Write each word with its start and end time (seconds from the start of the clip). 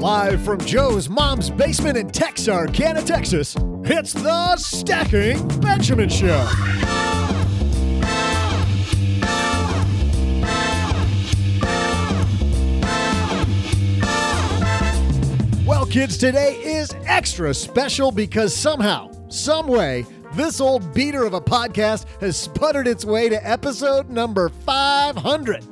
Live 0.00 0.40
from 0.40 0.58
Joe's 0.64 1.10
mom's 1.10 1.50
basement 1.50 1.98
in 1.98 2.08
Texarkana, 2.08 3.02
Texas, 3.02 3.54
it's 3.84 4.14
the 4.14 4.56
Stacking 4.56 5.46
Benjamin 5.60 6.08
Show. 6.08 6.48
Well, 15.66 15.84
kids, 15.84 16.16
today 16.16 16.54
is 16.64 16.96
extra 17.04 17.52
special 17.52 18.10
because 18.10 18.56
somehow, 18.56 19.10
some 19.28 19.66
way, 19.66 20.06
this 20.32 20.62
old 20.62 20.94
beater 20.94 21.24
of 21.24 21.34
a 21.34 21.42
podcast 21.42 22.06
has 22.22 22.38
sputtered 22.38 22.88
its 22.88 23.04
way 23.04 23.28
to 23.28 23.46
episode 23.46 24.08
number 24.08 24.48
500. 24.48 25.62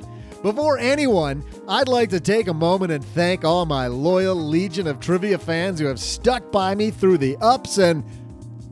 Before 0.41 0.77
anyone, 0.77 1.43
I'd 1.67 1.89
like 1.89 2.09
to 2.11 2.19
take 2.21 2.47
a 2.47 2.53
moment 2.53 2.93
and 2.93 3.03
thank 3.03 3.43
all 3.43 3.65
my 3.65 3.87
loyal 3.87 4.35
legion 4.35 4.87
of 4.87 5.01
trivia 5.01 5.37
fans 5.37 5.79
who 5.79 5.85
have 5.87 5.99
stuck 5.99 6.49
by 6.49 6.75
me 6.75 6.91
through 6.91 7.17
the 7.17 7.35
ups 7.41 7.77
and. 7.77 8.05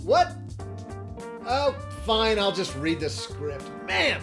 What? 0.05 0.33
Oh, 1.45 1.75
fine, 2.05 2.39
I'll 2.39 2.53
just 2.53 2.73
read 2.77 3.01
the 3.01 3.09
script. 3.09 3.69
Man! 3.85 4.21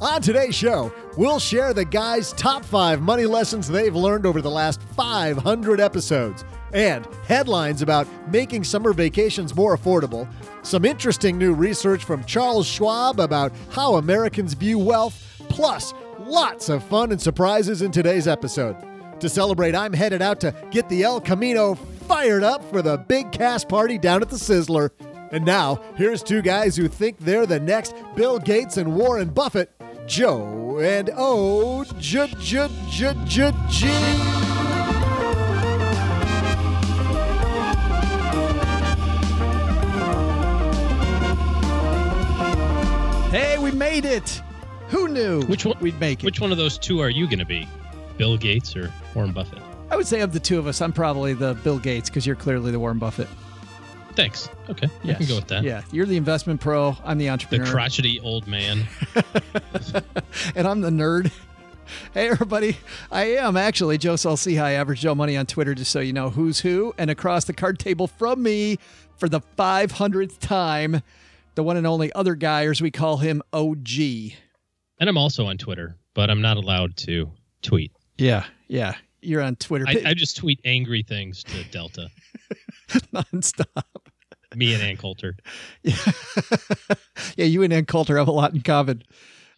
On 0.00 0.20
today's 0.20 0.56
show, 0.56 0.92
we'll 1.16 1.38
share 1.38 1.72
the 1.72 1.84
guys' 1.84 2.32
top 2.32 2.64
five 2.64 3.00
money 3.00 3.26
lessons 3.26 3.68
they've 3.68 3.94
learned 3.94 4.26
over 4.26 4.42
the 4.42 4.50
last 4.50 4.82
500 4.96 5.78
episodes, 5.78 6.44
and 6.72 7.06
headlines 7.26 7.80
about 7.80 8.08
making 8.32 8.64
summer 8.64 8.92
vacations 8.92 9.54
more 9.54 9.76
affordable, 9.76 10.28
some 10.62 10.84
interesting 10.84 11.38
new 11.38 11.52
research 11.52 12.02
from 12.02 12.24
Charles 12.24 12.66
Schwab 12.66 13.20
about 13.20 13.52
how 13.70 13.96
Americans 13.96 14.54
view 14.54 14.78
wealth, 14.78 15.44
plus 15.48 15.92
lots 16.30 16.68
of 16.68 16.84
fun 16.84 17.12
and 17.12 17.20
surprises 17.20 17.82
in 17.82 17.90
today's 17.90 18.28
episode. 18.28 18.76
To 19.20 19.28
celebrate, 19.28 19.74
I'm 19.74 19.92
headed 19.92 20.22
out 20.22 20.40
to 20.40 20.54
get 20.70 20.88
the 20.88 21.02
El 21.02 21.20
Camino 21.20 21.74
fired 21.74 22.42
up 22.42 22.64
for 22.70 22.82
the 22.82 22.96
big 22.96 23.32
cast 23.32 23.68
party 23.68 23.98
down 23.98 24.22
at 24.22 24.30
the 24.30 24.36
Sizzler. 24.36 24.90
And 25.32 25.44
now, 25.44 25.82
here's 25.96 26.22
two 26.22 26.42
guys 26.42 26.76
who 26.76 26.88
think 26.88 27.18
they're 27.18 27.46
the 27.46 27.60
next 27.60 27.94
Bill 28.16 28.38
Gates 28.38 28.78
and 28.78 28.96
Warren 28.96 29.28
Buffett, 29.28 29.70
Joe 30.06 30.78
and 30.80 31.10
O. 31.16 31.84
J 31.98 32.32
J 32.40 32.68
J 32.88 33.14
J 33.26 33.52
G. 33.68 33.86
Hey, 43.30 43.58
we 43.58 43.70
made 43.70 44.04
it. 44.04 44.42
Who 44.90 45.08
knew 45.08 45.42
Which 45.42 45.64
one- 45.64 45.78
we'd 45.80 45.98
make 46.00 46.20
it? 46.20 46.24
Which 46.24 46.40
one 46.40 46.52
of 46.52 46.58
those 46.58 46.78
two 46.78 47.00
are 47.00 47.10
you 47.10 47.26
going 47.26 47.38
to 47.38 47.44
be? 47.44 47.66
Bill 48.18 48.36
Gates 48.36 48.76
or 48.76 48.92
Warren 49.14 49.32
Buffett? 49.32 49.60
I 49.90 49.96
would 49.96 50.06
say 50.06 50.20
of 50.20 50.32
the 50.32 50.40
two 50.40 50.58
of 50.58 50.66
us, 50.66 50.80
I'm 50.80 50.92
probably 50.92 51.32
the 51.34 51.54
Bill 51.64 51.78
Gates 51.78 52.08
because 52.10 52.26
you're 52.26 52.36
clearly 52.36 52.70
the 52.70 52.78
Warren 52.78 52.98
Buffett. 52.98 53.28
Thanks. 54.14 54.48
Okay. 54.68 54.88
I 55.04 55.14
can 55.14 55.26
go 55.26 55.36
with 55.36 55.46
that. 55.48 55.62
Yeah, 55.62 55.82
you're 55.92 56.06
the 56.06 56.16
investment 56.16 56.60
pro. 56.60 56.96
I'm 57.04 57.18
the 57.18 57.30
entrepreneur. 57.30 57.64
The 57.64 57.70
crotchety 57.70 58.20
old 58.20 58.46
man. 58.46 58.86
and 60.54 60.66
I'm 60.66 60.80
the 60.80 60.90
nerd. 60.90 61.30
Hey, 62.14 62.28
everybody. 62.28 62.76
I 63.10 63.24
am 63.38 63.56
actually 63.56 63.98
Joe 63.98 64.14
Saul-Sehy, 64.14 64.74
Average 64.74 65.00
Joe 65.00 65.16
Money 65.16 65.36
on 65.36 65.44
Twitter, 65.46 65.74
just 65.74 65.90
so 65.90 65.98
you 65.98 66.12
know 66.12 66.30
who's 66.30 66.60
who. 66.60 66.94
And 66.98 67.10
across 67.10 67.46
the 67.46 67.52
card 67.52 67.80
table 67.80 68.06
from 68.06 68.44
me 68.44 68.78
for 69.16 69.28
the 69.28 69.40
500th 69.58 70.38
time, 70.38 71.02
the 71.56 71.64
one 71.64 71.76
and 71.76 71.88
only 71.88 72.12
other 72.12 72.36
guy, 72.36 72.64
or 72.64 72.70
as 72.70 72.80
we 72.80 72.92
call 72.92 73.16
him, 73.16 73.42
OG. 73.52 73.88
And 75.00 75.08
I'm 75.08 75.18
also 75.18 75.46
on 75.46 75.58
Twitter, 75.58 75.96
but 76.14 76.30
I'm 76.30 76.40
not 76.40 76.56
allowed 76.56 76.96
to 76.98 77.30
tweet. 77.62 77.92
Yeah, 78.18 78.44
yeah. 78.68 78.94
You're 79.22 79.42
on 79.42 79.56
Twitter 79.56 79.84
I, 79.86 80.02
I 80.06 80.14
just 80.14 80.36
tweet 80.36 80.60
angry 80.64 81.02
things 81.02 81.42
to 81.44 81.64
Delta, 81.70 82.08
nonstop. 83.12 83.82
me 84.54 84.72
and 84.74 84.82
Ann 84.82 84.96
Coulter. 84.96 85.36
Yeah. 85.82 85.94
yeah, 87.36 87.44
you 87.44 87.62
and 87.62 87.72
Ann 87.72 87.84
Coulter 87.86 88.16
have 88.16 88.28
a 88.28 88.32
lot 88.32 88.54
in 88.54 88.62
common. 88.62 89.02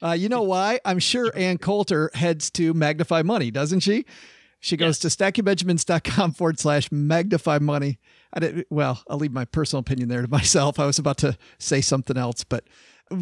Uh, 0.02 0.12
you 0.12 0.28
know 0.28 0.42
why? 0.42 0.80
I'm 0.84 0.98
sure 0.98 1.30
Ann 1.36 1.58
Coulter 1.58 2.10
heads 2.14 2.50
to 2.52 2.74
Magnify 2.74 3.22
Money, 3.22 3.50
doesn't 3.52 3.80
she? 3.80 4.04
She 4.58 4.76
goes 4.76 4.98
to 5.00 5.08
stackingbenjamins.com 5.08 6.32
forward 6.34 6.58
slash 6.58 6.90
magnify 6.92 7.58
money. 7.58 7.98
I 8.32 8.40
did, 8.40 8.66
well, 8.70 9.02
I'll 9.08 9.18
leave 9.18 9.32
my 9.32 9.44
personal 9.44 9.80
opinion 9.80 10.08
there 10.08 10.22
to 10.22 10.28
myself. 10.28 10.78
I 10.78 10.86
was 10.86 10.98
about 10.98 11.18
to 11.18 11.36
say 11.58 11.80
something 11.80 12.16
else, 12.16 12.44
but 12.44 12.64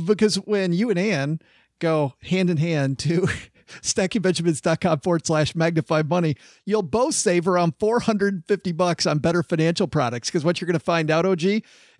because 0.06 0.37
when 0.37 0.72
you 0.75 0.91
and 0.91 0.98
Ann 0.98 1.41
go 1.80 2.14
hand 2.22 2.50
in 2.50 2.56
hand 2.56 2.98
to 3.00 3.28
stackingbenjamins.com 3.82 5.00
forward 5.00 5.26
slash 5.26 5.54
magnify 5.54 6.02
money, 6.02 6.36
you'll 6.64 6.82
both 6.82 7.14
save 7.14 7.48
around 7.48 7.74
450 7.78 8.72
bucks 8.72 9.06
on 9.06 9.18
better 9.18 9.42
financial 9.42 9.88
products. 9.88 10.28
Because 10.28 10.44
what 10.44 10.60
you're 10.60 10.66
going 10.66 10.78
to 10.78 10.84
find 10.84 11.10
out, 11.10 11.26
OG, 11.26 11.42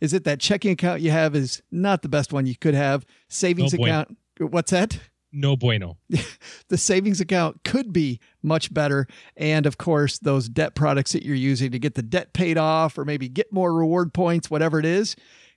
is 0.01 0.13
that 0.13 0.25
that 0.25 0.41
checking 0.41 0.73
account 0.73 1.01
you 1.01 1.11
have 1.11 1.35
is 1.35 1.63
not 1.71 2.03
the 2.03 2.09
best 2.09 2.33
one 2.33 2.47
you 2.47 2.57
could 2.57 2.75
have. 2.75 3.05
Savings 3.29 3.75
boy. 3.75 3.85
account, 3.85 4.17
what's 4.39 4.71
that? 4.71 4.99
No 5.33 5.57
bueno. 5.57 5.97
the 6.69 6.77
savings 6.77 7.21
account 7.21 7.63
could 7.63 7.93
be 7.93 8.19
much 8.43 8.75
better. 8.75 9.07
And 9.37 9.65
of 9.65 9.79
course, 9.79 10.19
those 10.19 10.49
debt 10.49 10.75
products 10.75 11.13
that 11.13 11.25
you're 11.25 11.37
using 11.37 11.71
to 11.71 11.79
get 11.79 11.95
the 11.95 12.03
debt 12.03 12.33
paid 12.33 12.59
off 12.59 12.99
or 12.99 13.05
maybe 13.05 13.29
get 13.29 13.53
more 13.53 13.73
reward 13.73 14.13
points, 14.13 14.51
whatever 14.51 14.81
it 14.81 14.87
is, 14.87 15.15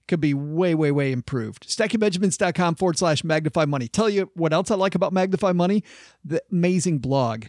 could 0.07 0.19
be 0.19 0.33
way, 0.33 0.75
way, 0.75 0.91
way 0.91 1.11
improved. 1.11 1.67
StackingBenjamins.com 1.67 2.75
forward 2.75 2.97
slash 2.97 3.23
magnify 3.23 3.65
money. 3.65 3.87
Tell 3.87 4.09
you 4.09 4.29
what 4.33 4.53
else 4.53 4.71
I 4.71 4.75
like 4.75 4.95
about 4.95 5.13
Magnify 5.13 5.53
Money 5.53 5.83
the 6.23 6.41
amazing 6.51 6.99
blog. 6.99 7.45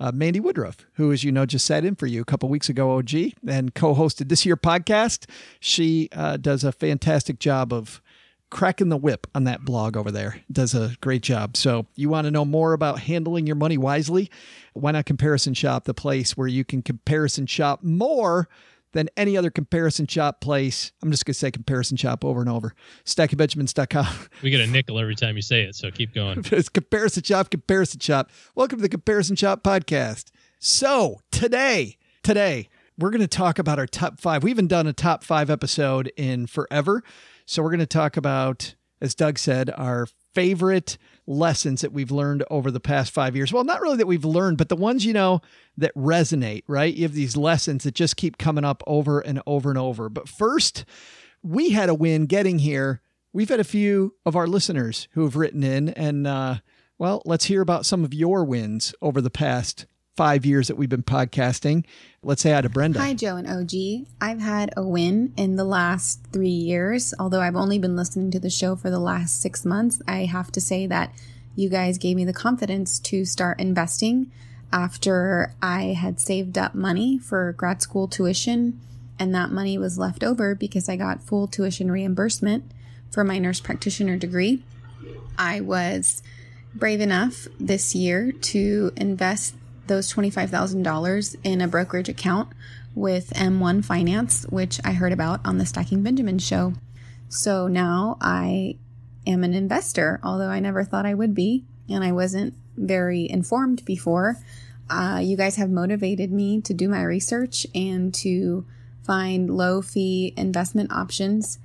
Uh, 0.00 0.12
Mandi 0.12 0.38
Woodruff, 0.38 0.86
who, 0.94 1.10
as 1.10 1.24
you 1.24 1.32
know, 1.32 1.44
just 1.44 1.66
sat 1.66 1.84
in 1.84 1.96
for 1.96 2.06
you 2.06 2.22
a 2.22 2.24
couple 2.24 2.48
weeks 2.48 2.68
ago, 2.68 2.96
OG, 2.98 3.10
and 3.46 3.74
co 3.74 3.94
hosted 3.94 4.28
this 4.28 4.46
year 4.46 4.56
podcast. 4.56 5.28
She 5.58 6.08
uh, 6.12 6.36
does 6.36 6.62
a 6.62 6.70
fantastic 6.70 7.40
job 7.40 7.72
of 7.72 8.00
cracking 8.48 8.90
the 8.90 8.96
whip 8.96 9.26
on 9.34 9.44
that 9.44 9.64
blog 9.64 9.96
over 9.96 10.12
there. 10.12 10.40
Does 10.52 10.72
a 10.72 10.92
great 11.00 11.22
job. 11.22 11.56
So, 11.56 11.86
you 11.96 12.08
want 12.08 12.26
to 12.26 12.30
know 12.30 12.44
more 12.44 12.74
about 12.74 13.00
handling 13.00 13.46
your 13.48 13.56
money 13.56 13.76
wisely? 13.76 14.30
Why 14.72 14.92
not 14.92 15.04
Comparison 15.04 15.54
Shop, 15.54 15.84
the 15.84 15.94
place 15.94 16.36
where 16.36 16.48
you 16.48 16.64
can 16.64 16.80
comparison 16.80 17.46
shop 17.46 17.82
more 17.82 18.48
than 18.92 19.08
any 19.16 19.36
other 19.36 19.50
comparison 19.50 20.06
shop 20.06 20.40
place? 20.40 20.92
I'm 21.02 21.10
just 21.10 21.24
going 21.24 21.32
to 21.32 21.38
say 21.38 21.50
comparison 21.50 21.96
shop 21.96 22.24
over 22.24 22.40
and 22.40 22.48
over. 22.48 22.74
StackingBenjamins.com. 23.04 24.06
We 24.42 24.50
get 24.50 24.60
a 24.60 24.66
nickel 24.66 24.98
every 24.98 25.16
time 25.16 25.36
you 25.36 25.42
say 25.42 25.62
it, 25.62 25.74
so 25.74 25.90
keep 25.90 26.14
going. 26.14 26.44
it's 26.52 26.68
comparison 26.68 27.22
shop, 27.22 27.50
comparison 27.50 28.00
shop. 28.00 28.30
Welcome 28.54 28.78
to 28.78 28.82
the 28.82 28.88
Comparison 28.88 29.36
Shop 29.36 29.62
podcast. 29.64 30.26
So, 30.58 31.20
today, 31.30 31.98
today, 32.22 32.68
we're 32.96 33.10
going 33.10 33.20
to 33.20 33.26
talk 33.28 33.58
about 33.58 33.78
our 33.78 33.86
top 33.86 34.20
five. 34.20 34.42
We 34.42 34.50
haven't 34.50 34.68
done 34.68 34.86
a 34.86 34.92
top 34.92 35.24
five 35.24 35.50
episode 35.50 36.12
in 36.16 36.46
forever. 36.46 37.02
So, 37.46 37.62
we're 37.62 37.70
going 37.70 37.80
to 37.80 37.86
talk 37.86 38.16
about, 38.16 38.74
as 39.00 39.14
Doug 39.14 39.38
said, 39.38 39.70
our 39.76 40.06
favorite 40.34 40.98
lessons 41.26 41.80
that 41.82 41.92
we've 41.92 42.10
learned 42.10 42.44
over 42.50 42.70
the 42.70 42.80
past 42.80 43.12
five 43.12 43.36
years. 43.36 43.52
Well, 43.52 43.64
not 43.64 43.80
really 43.80 43.96
that 43.96 44.06
we've 44.06 44.24
learned, 44.24 44.58
but 44.58 44.68
the 44.68 44.76
ones, 44.76 45.04
you 45.04 45.12
know, 45.12 45.40
that 45.76 45.94
resonate, 45.94 46.62
right? 46.66 46.94
You 46.94 47.02
have 47.02 47.14
these 47.14 47.36
lessons 47.36 47.84
that 47.84 47.94
just 47.94 48.16
keep 48.16 48.38
coming 48.38 48.64
up 48.64 48.82
over 48.86 49.20
and 49.20 49.42
over 49.46 49.70
and 49.70 49.78
over. 49.78 50.08
But 50.08 50.28
first, 50.28 50.84
we 51.42 51.70
had 51.70 51.88
a 51.88 51.94
win 51.94 52.26
getting 52.26 52.60
here. 52.60 53.00
We've 53.32 53.48
had 53.48 53.60
a 53.60 53.64
few 53.64 54.14
of 54.24 54.36
our 54.36 54.46
listeners 54.46 55.08
who 55.12 55.22
have 55.24 55.36
written 55.36 55.62
in, 55.62 55.90
and 55.90 56.26
uh, 56.26 56.56
well, 56.98 57.22
let's 57.24 57.44
hear 57.44 57.60
about 57.60 57.86
some 57.86 58.04
of 58.04 58.14
your 58.14 58.44
wins 58.44 58.94
over 59.02 59.20
the 59.20 59.30
past 59.30 59.86
five 60.18 60.44
years 60.44 60.66
that 60.66 60.74
we've 60.74 60.88
been 60.88 61.00
podcasting. 61.00 61.84
Let's 62.24 62.42
say 62.42 62.50
hi 62.50 62.60
to 62.60 62.68
Brenda. 62.68 62.98
Hi, 62.98 63.14
Joe 63.14 63.36
and 63.36 63.46
OG. 63.46 64.08
I've 64.20 64.40
had 64.40 64.74
a 64.76 64.82
win 64.82 65.32
in 65.36 65.54
the 65.54 65.62
last 65.62 66.18
three 66.32 66.48
years. 66.48 67.14
Although 67.20 67.40
I've 67.40 67.54
only 67.54 67.78
been 67.78 67.94
listening 67.94 68.32
to 68.32 68.40
the 68.40 68.50
show 68.50 68.74
for 68.74 68.90
the 68.90 68.98
last 68.98 69.40
six 69.40 69.64
months, 69.64 70.02
I 70.08 70.24
have 70.24 70.50
to 70.50 70.60
say 70.60 70.88
that 70.88 71.12
you 71.54 71.68
guys 71.68 71.98
gave 71.98 72.16
me 72.16 72.24
the 72.24 72.32
confidence 72.32 72.98
to 72.98 73.24
start 73.24 73.60
investing 73.60 74.32
after 74.72 75.54
I 75.62 75.96
had 75.96 76.18
saved 76.18 76.58
up 76.58 76.74
money 76.74 77.16
for 77.18 77.52
grad 77.52 77.80
school 77.80 78.08
tuition. 78.08 78.80
And 79.20 79.32
that 79.36 79.52
money 79.52 79.78
was 79.78 80.00
left 80.00 80.24
over 80.24 80.56
because 80.56 80.88
I 80.88 80.96
got 80.96 81.22
full 81.22 81.46
tuition 81.46 81.92
reimbursement 81.92 82.64
for 83.08 83.22
my 83.22 83.38
nurse 83.38 83.60
practitioner 83.60 84.16
degree. 84.16 84.64
I 85.38 85.60
was 85.60 86.24
brave 86.74 87.00
enough 87.00 87.46
this 87.60 87.94
year 87.94 88.32
to 88.32 88.92
invest 88.96 89.54
those 89.88 90.12
$25,000 90.12 91.36
in 91.42 91.60
a 91.60 91.68
brokerage 91.68 92.08
account 92.08 92.50
with 92.94 93.30
M1 93.30 93.84
Finance, 93.84 94.44
which 94.48 94.80
I 94.84 94.92
heard 94.92 95.12
about 95.12 95.44
on 95.44 95.58
the 95.58 95.66
Stacking 95.66 96.02
Benjamin 96.02 96.38
show. 96.38 96.74
So 97.28 97.66
now 97.66 98.16
I 98.20 98.76
am 99.26 99.44
an 99.44 99.54
investor, 99.54 100.20
although 100.22 100.48
I 100.48 100.60
never 100.60 100.84
thought 100.84 101.06
I 101.06 101.14
would 101.14 101.34
be, 101.34 101.64
and 101.88 102.02
I 102.02 102.12
wasn't 102.12 102.54
very 102.76 103.28
informed 103.28 103.84
before. 103.84 104.36
Uh, 104.88 105.20
you 105.22 105.36
guys 105.36 105.56
have 105.56 105.70
motivated 105.70 106.32
me 106.32 106.60
to 106.62 106.72
do 106.72 106.88
my 106.88 107.02
research 107.02 107.66
and 107.74 108.14
to 108.14 108.64
find 109.02 109.50
low 109.50 109.82
fee 109.82 110.32
investment 110.36 110.92
options 110.92 111.58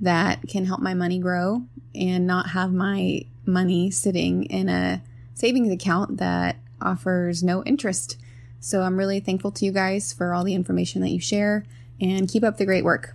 that 0.00 0.42
can 0.48 0.64
help 0.64 0.80
my 0.80 0.94
money 0.94 1.18
grow 1.18 1.62
and 1.94 2.26
not 2.26 2.50
have 2.50 2.72
my 2.72 3.22
money 3.44 3.90
sitting 3.90 4.44
in 4.44 4.68
a 4.68 5.02
savings 5.34 5.72
account 5.72 6.18
that 6.18 6.56
offers 6.80 7.42
no 7.42 7.62
interest. 7.64 8.18
So 8.60 8.82
I'm 8.82 8.96
really 8.96 9.20
thankful 9.20 9.52
to 9.52 9.64
you 9.64 9.72
guys 9.72 10.12
for 10.12 10.34
all 10.34 10.44
the 10.44 10.54
information 10.54 11.00
that 11.02 11.10
you 11.10 11.20
share 11.20 11.64
and 12.00 12.28
keep 12.28 12.42
up 12.42 12.56
the 12.56 12.66
great 12.66 12.84
work. 12.84 13.14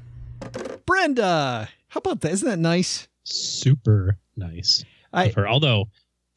Brenda, 0.86 1.69
how 1.89 1.98
about 2.00 2.21
that? 2.21 2.31
Isn't 2.31 2.50
that 2.50 2.60
nice? 2.60 3.07
Super 3.24 4.18
nice 4.36 4.83
I- 5.12 5.25
of 5.25 5.33
her. 5.36 5.48
Although, 5.48 5.86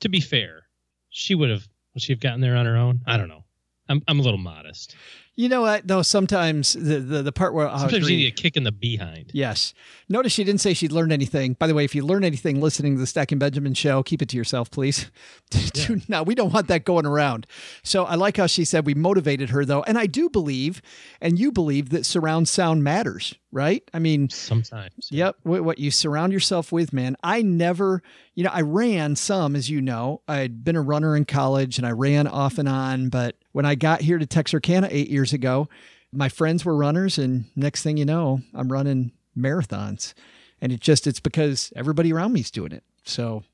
to 0.00 0.08
be 0.08 0.20
fair, 0.20 0.66
she 1.08 1.34
would 1.34 1.50
have 1.50 1.66
would 1.94 2.02
she 2.02 2.12
have 2.12 2.20
gotten 2.20 2.40
there 2.40 2.56
on 2.56 2.66
her 2.66 2.76
own? 2.76 3.00
I 3.06 3.16
don't 3.16 3.28
know. 3.28 3.44
I'm 3.88 4.02
I'm 4.06 4.20
a 4.20 4.22
little 4.22 4.38
modest. 4.38 4.94
You 5.38 5.50
know 5.50 5.60
what? 5.60 5.86
Though 5.86 6.00
sometimes 6.02 6.72
the 6.72 6.98
the, 6.98 7.22
the 7.22 7.32
part 7.32 7.52
where 7.52 7.68
I'll 7.68 7.78
Sometimes 7.80 8.04
agree- 8.04 8.14
you 8.14 8.18
need 8.24 8.32
a 8.32 8.42
kick 8.42 8.56
in 8.56 8.64
the 8.64 8.72
behind. 8.72 9.30
Yes. 9.34 9.74
Notice 10.08 10.32
she 10.32 10.44
didn't 10.44 10.60
say 10.62 10.72
she'd 10.72 10.92
learned 10.92 11.12
anything. 11.12 11.52
By 11.54 11.66
the 11.66 11.74
way, 11.74 11.84
if 11.84 11.94
you 11.94 12.04
learn 12.04 12.24
anything 12.24 12.60
listening 12.60 12.94
to 12.94 13.00
the 13.00 13.06
Stacking 13.06 13.38
Benjamin 13.38 13.74
show, 13.74 14.02
keep 14.02 14.22
it 14.22 14.28
to 14.30 14.36
yourself, 14.36 14.70
please. 14.70 15.10
Do 15.50 16.00
not- 16.08 16.26
we 16.26 16.34
don't 16.34 16.52
want 16.54 16.68
that 16.68 16.84
going 16.84 17.04
around. 17.06 17.46
So 17.82 18.04
I 18.04 18.14
like 18.14 18.38
how 18.38 18.46
she 18.46 18.64
said 18.64 18.86
we 18.86 18.94
motivated 18.94 19.50
her, 19.50 19.64
though. 19.64 19.82
And 19.82 19.98
I 19.98 20.06
do 20.06 20.30
believe, 20.30 20.80
and 21.20 21.38
you 21.38 21.52
believe, 21.52 21.90
that 21.90 22.06
surround 22.06 22.48
sound 22.48 22.82
matters, 22.82 23.34
right? 23.52 23.82
I 23.94 23.98
mean, 23.98 24.28
Sometimes. 24.28 25.08
Yep. 25.10 25.36
What, 25.42 25.64
what 25.64 25.78
you 25.78 25.90
surround 25.90 26.32
yourself 26.32 26.72
with, 26.72 26.92
man. 26.92 27.16
I 27.22 27.42
never, 27.42 28.02
you 28.34 28.44
know, 28.44 28.50
I 28.52 28.62
ran 28.62 29.16
some, 29.16 29.56
as 29.56 29.70
you 29.70 29.80
know. 29.80 30.20
I'd 30.28 30.64
been 30.64 30.76
a 30.76 30.82
runner 30.82 31.16
in 31.16 31.24
college 31.24 31.78
and 31.78 31.86
I 31.86 31.92
ran 31.92 32.26
off 32.26 32.58
and 32.58 32.68
on. 32.68 33.08
But 33.08 33.36
when 33.52 33.64
I 33.64 33.74
got 33.74 34.00
here 34.02 34.18
to 34.18 34.26
Texarkana 34.26 34.88
eight 34.90 35.08
years 35.08 35.32
ago, 35.32 35.68
my 36.12 36.28
friends 36.28 36.64
were 36.64 36.76
runners. 36.76 37.18
And 37.18 37.46
next 37.56 37.82
thing 37.82 37.96
you 37.96 38.04
know, 38.04 38.40
I'm 38.54 38.70
running 38.70 39.12
marathons. 39.36 40.14
And 40.60 40.72
it 40.72 40.80
just, 40.80 41.06
it's 41.06 41.20
because 41.20 41.72
everybody 41.76 42.12
around 42.12 42.32
me's 42.32 42.50
doing 42.50 42.72
it. 42.72 42.84
So 43.04 43.44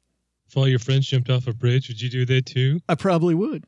If 0.48 0.56
all 0.56 0.68
your 0.68 0.78
friends 0.78 1.06
jumped 1.06 1.30
off 1.30 1.46
a 1.46 1.52
bridge, 1.52 1.88
would 1.88 2.00
you 2.00 2.08
do 2.08 2.24
that 2.26 2.46
too? 2.46 2.80
I 2.88 2.94
probably 2.94 3.34
would. 3.34 3.64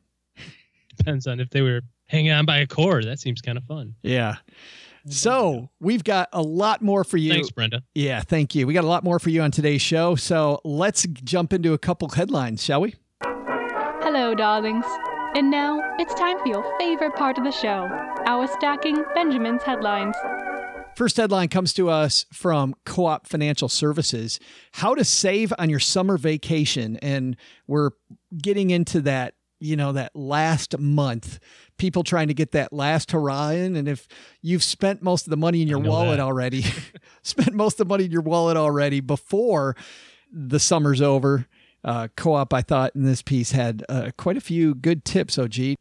Depends 0.97 1.27
on 1.27 1.39
if 1.39 1.49
they 1.49 1.61
were 1.61 1.81
hanging 2.07 2.31
on 2.31 2.45
by 2.45 2.57
a 2.59 2.67
cord. 2.67 3.05
That 3.05 3.19
seems 3.19 3.41
kind 3.41 3.57
of 3.57 3.65
fun. 3.65 3.95
Yeah. 4.01 4.35
So 5.07 5.69
we've 5.79 6.03
got 6.03 6.29
a 6.33 6.41
lot 6.41 6.81
more 6.81 7.03
for 7.03 7.17
you. 7.17 7.31
Thanks, 7.31 7.51
Brenda. 7.51 7.83
Yeah, 7.93 8.21
thank 8.21 8.55
you. 8.55 8.65
We 8.65 8.73
got 8.73 8.83
a 8.83 8.87
lot 8.87 9.03
more 9.03 9.19
for 9.19 9.29
you 9.29 9.41
on 9.41 9.51
today's 9.51 9.81
show. 9.81 10.15
So 10.15 10.61
let's 10.63 11.05
jump 11.23 11.53
into 11.53 11.73
a 11.73 11.77
couple 11.77 12.09
headlines, 12.09 12.63
shall 12.63 12.81
we? 12.81 12.95
Hello, 13.21 14.33
darlings. 14.33 14.85
And 15.35 15.51
now 15.51 15.81
it's 15.99 16.13
time 16.13 16.39
for 16.39 16.47
your 16.47 16.77
favorite 16.79 17.15
part 17.15 17.37
of 17.37 17.43
the 17.43 17.51
show 17.51 17.89
our 18.25 18.47
Stacking 18.47 19.03
Benjamin's 19.13 19.61
headlines. 19.63 20.15
First 20.95 21.17
headline 21.17 21.49
comes 21.49 21.73
to 21.73 21.89
us 21.89 22.25
from 22.31 22.73
Co 22.85 23.05
op 23.05 23.27
Financial 23.27 23.67
Services 23.67 24.39
How 24.71 24.95
to 24.95 25.03
Save 25.03 25.53
on 25.59 25.69
Your 25.69 25.79
Summer 25.79 26.17
Vacation. 26.17 26.97
And 26.97 27.35
we're 27.67 27.91
getting 28.37 28.69
into 28.69 29.01
that, 29.01 29.35
you 29.65 29.75
know, 29.75 29.91
that 29.91 30.15
last 30.15 30.77
month. 30.77 31.39
People 31.77 32.03
trying 32.03 32.27
to 32.27 32.33
get 32.33 32.51
that 32.51 32.71
last 32.71 33.11
hurrah 33.11 33.49
in. 33.49 33.75
And 33.75 33.87
if 33.87 34.07
you've 34.41 34.63
spent 34.63 35.01
most 35.01 35.27
of 35.27 35.31
the 35.31 35.37
money 35.37 35.61
in 35.61 35.67
your 35.67 35.79
wallet 35.79 36.17
that. 36.17 36.23
already, 36.23 36.63
spent 37.21 37.53
most 37.53 37.79
of 37.79 37.87
the 37.87 37.91
money 37.91 38.05
in 38.05 38.11
your 38.11 38.21
wallet 38.21 38.57
already 38.57 39.01
before 39.01 39.75
the 40.31 40.59
summer's 40.59 41.01
over, 41.01 41.47
uh, 41.83 42.07
Co 42.15 42.33
op, 42.33 42.53
I 42.53 42.61
thought 42.61 42.95
in 42.95 43.03
this 43.03 43.21
piece 43.21 43.51
had 43.51 43.83
uh, 43.89 44.11
quite 44.17 44.37
a 44.37 44.41
few 44.41 44.73
good 44.73 45.05
tips, 45.05 45.37
OG. 45.37 45.75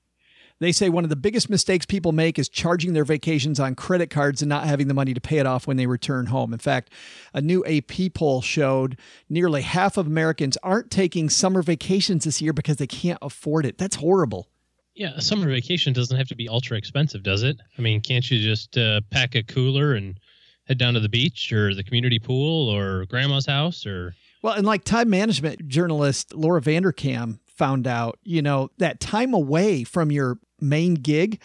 They 0.64 0.72
say 0.72 0.88
one 0.88 1.04
of 1.04 1.10
the 1.10 1.16
biggest 1.16 1.50
mistakes 1.50 1.84
people 1.84 2.12
make 2.12 2.38
is 2.38 2.48
charging 2.48 2.94
their 2.94 3.04
vacations 3.04 3.60
on 3.60 3.74
credit 3.74 4.08
cards 4.08 4.40
and 4.40 4.48
not 4.48 4.64
having 4.64 4.88
the 4.88 4.94
money 4.94 5.12
to 5.12 5.20
pay 5.20 5.36
it 5.36 5.44
off 5.44 5.66
when 5.66 5.76
they 5.76 5.86
return 5.86 6.24
home. 6.24 6.54
In 6.54 6.58
fact, 6.58 6.90
a 7.34 7.42
new 7.42 7.62
AP 7.66 8.14
poll 8.14 8.40
showed 8.40 8.96
nearly 9.28 9.60
half 9.60 9.98
of 9.98 10.06
Americans 10.06 10.56
aren't 10.62 10.90
taking 10.90 11.28
summer 11.28 11.60
vacations 11.60 12.24
this 12.24 12.40
year 12.40 12.54
because 12.54 12.78
they 12.78 12.86
can't 12.86 13.18
afford 13.20 13.66
it. 13.66 13.76
That's 13.76 13.96
horrible. 13.96 14.48
Yeah, 14.94 15.12
a 15.14 15.20
summer 15.20 15.46
vacation 15.50 15.92
doesn't 15.92 16.16
have 16.16 16.28
to 16.28 16.34
be 16.34 16.48
ultra 16.48 16.78
expensive, 16.78 17.22
does 17.22 17.42
it? 17.42 17.58
I 17.76 17.82
mean, 17.82 18.00
can't 18.00 18.30
you 18.30 18.40
just 18.40 18.78
uh, 18.78 19.02
pack 19.10 19.34
a 19.34 19.42
cooler 19.42 19.92
and 19.92 20.18
head 20.66 20.78
down 20.78 20.94
to 20.94 21.00
the 21.00 21.10
beach 21.10 21.52
or 21.52 21.74
the 21.74 21.84
community 21.84 22.18
pool 22.18 22.70
or 22.70 23.04
grandma's 23.04 23.44
house 23.44 23.84
or 23.84 24.14
Well, 24.40 24.54
and 24.54 24.66
like 24.66 24.84
time 24.84 25.10
management 25.10 25.68
journalist 25.68 26.32
Laura 26.34 26.62
Vanderkam 26.62 27.38
found 27.56 27.86
out, 27.86 28.18
you 28.24 28.42
know, 28.42 28.70
that 28.78 29.00
time 29.00 29.34
away 29.34 29.84
from 29.84 30.10
your 30.10 30.38
main 30.60 30.94
gig, 30.94 31.40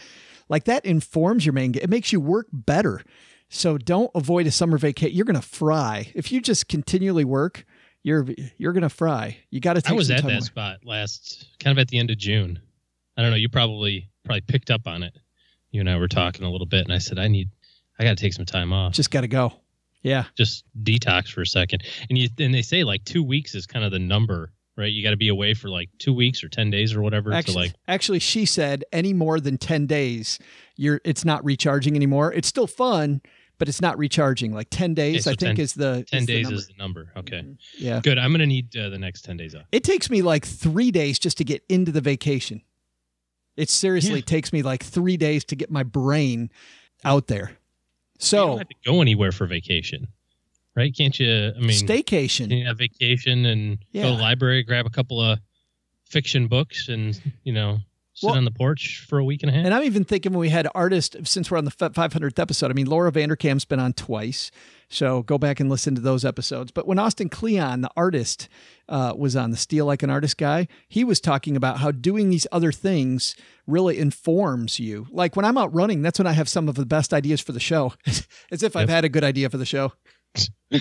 like 0.50 0.66
that 0.66 0.86
informs 0.86 1.46
your 1.46 1.54
main 1.54 1.72
gig. 1.72 1.84
It 1.84 1.90
makes 1.90 2.12
you 2.12 2.20
work 2.20 2.48
better. 2.52 3.02
So 3.50 3.78
don't 3.78 4.12
avoid 4.14 4.48
a 4.48 4.52
summer 4.52 4.78
vacation. 4.78 5.16
You're 5.16 5.26
going 5.26 5.40
to 5.40 5.42
fry. 5.42 6.12
If 6.14 6.32
you 6.32 6.42
just 6.42 6.68
continually 6.68 7.26
work, 7.26 7.66
you're 8.04 8.28
you're 8.58 8.74
going 8.74 8.84
to 8.84 8.90
fry. 8.90 9.38
You 9.50 9.60
got 9.60 9.74
to 9.74 9.82
take 9.82 9.92
I 9.92 9.96
was 9.96 10.10
at 10.12 10.24
that 10.24 10.26
away. 10.26 10.40
spot 10.40 10.78
last 10.86 11.48
kind 11.60 11.78
of 11.78 11.82
at 11.82 11.88
the 11.90 11.98
end 11.98 12.12
of 12.12 12.18
June. 12.18 12.60
I 13.18 13.22
don't 13.22 13.32
know, 13.32 13.38
you 13.38 13.50
probably 13.50 14.10
probably 14.24 14.42
picked 14.42 14.70
up 14.72 14.88
on 14.88 15.04
it. 15.04 15.18
You 15.72 15.82
and 15.82 15.90
I 15.90 15.98
were 15.98 16.08
talking 16.08 16.46
a 16.46 16.50
little 16.52 16.68
bit 16.68 16.86
and 16.86 16.94
I 16.94 17.00
said 17.00 17.20
I 17.20 17.28
need 17.28 17.50
I 18.00 18.04
got 18.04 18.18
to 18.18 18.24
take 18.24 18.34
some 18.34 18.46
time 18.46 18.72
off. 18.72 18.94
Just 18.94 19.12
got 19.12 19.22
to 19.22 19.28
go. 19.28 19.54
Yeah. 20.02 20.24
just 20.38 20.64
detox 20.82 21.30
for 21.30 21.42
a 21.42 21.46
second. 21.46 21.84
And 22.10 22.18
you 22.18 22.30
and 22.40 22.54
they 22.54 22.62
say 22.62 22.86
like 22.86 23.04
2 23.04 23.22
weeks 23.22 23.54
is 23.54 23.66
kind 23.68 23.84
of 23.84 23.92
the 23.92 24.00
number, 24.00 24.54
right? 24.80 24.92
You 24.92 25.04
got 25.04 25.12
to 25.12 25.18
be 25.18 25.28
away 25.28 25.54
for 25.54 25.70
like 25.70 25.90
2 26.00 26.14
weeks 26.14 26.44
or 26.44 26.50
10 26.50 26.72
days 26.72 26.94
or 26.96 27.02
whatever 27.02 27.32
Actually, 27.34 27.54
to 27.54 27.60
like 27.60 27.74
actually, 27.88 28.20
she 28.20 28.46
said 28.46 28.84
any 28.92 29.14
more 29.14 29.40
than 29.40 29.58
10 29.58 29.86
days, 29.86 30.40
you're 30.78 31.02
it's 31.04 31.24
not 31.26 31.44
recharging 31.46 31.96
anymore. 31.96 32.34
It's 32.34 32.48
still 32.48 32.66
fun, 32.68 33.22
but 33.58 33.68
it's 33.68 33.82
not 33.82 33.98
recharging. 33.98 34.54
Like 34.54 34.68
10 34.72 34.94
days, 34.94 35.26
so 35.26 35.32
I 35.32 35.36
think 35.36 35.60
is 35.60 35.74
the 35.74 36.06
10 36.10 36.22
is 36.22 36.26
days 36.26 36.44
number. 36.46 36.58
is 36.58 36.68
the 36.68 36.74
number. 36.78 37.12
Okay. 37.18 37.44
yeah. 37.78 38.00
Good. 38.02 38.18
I'm 38.18 38.32
going 38.32 38.40
to 38.40 38.46
need 38.48 38.76
uh, 38.78 38.90
the 38.90 38.98
next 38.98 39.24
10 39.26 39.38
days 39.38 39.54
off. 39.54 39.64
It 39.72 39.84
takes 39.84 40.10
me 40.10 40.22
like 40.22 40.46
three 40.46 40.90
days 40.92 41.20
just 41.20 41.38
to 41.40 41.44
get 41.44 41.64
into 41.70 41.92
the 41.92 42.02
vacation. 42.02 42.62
It 43.58 43.70
seriously 43.70 44.20
Yeah. 44.20 44.26
takes 44.26 44.54
me 44.54 44.62
like 44.62 44.84
three 44.84 45.18
days 45.18 45.44
to 45.46 45.56
get 45.58 45.70
my 45.70 45.84
brain 45.84 46.50
out 47.04 47.28
there. 47.28 47.50
you 47.50 47.56
So 48.20 48.48
don't 48.48 48.58
have 48.60 48.70
to 48.70 48.76
go 48.86 49.02
anywhere 49.02 49.34
for 49.34 49.46
vacation, 49.48 50.08
right? 50.80 50.96
Can't 50.96 51.20
you? 51.20 51.52
I 51.56 51.60
mean, 51.60 51.70
staycation. 51.72 52.48
can 52.50 52.58
you 52.58 52.66
have 52.66 52.78
vacation 52.78 53.46
and 53.46 53.78
go 53.94 54.02
to 54.02 54.08
the 54.16 54.22
library, 54.22 54.64
grab 54.64 54.86
a 54.86 54.90
couple 54.90 55.22
of 55.22 55.40
fiction 56.06 56.48
books, 56.48 56.88
and 56.90 57.20
you 57.44 57.54
know, 57.54 57.80
sit 58.14 58.28
Well- 58.28 58.36
on 58.38 58.46
the 58.46 58.52
porch 58.52 59.06
for 59.08 59.20
a 59.20 59.24
week 59.24 59.44
and 59.44 59.50
a 59.50 59.54
half. 59.54 59.66
And 59.66 59.74
I'm 59.74 59.84
even 59.84 60.04
thinking 60.04 60.32
when 60.34 60.40
we 60.40 60.50
had 60.50 60.68
artists, 60.74 61.16
since 61.30 61.52
we're 61.52 61.58
on 61.58 61.66
the 61.66 61.72
500th 61.72 62.40
episode, 62.40 62.72
I 62.72 62.74
mean, 62.74 62.88
Laura 62.88 63.12
Vanderkam's 63.12 63.66
been 63.66 63.80
on 63.80 63.94
twice. 63.94 64.50
So 64.92 65.22
go 65.22 65.38
back 65.38 65.60
and 65.60 65.70
listen 65.70 65.94
to 65.94 66.02
those 66.02 66.26
episodes. 66.26 66.72
But 66.72 66.88
when 66.88 66.98
Austin 66.98 67.30
Kleon, 67.30 67.82
the 67.82 67.92
artist, 67.96 68.50
uh, 68.90 69.14
was 69.16 69.36
on 69.36 69.52
the 69.52 69.58
Steal 69.58 69.86
Like 69.86 70.02
an 70.02 70.10
Artist 70.10 70.38
guy, 70.40 70.68
he 70.88 71.04
was 71.04 71.22
talking 71.22 71.56
about 71.56 71.78
how 71.78 71.92
doing 71.92 72.32
these 72.32 72.48
other 72.52 72.72
things 72.72 73.36
really 73.68 74.00
informs 74.00 74.80
you. 74.80 75.06
Like 75.12 75.36
when 75.36 75.46
I'm 75.46 75.60
out 75.60 75.72
running, 75.76 76.02
that's 76.02 76.18
when 76.18 76.26
I 76.26 76.32
have 76.32 76.50
some 76.50 76.68
of 76.68 76.74
the 76.74 76.88
best 76.88 77.14
ideas 77.14 77.40
for 77.40 77.52
the 77.52 77.60
show, 77.60 77.94
as 78.52 78.64
if 78.64 78.76
I've 78.76 78.90
had 78.90 79.06
a 79.06 79.10
good 79.10 79.24
idea 79.24 79.48
for 79.52 79.58
the 79.58 79.66
show. 79.66 79.94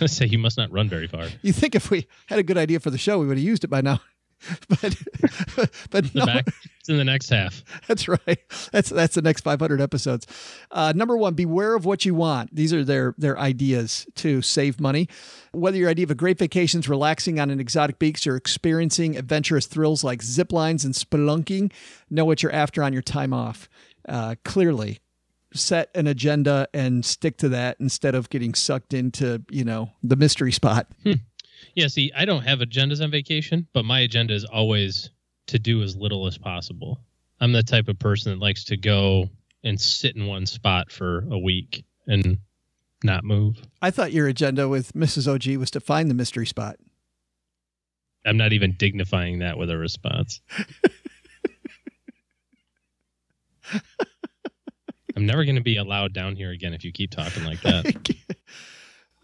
Let's 0.00 0.12
say 0.12 0.26
you 0.26 0.38
must 0.38 0.56
not 0.56 0.70
run 0.70 0.88
very 0.88 1.06
far. 1.06 1.26
You 1.42 1.52
think 1.52 1.74
if 1.74 1.90
we 1.90 2.06
had 2.26 2.38
a 2.38 2.42
good 2.42 2.58
idea 2.58 2.80
for 2.80 2.90
the 2.90 2.98
show, 2.98 3.18
we 3.18 3.26
would 3.26 3.36
have 3.36 3.44
used 3.44 3.64
it 3.64 3.68
by 3.68 3.80
now. 3.80 4.00
but 4.68 4.96
but 5.90 6.14
no, 6.14 6.26
back, 6.26 6.46
It's 6.80 6.88
in 6.88 6.98
the 6.98 7.04
next 7.04 7.30
half. 7.30 7.64
That's 7.86 8.06
right. 8.06 8.38
That's 8.70 8.90
that's 8.90 9.14
the 9.14 9.22
next 9.22 9.42
500 9.42 9.80
episodes. 9.80 10.26
Uh, 10.70 10.92
number 10.94 11.16
one, 11.16 11.34
beware 11.34 11.74
of 11.74 11.84
what 11.84 12.04
you 12.04 12.14
want. 12.14 12.54
These 12.54 12.72
are 12.72 12.84
their 12.84 13.14
their 13.18 13.38
ideas 13.38 14.06
to 14.16 14.42
save 14.42 14.78
money. 14.80 15.08
Whether 15.52 15.78
your 15.78 15.90
idea 15.90 16.04
of 16.04 16.10
a 16.10 16.14
great 16.16 16.38
vacation 16.38 16.80
is 16.80 16.88
relaxing 16.88 17.40
on 17.40 17.50
an 17.50 17.60
exotic 17.60 17.98
beach 17.98 18.26
or 18.26 18.36
experiencing 18.36 19.16
adventurous 19.16 19.66
thrills 19.66 20.04
like 20.04 20.22
zip 20.22 20.52
lines 20.52 20.84
and 20.84 20.94
spelunking, 20.94 21.72
know 22.10 22.24
what 22.24 22.42
you're 22.42 22.52
after 22.52 22.82
on 22.82 22.92
your 22.92 23.02
time 23.02 23.32
off. 23.32 23.68
Uh, 24.08 24.36
clearly, 24.44 25.00
set 25.56 25.90
an 25.94 26.06
agenda 26.06 26.68
and 26.72 27.04
stick 27.04 27.36
to 27.38 27.48
that 27.50 27.76
instead 27.80 28.14
of 28.14 28.30
getting 28.30 28.54
sucked 28.54 28.94
into 28.94 29.42
you 29.50 29.64
know 29.64 29.90
the 30.02 30.16
mystery 30.16 30.52
spot. 30.52 30.86
Hmm. 31.02 31.12
Yeah, 31.74 31.88
see, 31.88 32.12
I 32.14 32.26
don't 32.26 32.42
have 32.42 32.58
agendas 32.58 33.02
on 33.02 33.10
vacation, 33.10 33.66
but 33.72 33.84
my 33.86 34.00
agenda 34.00 34.34
is 34.34 34.44
always 34.44 35.10
to 35.46 35.58
do 35.58 35.82
as 35.82 35.96
little 35.96 36.26
as 36.26 36.36
possible. 36.36 37.00
I'm 37.40 37.52
the 37.52 37.62
type 37.62 37.88
of 37.88 37.98
person 37.98 38.32
that 38.32 38.38
likes 38.38 38.64
to 38.64 38.76
go 38.76 39.30
and 39.64 39.80
sit 39.80 40.16
in 40.16 40.26
one 40.26 40.46
spot 40.46 40.92
for 40.92 41.26
a 41.30 41.38
week 41.38 41.84
and 42.06 42.38
not 43.02 43.24
move. 43.24 43.62
I 43.82 43.90
thought 43.90 44.12
your 44.12 44.26
agenda 44.28 44.68
with 44.68 44.92
Mrs. 44.92 45.32
OG 45.32 45.56
was 45.58 45.70
to 45.72 45.80
find 45.80 46.10
the 46.10 46.14
mystery 46.14 46.46
spot. 46.46 46.76
I'm 48.24 48.36
not 48.36 48.52
even 48.52 48.74
dignifying 48.76 49.38
that 49.40 49.56
with 49.56 49.70
a 49.70 49.76
response. 49.76 50.40
I'm 55.16 55.24
never 55.24 55.44
going 55.44 55.56
to 55.56 55.62
be 55.62 55.78
allowed 55.78 56.12
down 56.12 56.36
here 56.36 56.50
again 56.50 56.74
if 56.74 56.84
you 56.84 56.92
keep 56.92 57.10
talking 57.10 57.44
like 57.44 57.60
that. 57.62 58.14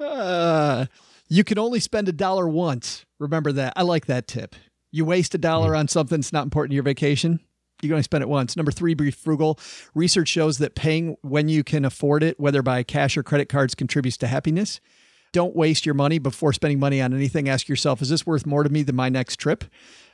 Uh, 0.00 0.86
you 1.28 1.44
can 1.44 1.58
only 1.60 1.78
spend 1.78 2.08
a 2.08 2.12
dollar 2.12 2.48
once. 2.48 3.04
Remember 3.20 3.52
that. 3.52 3.72
I 3.76 3.82
like 3.82 4.06
that 4.06 4.26
tip. 4.26 4.56
You 4.90 5.04
waste 5.04 5.32
a 5.36 5.38
dollar 5.38 5.76
on 5.76 5.86
something 5.86 6.18
that's 6.18 6.32
not 6.32 6.42
important 6.42 6.72
to 6.72 6.74
your 6.74 6.82
vacation. 6.82 7.38
You 7.82 7.88
can 7.88 7.92
only 7.92 8.02
spend 8.02 8.22
it 8.22 8.28
once. 8.28 8.56
Number 8.56 8.72
three, 8.72 8.94
be 8.94 9.12
frugal. 9.12 9.60
Research 9.94 10.26
shows 10.26 10.58
that 10.58 10.74
paying 10.74 11.16
when 11.22 11.48
you 11.48 11.62
can 11.62 11.84
afford 11.84 12.24
it, 12.24 12.40
whether 12.40 12.62
by 12.62 12.82
cash 12.82 13.16
or 13.16 13.22
credit 13.22 13.48
cards, 13.48 13.76
contributes 13.76 14.16
to 14.16 14.26
happiness. 14.26 14.80
Don't 15.32 15.56
waste 15.56 15.86
your 15.86 15.94
money 15.94 16.18
before 16.18 16.52
spending 16.52 16.80
money 16.80 17.00
on 17.00 17.14
anything. 17.14 17.48
Ask 17.48 17.68
yourself, 17.68 18.02
is 18.02 18.08
this 18.08 18.26
worth 18.26 18.44
more 18.44 18.64
to 18.64 18.70
me 18.70 18.82
than 18.82 18.96
my 18.96 19.08
next 19.08 19.36
trip? 19.36 19.64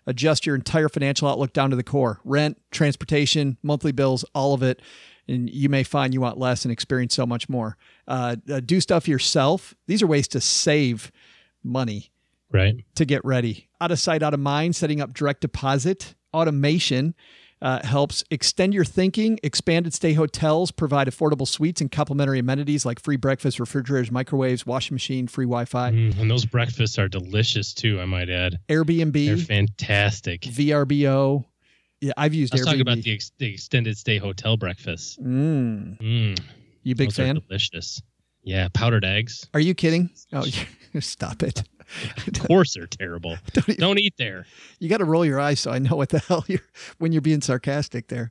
Adjust 0.06 0.46
your 0.46 0.54
entire 0.54 0.88
financial 0.88 1.28
outlook 1.28 1.52
down 1.52 1.70
to 1.70 1.76
the 1.76 1.82
core 1.82 2.20
rent, 2.24 2.56
transportation, 2.70 3.58
monthly 3.62 3.92
bills, 3.92 4.24
all 4.34 4.54
of 4.54 4.62
it. 4.62 4.80
And 5.28 5.50
you 5.50 5.68
may 5.68 5.82
find 5.82 6.14
you 6.14 6.20
want 6.20 6.38
less 6.38 6.64
and 6.64 6.72
experience 6.72 7.14
so 7.14 7.26
much 7.26 7.48
more. 7.48 7.76
Uh, 8.06 8.36
uh, 8.50 8.60
do 8.60 8.80
stuff 8.80 9.06
yourself. 9.06 9.74
These 9.86 10.02
are 10.02 10.06
ways 10.06 10.26
to 10.28 10.40
save 10.40 11.12
money 11.62 12.10
right? 12.50 12.76
to 12.94 13.04
get 13.04 13.24
ready. 13.24 13.68
Out 13.80 13.90
of 13.90 13.98
sight, 13.98 14.22
out 14.22 14.34
of 14.34 14.40
mind, 14.40 14.76
setting 14.76 15.00
up 15.00 15.12
direct 15.12 15.40
deposit, 15.40 16.14
automation 16.32 17.14
uh, 17.60 17.84
helps 17.84 18.24
extend 18.30 18.74
your 18.74 18.84
thinking. 18.84 19.38
Expanded 19.42 19.92
stay 19.92 20.12
hotels 20.12 20.70
provide 20.70 21.08
affordable 21.08 21.46
suites 21.46 21.80
and 21.80 21.90
complimentary 21.90 22.38
amenities 22.38 22.86
like 22.86 23.00
free 23.00 23.16
breakfast, 23.16 23.58
refrigerators, 23.58 24.10
microwaves, 24.10 24.64
washing 24.64 24.94
machine, 24.94 25.26
free 25.26 25.44
Wi 25.44 25.64
Fi. 25.64 25.90
Mm, 25.90 26.18
and 26.20 26.30
those 26.30 26.44
breakfasts 26.44 26.98
are 26.98 27.08
delicious 27.08 27.74
too, 27.74 28.00
I 28.00 28.04
might 28.04 28.30
add. 28.30 28.58
Airbnb. 28.68 29.26
They're 29.26 29.36
fantastic. 29.36 30.42
VRBO. 30.42 31.44
Yeah, 32.00 32.12
I've 32.16 32.34
used 32.34 32.52
Let's 32.54 32.64
Airbnb. 32.66 32.70
talk 32.72 32.80
about 32.80 32.98
the, 32.98 33.12
ex- 33.14 33.32
the 33.38 33.46
extended 33.52 33.96
stay 33.98 34.18
hotel 34.18 34.56
breakfasts. 34.56 35.16
mm, 35.16 35.98
Mm, 36.00 36.38
you 36.84 36.94
big 36.94 37.08
those 37.08 37.16
fan? 37.16 37.40
delicious. 37.48 38.00
Yeah, 38.44 38.68
powdered 38.72 39.04
eggs. 39.04 39.46
Are 39.52 39.60
you 39.60 39.74
kidding? 39.74 40.10
Oh, 40.32 40.46
stop 41.00 41.42
it. 41.42 41.64
Of 42.26 42.46
course, 42.46 42.74
they're 42.74 42.86
terrible. 42.86 43.36
Don't 43.52 43.68
even- 43.68 43.80
Don't 43.80 43.98
eat 43.98 44.14
there. 44.16 44.46
You 44.78 44.88
got 44.88 44.98
to 44.98 45.04
roll 45.04 45.24
your 45.24 45.40
eyes 45.40 45.58
so 45.60 45.70
I 45.70 45.78
know 45.80 45.96
what 45.96 46.10
the 46.10 46.18
hell 46.28 46.44
you're 46.48 46.60
when 46.98 47.12
you're 47.12 47.20
being 47.22 47.40
sarcastic 47.40 48.08
there. 48.08 48.30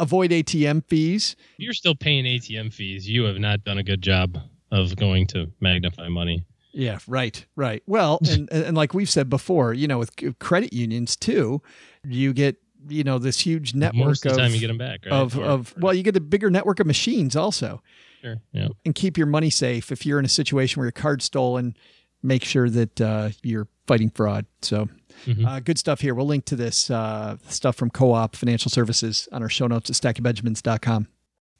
Avoid 0.00 0.30
ATM 0.30 0.84
fees. 0.86 1.36
If 1.58 1.64
you're 1.64 1.72
still 1.72 1.94
paying 1.94 2.24
ATM 2.24 2.72
fees, 2.72 3.08
you 3.08 3.24
have 3.24 3.38
not 3.38 3.64
done 3.64 3.78
a 3.78 3.82
good 3.82 4.02
job 4.02 4.38
of 4.70 4.96
going 4.96 5.26
to 5.28 5.50
magnify 5.60 6.08
money. 6.08 6.44
Yeah, 6.72 6.98
right, 7.06 7.44
right. 7.54 7.82
Well, 7.86 8.18
and 8.28 8.50
and 8.52 8.76
like 8.76 8.92
we've 8.94 9.08
said 9.10 9.30
before, 9.30 9.72
you 9.72 9.86
know, 9.86 9.98
with 10.00 10.10
credit 10.40 10.72
unions 10.72 11.14
too, 11.14 11.62
you 12.02 12.32
get 12.32 12.56
you 12.88 13.04
know 13.04 13.18
this 13.18 13.38
huge 13.40 13.74
network 13.74 14.06
Most 14.06 14.26
of 14.26 14.32
of 14.32 14.36
the 14.36 14.42
time, 14.42 14.52
you 14.54 14.60
get 14.60 14.68
them 14.68 14.78
back, 14.78 15.00
right? 15.04 15.12
of, 15.12 15.38
Or- 15.38 15.44
of 15.44 15.74
or- 15.76 15.80
well, 15.80 15.94
you 15.94 16.02
get 16.02 16.16
a 16.16 16.20
bigger 16.20 16.50
network 16.50 16.80
of 16.80 16.86
machines 16.86 17.36
also, 17.36 17.82
sure. 18.22 18.40
Yeah. 18.52 18.68
and 18.84 18.94
keep 18.94 19.16
your 19.18 19.26
money 19.26 19.50
safe. 19.50 19.90
If 19.92 20.04
you're 20.06 20.18
in 20.18 20.24
a 20.24 20.28
situation 20.28 20.80
where 20.80 20.86
your 20.86 20.92
card's 20.92 21.24
stolen, 21.24 21.76
make 22.22 22.44
sure 22.44 22.68
that 22.70 23.00
uh, 23.00 23.30
you're 23.42 23.68
fighting 23.86 24.10
fraud. 24.10 24.46
So. 24.62 24.88
Mhm. 25.26 25.46
Uh, 25.46 25.60
good 25.60 25.78
stuff 25.78 26.00
here. 26.00 26.12
We'll 26.12 26.26
link 26.26 26.44
to 26.46 26.56
this 26.56 26.90
uh, 26.90 27.36
stuff 27.48 27.76
from 27.76 27.88
Co-op 27.90 28.34
Financial 28.34 28.68
Services 28.70 29.28
on 29.30 29.42
our 29.42 29.48
show 29.48 29.68
notes 29.68 29.88
at 29.88 29.94
stackingbenjamins.com. 29.96 31.06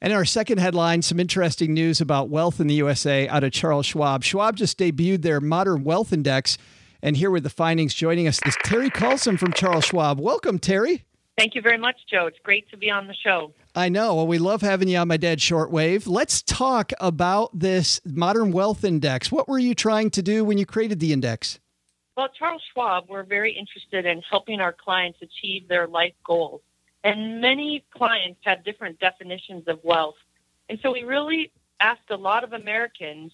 And 0.01 0.11
in 0.11 0.17
our 0.17 0.25
second 0.25 0.57
headline, 0.59 1.01
some 1.01 1.19
interesting 1.21 1.73
news 1.73 2.01
about 2.01 2.29
wealth 2.29 2.59
in 2.59 2.67
the 2.67 2.73
USA 2.75 3.27
out 3.29 3.45
of 3.45 3.53
Charles 3.53 3.85
Schwab. 3.85 4.23
Schwab 4.23 4.57
just 4.57 4.77
debuted 4.77 5.21
their 5.21 5.39
Modern 5.39 5.83
Wealth 5.85 6.11
Index. 6.11 6.57
And 7.01 7.15
here 7.17 7.31
with 7.31 7.43
the 7.43 7.49
findings, 7.49 7.93
joining 7.93 8.27
us 8.27 8.39
is 8.45 8.55
Terri 8.65 8.91
Kallsen 8.91 9.39
from 9.39 9.53
Charles 9.53 9.85
Schwab. 9.85 10.19
Welcome, 10.19 10.59
Terri. 10.59 11.03
Thank 11.37 11.53
you 11.53 11.61
very 11.61 11.77
much, 11.77 11.97
Joe. 12.09 12.27
It's 12.27 12.39
great 12.43 12.69
to 12.69 12.77
be 12.77 12.89
on 12.89 13.07
the 13.07 13.13
show. 13.13 13.53
I 13.75 13.89
know. 13.89 14.15
Well, 14.15 14.27
we 14.27 14.37
love 14.37 14.61
having 14.61 14.87
you 14.87 14.97
on 14.97 15.09
my 15.09 15.17
dad's 15.17 15.43
shortwave. 15.43 16.07
Let's 16.07 16.41
talk 16.41 16.93
about 17.01 17.49
this 17.57 17.99
Modern 18.05 18.53
Wealth 18.53 18.85
Index. 18.85 19.33
What 19.33 19.49
were 19.49 19.59
you 19.59 19.75
trying 19.75 20.11
to 20.11 20.21
do 20.21 20.45
when 20.45 20.57
you 20.57 20.65
created 20.65 21.01
the 21.01 21.11
index? 21.11 21.59
Well, 22.15 22.29
Charles 22.29 22.61
Schwab, 22.71 23.09
we're 23.09 23.23
very 23.23 23.51
interested 23.51 24.05
in 24.05 24.21
helping 24.21 24.61
our 24.61 24.71
clients 24.71 25.19
achieve 25.21 25.67
their 25.67 25.87
life 25.87 26.13
goals. 26.23 26.61
And 27.03 27.41
many 27.41 27.83
clients 27.91 28.39
have 28.45 28.63
different 28.63 28.99
definitions 29.01 29.67
of 29.67 29.83
wealth. 29.83 30.15
And 30.69 30.79
so 30.81 30.93
we 30.93 31.03
really 31.03 31.51
asked 31.81 32.09
a 32.09 32.15
lot 32.15 32.45
of 32.45 32.53
Americans 32.53 33.33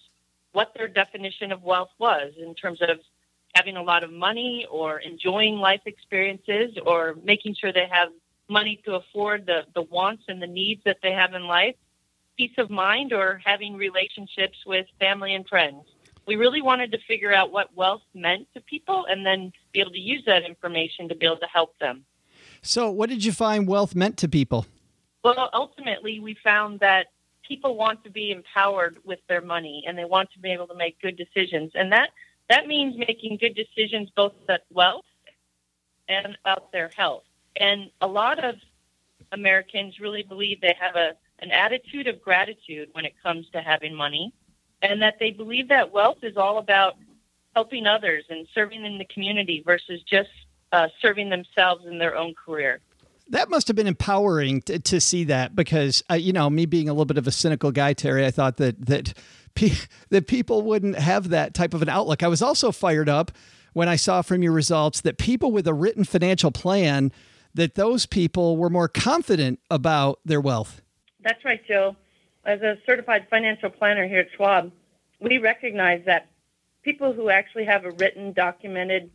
what 0.50 0.72
their 0.76 0.88
definition 0.88 1.52
of 1.52 1.62
wealth 1.62 1.90
was 1.98 2.32
in 2.36 2.54
terms 2.56 2.82
of 2.82 2.98
having 3.54 3.76
a 3.76 3.82
lot 3.82 4.02
of 4.02 4.12
money 4.12 4.66
or 4.70 4.98
enjoying 4.98 5.56
life 5.56 5.82
experiences 5.86 6.76
or 6.86 7.16
making 7.22 7.54
sure 7.54 7.72
they 7.72 7.88
have 7.90 8.08
money 8.48 8.80
to 8.84 8.94
afford 8.94 9.46
the, 9.46 9.62
the 9.74 9.82
wants 9.82 10.24
and 10.28 10.40
the 10.40 10.46
needs 10.46 10.82
that 10.84 10.98
they 11.02 11.12
have 11.12 11.34
in 11.34 11.46
life, 11.46 11.76
peace 12.36 12.52
of 12.58 12.70
mind, 12.70 13.12
or 13.12 13.40
having 13.44 13.76
relationships 13.76 14.58
with 14.66 14.86
family 14.98 15.34
and 15.34 15.46
friends. 15.48 15.84
We 16.26 16.36
really 16.36 16.62
wanted 16.62 16.92
to 16.92 16.98
figure 17.08 17.32
out 17.32 17.50
what 17.50 17.74
wealth 17.74 18.02
meant 18.14 18.46
to 18.54 18.60
people 18.60 19.06
and 19.08 19.26
then 19.26 19.52
be 19.72 19.80
able 19.80 19.90
to 19.90 19.98
use 19.98 20.22
that 20.26 20.44
information 20.44 21.08
to 21.08 21.14
be 21.14 21.26
able 21.26 21.38
to 21.38 21.46
help 21.52 21.76
them. 21.78 22.04
So, 22.62 22.90
what 22.90 23.08
did 23.08 23.24
you 23.24 23.32
find 23.32 23.66
wealth 23.66 23.94
meant 23.94 24.18
to 24.18 24.28
people? 24.28 24.66
Well, 25.24 25.50
ultimately, 25.52 26.20
we 26.20 26.36
found 26.42 26.80
that 26.80 27.08
people 27.46 27.76
want 27.76 28.04
to 28.04 28.10
be 28.10 28.30
empowered 28.30 28.98
with 29.04 29.18
their 29.28 29.40
money 29.40 29.84
and 29.86 29.98
they 29.98 30.04
want 30.04 30.30
to 30.32 30.38
be 30.38 30.52
able 30.52 30.66
to 30.68 30.74
make 30.74 31.00
good 31.00 31.16
decisions. 31.16 31.72
And 31.74 31.92
that, 31.92 32.10
that 32.48 32.66
means 32.66 32.96
making 32.96 33.38
good 33.38 33.54
decisions 33.54 34.10
both 34.14 34.32
about 34.44 34.60
wealth 34.70 35.04
and 36.08 36.36
about 36.44 36.72
their 36.72 36.90
health. 36.96 37.24
And 37.56 37.90
a 38.00 38.06
lot 38.06 38.42
of 38.42 38.56
Americans 39.30 40.00
really 40.00 40.22
believe 40.22 40.60
they 40.60 40.76
have 40.78 40.96
a, 40.96 41.12
an 41.38 41.50
attitude 41.50 42.06
of 42.06 42.20
gratitude 42.22 42.88
when 42.92 43.04
it 43.04 43.14
comes 43.22 43.46
to 43.52 43.60
having 43.60 43.94
money 43.94 44.32
and 44.82 45.00
that 45.00 45.14
they 45.20 45.30
believe 45.30 45.68
that 45.68 45.92
wealth 45.92 46.18
is 46.22 46.36
all 46.36 46.58
about 46.58 46.96
helping 47.54 47.86
others 47.86 48.24
and 48.28 48.46
serving 48.54 48.84
in 48.84 48.98
the 48.98 49.04
community 49.04 49.62
versus 49.64 50.02
just 50.02 50.30
uh, 50.72 50.88
serving 51.00 51.30
themselves 51.30 51.84
in 51.86 51.98
their 51.98 52.16
own 52.16 52.34
career. 52.34 52.80
That 53.28 53.48
must 53.48 53.68
have 53.68 53.76
been 53.76 53.86
empowering 53.86 54.62
to, 54.62 54.78
to 54.78 55.00
see 55.00 55.24
that 55.24 55.54
because, 55.54 56.02
uh, 56.10 56.14
you 56.14 56.32
know, 56.32 56.50
me 56.50 56.66
being 56.66 56.88
a 56.88 56.92
little 56.92 57.04
bit 57.04 57.18
of 57.18 57.26
a 57.26 57.30
cynical 57.30 57.70
guy, 57.70 57.94
Terri, 57.94 58.24
I 58.24 58.30
thought 58.30 58.56
that 58.56 58.86
that 58.86 59.14
pe- 59.54 59.70
that 60.10 60.26
people 60.26 60.62
wouldn't 60.62 60.96
have 60.96 61.28
that 61.30 61.54
type 61.54 61.74
of 61.74 61.82
an 61.82 61.88
outlook. 61.88 62.22
I 62.22 62.28
was 62.28 62.42
also 62.42 62.72
fired 62.72 63.08
up 63.08 63.32
when 63.72 63.88
I 63.88 63.96
saw 63.96 64.22
from 64.22 64.42
your 64.42 64.52
results 64.52 65.00
that 65.02 65.18
people 65.18 65.52
with 65.52 65.66
a 65.66 65.74
written 65.74 66.04
financial 66.04 66.50
plan 66.50 67.12
that 67.54 67.74
those 67.74 68.06
people 68.06 68.56
were 68.56 68.70
more 68.70 68.88
confident 68.88 69.60
about 69.70 70.20
their 70.24 70.40
wealth. 70.40 70.80
That's 71.22 71.44
right, 71.44 71.60
Joe. 71.66 71.96
As 72.44 72.60
a 72.62 72.76
certified 72.86 73.26
financial 73.30 73.70
planner 73.70 74.06
here 74.08 74.20
at 74.20 74.28
Schwab, 74.36 74.72
we 75.20 75.38
recognize 75.38 76.02
that 76.06 76.28
people 76.82 77.12
who 77.12 77.30
actually 77.30 77.64
have 77.66 77.84
a 77.84 77.92
written, 77.92 78.32
documented 78.32 79.10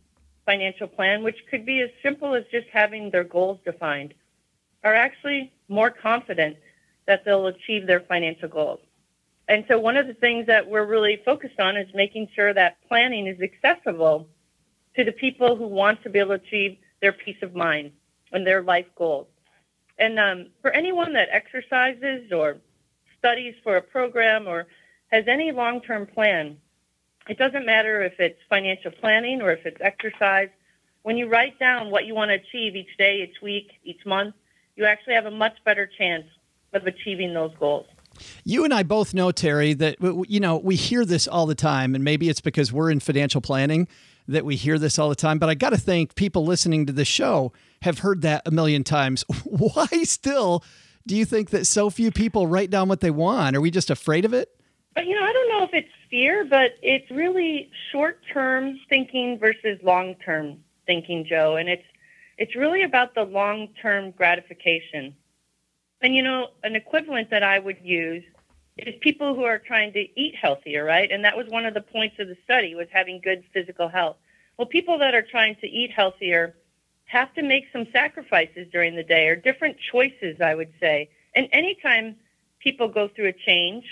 financial 0.46 0.86
plan, 0.86 1.22
which 1.22 1.36
could 1.50 1.66
be 1.66 1.82
as 1.82 1.90
simple 2.02 2.34
as 2.34 2.44
just 2.50 2.66
having 2.72 3.10
their 3.10 3.24
goals 3.24 3.58
defined, 3.64 4.14
are 4.82 4.94
actually 4.94 5.52
more 5.68 5.90
confident 5.90 6.56
that 7.06 7.24
they'll 7.24 7.48
achieve 7.48 7.86
their 7.86 8.00
financial 8.00 8.48
goals. 8.48 8.80
And 9.48 9.64
so, 9.66 9.78
one 9.78 9.96
of 9.96 10.06
the 10.06 10.14
things 10.14 10.46
that 10.46 10.68
we're 10.68 10.84
really 10.84 11.20
focused 11.24 11.58
on 11.58 11.76
is 11.76 11.88
making 11.94 12.28
sure 12.34 12.52
that 12.52 12.76
planning 12.86 13.26
is 13.26 13.40
accessible 13.40 14.28
to 14.96 15.04
the 15.04 15.12
people 15.12 15.56
who 15.56 15.66
want 15.66 16.02
to 16.02 16.10
be 16.10 16.18
able 16.18 16.38
to 16.38 16.44
achieve 16.44 16.78
their 17.00 17.12
peace 17.12 17.42
of 17.42 17.54
mind 17.54 17.92
and 18.32 18.46
their 18.46 18.62
life 18.62 18.86
goals. 18.96 19.26
And 19.98 20.18
um, 20.18 20.46
for 20.60 20.70
anyone 20.70 21.14
that 21.14 21.28
exercises 21.32 22.30
or 22.30 22.58
studies 23.18 23.54
for 23.64 23.76
a 23.76 23.82
program 23.82 24.46
or 24.46 24.66
has 25.08 25.24
any 25.26 25.50
long 25.50 25.80
term 25.80 26.06
plan, 26.06 26.58
it 27.28 27.38
doesn't 27.38 27.64
matter 27.64 28.02
if 28.02 28.20
it's 28.20 28.38
financial 28.48 28.90
planning 28.90 29.40
or 29.40 29.50
if 29.52 29.64
it's 29.64 29.80
exercise 29.80 30.50
when 31.02 31.16
you 31.16 31.26
write 31.26 31.58
down 31.58 31.90
what 31.90 32.04
you 32.04 32.14
want 32.14 32.30
to 32.30 32.34
achieve 32.34 32.76
each 32.76 32.96
day, 32.98 33.22
each 33.22 33.40
week, 33.42 33.70
each 33.82 34.04
month, 34.04 34.34
you 34.76 34.84
actually 34.84 35.14
have 35.14 35.26
a 35.26 35.30
much 35.30 35.56
better 35.64 35.86
chance 35.86 36.26
of 36.74 36.86
achieving 36.86 37.32
those 37.32 37.52
goals. 37.58 37.86
You 38.44 38.64
and 38.64 38.72
I 38.72 38.82
both 38.82 39.14
know, 39.14 39.28
Terri, 39.28 39.76
that 39.78 39.96
you 40.28 40.40
know 40.40 40.56
we 40.56 40.76
hear 40.76 41.04
this 41.04 41.26
all 41.26 41.46
the 41.46 41.54
time, 41.54 41.94
and 41.94 42.04
maybe 42.04 42.28
it's 42.28 42.40
because 42.40 42.72
we're 42.72 42.90
in 42.90 43.00
financial 43.00 43.40
planning 43.40 43.88
that 44.28 44.44
we 44.44 44.56
hear 44.56 44.78
this 44.78 44.98
all 44.98 45.08
the 45.08 45.14
time. 45.14 45.38
But 45.38 45.48
I 45.48 45.54
got 45.54 45.70
to 45.70 45.78
think 45.78 46.14
people 46.14 46.44
listening 46.44 46.86
to 46.86 46.92
the 46.92 47.04
show 47.04 47.52
have 47.82 48.00
heard 48.00 48.22
that 48.22 48.42
a 48.46 48.50
million 48.50 48.84
times. 48.84 49.24
Why 49.44 49.86
still 50.04 50.62
do 51.06 51.16
you 51.16 51.24
think 51.24 51.50
that 51.50 51.66
so 51.66 51.90
few 51.90 52.10
people 52.10 52.46
write 52.46 52.70
down 52.70 52.88
what 52.88 53.00
they 53.00 53.10
want? 53.10 53.56
Are 53.56 53.60
we 53.60 53.70
just 53.70 53.90
afraid 53.90 54.24
of 54.24 54.34
it? 54.34 54.54
You 54.96 55.14
know, 55.14 55.24
I 55.24 55.32
don't 55.32 55.48
know 55.48 55.64
if 55.64 55.70
it's 55.72 55.88
fear, 56.10 56.44
but 56.44 56.72
it's 56.82 57.10
really 57.10 57.70
short-term 57.92 58.78
thinking 58.88 59.38
versus 59.38 59.78
long-term 59.82 60.58
thinking, 60.86 61.24
Joe, 61.28 61.56
and 61.56 61.68
it's 61.68 61.84
it's 62.36 62.54
really 62.54 62.82
about 62.84 63.14
the 63.14 63.24
long-term 63.24 64.12
gratification. 64.12 65.16
And 66.00 66.14
you 66.14 66.22
know, 66.22 66.48
an 66.62 66.76
equivalent 66.76 67.30
that 67.30 67.42
I 67.42 67.58
would 67.58 67.78
use 67.82 68.24
is 68.76 68.94
people 69.00 69.34
who 69.34 69.44
are 69.44 69.58
trying 69.58 69.92
to 69.94 70.20
eat 70.20 70.34
healthier, 70.40 70.84
right? 70.84 71.10
And 71.10 71.24
that 71.24 71.36
was 71.36 71.46
one 71.48 71.66
of 71.66 71.74
the 71.74 71.80
points 71.80 72.16
of 72.18 72.28
the 72.28 72.36
study 72.44 72.74
was 72.74 72.86
having 72.92 73.20
good 73.22 73.42
physical 73.52 73.88
health. 73.88 74.16
Well, 74.56 74.66
people 74.66 74.98
that 74.98 75.14
are 75.14 75.22
trying 75.22 75.56
to 75.56 75.66
eat 75.66 75.90
healthier 75.90 76.54
have 77.06 77.32
to 77.34 77.42
make 77.42 77.64
some 77.72 77.86
sacrifices 77.92 78.68
during 78.70 78.94
the 78.94 79.02
day 79.02 79.28
or 79.28 79.36
different 79.36 79.76
choices, 79.90 80.40
I 80.40 80.54
would 80.54 80.72
say. 80.78 81.10
And 81.34 81.48
anytime 81.52 82.16
people 82.60 82.88
go 82.88 83.08
through 83.08 83.28
a 83.28 83.32
change 83.32 83.84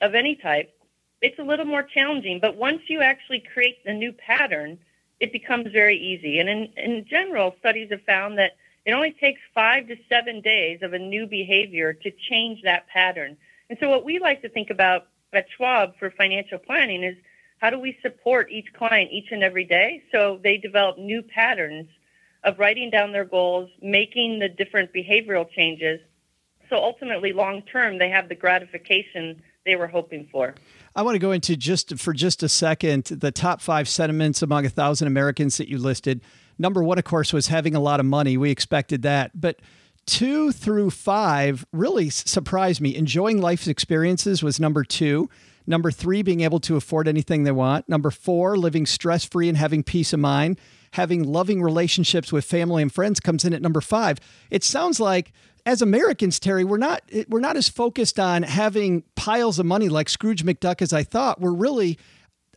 of 0.00 0.14
any 0.14 0.36
type, 0.36 0.74
it's 1.20 1.38
a 1.38 1.44
little 1.44 1.66
more 1.66 1.82
challenging. 1.82 2.40
But 2.40 2.56
once 2.56 2.82
you 2.88 3.00
actually 3.00 3.44
create 3.52 3.78
a 3.84 3.92
new 3.92 4.12
pattern, 4.12 4.78
it 5.20 5.32
becomes 5.32 5.70
very 5.70 5.96
easy. 5.96 6.40
And 6.40 6.48
in, 6.48 6.72
in 6.76 7.06
general, 7.08 7.54
studies 7.60 7.90
have 7.90 8.02
found 8.02 8.38
that 8.38 8.52
it 8.84 8.92
only 8.92 9.12
takes 9.12 9.40
five 9.54 9.86
to 9.88 9.96
seven 10.08 10.40
days 10.40 10.80
of 10.82 10.92
a 10.92 10.98
new 10.98 11.26
behavior 11.26 11.92
to 11.92 12.10
change 12.30 12.62
that 12.64 12.88
pattern. 12.88 13.36
And 13.70 13.78
so, 13.80 13.88
what 13.88 14.04
we 14.04 14.18
like 14.18 14.42
to 14.42 14.48
think 14.48 14.70
about 14.70 15.06
at 15.32 15.46
Schwab 15.56 15.98
for 15.98 16.10
financial 16.10 16.58
planning 16.58 17.02
is 17.02 17.16
how 17.58 17.70
do 17.70 17.78
we 17.78 17.96
support 18.02 18.50
each 18.50 18.72
client 18.76 19.10
each 19.12 19.30
and 19.30 19.42
every 19.42 19.64
day 19.64 20.02
so 20.10 20.40
they 20.42 20.58
develop 20.58 20.98
new 20.98 21.22
patterns 21.22 21.88
of 22.44 22.58
writing 22.58 22.90
down 22.90 23.12
their 23.12 23.24
goals, 23.24 23.70
making 23.80 24.40
the 24.40 24.48
different 24.48 24.92
behavioral 24.92 25.48
changes. 25.50 26.00
So 26.68 26.76
ultimately, 26.76 27.32
long 27.32 27.62
term, 27.62 27.98
they 27.98 28.08
have 28.10 28.28
the 28.28 28.34
gratification 28.34 29.42
they 29.64 29.76
were 29.76 29.86
hoping 29.86 30.28
for. 30.32 30.54
I 30.96 31.02
want 31.02 31.14
to 31.14 31.20
go 31.20 31.30
into 31.30 31.56
just 31.56 31.98
for 31.98 32.12
just 32.12 32.42
a 32.42 32.48
second 32.48 33.04
the 33.04 33.30
top 33.30 33.60
five 33.60 33.88
sentiments 33.88 34.42
among 34.42 34.66
a 34.66 34.70
thousand 34.70 35.06
Americans 35.06 35.56
that 35.58 35.68
you 35.68 35.78
listed. 35.78 36.20
Number 36.62 36.82
one, 36.84 36.96
of 36.96 37.02
course, 37.02 37.32
was 37.32 37.48
having 37.48 37.74
a 37.74 37.80
lot 37.80 37.98
of 37.98 38.06
money. 38.06 38.36
We 38.36 38.52
expected 38.52 39.02
that. 39.02 39.32
But 39.38 39.58
two 40.06 40.52
through 40.52 40.90
five 40.90 41.66
really 41.72 42.08
surprised 42.08 42.80
me. 42.80 42.94
Enjoying 42.94 43.40
life's 43.40 43.66
experiences 43.66 44.44
was 44.44 44.60
number 44.60 44.84
two. 44.84 45.28
Number 45.66 45.90
three, 45.90 46.22
being 46.22 46.40
able 46.42 46.60
to 46.60 46.76
afford 46.76 47.08
anything 47.08 47.42
they 47.42 47.50
want. 47.50 47.88
Number 47.88 48.12
four, 48.12 48.56
living 48.56 48.86
stress 48.86 49.24
free 49.24 49.48
and 49.48 49.58
having 49.58 49.82
peace 49.82 50.12
of 50.12 50.20
mind. 50.20 50.60
Having 50.92 51.24
loving 51.24 51.62
relationships 51.62 52.32
with 52.32 52.44
family 52.44 52.80
and 52.80 52.92
friends 52.92 53.18
comes 53.18 53.44
in 53.44 53.52
at 53.52 53.62
number 53.62 53.80
five. 53.80 54.18
It 54.48 54.62
sounds 54.62 55.00
like 55.00 55.32
as 55.66 55.82
Americans, 55.82 56.38
Terri, 56.38 56.64
we're 56.64 56.76
not 56.76 57.02
we're 57.28 57.40
not 57.40 57.56
as 57.56 57.68
focused 57.68 58.20
on 58.20 58.44
having 58.44 59.02
piles 59.16 59.58
of 59.58 59.66
money 59.66 59.88
like 59.88 60.08
Scrooge 60.08 60.44
McDuck 60.44 60.80
as 60.80 60.92
I 60.92 61.02
thought. 61.02 61.40
We're 61.40 61.52
really, 61.52 61.98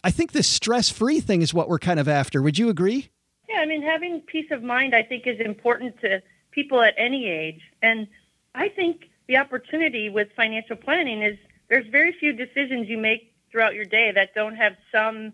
I 0.03 0.11
think 0.11 0.31
this 0.31 0.47
stress 0.47 0.91
free 0.91 1.21
thing 1.21 1.41
is 1.41 1.55
what 1.55 1.69
we're 1.69 1.79
kind 1.79 1.99
of 1.99 2.07
after. 2.07 2.39
Would 2.41 2.59
you 2.59 2.69
agree? 2.69 3.09
Yeah, 3.55 3.61
I 3.61 3.65
mean, 3.65 3.81
having 3.81 4.21
peace 4.21 4.51
of 4.51 4.63
mind, 4.63 4.93
I 4.93 5.03
think, 5.03 5.27
is 5.27 5.39
important 5.39 5.99
to 6.01 6.21
people 6.51 6.81
at 6.81 6.93
any 6.97 7.27
age. 7.27 7.61
And 7.81 8.07
I 8.53 8.67
think 8.69 9.09
the 9.27 9.37
opportunity 9.37 10.09
with 10.09 10.27
financial 10.35 10.75
planning 10.75 11.21
is 11.21 11.37
there's 11.69 11.87
very 11.87 12.11
few 12.19 12.33
decisions 12.33 12.89
you 12.89 12.97
make 12.97 13.33
throughout 13.51 13.73
your 13.73 13.85
day 13.85 14.11
that 14.13 14.35
don't 14.35 14.55
have 14.55 14.75
some 14.91 15.31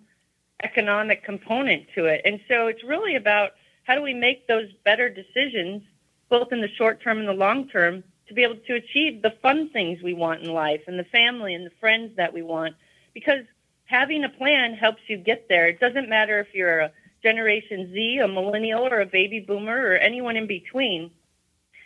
economic 0.63 1.23
component 1.23 1.87
to 1.95 2.05
it. 2.05 2.21
And 2.23 2.39
so 2.47 2.67
it's 2.67 2.83
really 2.83 3.15
about 3.15 3.51
how 3.83 3.95
do 3.95 4.03
we 4.03 4.13
make 4.13 4.47
those 4.47 4.71
better 4.85 5.09
decisions, 5.09 5.81
both 6.29 6.51
in 6.51 6.61
the 6.61 6.69
short 6.77 7.01
term 7.01 7.17
and 7.17 7.27
the 7.27 7.33
long 7.33 7.69
term, 7.69 8.03
to 8.27 8.33
be 8.35 8.43
able 8.43 8.57
to 8.67 8.75
achieve 8.75 9.23
the 9.23 9.33
fun 9.41 9.69
things 9.69 10.03
we 10.03 10.13
want 10.13 10.43
in 10.43 10.53
life 10.53 10.81
and 10.85 10.99
the 10.99 11.05
family 11.05 11.55
and 11.55 11.65
the 11.65 11.75
friends 11.79 12.15
that 12.17 12.33
we 12.33 12.43
want. 12.43 12.75
Because 13.15 13.43
having 13.85 14.23
a 14.23 14.29
plan 14.29 14.75
helps 14.75 15.01
you 15.07 15.17
get 15.17 15.47
there. 15.49 15.67
It 15.67 15.79
doesn't 15.79 16.07
matter 16.07 16.39
if 16.39 16.53
you're 16.53 16.81
a 16.81 16.91
Generation 17.23 17.91
Z, 17.93 18.19
a 18.23 18.27
millennial, 18.27 18.88
or 18.88 19.01
a 19.01 19.05
baby 19.05 19.39
boomer, 19.39 19.77
or 19.77 19.95
anyone 19.95 20.38
in 20.38 20.47
between. 20.47 21.12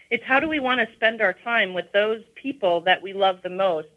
It's 0.10 0.24
how 0.24 0.40
do 0.40 0.48
we 0.48 0.60
want 0.60 0.80
to 0.80 0.96
spend 0.96 1.22
our 1.22 1.34
time 1.34 1.74
with 1.74 1.92
those 1.92 2.24
people 2.36 2.82
that 2.82 3.02
we 3.02 3.14
love 3.14 3.40
the 3.44 3.50
most? 3.50 3.88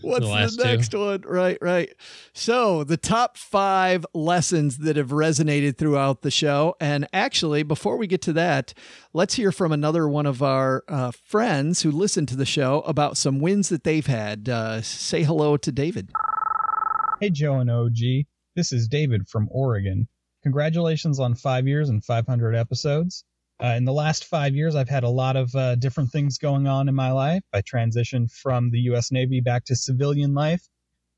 What's 0.00 0.56
the, 0.56 0.62
the 0.62 0.68
next 0.68 0.88
two? 0.90 1.00
one? 1.00 1.22
Right, 1.22 1.58
right. 1.60 1.92
So, 2.32 2.84
the 2.84 2.96
top 2.96 3.36
five 3.36 4.06
lessons 4.14 4.78
that 4.78 4.96
have 4.96 5.08
resonated 5.08 5.76
throughout 5.76 6.22
the 6.22 6.30
show. 6.30 6.76
And 6.80 7.08
actually, 7.12 7.64
before 7.64 7.96
we 7.96 8.06
get 8.06 8.22
to 8.22 8.32
that, 8.34 8.74
let's 9.12 9.34
hear 9.34 9.50
from 9.50 9.72
another 9.72 10.08
one 10.08 10.26
of 10.26 10.42
our 10.42 10.84
uh, 10.86 11.10
friends 11.10 11.82
who 11.82 11.90
listened 11.90 12.28
to 12.28 12.36
the 12.36 12.46
show 12.46 12.80
about 12.82 13.16
some 13.16 13.40
wins 13.40 13.70
that 13.70 13.82
they've 13.84 14.06
had. 14.06 14.48
Uh, 14.48 14.82
say 14.82 15.24
hello 15.24 15.56
to 15.56 15.72
David. 15.72 16.10
Hey, 17.20 17.30
Joe 17.30 17.58
and 17.58 17.70
OG. 17.70 18.26
This 18.54 18.72
is 18.72 18.86
David 18.86 19.28
from 19.28 19.48
Oregon. 19.50 20.06
Congratulations 20.42 21.18
on 21.20 21.34
five 21.34 21.66
years 21.66 21.88
and 21.88 22.04
500 22.04 22.54
episodes. 22.54 23.24
Uh, 23.62 23.74
in 23.76 23.84
the 23.84 23.92
last 23.92 24.24
five 24.24 24.54
years, 24.54 24.76
I've 24.76 24.88
had 24.88 25.02
a 25.02 25.08
lot 25.08 25.36
of 25.36 25.52
uh, 25.54 25.74
different 25.74 26.10
things 26.10 26.38
going 26.38 26.68
on 26.68 26.88
in 26.88 26.94
my 26.94 27.10
life. 27.10 27.42
I 27.52 27.60
transitioned 27.60 28.30
from 28.30 28.70
the 28.70 28.78
U.S. 28.80 29.10
Navy 29.10 29.40
back 29.40 29.64
to 29.64 29.74
civilian 29.74 30.32
life, 30.32 30.62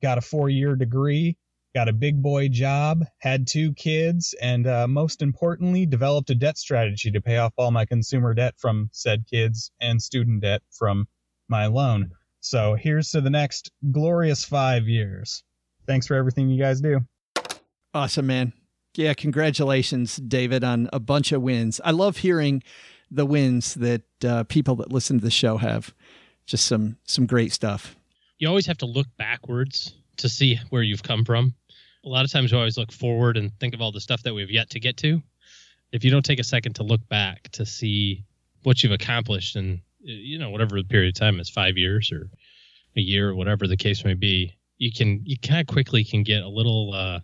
got 0.03 0.17
a 0.17 0.23
four 0.23 0.49
year 0.49 0.75
degree, 0.75 1.37
got 1.75 1.89
a 1.89 1.93
big 1.93 2.23
boy 2.23 2.49
job, 2.49 3.05
had 3.19 3.47
two 3.47 3.75
kids, 3.75 4.35
and 4.41 4.67
uh, 4.67 4.89
most 4.89 5.21
importantly, 5.21 5.85
developed 5.85 6.31
a 6.31 6.35
debt 6.35 6.57
strategy 6.57 7.11
to 7.11 7.21
pay 7.21 7.37
off 7.37 7.53
all 7.59 7.71
my 7.71 7.85
consumer 7.85 8.33
debt 8.33 8.55
from 8.57 8.89
said 8.93 9.25
kids 9.31 9.71
and 9.81 10.01
student 10.01 10.41
debt 10.41 10.63
from 10.71 11.07
my 11.49 11.67
loan. 11.67 12.11
So 12.41 12.75
here's 12.75 13.11
to 13.11 13.21
the 13.21 13.31
next 13.31 13.71
glorious 13.93 14.45
five 14.45 14.89
years. 14.89 15.45
Thanks 15.87 16.07
for 16.07 16.15
everything 16.15 16.49
you 16.49 16.59
guys 16.59 16.81
do. 16.81 17.01
Awesome, 17.93 18.27
man. 18.27 18.53
Yeah, 18.95 19.15
congratulations, 19.15 20.17
David, 20.17 20.65
on 20.65 20.89
a 20.93 20.99
bunch 20.99 21.33
of 21.33 21.43
wins. 21.43 21.81
I 21.85 21.93
love 21.93 22.19
hearing 22.19 22.63
the 23.11 23.27
wins 23.27 23.75
that 23.75 24.03
uh, 24.25 24.45
people 24.45 24.77
that 24.77 24.93
listen 24.93 25.19
to 25.19 25.25
the 25.25 25.31
show 25.31 25.57
have. 25.59 25.95
Just 26.47 26.67
some 26.67 26.97
some 27.05 27.27
great 27.27 27.53
stuff. 27.53 27.95
You 28.39 28.49
always 28.49 28.67
have 28.67 28.79
to 28.79 28.87
look 28.87 29.07
backwards 29.17 29.95
to 30.17 30.29
see 30.29 30.59
where 30.71 30.83
you've 30.83 31.03
come 31.03 31.25
from. 31.25 31.55
A 32.05 32.09
lot 32.09 32.25
of 32.25 32.33
times 32.33 32.51
we 32.51 32.59
always 32.59 32.77
look 32.77 32.91
forward 32.91 33.37
and 33.37 33.53
think 33.61 33.75
of 33.75 33.81
all 33.81 33.93
the 33.93 34.01
stuff 34.01 34.23
that 34.25 34.35
we've 34.35 34.51
yet 34.51 34.71
to 34.71 34.81
get 34.81 34.97
to. 34.99 35.23
If 35.93 36.03
you 36.03 36.11
don't 36.11 36.25
take 36.25 36.41
a 36.41 36.45
second 36.45 36.75
to 36.77 36.83
look 36.83 37.07
back 37.09 37.51
to 37.53 37.67
see 37.67 38.25
what 38.63 38.83
you've 38.83 38.93
accomplished 38.93 39.55
in 39.57 39.83
you 40.01 40.39
know 40.39 40.51
whatever 40.51 40.77
the 40.77 40.89
period 40.89 41.15
of 41.15 41.21
time 41.21 41.39
is, 41.39 41.49
five 41.49 41.77
years 41.77 42.11
or 42.11 42.31
a 42.97 43.01
year 43.01 43.31
or 43.31 43.35
whatever 43.35 43.69
the 43.69 43.77
case 43.77 44.05
may 44.05 44.15
be, 44.15 44.57
you 44.79 44.91
can 44.93 45.21
you 45.25 45.37
kind 45.39 45.61
of 45.61 45.67
quickly 45.67 46.03
can 46.03 46.23
get 46.23 46.43
a 46.43 46.49
little 46.49 46.93
uh, 46.93 47.21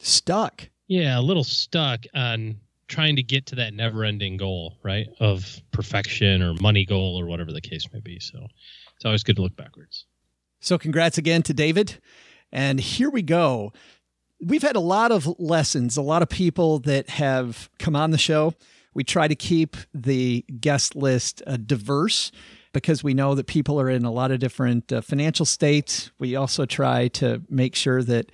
stuck. 0.00 0.68
Yeah, 0.88 1.18
a 1.18 1.22
little 1.22 1.44
stuck 1.44 2.04
on 2.14 2.56
trying 2.88 3.16
to 3.16 3.22
get 3.22 3.46
to 3.46 3.54
that 3.54 3.72
never-ending 3.72 4.36
goal, 4.36 4.76
right? 4.82 5.06
Of 5.20 5.60
perfection 5.70 6.42
or 6.42 6.54
money 6.54 6.84
goal 6.84 7.20
or 7.20 7.26
whatever 7.26 7.52
the 7.52 7.60
case 7.60 7.86
may 7.92 8.00
be. 8.00 8.18
So 8.18 8.46
it's 8.96 9.04
always 9.04 9.22
good 9.22 9.36
to 9.36 9.42
look 9.42 9.56
backwards. 9.56 10.06
So 10.60 10.76
congrats 10.76 11.16
again 11.16 11.42
to 11.44 11.54
David. 11.54 12.00
And 12.52 12.80
here 12.80 13.08
we 13.08 13.22
go. 13.22 13.72
We've 14.44 14.62
had 14.62 14.76
a 14.76 14.80
lot 14.80 15.12
of 15.12 15.28
lessons, 15.38 15.96
a 15.96 16.02
lot 16.02 16.22
of 16.22 16.28
people 16.28 16.80
that 16.80 17.10
have 17.10 17.70
come 17.78 17.94
on 17.94 18.10
the 18.10 18.18
show. 18.18 18.54
We 18.92 19.04
try 19.04 19.28
to 19.28 19.36
keep 19.36 19.76
the 19.94 20.44
guest 20.60 20.96
list 20.96 21.42
uh, 21.46 21.58
diverse 21.58 22.32
because 22.72 23.04
we 23.04 23.14
know 23.14 23.34
that 23.34 23.46
people 23.46 23.80
are 23.80 23.88
in 23.88 24.04
a 24.04 24.10
lot 24.10 24.30
of 24.32 24.40
different 24.40 24.92
uh, 24.92 25.00
financial 25.00 25.46
states. 25.46 26.10
We 26.18 26.34
also 26.34 26.66
try 26.66 27.08
to 27.08 27.42
make 27.48 27.76
sure 27.76 28.02
that 28.02 28.32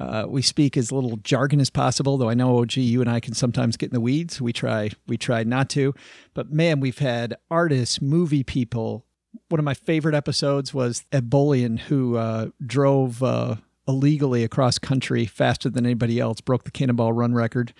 uh, 0.00 0.26
we 0.28 0.42
speak 0.42 0.76
as 0.76 0.92
little 0.92 1.16
jargon 1.18 1.60
as 1.60 1.70
possible, 1.70 2.16
though 2.16 2.28
I 2.28 2.34
know, 2.34 2.58
OG, 2.58 2.76
you 2.76 3.00
and 3.00 3.10
I 3.10 3.20
can 3.20 3.34
sometimes 3.34 3.76
get 3.76 3.90
in 3.90 3.94
the 3.94 4.00
weeds. 4.00 4.40
We 4.40 4.52
try, 4.52 4.90
we 5.06 5.16
try 5.16 5.42
not 5.42 5.68
to. 5.70 5.92
But 6.34 6.52
man, 6.52 6.80
we've 6.80 6.98
had 6.98 7.36
artists, 7.50 8.00
movie 8.00 8.44
people. 8.44 9.04
One 9.48 9.58
of 9.58 9.64
my 9.64 9.74
favorite 9.74 10.14
episodes 10.14 10.72
was 10.72 11.04
Ed 11.10 11.28
Bolian, 11.28 11.78
who 11.80 12.16
uh, 12.16 12.50
drove 12.64 13.22
uh, 13.22 13.56
illegally 13.88 14.44
across 14.44 14.78
country 14.78 15.26
faster 15.26 15.68
than 15.68 15.84
anybody 15.84 16.20
else, 16.20 16.40
broke 16.40 16.64
the 16.64 16.70
Cannonball 16.70 17.12
Run 17.12 17.34
record. 17.34 17.72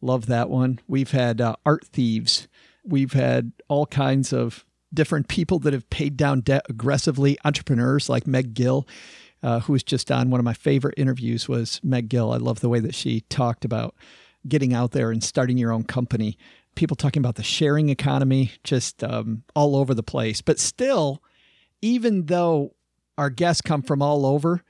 Love 0.00 0.26
that 0.26 0.50
one. 0.50 0.80
We've 0.88 1.10
had 1.12 1.40
uh, 1.40 1.56
art 1.64 1.86
thieves. 1.86 2.48
We've 2.84 3.12
had 3.12 3.52
all 3.68 3.86
kinds 3.86 4.32
of 4.32 4.64
different 4.92 5.28
people 5.28 5.60
that 5.60 5.72
have 5.72 5.88
paid 5.90 6.16
down 6.16 6.40
debt 6.40 6.66
aggressively, 6.68 7.38
entrepreneurs 7.44 8.08
like 8.08 8.26
Meg 8.26 8.54
Gill 8.54 8.88
uh, 9.42 9.60
who 9.60 9.72
was 9.72 9.82
just 9.82 10.10
on 10.10 10.30
one 10.30 10.40
of 10.40 10.44
my 10.44 10.52
favorite 10.52 10.94
interviews 10.96 11.48
was 11.48 11.80
Meg 11.82 12.08
Gill. 12.08 12.32
I 12.32 12.36
love 12.36 12.60
the 12.60 12.68
way 12.68 12.80
that 12.80 12.94
she 12.94 13.22
talked 13.22 13.64
about 13.64 13.94
getting 14.48 14.72
out 14.72 14.92
there 14.92 15.10
and 15.10 15.22
starting 15.22 15.58
your 15.58 15.72
own 15.72 15.84
company. 15.84 16.36
People 16.74 16.96
talking 16.96 17.20
about 17.20 17.34
the 17.34 17.42
sharing 17.42 17.88
economy, 17.88 18.52
just 18.64 19.02
um, 19.02 19.42
all 19.54 19.76
over 19.76 19.94
the 19.94 20.02
place. 20.02 20.40
But 20.40 20.58
still, 20.58 21.22
even 21.82 22.26
though 22.26 22.74
our 23.18 23.30
guests 23.30 23.60
come 23.60 23.82
from 23.82 24.02
all 24.02 24.24
over 24.24 24.62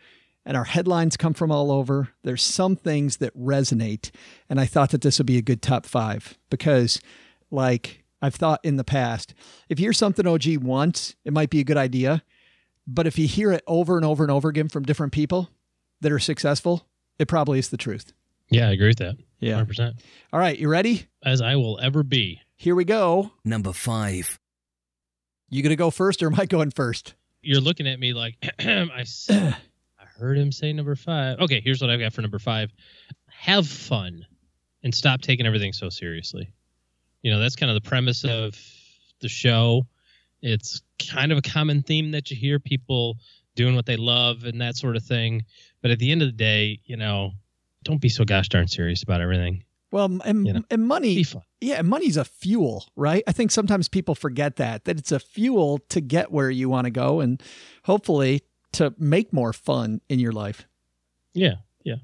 and 0.45 0.57
our 0.57 0.65
headlines 0.65 1.17
come 1.17 1.35
from 1.35 1.53
all 1.53 1.71
over, 1.71 2.09
there's 2.23 2.43
some 2.43 2.75
things 2.75 3.19
that 3.19 3.37
resonate. 3.37 4.11
And 4.49 4.61
I 4.61 4.67
thought 4.67 4.91
that 4.91 5.03
this 5.03 5.19
would 5.19 5.27
be 5.27 5.39
a 5.39 5.43
good 5.43 5.63
top 5.63 5.87
five 5.87 6.39
because, 6.49 7.01
like 7.51 8.05
I've 8.23 8.35
thought 8.35 8.61
in 8.65 8.77
the 8.77 8.85
past, 8.85 9.35
if 9.69 9.79
you 9.79 9.87
hear 9.87 9.93
something 9.93 10.27
OG 10.27 10.57
once, 10.59 11.15
it 11.25 11.33
might 11.33 11.51
be 11.51 11.61
a 11.61 11.65
good 11.65 11.77
idea. 11.77 12.23
But 12.93 13.07
if 13.07 13.19
you 13.19 13.29
hear 13.29 13.53
it 13.53 13.63
over 13.69 13.97
and 13.97 14.05
over 14.05 14.25
and 14.25 14.33
over 14.33 14.49
again 14.49 14.69
from 14.69 14.83
different 14.83 15.13
people 15.13 15.49
that 16.01 16.11
are 16.11 16.19
successful, 16.19 16.89
it 17.21 17.29
probably 17.29 17.61
is 17.61 17.69
the 17.69 17.77
truth. 17.77 18.13
Yeah, 18.51 18.69
I 18.69 18.73
agree 18.73 18.89
with 18.89 18.99
that. 18.99 19.17
Yeah. 19.39 19.63
100%. 19.63 20.01
All 20.33 20.41
right, 20.41 20.59
you 20.59 20.69
ready? 20.69 21.07
As 21.25 21.41
I 21.41 21.55
will 21.55 21.79
ever 21.81 22.03
be. 22.03 22.41
Here 22.57 22.75
we 22.75 22.85
go. 22.85 23.31
Number 23.45 23.73
five. 23.73 24.41
You 25.49 25.63
going 25.63 25.71
to 25.71 25.77
go 25.77 25.91
first 25.91 26.21
or 26.23 26.27
am 26.27 26.39
I 26.39 26.47
going 26.47 26.73
first? 26.73 27.15
You're 27.43 27.61
looking 27.61 27.87
at 27.87 28.01
me 28.01 28.13
like 28.13 28.35
I 28.59 29.05
said, 29.05 29.57
I 30.01 30.05
heard 30.19 30.37
him 30.37 30.51
say 30.51 30.73
number 30.73 30.97
five. 30.97 31.39
Okay, 31.39 31.61
here's 31.61 31.81
what 31.81 31.91
I've 31.91 32.01
got 32.01 32.13
for 32.13 32.23
number 32.23 32.39
five 32.39 32.73
have 33.29 33.67
fun 33.67 34.27
and 34.83 34.95
stop 34.95 35.23
taking 35.23 35.47
everything 35.47 35.73
so 35.73 35.89
seriously. 35.89 36.53
You 37.23 37.31
know, 37.31 37.39
that's 37.39 37.57
kind 37.57 37.71
of 37.71 37.81
the 37.83 37.89
premise 37.89 38.25
of 38.25 38.59
the 39.21 39.29
show. 39.29 39.87
It's 40.43 40.83
kind 41.11 41.33
of 41.33 41.39
a 41.39 41.43
common 41.43 41.83
theme 41.83 42.11
that 42.13 42.31
you 42.31 42.37
hear 42.37 42.59
people 42.59 43.17
doing 43.57 43.75
what 43.75 43.87
they 43.87 43.97
love 43.97 44.45
and 44.45 44.61
that 44.61 44.77
sort 44.77 44.97
of 44.97 45.03
thing. 45.03 45.45
But 45.83 45.91
at 45.91 45.99
the 45.99 46.11
end 46.13 46.23
of 46.23 46.29
the 46.29 46.33
day, 46.33 46.81
you 46.85 46.97
know, 46.97 47.33
don't 47.85 48.01
be 48.01 48.09
so 48.09 48.25
gosh 48.25 48.49
darn 48.49 48.69
serious 48.69 49.03
about 49.03 49.21
everything. 49.21 49.65
Well, 49.93 50.19
and, 50.25 50.47
You 50.47 50.53
know, 50.53 50.63
and 50.71 50.87
money, 50.87 51.17
Be 51.17 51.25
fun. 51.25 51.43
yeah, 51.61 51.83
money's 51.83 52.17
a 52.17 52.25
fuel, 52.25 52.87
right? 52.95 53.25
I 53.27 53.33
think 53.33 53.51
sometimes 53.51 53.89
people 53.89 54.15
forget 54.15 54.57
that, 54.57 54.85
that 54.85 54.99
it's 54.99 55.11
a 55.11 55.19
fuel 55.19 55.79
to 55.89 56.01
get 56.01 56.31
where 56.31 56.49
you 56.51 56.69
want 56.69 56.85
to 56.85 56.91
go 56.93 57.21
and 57.21 57.43
hopefully 57.85 58.43
to 58.73 58.95
make 58.99 59.33
more 59.33 59.53
fun 59.53 60.01
in 60.09 60.21
your 60.21 60.31
life. 60.33 60.65
Yeah. 61.35 61.55
Yeah. 61.83 61.97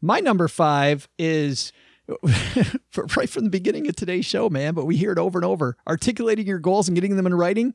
My 0.00 0.18
number 0.18 0.48
five 0.48 1.08
is 1.16 1.72
right 3.16 3.28
from 3.30 3.44
the 3.44 3.50
beginning 3.50 3.88
of 3.88 3.96
today's 3.96 4.24
show, 4.26 4.48
man, 4.50 4.74
but 4.74 4.84
we 4.86 4.96
hear 4.96 5.12
it 5.12 5.18
over 5.18 5.38
and 5.38 5.44
over. 5.46 5.76
Articulating 5.86 6.46
your 6.46 6.58
goals 6.58 6.88
and 6.88 6.94
getting 6.94 7.16
them 7.16 7.26
in 7.26 7.34
writing, 7.34 7.74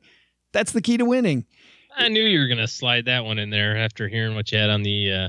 that's 0.52 0.72
the 0.72 0.82
key 0.82 0.96
to 0.96 1.04
winning. 1.04 1.46
I 1.96 2.08
knew 2.08 2.22
you 2.22 2.40
were 2.40 2.48
gonna 2.48 2.68
slide 2.68 3.06
that 3.06 3.24
one 3.24 3.38
in 3.38 3.50
there 3.50 3.76
after 3.76 4.08
hearing 4.08 4.34
what 4.34 4.52
you 4.52 4.58
had 4.58 4.70
on 4.70 4.82
the 4.82 5.12
uh 5.12 5.28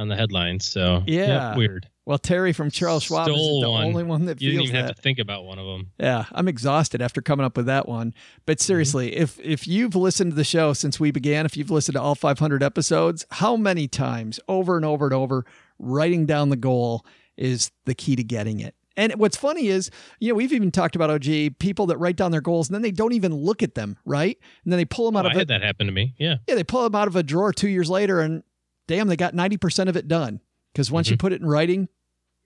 on 0.00 0.08
the 0.08 0.16
headlines. 0.16 0.66
So 0.70 1.02
Yeah. 1.06 1.48
yep, 1.50 1.56
weird. 1.56 1.88
Well, 2.04 2.18
Terri 2.20 2.54
from 2.54 2.70
Charles 2.70 3.02
Schwab 3.02 3.24
Stole 3.26 3.56
is 3.58 3.62
the 3.64 3.70
one. 3.70 3.84
only 3.84 4.04
one 4.04 4.26
that 4.26 4.40
You 4.40 4.50
didn't 4.50 4.60
feels 4.60 4.68
even 4.70 4.80
that. 4.82 4.86
have 4.88 4.96
to 4.96 5.02
think 5.02 5.18
about 5.18 5.44
one 5.44 5.58
of 5.58 5.66
them. 5.66 5.90
Yeah, 5.98 6.26
I'm 6.30 6.46
exhausted 6.46 7.02
after 7.02 7.20
coming 7.20 7.44
up 7.44 7.56
with 7.56 7.66
that 7.66 7.88
one. 7.88 8.14
But 8.46 8.58
Mm-hmm. 8.58 8.64
seriously, 8.64 9.16
if 9.16 9.40
if 9.40 9.66
you've 9.66 9.96
listened 9.96 10.30
to 10.32 10.36
the 10.36 10.44
show 10.44 10.72
since 10.72 11.00
we 11.00 11.10
began, 11.10 11.46
if 11.46 11.56
you've 11.56 11.70
listened 11.70 11.94
to 11.96 12.00
all 12.02 12.14
500 12.14 12.62
episodes, 12.62 13.26
how 13.32 13.56
many 13.56 13.88
times 13.88 14.38
over 14.48 14.76
and 14.76 14.84
over 14.84 15.06
and 15.06 15.14
over 15.14 15.44
writing 15.78 16.24
down 16.26 16.48
the 16.50 16.56
goal 16.56 17.04
is 17.36 17.70
the 17.84 17.94
key 17.94 18.16
to 18.16 18.24
getting 18.24 18.60
it. 18.60 18.74
And 18.98 19.12
what's 19.16 19.36
funny 19.36 19.66
is, 19.68 19.90
you 20.20 20.30
know, 20.30 20.34
we've 20.36 20.52
even 20.54 20.70
talked 20.70 20.96
about 20.96 21.10
OG 21.10 21.58
people 21.58 21.86
that 21.86 21.98
write 21.98 22.16
down 22.16 22.30
their 22.30 22.40
goals 22.40 22.68
and 22.68 22.74
then 22.74 22.80
they 22.80 22.90
don't 22.90 23.12
even 23.12 23.34
look 23.34 23.62
at 23.62 23.74
them, 23.74 23.98
right? 24.06 24.38
And 24.64 24.72
then 24.72 24.78
they 24.78 24.86
pull 24.86 25.04
them 25.04 25.16
out 25.16 25.26
Oh, 25.26 25.28
I 25.28 25.32
of 25.32 25.36
had 25.36 25.42
it. 25.42 25.48
that 25.48 25.62
happen 25.62 25.86
to 25.86 25.92
me. 25.92 26.14
Yeah. 26.18 26.36
Yeah, 26.48 26.54
they 26.54 26.64
pull 26.64 26.82
them 26.82 26.94
out 26.94 27.06
of 27.06 27.14
a 27.14 27.22
drawer 27.22 27.52
two 27.52 27.68
years 27.68 27.90
later, 27.90 28.20
and 28.20 28.42
damn, 28.86 29.08
they 29.08 29.16
got 29.16 29.34
90% 29.34 29.88
of 29.90 29.96
it 29.96 30.08
done. 30.08 30.40
Because 30.72 30.90
once 30.90 31.10
you 31.10 31.16
put 31.18 31.32
it 31.34 31.42
in 31.42 31.46
writing, 31.46 31.88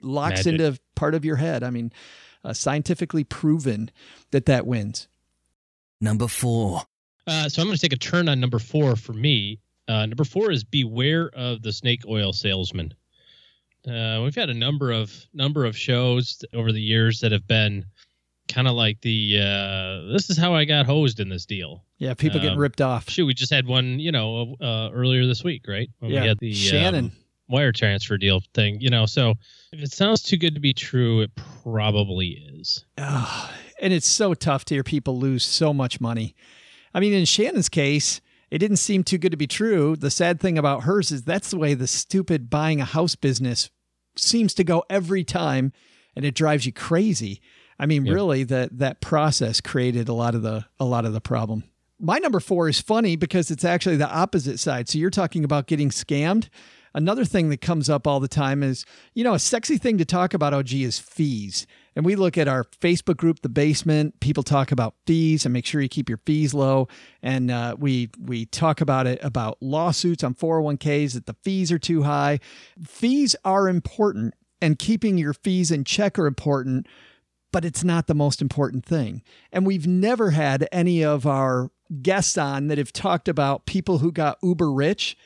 locks 0.02 0.40
Mm-hmm. 0.40 0.50
Magic. 0.52 0.66
into 0.66 0.80
part 0.96 1.14
of 1.14 1.24
your 1.24 1.36
head. 1.36 1.62
I 1.62 1.70
mean, 1.70 1.92
uh, 2.44 2.52
scientifically 2.52 3.22
proven 3.22 3.90
that 4.32 4.46
that 4.46 4.66
wins. 4.66 5.06
Number 6.00 6.26
four. 6.26 6.82
Uh, 7.26 7.48
so 7.48 7.62
I'm 7.62 7.68
going 7.68 7.76
to 7.76 7.80
take 7.80 7.92
a 7.92 7.96
turn 7.96 8.28
on 8.28 8.40
number 8.40 8.58
four 8.58 8.96
for 8.96 9.12
me. 9.12 9.60
Uh, 9.86 10.06
number 10.06 10.24
four 10.24 10.50
is 10.50 10.64
beware 10.64 11.28
of 11.34 11.62
the 11.62 11.72
snake 11.72 12.02
oil 12.08 12.32
salesman. 12.32 12.94
Uh, 13.88 14.20
we've 14.22 14.34
had 14.34 14.50
a 14.50 14.54
number 14.54 14.92
of 14.92 15.12
number 15.32 15.64
of 15.64 15.76
shows 15.76 16.42
over 16.54 16.72
the 16.72 16.80
years 16.82 17.20
that 17.20 17.32
have 17.32 17.46
been 17.46 17.84
kind 18.48 18.66
of 18.68 18.74
like 18.74 19.00
the 19.00 19.38
uh, 19.40 20.12
this 20.12 20.28
is 20.30 20.36
how 20.36 20.54
I 20.54 20.64
got 20.64 20.86
hosed 20.86 21.20
in 21.20 21.28
this 21.28 21.46
deal. 21.46 21.84
Yeah, 21.98 22.14
people 22.14 22.40
getting 22.40 22.54
Um, 22.54 22.58
ripped 22.58 22.80
off. 22.80 23.08
Shoot, 23.08 23.26
we 23.26 23.34
just 23.34 23.52
had 23.52 23.66
one, 23.66 23.98
you 24.00 24.10
know, 24.12 24.56
uh, 24.60 24.90
earlier 24.92 25.26
this 25.26 25.44
week, 25.44 25.66
right? 25.68 25.88
When 26.00 26.10
Yeah, 26.10 26.22
we 26.22 26.28
had 26.28 26.38
the 26.40 26.52
Shannon. 26.52 27.04
um, 27.06 27.12
wire 27.48 27.72
transfer 27.72 28.16
deal 28.18 28.42
thing, 28.54 28.80
you 28.80 28.90
know. 28.90 29.06
So 29.06 29.34
if 29.72 29.80
it 29.82 29.92
sounds 29.92 30.22
too 30.22 30.36
good 30.36 30.54
to 30.54 30.60
be 30.60 30.72
true, 30.74 31.20
it 31.20 31.30
probably 31.62 32.28
is. 32.54 32.84
And 32.96 33.92
it's 33.94 34.06
so 34.08 34.34
tough 34.34 34.64
to 34.66 34.74
hear 34.74 34.82
people 34.84 35.18
lose 35.18 35.42
so 35.44 35.72
much 35.72 36.00
money. 36.00 36.34
I 36.92 37.00
mean, 37.00 37.12
in 37.12 37.24
Shannon's 37.24 37.68
case, 37.68 38.20
it 38.50 38.58
didn't 38.58 38.78
seem 38.78 39.04
too 39.04 39.18
good 39.18 39.30
to 39.30 39.36
be 39.36 39.46
true. 39.46 39.96
The 39.96 40.10
sad 40.10 40.40
thing 40.40 40.58
about 40.58 40.82
hers 40.84 41.10
is 41.12 41.22
that's 41.22 41.50
the 41.50 41.58
way 41.58 41.74
the 41.74 41.86
stupid 41.86 42.50
buying 42.50 42.80
a 42.80 42.84
house 42.84 43.14
business 43.16 43.70
seems 44.16 44.54
to 44.54 44.64
go 44.64 44.84
every 44.90 45.24
time, 45.24 45.72
and 46.16 46.24
it 46.24 46.34
drives 46.34 46.66
you 46.66 46.72
crazy. 46.72 47.40
I 47.78 47.86
mean, 47.86 48.04
Yep. 48.04 48.14
really, 48.14 48.42
that 48.44 48.78
that 48.78 49.00
process 49.00 49.60
created 49.60 50.08
a 50.08 50.12
lot 50.12 50.34
of 50.34 50.42
the 50.42 50.66
a 50.78 50.84
lot 50.84 51.04
of 51.06 51.12
the 51.12 51.20
problem. 51.20 51.64
My 51.98 52.18
number 52.18 52.40
four 52.40 52.68
is 52.68 52.80
funny 52.80 53.14
because 53.16 53.50
it's 53.50 53.64
actually 53.64 53.96
the 53.96 54.10
opposite 54.10 54.58
side. 54.58 54.88
So 54.88 54.98
you're 54.98 55.10
talking 55.10 55.44
about 55.44 55.66
getting 55.66 55.90
scammed. 55.90 56.48
Another 56.94 57.24
thing 57.24 57.50
that 57.50 57.60
comes 57.60 57.88
up 57.88 58.06
all 58.06 58.20
the 58.20 58.28
time 58.28 58.62
is, 58.62 58.84
you 59.14 59.22
know, 59.22 59.34
a 59.34 59.38
sexy 59.38 59.78
thing 59.78 59.98
to 59.98 60.04
talk 60.04 60.34
about 60.34 60.52
OG 60.52 60.72
is 60.72 60.98
fees. 60.98 61.66
And 61.94 62.04
we 62.04 62.16
look 62.16 62.38
at 62.38 62.48
our 62.48 62.64
Facebook 62.64 63.16
group, 63.16 63.42
The 63.42 63.48
Basement. 63.48 64.20
People 64.20 64.42
talk 64.42 64.72
about 64.72 64.94
fees 65.06 65.44
and 65.44 65.52
make 65.52 65.66
sure 65.66 65.80
you 65.80 65.88
keep 65.88 66.08
your 66.08 66.20
fees 66.24 66.54
low. 66.54 66.88
And 67.22 67.50
uh, 67.50 67.76
we 67.78 68.10
we 68.18 68.46
talk 68.46 68.80
about 68.80 69.06
it 69.06 69.18
about 69.22 69.58
lawsuits 69.60 70.24
on 70.24 70.34
401ks 70.34 71.14
that 71.14 71.26
the 71.26 71.36
fees 71.42 71.70
are 71.70 71.78
too 71.78 72.02
high. 72.02 72.40
Fees 72.84 73.36
are 73.44 73.68
important, 73.68 74.34
and 74.60 74.78
keeping 74.78 75.18
your 75.18 75.34
fees 75.34 75.70
in 75.70 75.84
check 75.84 76.18
are 76.18 76.26
important, 76.26 76.86
but 77.52 77.64
it's 77.64 77.84
not 77.84 78.06
the 78.06 78.14
most 78.14 78.40
important 78.40 78.84
thing. 78.84 79.22
And 79.52 79.66
we've 79.66 79.86
never 79.86 80.30
had 80.30 80.68
any 80.70 81.04
of 81.04 81.26
our 81.26 81.70
guests 82.02 82.38
on 82.38 82.68
that 82.68 82.78
have 82.78 82.92
talked 82.92 83.28
about 83.28 83.66
people 83.66 83.98
who 83.98 84.12
got 84.12 84.38
uber 84.42 84.70
rich 84.72 85.16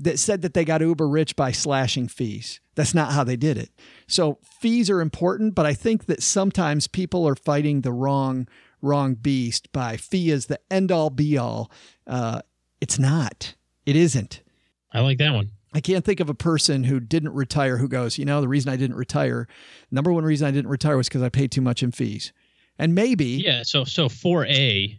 that 0.00 0.18
said 0.18 0.42
that 0.42 0.54
they 0.54 0.64
got 0.64 0.80
uber 0.80 1.08
rich 1.08 1.36
by 1.36 1.52
slashing 1.52 2.08
fees. 2.08 2.60
That's 2.74 2.94
not 2.94 3.12
how 3.12 3.22
they 3.22 3.36
did 3.36 3.58
it. 3.58 3.70
So 4.08 4.38
fees 4.60 4.88
are 4.88 5.00
important, 5.00 5.54
but 5.54 5.66
I 5.66 5.74
think 5.74 6.06
that 6.06 6.22
sometimes 6.22 6.88
people 6.88 7.28
are 7.28 7.34
fighting 7.36 7.82
the 7.82 7.92
wrong 7.92 8.48
wrong 8.82 9.14
beast 9.14 9.70
by 9.72 9.98
fee 9.98 10.30
is 10.30 10.46
the 10.46 10.58
end 10.70 10.90
all 10.90 11.10
be 11.10 11.36
all. 11.36 11.70
Uh, 12.06 12.40
it's 12.80 12.98
not. 12.98 13.54
It 13.84 13.94
isn't. 13.94 14.42
I 14.90 15.00
like 15.00 15.18
that 15.18 15.34
one. 15.34 15.50
I 15.74 15.80
can't 15.80 16.04
think 16.04 16.18
of 16.18 16.30
a 16.30 16.34
person 16.34 16.84
who 16.84 16.98
didn't 16.98 17.34
retire 17.34 17.76
who 17.76 17.88
goes, 17.88 18.18
you 18.18 18.24
know, 18.24 18.40
the 18.40 18.48
reason 18.48 18.72
I 18.72 18.76
didn't 18.76 18.96
retire, 18.96 19.46
number 19.90 20.10
one 20.10 20.24
reason 20.24 20.48
I 20.48 20.50
didn't 20.50 20.70
retire 20.70 20.96
was 20.96 21.08
because 21.08 21.22
I 21.22 21.28
paid 21.28 21.52
too 21.52 21.60
much 21.60 21.82
in 21.82 21.92
fees. 21.92 22.32
And 22.78 22.94
maybe 22.94 23.26
Yeah. 23.26 23.62
So 23.62 23.84
so 23.84 24.08
four 24.08 24.46
A 24.46 24.98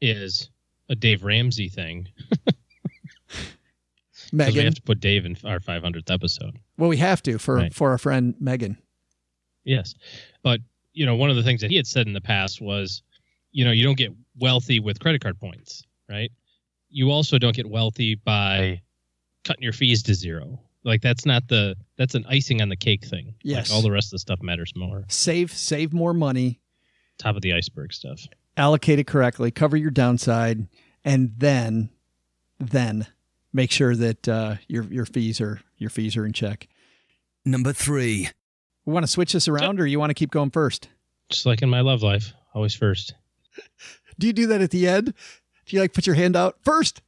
is 0.00 0.48
a 0.88 0.96
Dave 0.96 1.22
Ramsey 1.22 1.68
thing. 1.68 2.08
'Cause 4.30 4.32
we 4.32 4.44
Megan, 4.54 4.64
have 4.66 4.74
to 4.74 4.82
put 4.82 5.00
Dave 5.00 5.24
in 5.24 5.36
our 5.44 5.60
500th 5.60 6.10
episode. 6.10 6.56
well, 6.76 6.88
we 6.88 6.96
have 6.98 7.22
to 7.22 7.38
for 7.38 7.56
Right. 7.56 7.74
for 7.74 7.90
our 7.90 7.98
friend 7.98 8.34
Megan. 8.40 8.78
Yes. 9.64 9.94
But, 10.42 10.60
you 10.92 11.04
know, 11.06 11.14
one 11.16 11.30
of 11.30 11.36
the 11.36 11.42
things 11.42 11.60
that 11.62 11.70
he 11.70 11.76
had 11.76 11.86
said 11.86 12.06
in 12.06 12.12
the 12.12 12.20
past 12.20 12.60
was, 12.60 13.02
you 13.52 13.64
know, 13.64 13.70
you 13.70 13.82
don't 13.82 13.96
get 13.98 14.12
wealthy 14.38 14.80
with 14.80 15.00
credit 15.00 15.20
card 15.22 15.38
points, 15.38 15.82
right? 16.08 16.30
You 16.90 17.10
also 17.10 17.38
don't 17.38 17.54
get 17.56 17.68
wealthy 17.68 18.14
by 18.14 18.80
cutting 19.44 19.62
your 19.62 19.72
fees 19.72 20.02
to 20.04 20.14
zero. 20.14 20.60
Like 20.84 21.02
that's 21.02 21.26
not 21.26 21.48
the 21.48 21.76
that's 21.96 22.14
an 22.14 22.24
icing 22.28 22.62
on 22.62 22.68
the 22.70 22.76
cake 22.76 23.04
thing. 23.04 23.34
Yes. 23.42 23.68
Like 23.68 23.76
all 23.76 23.82
the 23.82 23.90
rest 23.90 24.08
of 24.08 24.12
the 24.12 24.18
stuff 24.20 24.40
matters 24.42 24.72
more. 24.76 25.04
Save 25.08 25.52
save 25.52 25.92
more 25.92 26.14
money, 26.14 26.60
Top 27.18 27.34
of 27.36 27.42
the 27.42 27.52
iceberg 27.52 27.92
stuff. 27.92 28.26
allocate 28.56 28.98
it 28.98 29.06
correctly, 29.06 29.50
cover 29.50 29.76
your 29.76 29.90
downside, 29.90 30.66
and 31.04 31.32
then 31.36 31.90
then 32.58 33.06
make 33.52 33.70
sure 33.70 33.94
that 33.94 34.28
uh, 34.28 34.56
your 34.66 34.84
your 34.84 35.06
fees 35.06 35.40
are 35.40 35.60
your 35.76 35.90
fees 35.90 36.16
are 36.16 36.26
in 36.26 36.32
check. 36.32 36.68
Number 37.44 37.72
three. 37.72 38.28
We 38.84 38.92
want 38.92 39.04
to 39.04 39.12
switch 39.12 39.34
this 39.34 39.48
around, 39.48 39.80
or 39.80 39.86
you 39.86 39.98
want 39.98 40.10
to 40.10 40.14
keep 40.14 40.30
going 40.30 40.50
first? 40.50 40.88
Just 41.28 41.44
like 41.44 41.60
in 41.60 41.68
my 41.68 41.80
love 41.80 42.02
life, 42.02 42.32
always 42.54 42.74
first. 42.74 43.14
Do 44.18 44.26
you 44.26 44.32
do 44.32 44.46
that 44.46 44.62
at 44.62 44.70
the 44.70 44.88
end? 44.88 45.12
Do 45.66 45.76
you 45.76 45.80
like 45.80 45.92
put 45.92 46.06
your 46.06 46.16
hand 46.16 46.36
out 46.36 46.56
first? 46.64 47.02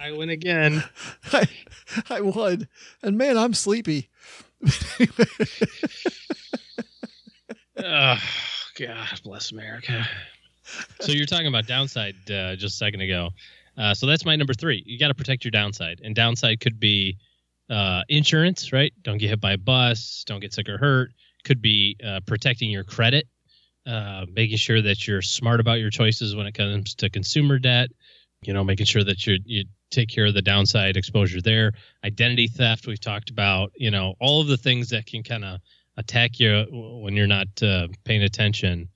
I 0.00 0.12
win 0.12 0.30
again. 0.30 0.84
I, 1.32 1.48
I 2.08 2.20
won, 2.20 2.68
and 3.02 3.16
man, 3.18 3.36
I'm 3.36 3.54
sleepy. 3.54 4.08
oh, 7.78 8.18
God 8.78 9.20
bless 9.24 9.52
America. 9.52 10.06
So 11.00 11.12
you're 11.12 11.26
talking 11.26 11.48
about 11.48 11.66
downside 11.66 12.14
uh, 12.30 12.56
just 12.56 12.74
a 12.74 12.76
second 12.76 13.00
ago. 13.00 13.30
Uh, 13.76 13.94
so 13.94 14.06
that's 14.06 14.24
my 14.24 14.36
number 14.36 14.54
three. 14.54 14.82
You 14.86 14.98
got 14.98 15.08
to 15.08 15.14
protect 15.14 15.44
your 15.44 15.50
downside, 15.50 16.00
and 16.04 16.14
downside 16.14 16.60
could 16.60 16.78
be 16.78 17.18
uh, 17.70 18.02
insurance, 18.08 18.72
right? 18.72 18.92
Don't 19.02 19.18
get 19.18 19.30
hit 19.30 19.40
by 19.40 19.52
a 19.52 19.58
bus, 19.58 20.24
don't 20.26 20.40
get 20.40 20.52
sick 20.52 20.68
or 20.68 20.78
hurt. 20.78 21.10
Could 21.44 21.62
be 21.62 21.96
uh, 22.06 22.20
protecting 22.26 22.70
your 22.70 22.84
credit, 22.84 23.26
uh, 23.86 24.26
making 24.30 24.58
sure 24.58 24.80
that 24.82 25.08
you're 25.08 25.22
smart 25.22 25.58
about 25.58 25.80
your 25.80 25.90
choices 25.90 26.36
when 26.36 26.46
it 26.46 26.52
comes 26.52 26.94
to 26.96 27.10
consumer 27.10 27.58
debt. 27.58 27.90
You 28.42 28.52
know, 28.52 28.62
making 28.62 28.86
sure 28.86 29.04
that 29.04 29.26
you 29.26 29.38
you 29.44 29.64
take 29.90 30.08
care 30.08 30.26
of 30.26 30.34
the 30.34 30.42
downside 30.42 30.96
exposure 30.96 31.40
there. 31.40 31.72
Identity 32.04 32.48
theft, 32.48 32.86
we've 32.86 33.00
talked 33.00 33.30
about. 33.30 33.72
You 33.74 33.90
know, 33.90 34.14
all 34.20 34.40
of 34.40 34.48
the 34.48 34.56
things 34.56 34.90
that 34.90 35.06
can 35.06 35.22
kind 35.22 35.44
of 35.44 35.60
attack 35.96 36.40
you 36.40 36.66
when 36.70 37.16
you're 37.16 37.26
not 37.26 37.48
uh, 37.62 37.88
paying 38.04 38.22
attention. 38.22 38.88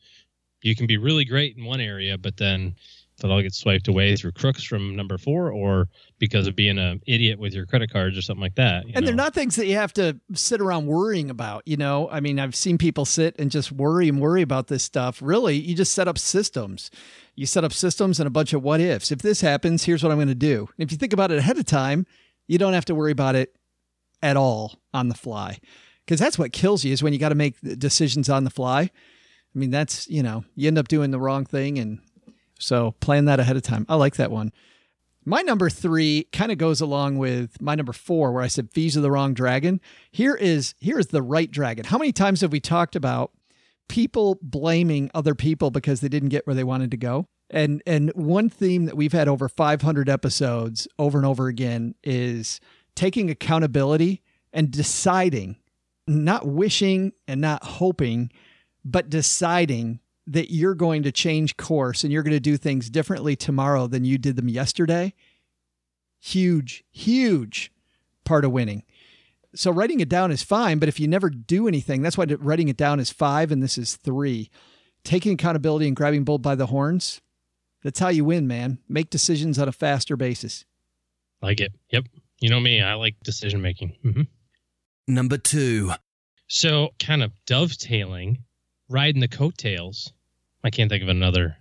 You 0.67 0.75
can 0.75 0.87
be 0.87 0.97
really 0.97 1.25
great 1.25 1.57
in 1.57 1.65
one 1.65 1.81
area, 1.81 2.19
but 2.19 2.37
then 2.37 2.75
that 3.19 3.31
all 3.31 3.41
gets 3.41 3.59
swiped 3.59 3.89
away 3.89 4.15
through 4.15 4.33
crooks 4.33 4.63
from 4.63 4.95
number 4.95 5.17
four, 5.17 5.51
or 5.51 5.89
because 6.19 6.47
of 6.47 6.55
being 6.55 6.79
an 6.79 7.01
idiot 7.07 7.39
with 7.39 7.55
your 7.55 7.65
credit 7.65 7.91
cards 7.91 8.19
or 8.19 8.23
something 8.23 8.43
like 8.43 8.57
that. 8.57 8.87
you 8.87 8.93
and 8.95 9.07
they're 9.07 9.15
not 9.15 9.33
things 9.33 9.57
that 9.57 9.67
you 9.67 9.75
have 9.77 9.93
to 9.95 10.21
sit 10.35 10.61
around 10.61 10.87
worrying 10.87 11.31
about. 11.31 11.63
You 11.67 11.79
know, 11.79 12.11
I 12.11 12.21
mean, 12.21 12.39
I've 12.39 12.55
seen 12.55 12.77
people 12.77 13.05
sit 13.05 13.35
and 13.39 13.51
just 13.51 13.73
worry 13.73 14.09
and 14.09 14.21
worry 14.21 14.43
about 14.43 14.67
this 14.67 14.83
stuff. 14.83 15.21
Really, 15.23 15.57
you 15.57 15.75
just 15.75 15.95
set 15.95 16.09
up 16.09 16.19
systems. 16.19 16.91
You 17.35 17.47
set 17.47 17.65
up 17.65 17.73
systems 17.73 18.21
and 18.21 18.27
a 18.27 18.31
bunch 18.31 18.53
of 18.53 18.63
what 18.63 18.81
ifs. 18.81 19.11
If 19.11 19.21
this 19.21 19.41
happens, 19.41 19.85
here's 19.85 20.03
what 20.03 20.13
I'm 20.13 20.19
going 20.19 20.29
to 20.29 20.35
do. 20.35 20.69
And 20.79 20.87
if 20.87 20.93
you 20.93 20.99
think 20.99 21.13
about 21.13 21.31
it 21.31 21.39
ahead 21.39 21.59
of 21.59 21.65
time, 21.65 22.07
you 22.47 22.59
don't 22.59 22.75
have 22.75 22.87
to 22.87 22.95
worry 22.95 23.13
about 23.13 23.35
it 23.35 23.57
at 24.23 24.37
all 24.37 24.81
on 24.93 25.09
the 25.09 25.15
fly. 25.15 25.59
Because 26.05 26.21
that's 26.21 26.39
what 26.39 26.53
kills 26.53 26.85
you 26.85 26.93
is 26.93 27.03
when 27.03 27.13
you 27.13 27.19
got 27.19 27.31
to 27.31 27.35
make 27.35 27.57
decisions 27.79 28.29
on 28.29 28.45
the 28.45 28.51
fly. 28.51 28.91
I 29.57 29.59
mean, 29.59 29.71
that's, 29.71 30.07
you 30.09 30.23
know, 30.23 30.45
you 30.55 30.69
end 30.69 30.77
up 30.77 30.87
doing 30.87 31.11
the 31.11 31.19
wrong 31.19 31.47
thing. 31.47 31.79
And 31.79 32.01
so 32.59 32.93
plan 33.01 33.25
that 33.25 33.41
ahead 33.41 33.57
of 33.57 33.63
time. 33.63 33.87
I 33.89 33.95
like 33.95 34.17
that 34.17 34.31
one. 34.31 34.53
My 35.25 35.41
number 35.41 35.71
three 35.71 36.29
kind 36.31 36.53
of 36.53 36.59
goes 36.59 36.83
along 36.83 37.17
with 37.17 37.61
my 37.61 37.75
number 37.75 37.95
four, 37.95 38.33
where 38.33 38.43
I 38.43 38.49
said 38.49 38.71
fees 38.71 38.97
are 38.97 39.01
the 39.01 39.11
wrong 39.11 39.33
dragon. 39.33 39.81
Here 40.13 40.37
is 40.37 40.75
here 40.79 40.99
is 40.99 41.09
the 41.09 41.23
right 41.23 41.51
dragon. 41.51 41.85
How 41.87 41.99
many 41.99 42.13
times 42.13 42.43
have 42.43 42.53
we 42.53 42.61
talked 42.61 42.95
about 42.95 43.33
people 43.89 44.39
blaming 44.41 45.11
other 45.15 45.35
people 45.35 45.71
because 45.71 46.01
they 46.01 46.09
didn't 46.09 46.29
get 46.29 46.47
where 46.47 46.55
they 46.55 46.63
wanted 46.63 46.93
to 46.93 46.97
go? 46.97 47.27
And 47.51 47.83
and 47.87 48.13
one 48.15 48.49
theme 48.49 48.85
that 48.85 48.97
we've 48.97 49.13
had 49.13 49.27
over 49.27 49.49
500 49.49 50.09
episodes 50.09 50.87
over 50.99 51.19
and 51.19 51.27
over 51.27 51.49
again 51.49 51.97
is 52.05 52.61
taking 52.95 53.29
accountability 53.31 54.23
and 54.53 54.71
deciding, 54.71 55.57
not 56.07 56.47
wishing 56.47 57.13
and 57.27 57.41
not 57.41 57.65
hoping, 57.65 58.31
but 58.91 59.11
deciding 59.11 60.01
that 60.29 60.53
you're 60.53 60.75
going 60.75 61.03
to 61.03 61.13
change 61.13 61.57
course 61.57 62.05
and 62.05 62.13
you're 62.13 62.23
going 62.23 62.33
to 62.33 62.41
do 62.41 62.57
things 62.57 62.89
differently 62.91 63.37
tomorrow 63.37 63.87
than 63.87 64.05
you 64.05 64.19
did 64.19 64.37
them 64.37 64.49
yesterday. 64.49 65.13
Huge, 66.21 66.85
huge 66.91 67.73
part 68.25 68.45
of 68.45 68.51
winning. 68.53 68.83
So 69.55 69.71
writing 69.71 70.01
it 70.01 70.09
down 70.09 70.31
is 70.31 70.43
fine, 70.43 70.79
but 70.79 70.89
if 70.89 70.99
you 71.01 71.09
never 71.09 71.31
do 71.31 71.67
anything, 71.69 72.03
that's 72.03 72.19
why 72.19 72.25
writing 72.39 72.69
it 72.69 72.77
down 72.77 73.01
is 73.01 73.11
five 73.11 73.51
and 73.53 73.63
this 73.63 73.79
is 73.79 73.97
three. 73.97 74.51
Taking 75.05 75.35
accountability 75.35 75.87
and 75.87 75.97
grabbing 75.97 76.25
bull 76.25 76.39
by 76.39 76.55
the 76.55 76.67
horns, 76.67 77.21
that's 77.83 78.01
how 78.01 78.09
you 78.09 78.25
win, 78.25 78.47
man. 78.47 78.79
Make 78.89 79.11
decisions 79.11 79.59
on 79.59 79.69
a 79.69 79.73
faster 79.73 80.17
basis. 80.17 80.65
like 81.43 81.61
it. 81.61 81.73
Yep. 81.91 82.05
You 82.41 82.51
know 82.51 82.61
me. 82.61 82.83
I 82.83 82.95
like 82.95 83.17
decision 83.23 83.63
making. 83.63 83.97
hmm 84.03 84.23
Number 85.09 85.39
two. 85.39 85.93
So, 86.49 86.91
kind 86.99 87.23
of 87.23 87.33
dovetailing, 87.47 88.39
riding 88.89 89.21
the 89.21 89.29
coattails. 89.29 90.13
I 90.65 90.71
can't 90.71 90.91
think 90.91 91.03
of 91.03 91.09
another 91.09 91.57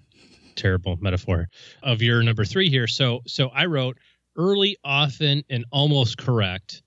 terrible 0.55 0.97
metaphor 0.99 1.47
of 1.83 2.01
your 2.01 2.23
number 2.23 2.45
three 2.45 2.69
here. 2.69 2.87
So, 2.87 3.21
so 3.27 3.49
I 3.49 3.65
wrote 3.65 3.97
early, 4.37 4.77
often, 4.83 5.43
and 5.49 5.65
almost 5.71 6.17
correct 6.17 6.81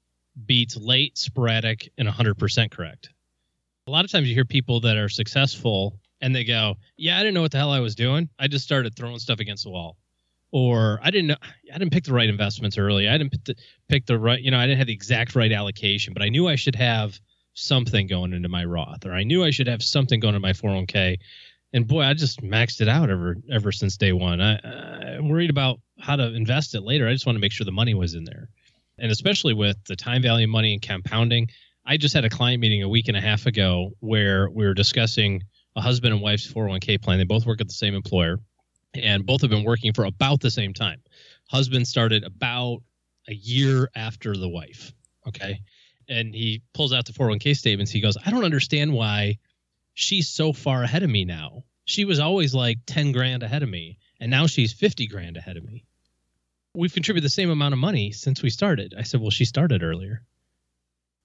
beats 0.47 0.77
late, 0.77 1.19
sporadic, 1.19 1.91
and 1.99 2.09
100% 2.09 2.71
correct. 2.71 3.11
A 3.87 3.91
lot 3.91 4.05
of 4.05 4.11
times 4.11 4.29
you 4.29 4.35
hear 4.35 4.45
people 4.45 4.81
that 4.81 4.97
are 4.97 5.09
successful 5.09 5.99
and 6.21 6.35
they 6.35 6.45
go, 6.45 6.77
"Yeah, 6.97 7.17
I 7.17 7.21
didn't 7.21 7.35
know 7.35 7.43
what 7.43 7.53
the 7.53 7.59
hell 7.59 7.71
I 7.71 7.81
was 7.81 7.95
doing. 7.95 8.29
I 8.39 8.49
just 8.49 8.65
started 8.65 8.95
throwing 8.95 9.19
stuff 9.19 9.41
against 9.41 9.65
the 9.65 9.71
wall." 9.71 9.97
Or 10.51 10.99
I 11.03 11.11
didn't 11.11 11.29
know 11.29 11.37
I 11.73 11.79
didn't 11.79 11.93
pick 11.93 12.05
the 12.05 12.13
right 12.13 12.29
investments 12.29 12.79
early. 12.79 13.09
I 13.09 13.17
didn't 13.17 13.33
pick 13.33 13.45
the, 13.45 13.55
pick 13.89 14.07
the 14.07 14.19
right, 14.19 14.41
you 14.41 14.51
know, 14.51 14.59
I 14.59 14.67
didn't 14.67 14.79
have 14.79 14.87
the 14.87 14.93
exact 14.93 15.35
right 15.35 15.53
allocation, 15.53 16.13
but 16.13 16.23
I 16.23 16.29
knew 16.29 16.49
I 16.49 16.57
should 16.57 16.75
have 16.75 17.21
something 17.59 18.07
going 18.07 18.33
into 18.33 18.49
my 18.49 18.65
Roth, 18.65 19.05
or 19.05 19.13
I 19.13 19.25
knew 19.25 19.45
I 19.45 19.51
should 19.51 19.67
have 19.67 19.83
something 19.83 20.21
going 20.21 20.35
into 20.35 20.47
my 20.47 20.53
401k. 20.53 21.19
And 21.73 21.87
boy, 21.87 22.03
I 22.03 22.15
just 22.15 22.43
maxed 22.43 22.81
it 22.81 22.89
out 22.89 23.11
ever 23.11 23.37
ever 23.51 23.73
since 23.73 23.97
day 23.97 24.13
one. 24.13 24.41
I, 24.41 24.59
I'm 25.17 25.29
worried 25.29 25.51
about 25.51 25.81
how 25.99 26.17
to 26.17 26.35
invest 26.35 26.75
it 26.75 26.83
later. 26.83 27.07
I 27.07 27.13
just 27.13 27.27
want 27.27 27.37
to 27.37 27.41
make 27.41 27.53
sure 27.53 27.65
the 27.65 27.73
money 27.73 27.95
was 27.95 28.15
in 28.15 28.25
there, 28.25 28.49
and 28.99 29.11
especially 29.11 29.55
with 29.55 29.77
the 29.87 29.97
time 29.97 30.23
value 30.23 30.47
of 30.47 30.51
money 30.51 30.73
and 30.73 30.83
compounding. 30.83 31.49
I 31.85 31.97
just 31.97 32.15
had 32.15 32.25
a 32.25 32.31
client 32.31 32.61
meeting 32.61 32.83
a 32.83 32.89
week 32.89 33.09
and 33.09 33.17
a 33.17 33.21
half 33.21 33.47
ago 33.47 33.93
where 34.01 34.51
we 34.51 34.67
were 34.67 34.75
discussing 34.75 35.43
a 35.75 35.81
husband 35.81 36.13
and 36.13 36.23
wife's 36.23 36.47
401k 36.47 37.01
plan. 37.01 37.17
They 37.17 37.25
both 37.25 37.47
work 37.47 37.63
at 37.63 37.69
the 37.69 37.75
same 37.75 37.95
employer, 37.95 38.39
and 38.95 39.27
both 39.27 39.41
have 39.43 39.51
been 39.51 39.65
working 39.65 39.93
for 39.93 40.05
about 40.05 40.41
the 40.41 40.51
same 40.51 40.75
time. 40.75 41.03
Husband 41.51 41.87
started 41.87 42.25
about 42.25 42.83
a 43.27 43.35
year 43.35 43.91
after 43.95 44.37
the 44.37 44.49
wife. 44.49 44.93
Okay 45.27 45.61
and 46.09 46.35
he 46.35 46.63
pulls 46.73 46.93
out 46.93 47.07
the 47.07 47.13
401k 47.13 47.57
statements. 47.57 47.93
He 47.93 48.01
goes, 48.01 48.17
I 48.25 48.31
don't 48.31 48.45
understand 48.45 48.93
why 48.93 49.39
she's 49.95 50.29
so 50.29 50.53
far 50.53 50.83
ahead 50.83 51.03
of 51.03 51.11
me 51.11 51.25
now. 51.25 51.65
She 51.85 52.05
was 52.05 52.21
always 52.21 52.55
like 52.55 52.79
10 52.87 53.13
grand 53.13 53.43
ahead 53.43 53.63
of 53.63 53.69
me, 53.69 53.99
and 54.21 54.31
now 54.31 54.47
she's 54.47 54.73
50 54.73 55.07
grand 55.07 55.37
ahead 55.37 55.57
of 55.57 55.65
me. 55.65 55.85
we've 56.75 56.93
contributed 56.93 57.25
the 57.25 57.31
same 57.31 57.51
amount 57.51 57.73
of 57.73 57.79
money 57.81 58.13
since 58.13 58.43
we 58.43 58.51
started. 58.51 58.95
I 58.97 59.03
said, 59.03 59.21
well, 59.21 59.31
she 59.31 59.45
started 59.45 59.83
earlier. 59.83 60.23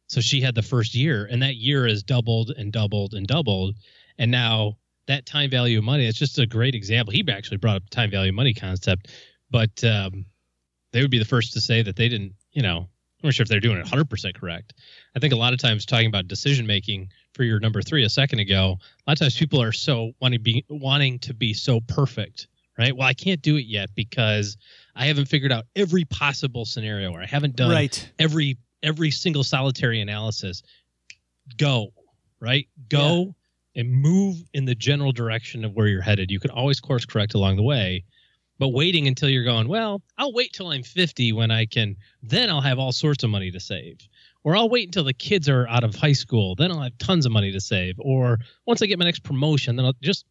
So 0.08 0.22
she 0.22 0.41
had 0.41 0.56
the 0.56 0.62
first 0.62 0.96
year, 0.96 1.28
and 1.30 1.41
that 1.43 1.56
year 1.56 1.88
has 1.88 2.04
doubled 2.04 2.52
and 2.52 2.72
doubled 2.72 3.13
and 3.13 3.28
doubled. 3.28 3.76
And 4.17 4.32
now 4.32 4.78
that 5.08 5.26
time 5.26 5.50
value 5.50 5.78
of 5.80 5.84
money, 5.84 6.08
it's 6.08 6.17
just 6.17 6.39
a 6.39 6.46
great 6.46 6.76
example. 6.76 7.13
He 7.13 7.26
actually 7.30 7.58
brought 7.58 7.78
up 7.78 7.84
the 7.84 7.96
time 7.96 8.12
value 8.12 8.30
of 8.30 8.36
money 8.36 8.54
concept, 8.54 9.10
but 9.50 9.84
um, 9.84 10.26
they 10.91 11.02
would 11.02 11.12
be 11.12 11.19
the 11.19 11.26
first 11.26 11.54
to 11.54 11.62
say 11.62 11.82
that 11.82 11.96
they 11.96 12.10
didn't, 12.10 12.34
you 12.52 12.62
know, 12.62 12.89
I'm 13.23 13.27
not 13.29 13.36
sure 13.36 13.43
if 13.43 13.49
they're 13.49 13.62
doing 13.62 13.77
it 13.77 13.86
100% 13.86 14.36
correct. 14.36 14.73
I 15.15 15.19
think 15.19 15.31
a 15.31 15.38
lot 15.38 15.53
of 15.53 15.59
times 15.59 15.86
talking 15.86 16.07
about 16.07 16.27
decision 16.27 16.67
making 16.67 17.09
for 17.33 17.43
your 17.43 17.59
number 17.59 17.81
three 17.81 18.03
a 18.03 18.09
second 18.09 18.39
ago, 18.39 18.77
a 19.07 19.09
lot 19.09 19.13
of 19.13 19.19
times 19.19 19.38
people 19.38 19.62
are 19.62 19.71
so 19.71 20.12
wanting 20.21 20.39
to 20.39 20.43
be 20.43 20.65
wanting 20.69 21.19
to 21.19 21.33
be 21.33 21.53
so 21.53 21.79
perfect, 21.88 22.47
right? 22.77 22.95
Well, 22.95 23.07
I 23.07 23.13
can't 23.13 23.41
do 23.41 23.55
it 23.55 23.65
yet 23.65 23.89
because 23.95 24.57
I 24.95 25.05
haven't 25.05 25.25
figured 25.27 25.53
out 25.53 25.63
every 25.75 26.03
possible 26.05 26.65
scenario 26.65 27.12
or 27.13 27.21
I 27.21 27.25
haven't 27.25 27.55
done 27.55 27.71
Right. 27.71 28.12
every 28.19 28.57
every 28.83 29.09
single 29.09 29.45
solitary 29.45 30.01
analysis. 30.01 30.62
Go, 31.57 31.93
right? 32.41 32.67
Go 32.89 33.36
and 33.75 33.89
move 33.89 34.43
in 34.53 34.65
the 34.65 34.75
general 34.75 35.13
direction 35.13 35.63
of 35.63 35.73
where 35.73 35.88
you're 35.88 36.01
headed. 36.01 36.29
You 36.29 36.39
can 36.39 36.51
always 36.51 36.79
course 36.81 37.05
correct 37.05 37.33
along 37.33 37.55
the 37.55 37.63
way. 37.63 38.03
But 38.59 38.69
waiting 38.69 39.07
until 39.07 39.29
you're 39.29 39.43
going, 39.43 39.67
well, 39.67 40.01
I'll 40.17 40.31
wait 40.33 40.53
till 40.53 40.67
I'm 40.71 40.83
50 40.83 41.33
when 41.33 41.51
I 41.51 41.65
can, 41.65 41.95
then 42.21 42.49
I'll 42.49 42.61
have 42.61 42.79
all 42.79 42.91
sorts 42.91 43.23
of 43.23 43.29
money 43.29 43.51
to 43.51 43.59
save. 43.59 43.97
Or 44.43 44.55
I'll 44.55 44.69
wait 44.69 44.87
until 44.87 45.03
the 45.03 45.13
kids 45.13 45.49
are 45.49 45.67
out 45.67 45.83
of 45.83 45.95
high 45.95 46.13
school, 46.13 46.55
then 46.55 46.71
I'll 46.71 46.81
have 46.81 46.97
tons 46.97 47.25
of 47.25 47.31
money 47.31 47.51
to 47.51 47.59
save. 47.59 47.95
Or 47.99 48.39
once 48.67 48.81
I 48.81 48.85
get 48.85 48.99
my 48.99 49.05
next 49.05 49.23
promotion, 49.23 49.75
then 49.75 49.85
I'll 49.85 49.95
just 50.01 50.25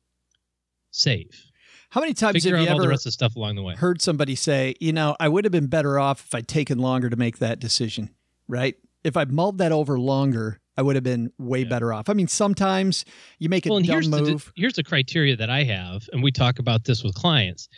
save. 0.90 1.50
How 1.90 2.00
many 2.00 2.14
times 2.14 2.34
Figure 2.34 2.56
have 2.56 2.64
you 2.64 2.70
all 2.70 2.78
the 2.78 2.84
ever 2.84 2.90
rest 2.90 3.06
of 3.06 3.12
stuff 3.12 3.36
along 3.36 3.56
the 3.56 3.62
way. 3.62 3.74
heard 3.74 4.00
somebody 4.00 4.34
say, 4.34 4.74
you 4.80 4.92
know, 4.92 5.14
I 5.20 5.28
would 5.28 5.44
have 5.44 5.52
been 5.52 5.66
better 5.66 5.98
off 5.98 6.24
if 6.24 6.34
I'd 6.34 6.48
taken 6.48 6.78
longer 6.78 7.10
to 7.10 7.16
make 7.16 7.38
that 7.38 7.58
decision, 7.58 8.10
right? 8.48 8.76
If 9.04 9.16
I 9.16 9.24
mulled 9.24 9.58
that 9.58 9.72
over 9.72 9.98
longer, 9.98 10.60
I 10.76 10.82
would 10.82 10.94
have 10.96 11.04
been 11.04 11.32
way 11.38 11.60
Yeah. 11.62 11.68
better 11.68 11.92
off. 11.92 12.08
I 12.08 12.14
mean, 12.14 12.28
sometimes 12.28 13.04
you 13.38 13.48
make 13.50 13.66
a 13.66 13.68
well, 13.70 13.80
dumb 13.80 13.94
here's 13.94 14.08
the 14.08 14.22
move. 14.22 14.52
here's 14.56 14.72
the 14.74 14.84
criteria 14.84 15.36
that 15.36 15.50
I 15.50 15.64
have, 15.64 16.08
and 16.12 16.22
we 16.22 16.32
talk 16.32 16.58
about 16.58 16.84
this 16.84 17.02
with 17.02 17.14
clients. 17.14 17.68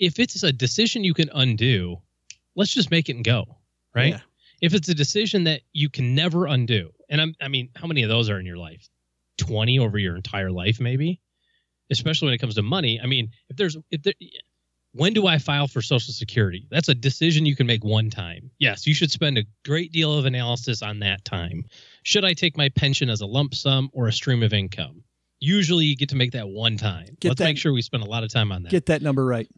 If 0.00 0.18
it's 0.18 0.42
a 0.42 0.52
decision 0.52 1.04
you 1.04 1.14
can 1.14 1.28
undo, 1.32 1.98
let's 2.56 2.72
just 2.72 2.90
make 2.90 3.08
it 3.08 3.16
and 3.16 3.24
go, 3.24 3.58
right? 3.94 4.14
Yeah. 4.14 4.20
If 4.60 4.74
it's 4.74 4.88
a 4.88 4.94
decision 4.94 5.44
that 5.44 5.60
you 5.72 5.88
can 5.88 6.14
never 6.14 6.46
undo, 6.46 6.90
and 7.08 7.20
I'm, 7.20 7.34
I 7.40 7.48
mean, 7.48 7.68
how 7.76 7.86
many 7.86 8.02
of 8.02 8.08
those 8.08 8.28
are 8.28 8.40
in 8.40 8.46
your 8.46 8.56
life? 8.56 8.88
Twenty 9.36 9.78
over 9.78 9.98
your 9.98 10.16
entire 10.16 10.50
life, 10.50 10.80
maybe. 10.80 11.20
Especially 11.90 12.26
when 12.26 12.34
it 12.34 12.38
comes 12.38 12.54
to 12.54 12.62
money. 12.62 13.00
I 13.00 13.06
mean, 13.06 13.30
if 13.48 13.56
there's 13.56 13.76
if 13.90 14.02
there, 14.02 14.14
when 14.92 15.12
do 15.12 15.26
I 15.26 15.38
file 15.38 15.68
for 15.68 15.82
Social 15.82 16.12
Security? 16.12 16.66
That's 16.70 16.88
a 16.88 16.94
decision 16.94 17.46
you 17.46 17.56
can 17.56 17.66
make 17.66 17.84
one 17.84 18.10
time. 18.10 18.50
Yes, 18.58 18.86
you 18.86 18.94
should 18.94 19.10
spend 19.10 19.38
a 19.38 19.44
great 19.64 19.92
deal 19.92 20.12
of 20.16 20.24
analysis 20.24 20.82
on 20.82 20.98
that 21.00 21.24
time. 21.24 21.64
Should 22.04 22.24
I 22.24 22.32
take 22.32 22.56
my 22.56 22.68
pension 22.70 23.10
as 23.10 23.20
a 23.20 23.26
lump 23.26 23.54
sum 23.54 23.90
or 23.92 24.08
a 24.08 24.12
stream 24.12 24.42
of 24.42 24.52
income? 24.52 25.02
Usually 25.40 25.86
you 25.86 25.96
get 25.96 26.10
to 26.10 26.16
make 26.16 26.32
that 26.32 26.48
one 26.48 26.76
time. 26.76 27.16
Get 27.20 27.30
Let's 27.30 27.38
that- 27.38 27.44
make 27.46 27.58
sure 27.58 27.72
we 27.72 27.82
spend 27.82 28.02
a 28.02 28.06
lot 28.08 28.24
of 28.24 28.32
time 28.32 28.52
on 28.52 28.62
that. 28.64 28.70
Get 28.70 28.86
that 28.86 29.02
number 29.02 29.24
right. 29.24 29.48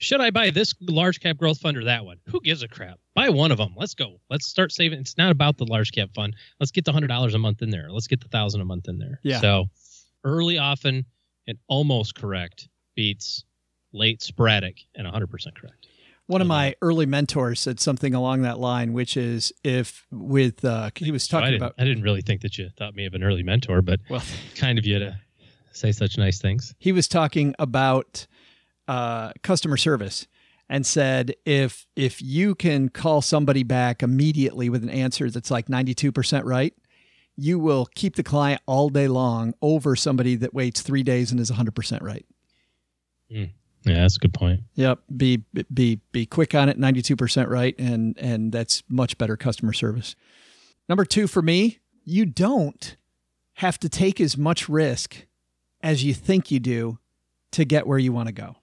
Should 0.00 0.22
I 0.22 0.30
buy 0.30 0.48
this 0.48 0.74
large 0.80 1.20
cap 1.20 1.36
growth 1.36 1.60
fund 1.60 1.76
or 1.76 1.84
that 1.84 2.06
one? 2.06 2.16
Who 2.28 2.40
gives 2.40 2.62
a 2.62 2.68
crap? 2.68 2.98
Buy 3.14 3.28
one 3.28 3.52
of 3.52 3.58
them. 3.58 3.74
Let's 3.76 3.94
go. 3.94 4.16
Let's 4.30 4.46
start 4.46 4.72
saving. 4.72 4.98
It's 4.98 5.18
not 5.18 5.30
about 5.30 5.58
the 5.58 5.66
large 5.66 5.92
cap 5.92 6.08
fund. 6.14 6.34
Let's 6.58 6.70
get 6.70 6.86
the 6.86 6.92
hundred 6.92 7.08
dollars 7.08 7.34
a 7.34 7.38
month 7.38 7.60
in 7.60 7.68
there. 7.68 7.90
Let's 7.90 8.06
get 8.06 8.20
the 8.20 8.28
thousand 8.28 8.62
a 8.62 8.64
month 8.64 8.88
in 8.88 8.98
there. 8.98 9.20
Yeah. 9.22 9.40
So 9.40 9.66
early, 10.24 10.56
often, 10.56 11.04
and 11.46 11.58
almost 11.68 12.14
correct 12.14 12.68
beats 12.96 13.44
late, 13.92 14.22
sporadic, 14.22 14.86
and 14.94 15.06
100% 15.06 15.54
correct. 15.54 15.86
One 16.26 16.40
of 16.40 16.46
my 16.46 16.76
early 16.80 17.06
mentors 17.06 17.58
said 17.58 17.80
something 17.80 18.14
along 18.14 18.42
that 18.42 18.58
line, 18.58 18.92
which 18.92 19.16
is 19.16 19.52
if 19.64 20.06
with 20.12 20.64
uh, 20.64 20.90
he 20.94 21.10
was 21.10 21.24
So 21.24 21.38
I 21.38 21.40
talking 21.40 21.56
about 21.56 21.74
I 21.76 21.84
didn't 21.84 22.04
really 22.04 22.22
think 22.22 22.42
that 22.42 22.56
you 22.56 22.70
thought 22.78 22.94
me 22.94 23.04
of 23.04 23.14
an 23.14 23.24
early 23.24 23.42
mentor, 23.42 23.82
but 23.82 23.98
well, 24.08 24.22
kind 24.54 24.78
of 24.78 24.86
you 24.86 25.00
to 25.00 25.18
say 25.72 25.90
such 25.92 26.16
nice 26.18 26.40
things. 26.40 26.72
he 26.78 26.92
was 26.92 27.08
talking 27.08 27.54
about 27.58 28.28
uh, 28.90 29.32
customer 29.44 29.76
service 29.76 30.26
and 30.68 30.84
said 30.84 31.32
if 31.46 31.86
if 31.94 32.20
you 32.20 32.56
can 32.56 32.88
call 32.88 33.22
somebody 33.22 33.62
back 33.62 34.02
immediately 34.02 34.68
with 34.68 34.82
an 34.82 34.90
answer 34.90 35.30
that's 35.30 35.48
like 35.48 35.68
92% 35.68 36.42
right 36.44 36.74
you 37.36 37.60
will 37.60 37.86
keep 37.94 38.16
the 38.16 38.24
client 38.24 38.60
all 38.66 38.88
day 38.88 39.06
long 39.06 39.54
over 39.62 39.94
somebody 39.94 40.34
that 40.34 40.52
waits 40.52 40.82
three 40.82 41.04
days 41.04 41.30
and 41.30 41.38
is 41.38 41.52
100% 41.52 42.02
right. 42.02 42.26
Yeah, 43.84 43.94
that's 43.94 44.16
a 44.16 44.18
good 44.18 44.34
point. 44.34 44.62
yep. 44.74 44.98
Be 45.16 45.44
be 45.72 46.00
be 46.10 46.26
quick 46.26 46.52
on 46.56 46.68
it 46.68 46.76
92% 46.76 47.48
right 47.48 47.76
and 47.78 48.18
and 48.18 48.50
that's 48.50 48.82
much 48.88 49.16
better 49.18 49.36
customer 49.36 49.72
service. 49.72 50.16
Number 50.88 51.04
two 51.04 51.28
for 51.28 51.42
me 51.42 51.78
you 52.04 52.26
don't 52.26 52.96
have 53.54 53.78
to 53.78 53.88
take 53.88 54.20
as 54.20 54.36
much 54.36 54.68
risk 54.68 55.26
as 55.80 56.02
you 56.02 56.12
think 56.12 56.50
you 56.50 56.58
do 56.58 56.98
to 57.52 57.64
get 57.64 57.86
where 57.86 57.98
you 57.98 58.12
want 58.12 58.26
to 58.26 58.32
go 58.32 58.56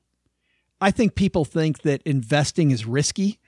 I 0.80 0.92
think 0.92 1.16
people 1.16 1.46
think 1.46 1.82
that 1.82 2.02
investing 2.04 2.72
is 2.72 2.86
risky. 2.86 3.40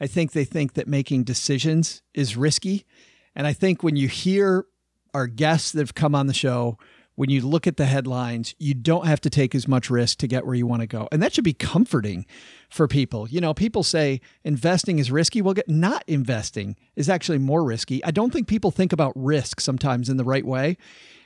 I 0.00 0.06
think 0.06 0.32
they 0.32 0.44
think 0.44 0.74
that 0.74 0.88
making 0.88 1.24
decisions 1.24 2.02
is 2.14 2.36
risky. 2.36 2.86
And 3.34 3.46
I 3.46 3.52
think 3.52 3.82
when 3.82 3.96
you 3.96 4.08
hear 4.08 4.64
our 5.12 5.26
guests 5.26 5.72
that 5.72 5.80
have 5.80 5.94
come 5.94 6.14
on 6.14 6.26
the 6.26 6.34
show, 6.34 6.78
when 7.16 7.28
you 7.28 7.42
look 7.42 7.66
at 7.66 7.76
the 7.76 7.84
headlines, 7.84 8.54
you 8.58 8.72
don't 8.72 9.06
have 9.06 9.20
to 9.20 9.28
take 9.28 9.54
as 9.54 9.68
much 9.68 9.90
risk 9.90 10.16
to 10.18 10.26
get 10.26 10.46
where 10.46 10.54
you 10.54 10.66
want 10.66 10.80
to 10.80 10.86
go. 10.86 11.06
And 11.12 11.22
that 11.22 11.34
should 11.34 11.44
be 11.44 11.52
comforting 11.52 12.24
for 12.70 12.88
people. 12.88 13.28
You 13.28 13.42
know, 13.42 13.52
people 13.52 13.82
say 13.82 14.22
investing 14.42 14.98
is 14.98 15.10
risky. 15.10 15.42
Well, 15.42 15.52
get- 15.52 15.68
not 15.68 16.02
investing 16.06 16.76
is 16.96 17.10
actually 17.10 17.36
more 17.36 17.62
risky. 17.62 18.02
I 18.04 18.10
don't 18.10 18.32
think 18.32 18.48
people 18.48 18.70
think 18.70 18.90
about 18.90 19.12
risk 19.14 19.60
sometimes 19.60 20.08
in 20.08 20.16
the 20.16 20.24
right 20.24 20.46
way. 20.46 20.78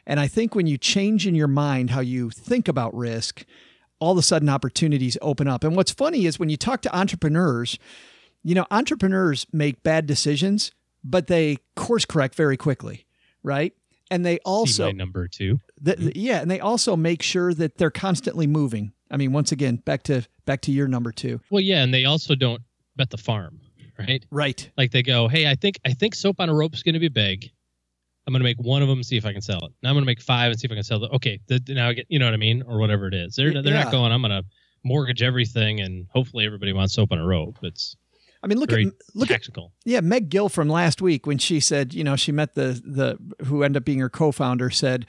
And 0.04 0.18
I 0.18 0.26
think 0.26 0.56
when 0.56 0.66
you 0.66 0.78
change 0.78 1.28
in 1.28 1.36
your 1.36 1.48
mind 1.48 1.90
how 1.90 2.00
you 2.00 2.28
think 2.28 2.66
about 2.66 2.92
risk, 2.94 3.44
all 3.98 4.12
of 4.12 4.18
a 4.18 4.22
sudden 4.22 4.48
opportunities 4.48 5.16
open 5.22 5.48
up. 5.48 5.64
And 5.64 5.76
what's 5.76 5.92
funny 5.92 6.26
is 6.26 6.38
when 6.38 6.48
you 6.48 6.56
talk 6.56 6.82
to 6.82 6.96
entrepreneurs, 6.96 7.78
you 8.42 8.54
know, 8.54 8.66
entrepreneurs 8.70 9.46
make 9.52 9.82
bad 9.82 10.06
decisions, 10.06 10.72
but 11.02 11.26
they 11.26 11.58
course 11.76 12.04
correct 12.04 12.34
very 12.34 12.56
quickly, 12.56 13.06
right? 13.42 13.72
And 14.10 14.24
they 14.24 14.38
also, 14.40 14.92
number 14.92 15.28
two. 15.28 15.60
th- 15.82 15.98
th- 15.98 16.10
mm-hmm. 16.10 16.18
yeah, 16.20 16.40
and 16.40 16.50
they 16.50 16.60
also 16.60 16.94
make 16.94 17.22
sure 17.22 17.54
that 17.54 17.78
they're 17.78 17.90
constantly 17.90 18.46
moving. 18.46 18.92
I 19.10 19.16
mean, 19.16 19.32
once 19.32 19.50
again, 19.52 19.76
back 19.76 20.02
to 20.04 20.26
back 20.44 20.60
to 20.62 20.72
your 20.72 20.88
number 20.88 21.10
two, 21.10 21.40
Well, 21.50 21.62
yeah, 21.62 21.82
and 21.82 21.92
they 21.92 22.04
also 22.04 22.34
don't 22.34 22.62
bet 22.96 23.10
the 23.10 23.16
farm, 23.16 23.60
right? 23.98 24.24
right? 24.30 24.70
Like 24.76 24.90
they 24.92 25.02
go, 25.02 25.28
hey, 25.28 25.48
I 25.48 25.54
think 25.54 25.78
I 25.86 25.92
think 25.94 26.14
soap 26.14 26.40
on 26.40 26.48
a 26.48 26.54
rope 26.54 26.74
is 26.74 26.82
going 26.82 26.94
to 26.94 27.00
be 27.00 27.08
big. 27.08 27.50
I'm 28.26 28.32
going 28.32 28.40
to 28.40 28.44
make 28.44 28.56
one 28.58 28.80
of 28.82 28.88
them, 28.88 29.02
see 29.02 29.16
if 29.16 29.26
I 29.26 29.32
can 29.32 29.42
sell 29.42 29.58
it. 29.64 29.72
Now 29.82 29.90
I'm 29.90 29.94
going 29.94 30.02
to 30.02 30.06
make 30.06 30.20
five 30.22 30.50
and 30.50 30.58
see 30.58 30.66
if 30.66 30.72
I 30.72 30.74
can 30.74 30.82
sell 30.84 31.02
it. 31.04 31.10
Okay, 31.12 31.40
the, 31.46 31.60
now 31.68 31.88
I 31.88 31.92
get, 31.92 32.06
you 32.08 32.18
know 32.18 32.24
what 32.24 32.34
I 32.34 32.38
mean, 32.38 32.62
or 32.62 32.78
whatever 32.78 33.06
it 33.06 33.14
is. 33.14 33.34
They're 33.36 33.52
they're 33.52 33.72
Yeah. 33.74 33.84
not 33.84 33.92
going. 33.92 34.12
I'm 34.12 34.22
going 34.22 34.30
to 34.30 34.44
mortgage 34.82 35.22
everything, 35.22 35.80
and 35.80 36.06
hopefully 36.10 36.46
everybody 36.46 36.72
wants 36.72 36.94
soap 36.94 37.12
on 37.12 37.18
a 37.18 37.26
rope. 37.26 37.58
It's 37.62 37.96
I 38.42 38.46
mean, 38.46 38.58
look 38.58 38.70
very 38.70 38.86
at 38.86 38.92
look 39.14 39.30
at 39.30 39.34
tactical. 39.34 39.72
Yeah, 39.84 40.00
Meg 40.00 40.28
Gill 40.30 40.48
from 40.48 40.68
last 40.68 41.00
week 41.02 41.26
when 41.26 41.38
she 41.38 41.60
said, 41.60 41.92
you 41.94 42.04
know, 42.04 42.16
she 42.16 42.32
met 42.32 42.54
the 42.54 42.80
the 42.84 43.18
who 43.44 43.62
ended 43.62 43.80
up 43.82 43.84
being 43.84 43.98
her 44.00 44.10
co-founder 44.10 44.70
said, 44.70 45.06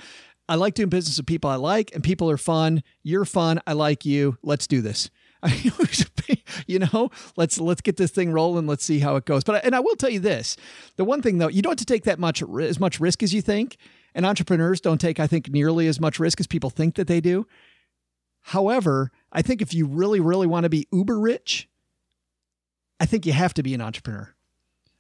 "I 0.50 0.56
like 0.56 0.74
doing 0.74 0.90
business 0.90 1.18
with 1.18 1.26
people 1.26 1.50
I 1.50 1.56
like, 1.56 1.94
and 1.94 2.04
people 2.04 2.30
are 2.32 2.38
fun. 2.38 2.84
You're 3.04 3.26
fun. 3.26 3.60
I 3.68 3.74
like 3.74 4.06
you. 4.06 4.38
Let's 4.44 4.68
do 4.68 4.82
this." 4.82 5.10
I 5.46 5.72
you 6.68 6.80
know, 6.80 7.12
let's 7.38 7.60
let's 7.60 7.82
get 7.82 7.98
this 7.98 8.12
thing 8.12 8.32
rolling. 8.32 8.68
Let's 8.68 8.84
see 8.84 9.00
how 9.00 9.16
it 9.16 9.26
goes. 9.26 9.44
But 9.44 9.64
and 9.66 9.76
I 9.76 9.80
will 9.80 9.96
tell 9.96 10.10
you 10.10 10.20
this: 10.20 10.58
the 10.96 11.06
one 11.06 11.22
thing 11.22 11.38
though, 11.38 11.48
you 11.48 11.62
don't 11.62 11.72
have 11.72 11.78
to 11.78 11.86
take 11.86 12.04
that 12.04 12.20
much 12.20 12.42
as 12.42 12.80
much 12.80 13.00
risk 13.00 13.24
as 13.24 13.34
you 13.34 13.42
think, 13.42 13.78
and 14.14 14.26
entrepreneurs 14.26 14.82
don't 14.82 15.00
take, 15.00 15.20
I 15.20 15.28
think, 15.28 15.50
nearly 15.50 15.88
as 15.88 16.00
much 16.00 16.20
risk 16.20 16.40
as 16.40 16.48
people 16.48 16.70
think 16.70 16.96
that 16.96 17.08
they 17.08 17.22
do. 17.22 17.48
However, 18.42 19.12
I 19.32 19.42
think 19.42 19.62
if 19.62 19.74
you 19.74 19.86
really, 19.86 20.20
really 20.20 20.48
want 20.48 20.66
to 20.66 20.70
be 20.70 20.88
uber 20.92 21.20
rich, 21.20 21.68
I 23.00 23.06
think 23.06 23.26
you 23.26 23.34
have 23.34 23.54
to 23.56 23.64
be 23.64 23.74
an 23.74 23.82
entrepreneur. 23.82 24.36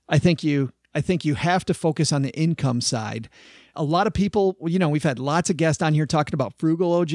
I 0.10 0.20
think 0.20 0.44
you 0.44 0.72
I 0.94 1.02
think 1.02 1.26
you 1.26 1.36
have 1.36 1.66
to 1.66 1.74
focus 1.74 2.14
on 2.14 2.22
the 2.22 2.38
income 2.38 2.82
side. 2.82 3.30
A 3.76 3.84
lot 3.84 4.08
of 4.08 4.14
people, 4.14 4.56
you 4.66 4.80
know, 4.80 4.90
we've 4.90 5.04
had 5.04 5.20
lots 5.20 5.50
of 5.50 5.58
guests 5.58 5.82
on 5.82 5.94
here 5.94 6.06
talking 6.06 6.34
about 6.34 6.54
frugal 6.58 6.94
OG 6.94 7.14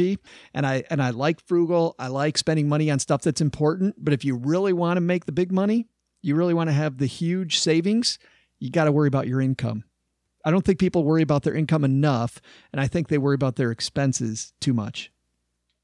and 0.54 0.66
I 0.66 0.84
and 0.90 1.02
I 1.02 1.10
like 1.10 1.40
frugal. 1.46 1.94
I 1.98 2.08
like 2.08 2.36
spending 2.36 2.68
money 2.68 2.90
on 2.90 2.98
stuff 2.98 3.22
that's 3.22 3.40
important, 3.40 3.96
but 3.98 4.12
if 4.12 4.24
you 4.24 4.36
really 4.36 4.72
want 4.72 4.96
to 4.96 5.00
make 5.00 5.24
the 5.24 5.32
big 5.32 5.52
money, 5.52 5.86
you 6.22 6.36
really 6.36 6.54
want 6.54 6.68
to 6.68 6.74
have 6.74 6.98
the 6.98 7.06
huge 7.06 7.58
savings, 7.58 8.18
you 8.58 8.70
got 8.70 8.84
to 8.84 8.92
worry 8.92 9.08
about 9.08 9.26
your 9.26 9.40
income. 9.40 9.84
I 10.44 10.50
don't 10.50 10.64
think 10.64 10.78
people 10.78 11.04
worry 11.04 11.22
about 11.22 11.42
their 11.42 11.54
income 11.54 11.84
enough, 11.84 12.40
and 12.72 12.80
I 12.80 12.88
think 12.88 13.08
they 13.08 13.18
worry 13.18 13.34
about 13.34 13.56
their 13.56 13.70
expenses 13.70 14.52
too 14.60 14.72
much. 14.72 15.10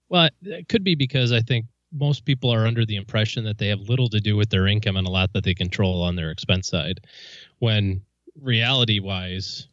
Well, 0.09 0.31
it 0.43 0.69
could 0.69 0.85
be 0.85 0.95
because 0.95 1.33
I 1.33 1.41
think 1.41 1.67
most 1.93 2.25
people 2.25 2.51
are 2.51 2.67
under 2.67 2.85
the 2.85 2.97
impression 2.97 3.45
that 3.45 3.59
they 3.59 3.69
have 3.69 3.81
little 3.81 4.09
to 4.09 4.21
do 4.21 4.37
with 4.37 4.51
their 4.51 4.67
income 4.67 4.97
and 4.97 5.07
a 5.07 5.11
lot 5.11 5.33
that 5.33 5.45
they 5.45 5.55
control 5.55 6.03
on 6.03 6.17
their 6.17 6.31
expense 6.31 6.69
side, 6.69 7.01
when 7.59 8.03
reality 8.41 8.99
wise, 8.99 9.69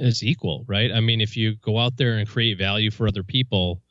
it's 0.00 0.22
equal, 0.22 0.64
right? 0.66 0.90
I 0.92 1.00
mean, 1.00 1.20
if 1.20 1.36
you 1.36 1.56
go 1.56 1.78
out 1.78 1.96
there 1.96 2.18
and 2.18 2.28
create 2.28 2.58
value 2.58 2.90
for 2.90 3.06
other 3.06 3.22
people, 3.22 3.82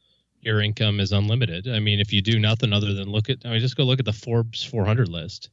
your 0.42 0.62
income 0.62 1.00
is 1.00 1.12
unlimited. 1.12 1.68
I 1.68 1.80
mean, 1.80 2.00
if 2.00 2.14
you 2.14 2.22
do 2.22 2.40
nothing 2.40 2.74
other 2.74 2.94
than 2.94 3.10
look 3.10 3.30
at, 3.30 3.40
I 3.46 3.50
mean, 3.50 3.60
just 3.60 3.76
go 3.76 3.84
look 3.84 4.00
at 4.00 4.06
the 4.06 4.14
Forbes 4.14 4.64
400 4.64 5.08
list. 5.08 5.50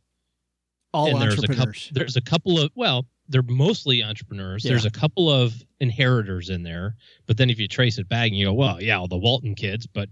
All 0.93 1.09
and 1.09 1.21
there's 1.21 1.35
a 1.35 1.47
couple, 1.49 1.55
entrepreneurs. 1.55 1.91
there's 1.93 2.17
a 2.17 2.23
couple 2.23 2.61
of 2.61 2.71
well, 2.75 3.07
they're 3.29 3.43
mostly 3.43 4.03
entrepreneurs. 4.03 4.65
Yeah. 4.65 4.71
There's 4.71 4.87
a 4.87 4.91
couple 4.91 5.29
of 5.31 5.55
inheritors 5.81 6.49
in 6.49 6.63
there, 6.63 6.95
but 7.27 7.37
then 7.37 7.51
if 7.51 7.59
you 7.59 7.69
trace 7.69 7.99
it 7.99 8.09
back 8.09 8.29
and 8.29 8.37
you 8.37 8.47
go, 8.47 8.55
well, 8.55 8.81
yeah, 8.81 8.99
all 8.99 9.09
the 9.09 9.19
Walton 9.19 9.55
kids, 9.55 9.87
but 9.87 10.09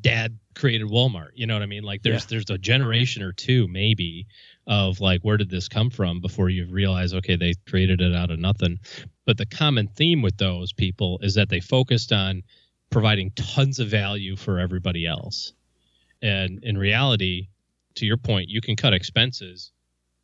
dad 0.00 0.38
created 0.54 0.88
Walmart. 0.88 1.30
You 1.34 1.46
know 1.46 1.54
what 1.54 1.62
I 1.62 1.66
mean? 1.66 1.82
Like 1.82 2.02
there's 2.02 2.22
Yeah. 2.22 2.28
there's 2.30 2.50
a 2.50 2.58
generation 2.58 3.22
or 3.22 3.32
two 3.32 3.68
maybe 3.68 4.26
of 4.66 5.00
like 5.00 5.22
where 5.22 5.36
did 5.36 5.50
this 5.50 5.68
come 5.68 5.90
from 5.90 6.20
before 6.20 6.48
you 6.48 6.66
realize 6.66 7.12
okay 7.14 7.36
they 7.36 7.54
created 7.68 8.00
it 8.00 8.14
out 8.14 8.30
of 8.30 8.38
nothing. 8.38 8.78
But 9.24 9.38
the 9.38 9.46
common 9.46 9.88
theme 9.88 10.22
with 10.22 10.36
those 10.36 10.72
people 10.72 11.18
is 11.22 11.34
that 11.34 11.48
they 11.48 11.60
focused 11.60 12.12
on 12.12 12.42
providing 12.90 13.30
tons 13.32 13.78
of 13.78 13.88
value 13.88 14.36
for 14.36 14.58
everybody 14.58 15.06
else. 15.06 15.52
And 16.20 16.62
in 16.62 16.76
reality, 16.78 17.48
to 17.96 18.06
your 18.06 18.16
point, 18.16 18.48
you 18.48 18.60
can 18.60 18.76
cut 18.76 18.94
expenses, 18.94 19.72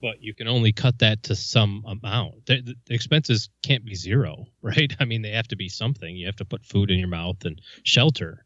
but 0.01 0.22
you 0.22 0.34
can 0.34 0.49
only 0.49 0.72
cut 0.72 0.99
that 1.01 1.24
to 1.24 1.34
some 1.34 1.84
amount. 1.86 2.46
The, 2.46 2.76
the 2.86 2.94
expenses 2.94 3.49
can't 3.62 3.84
be 3.84 3.94
zero, 3.94 4.46
right? 4.62 4.94
I 5.01 5.05
mean, 5.05 5.22
they 5.22 5.32
have 5.32 5.49
to 5.49 5.57
be 5.57 5.68
something. 5.68 6.16
You 6.16 6.26
have 6.26 6.36
to 6.36 6.44
put 6.44 6.64
food 6.64 6.90
in 6.90 6.99
your 6.99 7.09
mouth 7.09 7.44
and 7.44 7.61
shelter. 7.82 8.44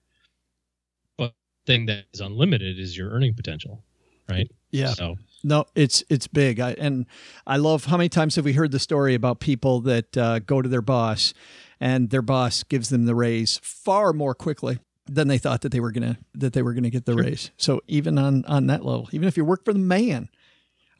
But 1.18 1.34
the 1.66 1.72
thing 1.72 1.86
that 1.86 2.04
is 2.12 2.20
unlimited 2.20 2.78
is 2.78 2.96
your 2.96 3.10
earning 3.10 3.34
potential, 3.34 3.84
right? 4.28 4.50
Yeah. 4.70 4.88
So 4.88 5.16
No, 5.44 5.64
it's 5.74 6.04
it's 6.08 6.26
big. 6.26 6.60
I, 6.60 6.72
and 6.72 7.06
I 7.46 7.56
love 7.56 7.86
how 7.86 7.96
many 7.96 8.08
times 8.08 8.36
have 8.36 8.44
we 8.44 8.52
heard 8.52 8.70
the 8.70 8.78
story 8.78 9.14
about 9.14 9.40
people 9.40 9.80
that 9.82 10.16
uh, 10.16 10.38
go 10.40 10.62
to 10.62 10.68
their 10.68 10.82
boss, 10.82 11.34
and 11.80 12.10
their 12.10 12.22
boss 12.22 12.62
gives 12.62 12.90
them 12.90 13.06
the 13.06 13.14
raise 13.14 13.58
far 13.62 14.12
more 14.12 14.34
quickly 14.34 14.78
than 15.06 15.28
they 15.28 15.38
thought 15.38 15.62
that 15.62 15.72
they 15.72 15.80
were 15.80 15.90
gonna 15.90 16.18
that 16.34 16.52
they 16.52 16.62
were 16.62 16.74
gonna 16.74 16.90
get 16.90 17.06
the 17.06 17.14
raise. 17.14 17.50
So 17.56 17.80
even 17.88 18.18
on 18.18 18.44
on 18.44 18.68
that 18.68 18.84
level, 18.84 19.08
even 19.12 19.26
if 19.26 19.36
you 19.36 19.44
work 19.44 19.64
for 19.64 19.72
the 19.72 19.80
man, 19.80 20.28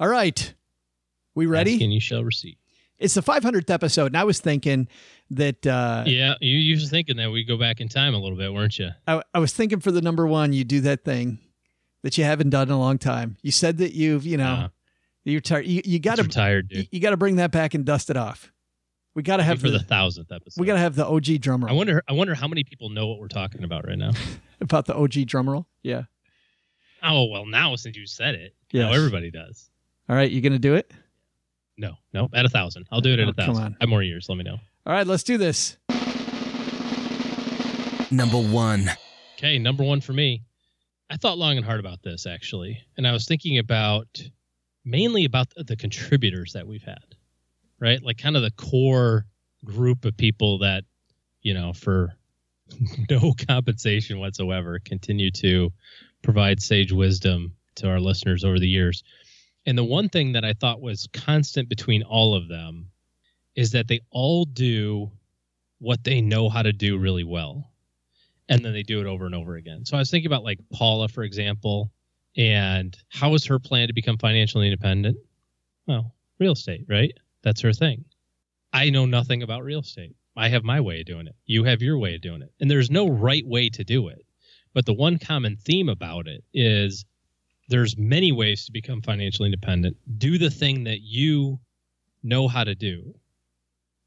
all 0.01 0.09
right, 0.09 0.55
we 1.35 1.47
ready? 1.47 1.83
And 1.83 1.93
you 1.93 2.01
shall 2.01 2.25
receive. 2.25 2.57
It's 2.99 3.15
the 3.15 3.23
500th 3.23 3.69
episode, 3.69 4.07
and 4.07 4.17
I 4.17 4.23
was 4.23 4.39
thinking 4.39 4.87
that 5.31 5.67
uh, 5.67 6.05
Yeah, 6.07 6.35
you, 6.41 6.57
you 6.57 6.77
was 6.77 6.89
thinking 6.89 7.17
that 7.17 7.33
we 7.33 7.43
go 7.43 7.57
back 7.57 7.81
in 7.81 7.89
time 7.89 8.15
a 8.15 8.19
little 8.19 8.39
bit, 8.39 8.53
weren't 8.53 8.79
you? 8.79 8.91
I, 9.09 9.23
I 9.35 9.41
was 9.41 9.53
thinking 9.53 9.81
for 9.81 9.91
the 9.91 10.01
number 10.01 10.25
one, 10.25 10.53
you 10.53 10.63
do 10.63 10.81
that 10.83 11.05
thing 11.05 11.41
that 12.03 12.19
you 12.19 12.25
haven't 12.25 12.51
done 12.51 12.69
in 12.69 12.75
a 12.75 12.79
long 12.79 12.99
time. 12.99 13.37
You 13.43 13.51
said 13.53 13.79
that 13.79 13.93
you've 13.95 14.25
you 14.27 14.37
know 14.37 14.45
Uh, 14.45 14.69
you're 15.25 15.41
tired. 15.41 15.67
You, 15.67 15.83
you 15.85 15.99
got 15.99 16.19
it's 16.19 16.23
to 16.23 16.29
retired, 16.29 16.69
you, 16.71 16.85
dude. 16.85 17.03
got 17.03 17.11
to 17.11 17.17
bring 17.17 17.37
that 17.37 17.51
back 17.53 17.75
and 17.75 17.85
dust 17.85 18.11
it 18.11 18.17
off. 18.17 18.53
We 19.15 19.23
got 19.23 19.37
to 19.37 19.43
have 19.43 19.61
for 19.61 19.71
the 19.71 19.79
the, 19.79 19.85
thousandth 19.85 20.33
episode. 20.33 20.61
we 20.61 20.67
got 20.67 20.75
to 20.75 20.81
have 20.81 20.95
the 20.95 21.07
OG 21.07 21.41
drum 21.41 21.65
I 21.65 21.73
wonder. 21.73 22.03
I 22.09 22.13
wonder 22.15 22.35
how 22.35 22.49
many 22.49 22.65
people 22.65 22.89
know 22.89 23.07
what 23.09 23.19
we're 23.19 23.29
talking 23.29 23.63
about 23.63 23.87
right 23.87 23.99
now. 23.99 24.13
about 24.61 24.87
the 24.87 24.95
OG 24.97 25.27
drum 25.27 25.49
roll. 25.51 25.67
Yeah. 25.83 26.05
Oh 27.03 27.25
well, 27.27 27.47
now 27.47 27.77
since 27.77 27.97
you 27.97 28.07
said 28.07 28.35
it, 28.37 28.55
Yes. 28.71 28.91
now 28.91 28.93
everybody 28.97 29.31
does. 29.31 29.69
All 30.09 30.17
right, 30.17 30.31
you 30.31 30.41
gonna 30.41 30.59
do 30.59 30.75
it? 30.75 30.91
No, 31.77 31.95
no, 32.13 32.29
at 32.33 32.45
a 32.45 32.49
thousand. 32.49 32.87
I'll 32.91 33.01
do 33.01 33.13
it 33.13 33.19
at 33.19 33.27
Oh, 33.27 33.31
a 33.31 33.35
come 33.35 33.47
thousand. 33.47 33.65
on. 33.65 33.73
I 33.81 33.85
have 33.85 33.89
more 33.89 34.03
years. 34.03 34.29
Let 34.29 34.39
me 34.39 34.45
know. 34.45 34.59
All 34.87 34.93
right, 34.93 35.07
let's 35.07 35.23
do 35.23 35.37
this. 35.39 35.77
Number 38.11 38.39
one. 38.39 38.91
Okay, 39.39 39.59
number 39.59 39.83
one 39.83 40.01
for 40.01 40.13
me. 40.13 40.43
I 41.13 41.17
thought 41.17 41.37
long 41.37 41.59
and 41.59 41.67
hard 41.67 41.79
about 41.79 42.03
this 42.03 42.25
actually, 42.25 42.81
and 42.97 43.07
I 43.07 43.13
was 43.13 43.27
thinking 43.27 43.59
about 43.59 44.07
mainly 44.83 45.27
about 45.27 45.53
the, 45.55 45.77
contributors 45.77 46.55
that 46.55 46.67
we've 46.67 46.83
had, 46.83 47.05
right? 47.79 48.03
Like 48.03 48.17
kind 48.17 48.35
of 48.35 48.41
the 48.41 48.51
core 48.53 49.27
group 49.63 50.07
of 50.07 50.17
people 50.17 50.61
that, 50.61 50.85
you 51.43 51.53
know, 51.53 51.75
for 51.75 52.15
no 53.11 53.35
compensation 53.47 54.21
whatsoever, 54.21 54.79
continue 54.83 55.31
to 55.33 55.71
provide 56.23 56.63
sage 56.63 56.93
wisdom 56.93 57.53
to 57.75 57.91
our 57.91 58.01
listeners 58.01 58.43
over 58.43 58.59
the 58.59 58.67
years. 58.67 59.05
And 59.67 59.77
the 59.77 59.85
one 59.85 60.09
thing 60.09 60.33
that 60.33 60.47
I 60.47 60.55
thought 60.55 60.81
was 60.81 61.11
constant 61.13 61.69
between 61.69 62.03
all 62.05 62.35
of 62.35 62.49
them 62.49 62.87
is 63.55 63.73
that 63.73 63.87
they 63.87 64.01
all 64.11 64.47
do 64.47 65.11
what 65.79 66.05
they 66.05 66.23
know 66.23 66.49
how 66.49 66.63
to 66.63 66.73
do 66.73 66.97
really 66.97 67.25
well 67.25 67.72
and 68.49 68.65
then 68.65 68.73
they 68.73 68.83
do 68.83 69.01
it 69.01 69.07
over 69.07 69.27
and 69.27 69.35
over 69.35 69.57
again. 69.57 69.85
So 69.85 69.97
I 69.97 70.01
was 70.01 70.11
thinking 70.11 70.27
about 70.27 70.45
like 70.45 70.59
Paula, 70.73 71.09
for 71.09 71.23
example, 71.23 71.91
and 72.37 72.97
how 73.09 73.31
was 73.31 73.45
her 73.47 73.59
plan 73.59 73.89
to 73.89 73.95
become 73.95 74.19
financially 74.19 74.67
independent? 74.67 75.17
Well, 75.87 76.15
real 76.39 76.53
estate, 76.53 76.85
right? 76.89 77.13
That's 77.43 77.61
her 77.61 77.73
thing. 77.73 78.05
I 78.73 78.91
know 78.91 79.07
nothing 79.07 79.43
about 79.43 79.65
real 79.65 79.81
estate. 79.81 80.15
I 80.37 80.49
have 80.49 80.65
my 80.65 80.81
way 80.81 81.01
of 81.01 81.07
doing 81.07 81.27
it. 81.27 81.35
You 81.45 81.65
have 81.65 81.83
your 81.83 81.99
way 81.99 82.15
of 82.15 82.23
doing 82.23 82.43
it. 82.43 82.53
And 82.61 82.71
there's 82.71 82.91
no 82.91 83.09
right 83.09 83.47
way 83.47 83.69
to 83.69 83.85
do 83.85 84.09
it. 84.09 84.25
But 84.73 84.87
the 84.87 84.95
one 84.95 85.19
common 85.19 85.57
theme 85.57 85.91
about 85.91 86.27
it 86.27 86.43
is 86.55 87.05
there's 87.69 87.99
many 87.99 88.33
ways 88.33 88.65
to 88.65 88.73
become 88.73 89.03
financially 89.03 89.47
independent. 89.47 89.97
Do 90.19 90.39
the 90.39 90.51
thing 90.51 90.85
that 90.85 91.01
you 91.03 91.61
know 92.23 92.49
how 92.49 92.65
to 92.65 92.75
do 92.75 93.15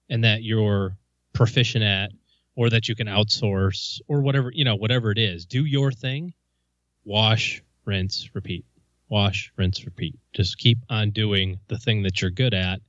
and 0.09 0.23
that 0.23 0.43
you're 0.43 0.97
proficient 1.33 1.83
at 1.83 2.11
or 2.55 2.69
that 2.69 2.87
you 2.87 2.95
can 2.95 3.07
outsource 3.07 3.99
or 4.07 4.21
whatever 4.21 4.51
you 4.53 4.63
know 4.63 4.75
whatever 4.75 5.11
it 5.11 5.17
is 5.17 5.45
do 5.45 5.65
your 5.65 5.91
thing 5.91 6.33
wash 7.03 7.61
rinse 7.85 8.29
repeat 8.33 8.65
wash 9.09 9.51
rinse 9.57 9.85
repeat 9.85 10.17
just 10.33 10.57
keep 10.57 10.77
on 10.89 11.11
doing 11.11 11.59
the 11.67 11.77
thing 11.77 12.03
that 12.03 12.21
you're 12.21 12.31
good 12.31 12.53
at 12.53 12.79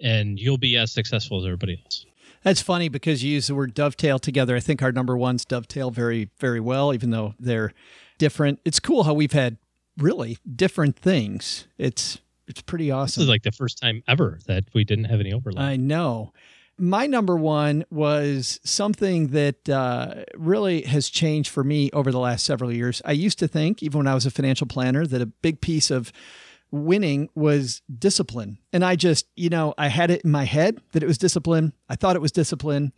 and 0.00 0.38
you'll 0.38 0.58
be 0.58 0.76
as 0.76 0.92
successful 0.92 1.38
as 1.38 1.44
everybody 1.44 1.80
else 1.84 2.04
That's 2.42 2.60
funny 2.60 2.88
because 2.88 3.24
you 3.24 3.32
use 3.32 3.46
the 3.46 3.54
word 3.54 3.72
dovetail 3.72 4.18
together. 4.18 4.54
I 4.54 4.60
think 4.60 4.82
our 4.82 4.92
number 4.92 5.16
ones 5.16 5.46
dovetail 5.46 5.90
very, 5.90 6.28
very 6.38 6.60
well, 6.60 6.92
even 6.92 7.08
though 7.10 7.34
they're 7.40 7.72
different. 8.18 8.60
It's 8.66 8.78
cool 8.80 9.04
how 9.04 9.14
we've 9.14 9.32
had 9.32 9.56
really 9.96 10.36
different 10.54 10.96
things. 10.96 11.66
It's 11.78 12.18
it's 12.46 12.60
pretty 12.60 12.86
this 12.86 12.92
awesome. 12.94 13.22
is 13.22 13.28
like 13.30 13.44
the 13.44 13.52
first 13.52 13.78
time 13.80 14.02
ever 14.06 14.38
that 14.46 14.64
we 14.74 14.84
didn't 14.84 15.06
have 15.06 15.20
any 15.20 15.32
overlap 15.32 15.64
I 15.64 15.76
know. 15.76 16.34
My 16.76 17.06
number 17.06 17.36
one 17.36 17.84
was 17.90 18.58
something 18.64 19.28
that 19.28 19.68
uh, 19.68 20.24
really 20.34 20.82
has 20.82 21.08
changed 21.08 21.50
for 21.50 21.62
me 21.62 21.90
over 21.92 22.10
the 22.10 22.18
last 22.18 22.44
several 22.44 22.72
years. 22.72 23.00
I 23.04 23.12
used 23.12 23.38
to 23.38 23.48
think, 23.48 23.82
even 23.82 23.98
when 23.98 24.06
I 24.08 24.14
was 24.14 24.26
a 24.26 24.30
financial 24.30 24.66
planner, 24.66 25.06
that 25.06 25.22
a 25.22 25.26
big 25.26 25.60
piece 25.60 25.90
of 25.90 26.12
winning 26.72 27.28
was 27.34 27.82
discipline. 27.96 28.58
And 28.72 28.84
I 28.84 28.96
just, 28.96 29.26
you 29.36 29.48
know, 29.48 29.74
I 29.78 29.88
had 29.88 30.10
it 30.10 30.22
in 30.22 30.32
my 30.32 30.44
head 30.44 30.80
that 30.92 31.02
it 31.02 31.06
was 31.06 31.18
discipline. 31.18 31.72
I 31.88 31.94
thought 31.94 32.16
it 32.16 32.22
was 32.22 32.32
discipline. 32.32 32.92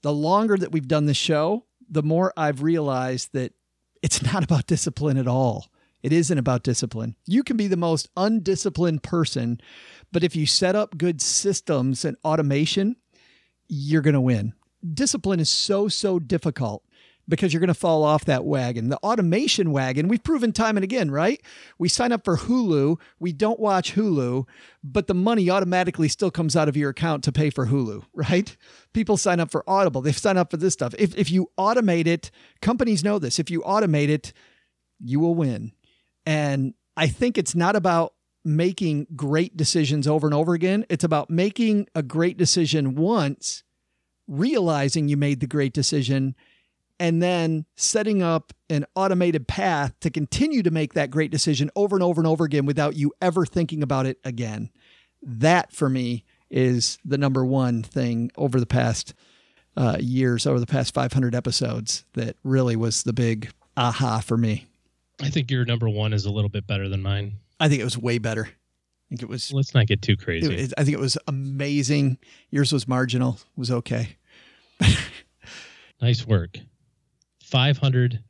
The 0.00 0.12
longer 0.12 0.56
that 0.56 0.72
we've 0.72 0.88
done 0.88 1.04
this 1.04 1.18
show, 1.18 1.66
the 1.90 2.02
more 2.02 2.32
I've 2.36 2.62
realized 2.62 3.34
that 3.34 3.52
it's 4.02 4.22
not 4.32 4.42
about 4.42 4.66
discipline 4.66 5.18
at 5.18 5.28
all. 5.28 5.66
It 6.02 6.12
isn't 6.12 6.38
about 6.38 6.64
discipline. 6.64 7.14
You 7.26 7.44
can 7.44 7.56
be 7.56 7.68
the 7.68 7.76
most 7.76 8.08
undisciplined 8.16 9.04
person, 9.04 9.60
but 10.10 10.24
if 10.24 10.34
you 10.34 10.46
set 10.46 10.74
up 10.74 10.98
good 10.98 11.22
systems 11.22 12.04
and 12.04 12.16
automation, 12.24 12.96
you're 13.74 14.02
going 14.02 14.12
to 14.12 14.20
win. 14.20 14.52
Discipline 14.92 15.40
is 15.40 15.48
so, 15.48 15.88
so 15.88 16.18
difficult 16.18 16.84
because 17.26 17.54
you're 17.54 17.60
going 17.60 17.68
to 17.68 17.74
fall 17.74 18.02
off 18.04 18.26
that 18.26 18.44
wagon. 18.44 18.90
The 18.90 18.98
automation 18.98 19.72
wagon, 19.72 20.08
we've 20.08 20.22
proven 20.22 20.52
time 20.52 20.76
and 20.76 20.84
again, 20.84 21.10
right? 21.10 21.40
We 21.78 21.88
sign 21.88 22.12
up 22.12 22.22
for 22.22 22.36
Hulu, 22.36 23.00
we 23.18 23.32
don't 23.32 23.58
watch 23.58 23.94
Hulu, 23.94 24.46
but 24.84 25.06
the 25.06 25.14
money 25.14 25.48
automatically 25.48 26.08
still 26.08 26.30
comes 26.30 26.54
out 26.54 26.68
of 26.68 26.76
your 26.76 26.90
account 26.90 27.24
to 27.24 27.32
pay 27.32 27.48
for 27.48 27.66
Hulu, 27.66 28.04
right? 28.12 28.54
People 28.92 29.16
sign 29.16 29.40
up 29.40 29.50
for 29.50 29.64
Audible, 29.66 30.02
they 30.02 30.12
sign 30.12 30.36
up 30.36 30.50
for 30.50 30.58
this 30.58 30.74
stuff. 30.74 30.94
If, 30.98 31.16
if 31.16 31.30
you 31.30 31.50
automate 31.58 32.06
it, 32.06 32.30
companies 32.60 33.02
know 33.02 33.18
this. 33.18 33.38
If 33.38 33.50
you 33.50 33.62
automate 33.62 34.10
it, 34.10 34.34
you 35.00 35.18
will 35.18 35.34
win. 35.34 35.72
And 36.26 36.74
I 36.94 37.06
think 37.06 37.38
it's 37.38 37.54
not 37.54 37.74
about 37.74 38.12
making 38.44 39.06
great 39.14 39.56
decisions 39.56 40.06
over 40.08 40.26
and 40.26 40.34
over 40.34 40.54
again. 40.54 40.84
It's 40.88 41.04
about 41.04 41.30
making 41.30 41.88
a 41.94 42.02
great 42.02 42.36
decision 42.36 42.94
once, 42.94 43.62
realizing 44.26 45.08
you 45.08 45.16
made 45.16 45.40
the 45.40 45.46
great 45.46 45.72
decision, 45.72 46.34
and 46.98 47.22
then 47.22 47.66
setting 47.76 48.22
up 48.22 48.52
an 48.70 48.84
automated 48.94 49.48
path 49.48 49.98
to 50.00 50.10
continue 50.10 50.62
to 50.62 50.70
make 50.70 50.94
that 50.94 51.10
great 51.10 51.30
decision 51.30 51.70
over 51.74 51.96
and 51.96 52.02
over 52.02 52.20
and 52.20 52.28
over 52.28 52.44
again 52.44 52.66
without 52.66 52.96
you 52.96 53.12
ever 53.20 53.44
thinking 53.44 53.82
about 53.82 54.06
it 54.06 54.18
again. 54.24 54.70
That 55.22 55.72
for 55.72 55.88
me 55.88 56.24
is 56.50 56.98
the 57.04 57.18
number 57.18 57.44
one 57.44 57.82
thing 57.82 58.30
over 58.36 58.60
the 58.60 58.66
past 58.66 59.14
uh, 59.76 59.96
years, 60.00 60.46
over 60.46 60.60
the 60.60 60.66
past 60.66 60.92
500 60.94 61.34
episodes, 61.34 62.04
that 62.12 62.36
really 62.44 62.76
was 62.76 63.04
the 63.04 63.12
big 63.12 63.50
aha 63.76 64.20
for 64.20 64.36
me. 64.36 64.66
i 65.22 65.30
think 65.30 65.50
your 65.50 65.64
number 65.64 65.88
one 65.88 66.12
is 66.12 66.26
a 66.26 66.30
little 66.30 66.50
bit 66.50 66.66
better 66.66 66.90
than 66.90 67.00
mine 67.00 67.32
I 67.62 67.68
think 67.68 67.80
it 67.80 67.84
was 67.84 67.96
way 67.98 68.18
better. 68.18 68.44
I 68.46 69.04
think 69.08 69.22
it 69.22 69.28
was. 69.28 69.52
let's 69.52 69.74
not 69.74 69.86
get 69.86 70.00
too 70.02 70.16
crazy 70.16 70.52
it- 70.52 70.60
it- 70.60 70.72
I 70.78 70.84
think 70.84 70.94
it 70.96 71.00
was 71.00 71.16
amazing. 71.28 72.18
Yours 72.50 72.72
was 72.72 72.88
marginal. 72.88 73.34
It 73.34 73.58
was 73.58 73.70
okay. 73.70 74.16
nice 76.00 76.26
work 76.26 76.58
500 77.44 78.20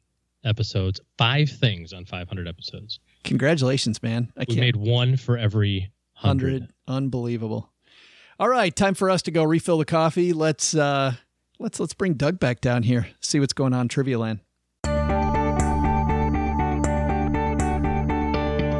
episodes 0.44 1.00
five 1.16 1.48
things 1.48 1.92
on 1.92 2.04
500 2.04 2.48
episodes 2.48 2.98
Congratulations, 3.24 4.02
man. 4.02 4.32
I 4.36 4.40
we 4.40 4.46
can't. 4.46 4.58
made 4.60 4.74
one 4.76 5.16
for 5.16 5.38
every 5.38 5.92
hundred. 6.14 6.52
hundred. 6.54 6.72
Unbelievable. 6.88 7.70
All 8.40 8.48
right, 8.48 8.74
time 8.74 8.94
for 8.94 9.08
us 9.10 9.22
to 9.22 9.30
go 9.30 9.44
refill 9.44 9.78
the 9.78 9.84
coffee. 9.84 10.32
Let's 10.32 10.74
uh 10.74 11.12
let's 11.60 11.78
let's 11.78 11.94
bring 11.94 12.14
Doug 12.14 12.40
back 12.40 12.60
down 12.60 12.82
here. 12.82 13.06
See 13.20 13.38
what's 13.38 13.52
going 13.52 13.72
on 13.74 13.86
Trivia 13.86 14.18
Land. 14.18 14.40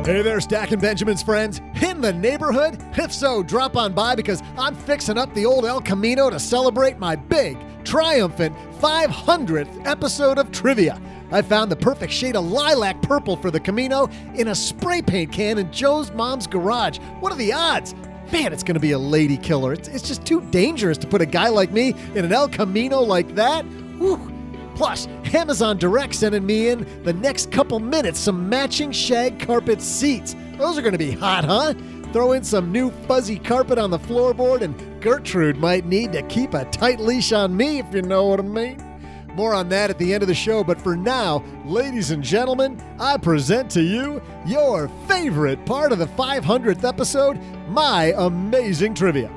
Hey 0.05 0.21
there, 0.21 0.41
Stacking 0.41 0.81
Benjamins' 0.81 1.23
friends. 1.23 1.61
In 1.81 2.01
the 2.01 2.13
neighborhood? 2.13 2.77
If 2.99 3.13
so, 3.13 3.41
drop 3.41 3.77
on 3.77 3.93
by 3.93 4.17
because 4.17 4.43
I'm 4.59 4.75
fixing 4.75 5.17
up 5.17 5.33
the 5.33 5.47
old 5.47 5.65
El 5.65 5.81
Camino 5.81 6.29
to 6.29 6.41
celebrate 6.41 6.99
my 6.99 7.15
big, 7.15 7.57
triumphant 7.85 8.57
500th 8.81 9.87
episode 9.87 10.39
of 10.39 10.51
Trivia. 10.51 11.01
I 11.31 11.41
found 11.41 11.71
the 11.71 11.77
perfect 11.77 12.13
shade 12.13 12.35
of 12.35 12.51
lilac 12.51 13.01
purple 13.03 13.37
for 13.37 13.53
the 13.53 13.61
Camino 13.61 14.09
in 14.35 14.49
a 14.49 14.57
spray 14.57 15.03
paint 15.03 15.31
can 15.31 15.59
in 15.59 15.71
Joe's 15.71 16.11
mom's 16.11 16.49
garage. 16.49 16.99
What 17.21 17.31
are 17.31 17.39
the 17.39 17.53
odds? 17.53 17.95
Man, 18.33 18.53
it's 18.53 18.65
going 18.65 18.75
to 18.75 18.81
be 18.81 18.93
a 18.93 18.99
lady 18.99 19.37
killer. 19.37 19.73
It's, 19.73 19.87
it's 19.87 20.09
just 20.09 20.27
too 20.27 20.41
dangerous 20.51 20.99
to 20.99 21.07
put 21.07 21.21
a 21.21 21.27
guy 21.27 21.49
like 21.49 21.71
me 21.71 21.95
in 22.17 22.25
an 22.25 22.33
El 22.33 22.49
Camino 22.49 23.01
like 23.03 23.37
that. 23.37 23.65
Whew. 23.99 24.32
Plus, 24.75 25.07
Amazon 25.35 25.77
Direct 25.77 26.15
sending 26.15 26.45
me 26.45 26.69
in 26.69 26.87
the 27.05 27.13
next 27.13 27.51
couple 27.51 27.79
minutes 27.79 28.19
some 28.19 28.49
matching 28.49 28.93
shag 28.93 29.39
carpet 29.41 29.81
seats. 29.81 30.35
Those 30.59 30.79
are 30.79 30.83
going 30.83 30.93
to 30.93 30.99
be 30.99 31.13
hot, 31.13 31.45
huh? 31.45 31.75
Throw 32.13 32.33
in 32.33 32.45
some 32.45 32.71
new 32.71 32.91
fuzzy 33.09 33.39
carpet 33.39 33.79
on 33.79 33.91
the 33.91 33.99
floorboard, 33.99 34.61
and 34.61 34.75
Gertrude 35.01 35.57
might 35.57 35.87
need 35.87 36.13
to 36.13 36.23
keep 36.25 36.55
a 36.55 36.65
tight 36.67 37.01
leash 37.01 37.33
on 37.33 37.57
me, 37.57 37.79
if 37.79 37.95
you 37.95 38.03
know 38.03 38.27
what 38.27 38.41
I 38.41 38.43
mean. 38.43 38.93
More 39.35 39.55
on 39.55 39.71
that 39.71 39.89
at 39.89 39.99
the 39.99 40.13
end 40.13 40.23
of 40.23 40.29
the 40.29 40.35
show, 40.35 40.63
but 40.63 40.81
for 40.81 40.95
now, 40.95 41.43
ladies 41.65 42.11
and 42.11 42.23
gentlemen, 42.23 42.79
I 43.01 43.17
present 43.17 43.71
to 43.71 43.83
you 43.83 44.21
your 44.47 44.89
favorite 45.09 45.65
part 45.65 45.91
of 45.91 45.99
the 45.99 46.07
500th 46.07 46.85
episode 46.85 47.41
my 47.69 48.13
amazing 48.19 48.95
trivia. 48.95 49.31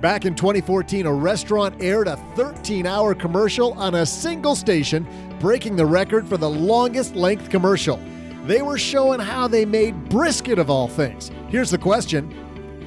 Back 0.00 0.24
in 0.24 0.34
2014, 0.34 1.04
a 1.04 1.12
restaurant 1.12 1.82
aired 1.82 2.08
a 2.08 2.16
13 2.34 2.86
hour 2.86 3.14
commercial 3.14 3.74
on 3.74 3.96
a 3.96 4.06
single 4.06 4.56
station, 4.56 5.06
breaking 5.38 5.76
the 5.76 5.84
record 5.84 6.26
for 6.26 6.38
the 6.38 6.48
longest 6.48 7.14
length 7.14 7.50
commercial. 7.50 8.00
They 8.46 8.62
were 8.62 8.78
showing 8.78 9.20
how 9.20 9.46
they 9.46 9.66
made 9.66 10.08
brisket 10.08 10.58
of 10.58 10.70
all 10.70 10.88
things. 10.88 11.30
Here's 11.48 11.70
the 11.70 11.76
question 11.76 12.30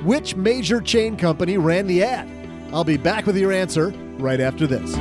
Which 0.03 0.35
major 0.35 0.81
chain 0.81 1.15
company 1.15 1.59
ran 1.59 1.85
the 1.85 2.03
ad? 2.03 2.27
I'll 2.73 2.83
be 2.83 2.97
back 2.97 3.27
with 3.27 3.37
your 3.37 3.51
answer 3.51 3.89
right 4.17 4.39
after 4.39 4.65
this. 4.65 4.95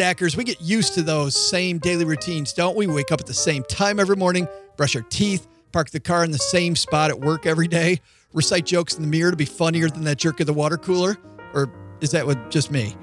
Stackers, 0.00 0.34
we 0.34 0.44
get 0.44 0.62
used 0.62 0.94
to 0.94 1.02
those 1.02 1.36
same 1.50 1.76
daily 1.76 2.06
routines, 2.06 2.54
don't 2.54 2.74
we? 2.74 2.86
Wake 2.86 3.12
up 3.12 3.20
at 3.20 3.26
the 3.26 3.34
same 3.34 3.62
time 3.64 4.00
every 4.00 4.16
morning, 4.16 4.48
brush 4.78 4.96
our 4.96 5.02
teeth, 5.02 5.46
park 5.72 5.90
the 5.90 6.00
car 6.00 6.24
in 6.24 6.30
the 6.30 6.38
same 6.38 6.74
spot 6.74 7.10
at 7.10 7.20
work 7.20 7.44
every 7.44 7.68
day, 7.68 8.00
recite 8.32 8.64
jokes 8.64 8.94
in 8.96 9.02
the 9.02 9.08
mirror 9.08 9.30
to 9.30 9.36
be 9.36 9.44
funnier 9.44 9.90
than 9.90 10.04
that 10.04 10.16
jerk 10.16 10.40
at 10.40 10.46
the 10.46 10.54
water 10.54 10.78
cooler? 10.78 11.18
Or 11.52 11.70
is 12.00 12.12
that 12.12 12.26
what 12.26 12.50
just 12.50 12.70
me? 12.70 12.96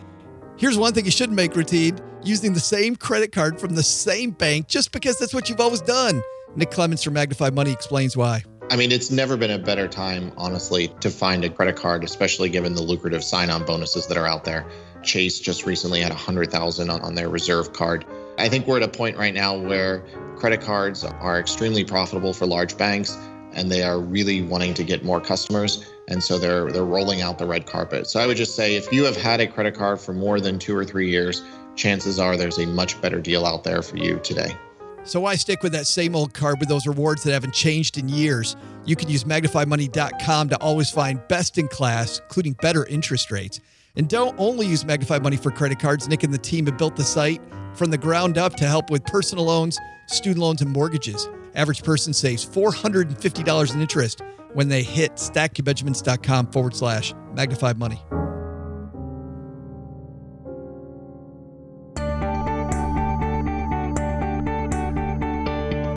Here's 0.57 0.75
one 0.75 0.91
thing 0.91 1.05
you 1.05 1.11
shouldn't 1.11 1.35
make 1.35 1.55
routine 1.55 1.99
using 2.23 2.53
the 2.53 2.59
same 2.59 2.95
credit 2.95 3.31
card 3.31 3.59
from 3.59 3.75
the 3.75 3.83
same 3.83 4.31
bank 4.31 4.67
just 4.67 4.91
because 4.91 5.19
that's 5.19 5.35
what 5.35 5.49
you've 5.49 5.61
always 5.61 5.81
done. 5.81 6.19
Nick 6.55 6.71
Clements 6.71 7.03
from 7.03 7.13
Magnify 7.13 7.51
Money 7.51 7.73
explains 7.73 8.17
why. 8.17 8.43
I 8.71 8.75
mean, 8.75 8.91
it's 8.91 9.11
never 9.11 9.37
been 9.37 9.51
a 9.51 9.59
better 9.59 9.87
time, 9.87 10.33
honestly, 10.35 10.87
to 11.01 11.11
find 11.11 11.45
a 11.45 11.49
credit 11.51 11.75
card, 11.75 12.03
especially 12.03 12.49
given 12.49 12.73
the 12.73 12.81
lucrative 12.81 13.23
sign 13.23 13.51
on 13.51 13.63
bonuses 13.65 14.07
that 14.07 14.17
are 14.17 14.25
out 14.25 14.43
there. 14.43 14.65
Chase 15.07 15.39
just 15.39 15.65
recently 15.65 16.01
had 16.01 16.11
100,000 16.11 16.89
on, 16.89 17.01
on 17.01 17.15
their 17.15 17.29
reserve 17.29 17.73
card. 17.73 18.05
I 18.37 18.49
think 18.49 18.67
we're 18.67 18.77
at 18.77 18.83
a 18.83 18.87
point 18.87 19.17
right 19.17 19.33
now 19.33 19.57
where 19.57 20.03
credit 20.35 20.61
cards 20.61 21.03
are 21.03 21.39
extremely 21.39 21.83
profitable 21.83 22.33
for 22.33 22.45
large 22.45 22.77
banks 22.77 23.17
and 23.53 23.71
they 23.71 23.81
are 23.81 23.99
really 23.99 24.41
wanting 24.41 24.73
to 24.75 24.83
get 24.83 25.03
more 25.03 25.19
customers 25.19 25.83
and 26.07 26.23
so 26.23 26.37
they're 26.37 26.71
they're 26.71 26.85
rolling 26.85 27.21
out 27.21 27.37
the 27.37 27.45
red 27.45 27.65
carpet. 27.65 28.07
So 28.07 28.19
I 28.19 28.27
would 28.27 28.37
just 28.37 28.55
say 28.55 28.75
if 28.75 28.91
you 28.91 29.03
have 29.05 29.17
had 29.17 29.41
a 29.41 29.47
credit 29.47 29.75
card 29.75 29.99
for 29.99 30.13
more 30.13 30.39
than 30.39 30.59
2 30.59 30.75
or 30.75 30.85
3 30.85 31.09
years, 31.09 31.43
chances 31.75 32.19
are 32.19 32.37
there's 32.37 32.59
a 32.59 32.65
much 32.65 32.99
better 33.01 33.19
deal 33.19 33.45
out 33.45 33.63
there 33.63 33.81
for 33.81 33.97
you 33.97 34.19
today. 34.19 34.55
So 35.03 35.21
why 35.21 35.35
stick 35.35 35.63
with 35.63 35.71
that 35.71 35.87
same 35.87 36.15
old 36.15 36.33
card 36.33 36.59
with 36.59 36.67
those 36.67 36.85
rewards 36.85 37.23
that 37.23 37.31
haven't 37.31 37.53
changed 37.53 37.97
in 37.97 38.09
years? 38.09 38.57
You 38.85 38.95
can 38.95 39.09
use 39.09 39.23
magnifymoney.com 39.23 40.49
to 40.49 40.57
always 40.57 40.89
find 40.89 41.25
best 41.29 41.57
in 41.57 41.69
class, 41.69 42.19
including 42.19 42.53
better 42.53 42.85
interest 42.85 43.31
rates. 43.31 43.61
And 43.97 44.07
don't 44.07 44.35
only 44.39 44.67
use 44.67 44.85
Magnify 44.85 45.19
Money 45.19 45.37
for 45.37 45.51
credit 45.51 45.79
cards. 45.79 46.07
Nick 46.07 46.23
and 46.23 46.33
the 46.33 46.37
team 46.37 46.67
have 46.67 46.77
built 46.77 46.95
the 46.95 47.03
site 47.03 47.41
from 47.73 47.89
the 47.89 47.97
ground 47.97 48.37
up 48.37 48.55
to 48.55 48.65
help 48.65 48.89
with 48.89 49.03
personal 49.05 49.45
loans, 49.45 49.79
student 50.07 50.37
loans, 50.37 50.61
and 50.61 50.71
mortgages. 50.71 51.27
Average 51.55 51.83
person 51.83 52.13
saves 52.13 52.45
$450 52.45 53.73
in 53.73 53.81
interest 53.81 54.21
when 54.53 54.69
they 54.69 54.83
hit 54.83 55.15
stackingbenjamins.com 55.15 56.51
forward 56.51 56.75
slash 56.75 57.13
magnify 57.33 57.73
money. 57.73 58.01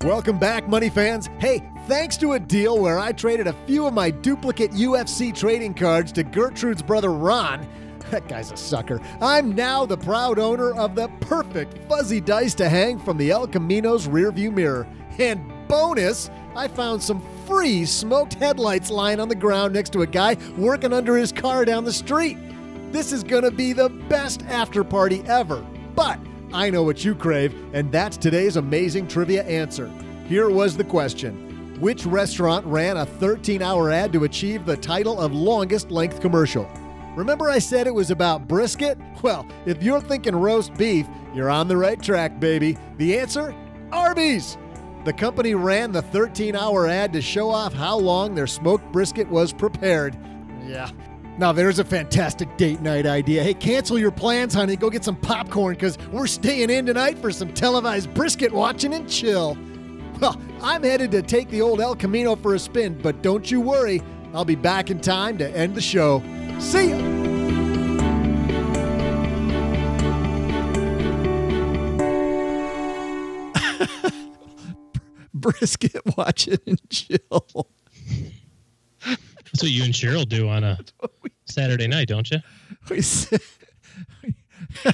Welcome 0.03 0.39
back, 0.39 0.67
money 0.67 0.89
fans. 0.89 1.29
Hey, 1.39 1.61
thanks 1.87 2.17
to 2.17 2.33
a 2.33 2.39
deal 2.39 2.79
where 2.79 2.97
I 2.97 3.11
traded 3.11 3.45
a 3.45 3.53
few 3.65 3.85
of 3.85 3.93
my 3.93 4.09
duplicate 4.09 4.71
UFC 4.71 5.33
trading 5.33 5.75
cards 5.75 6.11
to 6.13 6.23
Gertrude's 6.23 6.81
brother 6.81 7.11
Ron, 7.11 7.67
that 8.21 8.27
guy's 8.27 8.51
a 8.51 8.57
sucker. 8.57 8.99
I'm 9.21 9.55
now 9.55 9.85
the 9.85 9.97
proud 9.97 10.37
owner 10.37 10.73
of 10.73 10.95
the 10.95 11.07
perfect 11.21 11.77
fuzzy 11.87 12.19
dice 12.19 12.53
to 12.55 12.67
hang 12.67 12.99
from 12.99 13.17
the 13.17 13.31
El 13.31 13.47
Camino's 13.47 14.07
rearview 14.07 14.53
mirror. 14.53 14.85
And 15.17 15.49
bonus, 15.69 16.29
I 16.53 16.67
found 16.67 17.01
some 17.01 17.25
free 17.47 17.85
smoked 17.85 18.33
headlights 18.33 18.89
lying 18.89 19.21
on 19.21 19.29
the 19.29 19.35
ground 19.35 19.73
next 19.73 19.93
to 19.93 20.01
a 20.01 20.07
guy 20.07 20.35
working 20.57 20.91
under 20.91 21.15
his 21.15 21.31
car 21.31 21.63
down 21.63 21.85
the 21.85 21.93
street. 21.93 22.37
This 22.91 23.13
is 23.13 23.23
gonna 23.23 23.51
be 23.51 23.71
the 23.71 23.87
best 23.87 24.43
after 24.47 24.83
party 24.83 25.23
ever. 25.25 25.65
But 25.95 26.19
I 26.51 26.69
know 26.69 26.83
what 26.83 27.05
you 27.05 27.15
crave, 27.15 27.55
and 27.73 27.89
that's 27.93 28.17
today's 28.17 28.57
amazing 28.57 29.07
trivia 29.07 29.43
answer. 29.45 29.89
Here 30.27 30.49
was 30.49 30.75
the 30.75 30.83
question 30.83 31.77
Which 31.79 32.05
restaurant 32.05 32.65
ran 32.65 32.97
a 32.97 33.05
13 33.05 33.61
hour 33.61 33.89
ad 33.89 34.11
to 34.11 34.25
achieve 34.25 34.65
the 34.65 34.75
title 34.75 35.17
of 35.21 35.33
longest 35.33 35.91
length 35.91 36.19
commercial? 36.19 36.69
Remember, 37.15 37.49
I 37.49 37.59
said 37.59 37.87
it 37.87 37.93
was 37.93 38.11
about 38.11 38.47
brisket? 38.47 38.97
Well, 39.21 39.45
if 39.65 39.83
you're 39.83 40.01
thinking 40.01 40.35
roast 40.35 40.73
beef, 40.75 41.07
you're 41.33 41.49
on 41.49 41.67
the 41.67 41.77
right 41.77 42.01
track, 42.01 42.39
baby. 42.39 42.77
The 42.97 43.19
answer? 43.19 43.55
Arby's! 43.91 44.57
The 45.05 45.13
company 45.13 45.55
ran 45.55 45.91
the 45.91 46.01
13 46.01 46.55
hour 46.55 46.87
ad 46.87 47.13
to 47.13 47.21
show 47.21 47.49
off 47.49 47.73
how 47.73 47.97
long 47.97 48.35
their 48.35 48.47
smoked 48.47 48.91
brisket 48.91 49.27
was 49.27 49.51
prepared. 49.51 50.17
Yeah, 50.65 50.91
now, 51.37 51.51
there's 51.51 51.79
a 51.79 51.83
fantastic 51.83 52.55
date 52.57 52.81
night 52.81 53.05
idea. 53.05 53.41
Hey, 53.41 53.53
cancel 53.53 53.97
your 53.97 54.11
plans, 54.11 54.53
honey. 54.53 54.75
Go 54.75 54.89
get 54.89 55.03
some 55.03 55.15
popcorn 55.15 55.73
because 55.73 55.97
we're 56.11 56.27
staying 56.27 56.69
in 56.69 56.85
tonight 56.85 57.17
for 57.17 57.31
some 57.31 57.53
televised 57.53 58.13
brisket 58.13 58.51
watching 58.51 58.93
and 58.93 59.09
chill. 59.09 59.57
Well, 60.19 60.39
I'm 60.61 60.83
headed 60.83 61.09
to 61.11 61.21
take 61.21 61.49
the 61.49 61.61
old 61.61 61.81
El 61.81 61.95
Camino 61.95 62.35
for 62.35 62.53
a 62.53 62.59
spin, 62.59 62.99
but 63.01 63.23
don't 63.23 63.49
you 63.49 63.59
worry. 63.59 64.03
I'll 64.35 64.45
be 64.45 64.55
back 64.55 64.91
in 64.91 64.99
time 64.99 65.37
to 65.39 65.49
end 65.49 65.73
the 65.73 65.81
show. 65.81 66.21
See 66.61 66.91
ya! 66.91 66.95
Brisket 75.33 76.01
watching 76.15 76.59
and 76.67 76.79
chill. 76.89 77.67
That's 79.03 79.63
what 79.63 79.71
you 79.71 79.83
and 79.83 79.93
Cheryl 79.93 80.29
do 80.29 80.47
on 80.47 80.63
a 80.63 80.77
Saturday 81.45 81.87
night, 81.87 82.07
don't 82.07 82.29
you? 82.29 82.37
We 82.89 83.01
said, 83.01 83.41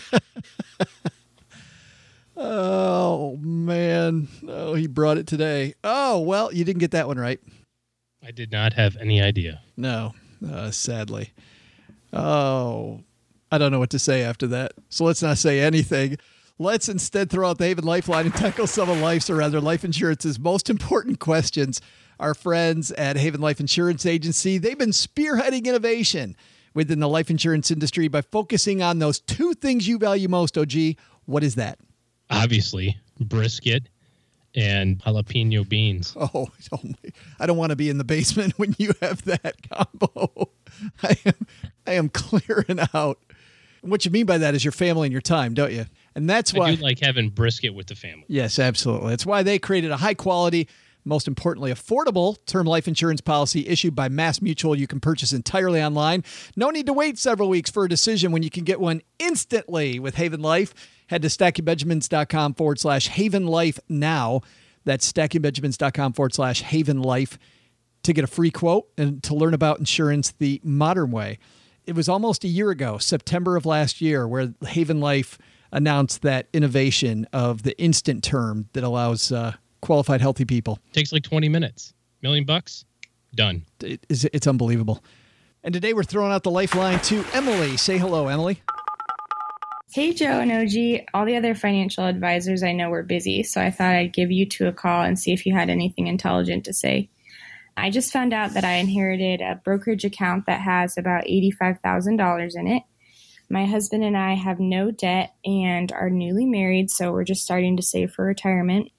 oh 2.37 3.35
man! 3.41 4.29
Oh, 4.47 4.73
he 4.73 4.87
brought 4.87 5.17
it 5.17 5.27
today. 5.27 5.73
Oh 5.83 6.21
well, 6.21 6.53
you 6.53 6.63
didn't 6.63 6.79
get 6.79 6.91
that 6.91 7.07
one 7.07 7.19
right. 7.19 7.41
I 8.25 8.31
did 8.31 8.51
not 8.51 8.73
have 8.73 8.95
any 8.97 9.21
idea. 9.21 9.61
No, 9.75 10.13
uh, 10.49 10.71
sadly. 10.71 11.33
Oh, 12.13 13.01
I 13.51 13.57
don't 13.57 13.71
know 13.71 13.79
what 13.79 13.89
to 13.91 13.99
say 13.99 14.23
after 14.23 14.47
that. 14.47 14.73
So 14.89 15.05
let's 15.05 15.21
not 15.21 15.37
say 15.37 15.59
anything. 15.59 16.17
Let's 16.59 16.89
instead 16.89 17.29
throw 17.29 17.49
out 17.49 17.59
the 17.59 17.65
Haven 17.65 17.85
Lifeline 17.85 18.25
and 18.25 18.35
tackle 18.35 18.65
some 18.65 18.89
of 18.89 18.97
life's, 18.99 19.29
or 19.29 19.35
rather, 19.35 19.61
life 19.61 19.85
insurance's 19.85 20.39
most 20.39 20.69
important 20.69 21.19
questions. 21.19 21.79
Our 22.19 22.33
friends 22.33 22.91
at 22.93 23.15
Haven 23.15 23.41
Life 23.41 23.59
Insurance 23.59 24.05
Agency, 24.05 24.57
they've 24.57 24.77
been 24.77 24.89
spearheading 24.89 25.65
innovation 25.65 26.35
within 26.73 26.99
the 26.99 27.07
life 27.07 27.29
insurance 27.29 27.69
industry 27.69 28.07
by 28.07 28.21
focusing 28.21 28.81
on 28.81 28.97
those 28.97 29.19
two 29.19 29.53
things 29.53 29.87
you 29.87 29.99
value 29.99 30.27
most, 30.27 30.57
OG. 30.57 30.95
What 31.25 31.43
is 31.43 31.55
that? 31.55 31.77
Obviously, 32.31 32.97
brisket 33.19 33.87
and 34.57 34.99
jalapeno 34.99 35.67
beans. 35.67 36.15
Oh, 36.33 36.49
my, 36.83 37.11
I 37.39 37.45
don't 37.45 37.57
want 37.57 37.69
to 37.69 37.75
be 37.75 37.89
in 37.89 37.97
the 37.97 38.03
basement 38.03 38.53
when 38.57 38.75
you 38.77 38.91
have 39.01 39.23
that 39.25 39.55
combo. 39.69 40.49
I 41.03 41.15
am, 41.25 41.47
I 41.85 41.91
am 41.93 42.09
clearing 42.09 42.79
out. 42.93 43.19
What 43.81 44.03
you 44.03 44.11
mean 44.11 44.25
by 44.25 44.39
that 44.39 44.55
is 44.55 44.65
your 44.65 44.71
family 44.71 45.05
and 45.05 45.11
your 45.13 45.21
time, 45.21 45.53
don't 45.53 45.71
you? 45.71 45.85
And 46.15 46.29
that's 46.29 46.53
why 46.53 46.69
I 46.69 46.75
do 46.75 46.81
like 46.81 46.99
having 46.99 47.29
brisket 47.29 47.75
with 47.75 47.87
the 47.87 47.95
family. 47.95 48.25
Yes, 48.27 48.57
absolutely. 48.57 49.11
That's 49.11 49.25
why 49.25 49.43
they 49.43 49.59
created 49.59 49.91
a 49.91 49.97
high 49.97 50.15
quality 50.15 50.67
most 51.07 51.27
importantly, 51.27 51.71
affordable 51.71 52.37
term 52.45 52.67
life 52.67 52.87
insurance 52.87 53.21
policy 53.21 53.67
issued 53.67 53.95
by 53.95 54.09
Mass 54.09 54.41
Mutual 54.41 54.75
you 54.75 54.87
can 54.87 54.99
purchase 54.99 55.33
entirely 55.33 55.81
online. 55.81 56.23
No 56.55 56.69
need 56.69 56.85
to 56.85 56.93
wait 56.93 57.17
several 57.17 57.49
weeks 57.49 57.71
for 57.71 57.85
a 57.85 57.89
decision 57.89 58.31
when 58.31 58.43
you 58.43 58.49
can 58.49 58.63
get 58.63 58.79
one 58.79 59.01
instantly 59.19 59.99
with 59.99 60.15
Haven 60.15 60.41
Life. 60.41 60.73
Head 61.07 61.21
to 61.21 61.29
stackingbenjamins.com 61.29 62.55
forward 62.55 62.79
slash 62.79 63.07
Haven 63.07 63.47
Life 63.47 63.79
now. 63.87 64.41
That's 64.83 65.11
stackingbenjamins.com 65.11 66.13
forward 66.13 66.33
slash 66.33 66.61
Haven 66.61 67.01
Life 67.01 67.37
to 68.03 68.13
get 68.13 68.23
a 68.23 68.27
free 68.27 68.51
quote 68.51 68.87
and 68.97 69.21
to 69.23 69.35
learn 69.35 69.53
about 69.53 69.79
insurance 69.79 70.33
the 70.37 70.61
modern 70.63 71.11
way. 71.11 71.39
It 71.85 71.95
was 71.95 72.09
almost 72.09 72.43
a 72.43 72.49
year 72.49 72.69
ago, 72.69 72.97
September 72.97 73.55
of 73.55 73.65
last 73.65 74.01
year, 74.01 74.27
where 74.27 74.53
Haven 74.65 74.99
Life 74.99 75.37
announced 75.71 76.21
that 76.21 76.47
innovation 76.53 77.27
of 77.33 77.63
the 77.63 77.77
instant 77.79 78.23
term 78.23 78.69
that 78.73 78.83
allows 78.83 79.31
uh, 79.31 79.53
qualified, 79.81 80.21
healthy 80.21 80.45
people. 80.45 80.79
Takes 80.93 81.11
like 81.11 81.23
20 81.23 81.49
minutes. 81.49 81.93
Million 82.21 82.45
bucks, 82.45 82.85
done. 83.35 83.63
It's, 83.81 84.25
it's 84.25 84.47
unbelievable. 84.47 85.03
And 85.63 85.73
today 85.73 85.93
we're 85.93 86.03
throwing 86.03 86.31
out 86.31 86.43
the 86.43 86.51
lifeline 86.51 86.99
to 87.01 87.23
Emily. 87.33 87.77
Say 87.77 87.97
hello, 87.97 88.27
Emily. 88.27 88.61
Hey, 89.93 90.13
Joe 90.13 90.39
and 90.39 90.51
OG. 90.51 91.07
All 91.13 91.25
the 91.25 91.37
other 91.37 91.55
financial 91.55 92.05
advisors 92.05 92.61
I 92.61 92.71
know 92.71 92.89
were 92.89 93.03
busy, 93.03 93.43
so 93.43 93.61
I 93.61 93.71
thought 93.71 93.95
I'd 93.95 94.13
give 94.13 94.31
you 94.31 94.45
two 94.45 94.67
a 94.67 94.73
call 94.73 95.03
and 95.03 95.17
see 95.17 95.33
if 95.33 95.45
you 95.45 95.53
had 95.53 95.69
anything 95.69 96.07
intelligent 96.07 96.65
to 96.65 96.73
say. 96.73 97.09
I 97.75 97.89
just 97.89 98.11
found 98.11 98.33
out 98.33 98.53
that 98.53 98.63
I 98.63 98.73
inherited 98.73 99.41
a 99.41 99.61
brokerage 99.63 100.03
account 100.03 100.45
that 100.47 100.61
has 100.61 100.97
about 100.97 101.25
$85,000 101.25 102.55
in 102.55 102.67
it. 102.67 102.83
My 103.49 103.65
husband 103.65 104.03
and 104.03 104.17
I 104.17 104.33
have 104.33 104.59
no 104.59 104.91
debt 104.91 105.35
and 105.45 105.91
are 105.91 106.09
newly 106.09 106.45
married, 106.45 106.91
so 106.91 107.11
we're 107.11 107.23
just 107.23 107.43
starting 107.43 107.77
to 107.77 107.83
save 107.83 108.11
for 108.11 108.25
retirement. 108.25 108.89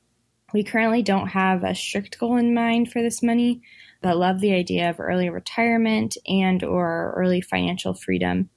We 0.54 0.64
currently 0.64 1.02
don't 1.02 1.28
have 1.28 1.62
a 1.62 1.74
strict 1.74 2.18
goal 2.18 2.36
in 2.36 2.54
mind 2.54 2.90
for 2.90 3.02
this 3.02 3.22
money, 3.22 3.60
but 4.00 4.16
love 4.16 4.40
the 4.40 4.54
idea 4.54 4.88
of 4.88 4.98
early 4.98 5.28
retirement 5.28 6.16
and 6.26 6.64
or 6.64 7.12
early 7.16 7.42
financial 7.42 7.92
freedom. 7.92 8.48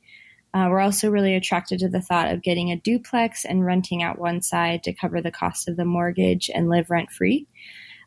Uh, 0.53 0.67
we're 0.69 0.79
also 0.79 1.09
really 1.09 1.35
attracted 1.35 1.79
to 1.79 1.89
the 1.89 2.01
thought 2.01 2.31
of 2.31 2.43
getting 2.43 2.71
a 2.71 2.77
duplex 2.77 3.43
and 3.43 3.65
renting 3.65 4.03
out 4.03 4.19
one 4.19 4.41
side 4.41 4.83
to 4.83 4.93
cover 4.93 5.21
the 5.21 5.31
cost 5.31 5.67
of 5.67 5.75
the 5.75 5.85
mortgage 5.85 6.49
and 6.53 6.69
live 6.69 6.89
rent 6.89 7.11
free. 7.11 7.47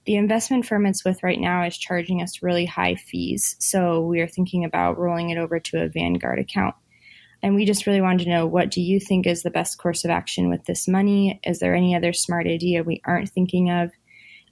The 0.07 0.16
investment 0.16 0.66
firm 0.66 0.87
it's 0.87 1.05
with 1.05 1.22
right 1.22 1.41
now 1.41 1.64
is 1.66 1.76
charging 1.76 2.22
us 2.22 2.43
really 2.43 2.66
high 2.66 2.95
fees, 2.95 3.57
so 3.59 4.01
we 4.01 4.20
are 4.20 4.28
thinking 4.28 4.64
about 4.64 4.99
rolling 4.99 5.30
it 5.30 5.39
over 5.39 5.61
to 5.61 5.82
a 5.82 5.89
Vanguard 5.89 6.39
account. 6.39 6.74
And 7.45 7.55
we 7.55 7.66
just 7.66 7.86
really 7.86 8.01
wanted 8.01 8.24
to 8.24 8.30
know 8.30 8.47
what 8.47 8.70
do 8.70 8.80
you 8.80 8.99
think 8.99 9.26
is 9.26 9.42
the 9.42 9.51
best 9.51 9.76
course 9.76 10.03
of 10.03 10.11
action 10.11 10.49
with 10.49 10.64
this 10.64 10.88
money? 10.88 11.38
Is 11.45 11.59
there 11.59 11.74
any 11.74 11.95
other 11.95 12.14
smart 12.14 12.47
idea 12.47 12.82
we 12.82 13.03
aren't 13.05 13.28
thinking 13.28 13.70
of? 13.70 13.90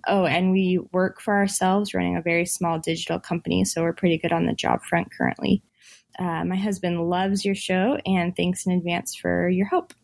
Oh, 0.07 0.27
and 0.27 0.53
we 0.53 0.79
work 0.93 1.19
for 1.19 1.35
ourselves 1.35 1.95
running 1.95 2.19
a 2.19 2.23
very 2.23 2.45
small 2.45 2.79
digital 2.79 3.19
company, 3.19 3.65
so 3.65 3.81
we're 3.81 3.95
pretty 3.95 4.19
good 4.19 4.31
on 4.31 4.45
the 4.45 4.53
job 4.53 4.83
front 4.83 5.09
currently. 5.11 5.63
Uh, 6.19 6.45
my 6.45 6.57
husband 6.57 7.09
loves 7.09 7.47
your 7.47 7.55
show 7.55 7.97
and 8.05 8.37
thanks 8.37 8.67
in 8.67 8.73
advance 8.73 9.17
for 9.17 9.49
your 9.49 9.69
help. 9.69 9.95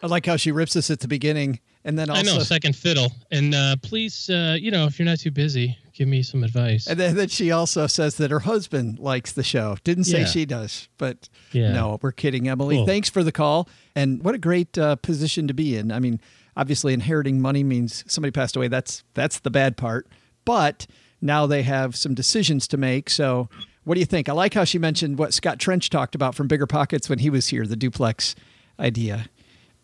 I 0.00 0.06
like 0.06 0.26
how 0.26 0.36
she 0.36 0.52
rips 0.52 0.76
us 0.76 0.90
at 0.90 1.00
the 1.00 1.08
beginning 1.08 1.58
and 1.84 1.98
then 1.98 2.08
also 2.08 2.20
I 2.20 2.22
know 2.22 2.38
second 2.38 2.76
fiddle. 2.76 3.10
And 3.32 3.52
uh, 3.52 3.76
please, 3.82 4.30
uh, 4.30 4.56
you 4.60 4.70
know, 4.70 4.86
if 4.86 5.00
you're 5.00 5.06
not 5.06 5.18
too 5.18 5.32
busy, 5.32 5.76
give 5.96 6.06
me 6.08 6.22
some 6.22 6.44
advice. 6.44 6.86
And 6.86 7.00
then, 7.00 7.14
then 7.16 7.28
she 7.28 7.50
also 7.50 7.86
says 7.86 8.16
that 8.16 8.30
her 8.30 8.40
husband 8.40 8.98
likes 8.98 9.32
the 9.32 9.42
show. 9.42 9.76
Didn't 9.82 10.04
say 10.04 10.20
Yeah. 10.20 10.26
she 10.26 10.44
does, 10.44 10.88
but 10.98 11.28
Yeah. 11.52 11.72
no, 11.72 11.98
we're 12.02 12.12
kidding, 12.12 12.48
Emily. 12.48 12.76
Cool. 12.76 12.86
Thanks 12.86 13.08
for 13.08 13.24
the 13.24 13.32
call. 13.32 13.68
And 13.94 14.22
what 14.22 14.34
a 14.34 14.38
great 14.38 14.76
uh, 14.76 14.96
position 14.96 15.48
to 15.48 15.54
be 15.54 15.76
in. 15.76 15.90
I 15.90 15.98
mean, 15.98 16.20
obviously, 16.56 16.92
inheriting 16.92 17.40
money 17.40 17.64
means 17.64 18.04
somebody 18.06 18.30
passed 18.30 18.56
away. 18.56 18.68
That's 18.68 19.02
that's 19.14 19.38
the 19.40 19.50
bad 19.50 19.76
part. 19.78 20.06
But 20.44 20.86
now 21.22 21.46
they 21.46 21.62
have 21.62 21.96
some 21.96 22.14
decisions 22.14 22.68
to 22.68 22.76
make. 22.76 23.08
So, 23.08 23.48
what 23.84 23.94
do 23.94 24.00
you 24.00 24.06
think? 24.06 24.28
I 24.28 24.32
like 24.32 24.52
how 24.54 24.64
she 24.64 24.78
mentioned 24.78 25.18
what 25.18 25.32
Scott 25.32 25.58
Trench 25.58 25.88
talked 25.90 26.14
about 26.14 26.34
from 26.34 26.46
Bigger 26.46 26.66
Pockets 26.66 27.08
when 27.08 27.20
he 27.20 27.30
was 27.30 27.48
here, 27.48 27.66
the 27.66 27.74
duplex 27.76 28.34
idea, 28.78 29.26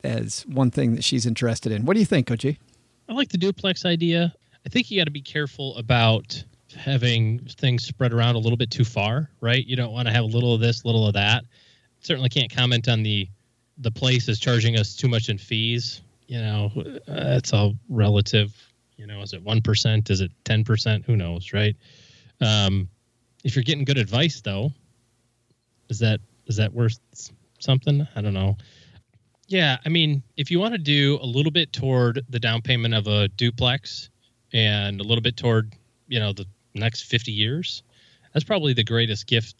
as 0.04 0.42
one 0.46 0.70
thing 0.70 0.94
that 0.94 1.04
she's 1.04 1.24
interested 1.24 1.72
in. 1.72 1.86
What 1.86 1.94
do 1.94 2.00
you 2.00 2.06
think, 2.06 2.30
OG? 2.30 2.56
I 3.08 3.12
like 3.14 3.30
the 3.30 3.38
duplex 3.38 3.84
idea. 3.86 4.34
I 4.64 4.68
think 4.68 4.90
you 4.90 5.00
got 5.00 5.04
to 5.04 5.10
be 5.10 5.22
careful 5.22 5.76
about 5.76 6.42
having 6.76 7.40
things 7.40 7.84
spread 7.84 8.12
around 8.12 8.34
a 8.34 8.38
little 8.38 8.56
bit 8.56 8.70
too 8.70 8.84
far, 8.84 9.30
right? 9.40 9.64
You 9.64 9.76
don't 9.76 9.92
want 9.92 10.08
to 10.08 10.14
have 10.14 10.24
a 10.24 10.28
little 10.28 10.54
of 10.54 10.60
this, 10.60 10.84
little 10.84 11.06
of 11.06 11.14
that. 11.14 11.44
Certainly 12.00 12.30
can't 12.30 12.54
comment 12.54 12.88
on 12.88 13.02
the 13.02 13.28
the 13.78 13.90
place 13.90 14.28
is 14.28 14.38
charging 14.38 14.76
us 14.76 14.94
too 14.94 15.08
much 15.08 15.28
in 15.28 15.38
fees. 15.38 16.02
You 16.26 16.40
know, 16.40 16.70
uh, 17.08 17.40
all 17.52 17.74
relative. 17.88 18.54
You 18.96 19.06
know, 19.06 19.22
is 19.22 19.32
it 19.32 19.42
one 19.42 19.60
percent? 19.60 20.10
Is 20.10 20.20
it 20.20 20.30
ten 20.44 20.64
percent? 20.64 21.04
Who 21.06 21.16
knows, 21.16 21.52
right? 21.52 21.76
Um, 22.40 22.88
if 23.44 23.56
you're 23.56 23.64
getting 23.64 23.84
good 23.84 23.98
advice, 23.98 24.40
though, 24.40 24.72
is 25.88 25.98
that 26.00 26.20
is 26.46 26.56
that 26.56 26.72
worth 26.72 26.98
something? 27.58 28.06
I 28.14 28.20
don't 28.20 28.34
know. 28.34 28.56
Yeah, 29.48 29.78
I 29.84 29.88
mean, 29.88 30.22
if 30.36 30.50
you 30.50 30.60
want 30.60 30.72
to 30.72 30.78
do 30.78 31.18
a 31.20 31.26
little 31.26 31.52
bit 31.52 31.72
toward 31.72 32.24
the 32.30 32.40
down 32.40 32.62
payment 32.62 32.94
of 32.94 33.06
a 33.06 33.28
duplex 33.28 34.08
and 34.52 35.00
a 35.00 35.04
little 35.04 35.22
bit 35.22 35.36
toward, 35.36 35.72
you 36.08 36.20
know, 36.20 36.32
the 36.32 36.46
next 36.74 37.02
50 37.02 37.32
years, 37.32 37.82
that's 38.32 38.44
probably 38.44 38.72
the 38.72 38.84
greatest 38.84 39.26
gift. 39.26 39.56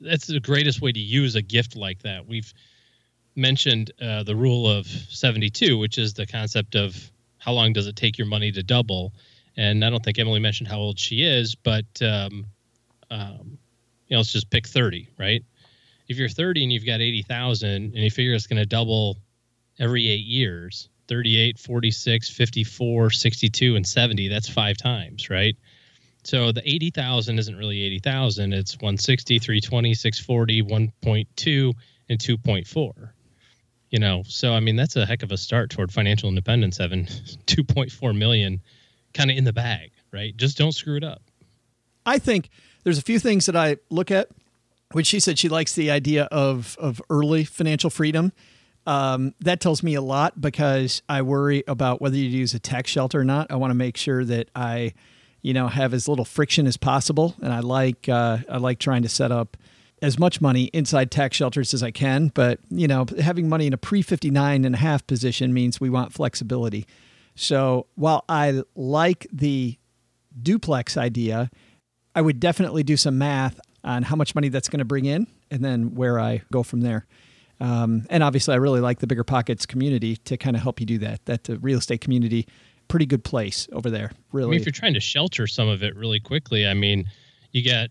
That's 0.00 0.26
the 0.26 0.40
greatest 0.40 0.80
way 0.80 0.92
to 0.92 1.00
use 1.00 1.34
a 1.34 1.42
gift 1.42 1.76
like 1.76 2.02
that. 2.02 2.26
We've 2.26 2.52
mentioned 3.34 3.92
uh, 4.00 4.22
the 4.22 4.36
rule 4.36 4.68
of 4.68 4.86
72, 4.86 5.78
which 5.78 5.98
is 5.98 6.14
the 6.14 6.26
concept 6.26 6.74
of 6.74 7.10
how 7.38 7.52
long 7.52 7.72
does 7.72 7.86
it 7.86 7.96
take 7.96 8.18
your 8.18 8.26
money 8.26 8.52
to 8.52 8.62
double. 8.62 9.12
And 9.56 9.84
I 9.84 9.90
don't 9.90 10.02
think 10.02 10.18
Emily 10.18 10.40
mentioned 10.40 10.68
how 10.68 10.78
old 10.78 10.98
she 10.98 11.24
is, 11.24 11.54
but, 11.54 11.86
um, 12.02 12.46
um, 13.10 13.58
you 14.06 14.14
know, 14.14 14.18
let's 14.18 14.32
just 14.32 14.50
pick 14.50 14.66
30, 14.66 15.08
right? 15.18 15.44
if 16.08 16.16
you're 16.16 16.28
30 16.28 16.64
and 16.64 16.72
you've 16.72 16.86
got 16.86 17.00
80,000 17.00 17.70
and 17.70 17.94
you 17.94 18.10
figure 18.10 18.32
it's 18.32 18.46
going 18.46 18.60
to 18.60 18.66
double 18.66 19.18
every 19.78 20.08
eight 20.08 20.24
years 20.24 20.88
38 21.08 21.58
46 21.58 22.30
54 22.30 23.10
62 23.10 23.76
and 23.76 23.86
70 23.86 24.28
that's 24.28 24.48
five 24.48 24.76
times 24.76 25.30
right? 25.30 25.56
So 26.24 26.52
the 26.52 26.68
80,000 26.68 27.38
isn't 27.38 27.56
really 27.56 27.82
80,000 27.82 28.52
it's 28.52 28.76
160 28.76 29.38
320 29.38 29.94
640 29.94 30.62
1.2 30.62 31.74
and 32.10 32.18
2.4 32.18 33.10
you 33.90 33.98
know 33.98 34.22
so 34.26 34.52
i 34.52 34.60
mean 34.60 34.76
that's 34.76 34.96
a 34.96 35.06
heck 35.06 35.22
of 35.22 35.32
a 35.32 35.36
start 35.36 35.70
toward 35.70 35.90
financial 35.90 36.28
independence 36.28 36.76
having 36.76 37.04
2.4 37.46 38.16
million 38.16 38.60
kind 39.14 39.30
of 39.30 39.36
in 39.36 39.44
the 39.44 39.52
bag 39.52 39.92
right? 40.12 40.36
Just 40.36 40.58
don't 40.58 40.72
screw 40.72 40.96
it 40.96 41.04
up. 41.04 41.22
I 42.06 42.18
think 42.18 42.50
there's 42.84 42.98
a 42.98 43.02
few 43.02 43.18
things 43.18 43.46
that 43.46 43.56
I 43.56 43.76
look 43.90 44.10
at. 44.10 44.28
When 44.92 45.04
she 45.04 45.20
said 45.20 45.38
she 45.38 45.50
likes 45.50 45.74
the 45.74 45.90
idea 45.90 46.24
of 46.24 46.76
of 46.80 47.02
early 47.10 47.44
financial 47.44 47.90
freedom, 47.90 48.32
um, 48.88 49.34
that 49.40 49.60
tells 49.60 49.82
me 49.82 49.94
a 49.96 50.00
lot 50.00 50.40
because 50.40 51.02
I 51.10 51.20
worry 51.20 51.62
about 51.68 52.00
whether 52.00 52.16
you 52.16 52.24
use 52.24 52.54
a 52.54 52.58
tax 52.58 52.90
shelter 52.90 53.20
or 53.20 53.24
not. 53.24 53.48
I 53.50 53.56
want 53.56 53.70
to 53.70 53.74
make 53.74 53.98
sure 53.98 54.24
that 54.24 54.48
I, 54.56 54.94
you 55.42 55.52
know, 55.52 55.68
have 55.68 55.92
as 55.92 56.08
little 56.08 56.24
friction 56.24 56.66
as 56.66 56.78
possible, 56.78 57.36
and 57.42 57.52
I 57.52 57.60
like 57.60 58.08
uh, 58.08 58.38
I 58.48 58.56
like 58.56 58.78
trying 58.78 59.02
to 59.02 59.08
set 59.10 59.30
up 59.30 59.58
as 60.00 60.18
much 60.18 60.40
money 60.40 60.64
inside 60.72 61.10
tax 61.10 61.36
shelters 61.36 61.74
as 61.74 61.82
I 61.82 61.90
can. 61.90 62.28
But 62.28 62.60
you 62.70 62.88
know, 62.88 63.04
having 63.20 63.46
money 63.46 63.66
in 63.66 63.74
a 63.74 63.76
pre 63.76 64.00
59 64.00 64.64
and 64.64 64.74
a 64.74 64.78
half 64.78 65.06
position 65.06 65.52
means 65.52 65.78
we 65.78 65.90
want 65.90 66.14
flexibility. 66.14 66.86
So 67.34 67.88
while 67.94 68.24
I 68.26 68.62
like 68.74 69.26
the 69.30 69.76
duplex 70.42 70.96
idea, 70.96 71.50
I 72.14 72.22
would 72.22 72.40
definitely 72.40 72.84
do 72.84 72.96
some 72.96 73.18
math 73.18 73.60
on 73.84 74.04
how 74.04 74.16
much 74.16 74.34
money 74.34 74.48
that's 74.48 74.70
going 74.70 74.78
to 74.78 74.86
bring 74.86 75.04
in 75.04 75.26
and 75.50 75.62
then 75.62 75.94
where 75.94 76.18
I 76.18 76.40
go 76.50 76.62
from 76.62 76.80
there. 76.80 77.06
Um, 77.60 78.06
and 78.10 78.22
obviously, 78.22 78.54
I 78.54 78.58
really 78.58 78.80
like 78.80 79.00
the 79.00 79.06
Bigger 79.06 79.24
Pockets 79.24 79.66
community 79.66 80.16
to 80.16 80.36
kind 80.36 80.56
of 80.56 80.62
help 80.62 80.80
you 80.80 80.86
do 80.86 80.98
that. 80.98 81.24
That 81.26 81.44
the 81.44 81.58
real 81.58 81.78
estate 81.78 82.00
community, 82.00 82.46
pretty 82.88 83.06
good 83.06 83.24
place 83.24 83.68
over 83.72 83.90
there. 83.90 84.10
I 84.12 84.16
Really, 84.32 84.50
mean, 84.52 84.60
if 84.60 84.66
you're 84.66 84.72
trying 84.72 84.94
to 84.94 85.00
shelter 85.00 85.46
some 85.46 85.68
of 85.68 85.82
it 85.82 85.96
really 85.96 86.20
quickly, 86.20 86.66
I 86.66 86.74
mean, 86.74 87.06
you 87.52 87.64
got 87.68 87.90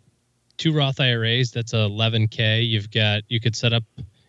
two 0.58 0.74
Roth 0.74 1.00
IRAs. 1.00 1.52
That's 1.52 1.74
11k. 1.74 2.68
You've 2.68 2.90
got 2.92 3.24
you 3.28 3.40
could 3.40 3.56
set 3.56 3.74
up, 3.74 3.84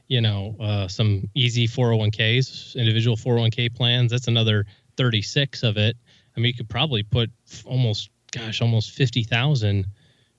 you 0.08 0.20
know, 0.20 0.56
uh, 0.60 0.88
some 0.88 1.28
easy 1.34 1.66
401ks, 1.68 2.74
individual 2.76 3.16
401k 3.16 3.74
plans. 3.74 4.10
That's 4.10 4.28
another 4.28 4.66
36 4.96 5.62
of 5.62 5.76
it. 5.76 5.96
I 6.36 6.40
mean, 6.40 6.46
you 6.48 6.54
could 6.54 6.68
probably 6.68 7.02
put 7.02 7.30
almost, 7.64 8.10
gosh, 8.32 8.60
almost 8.60 8.92
50,000, 8.92 9.86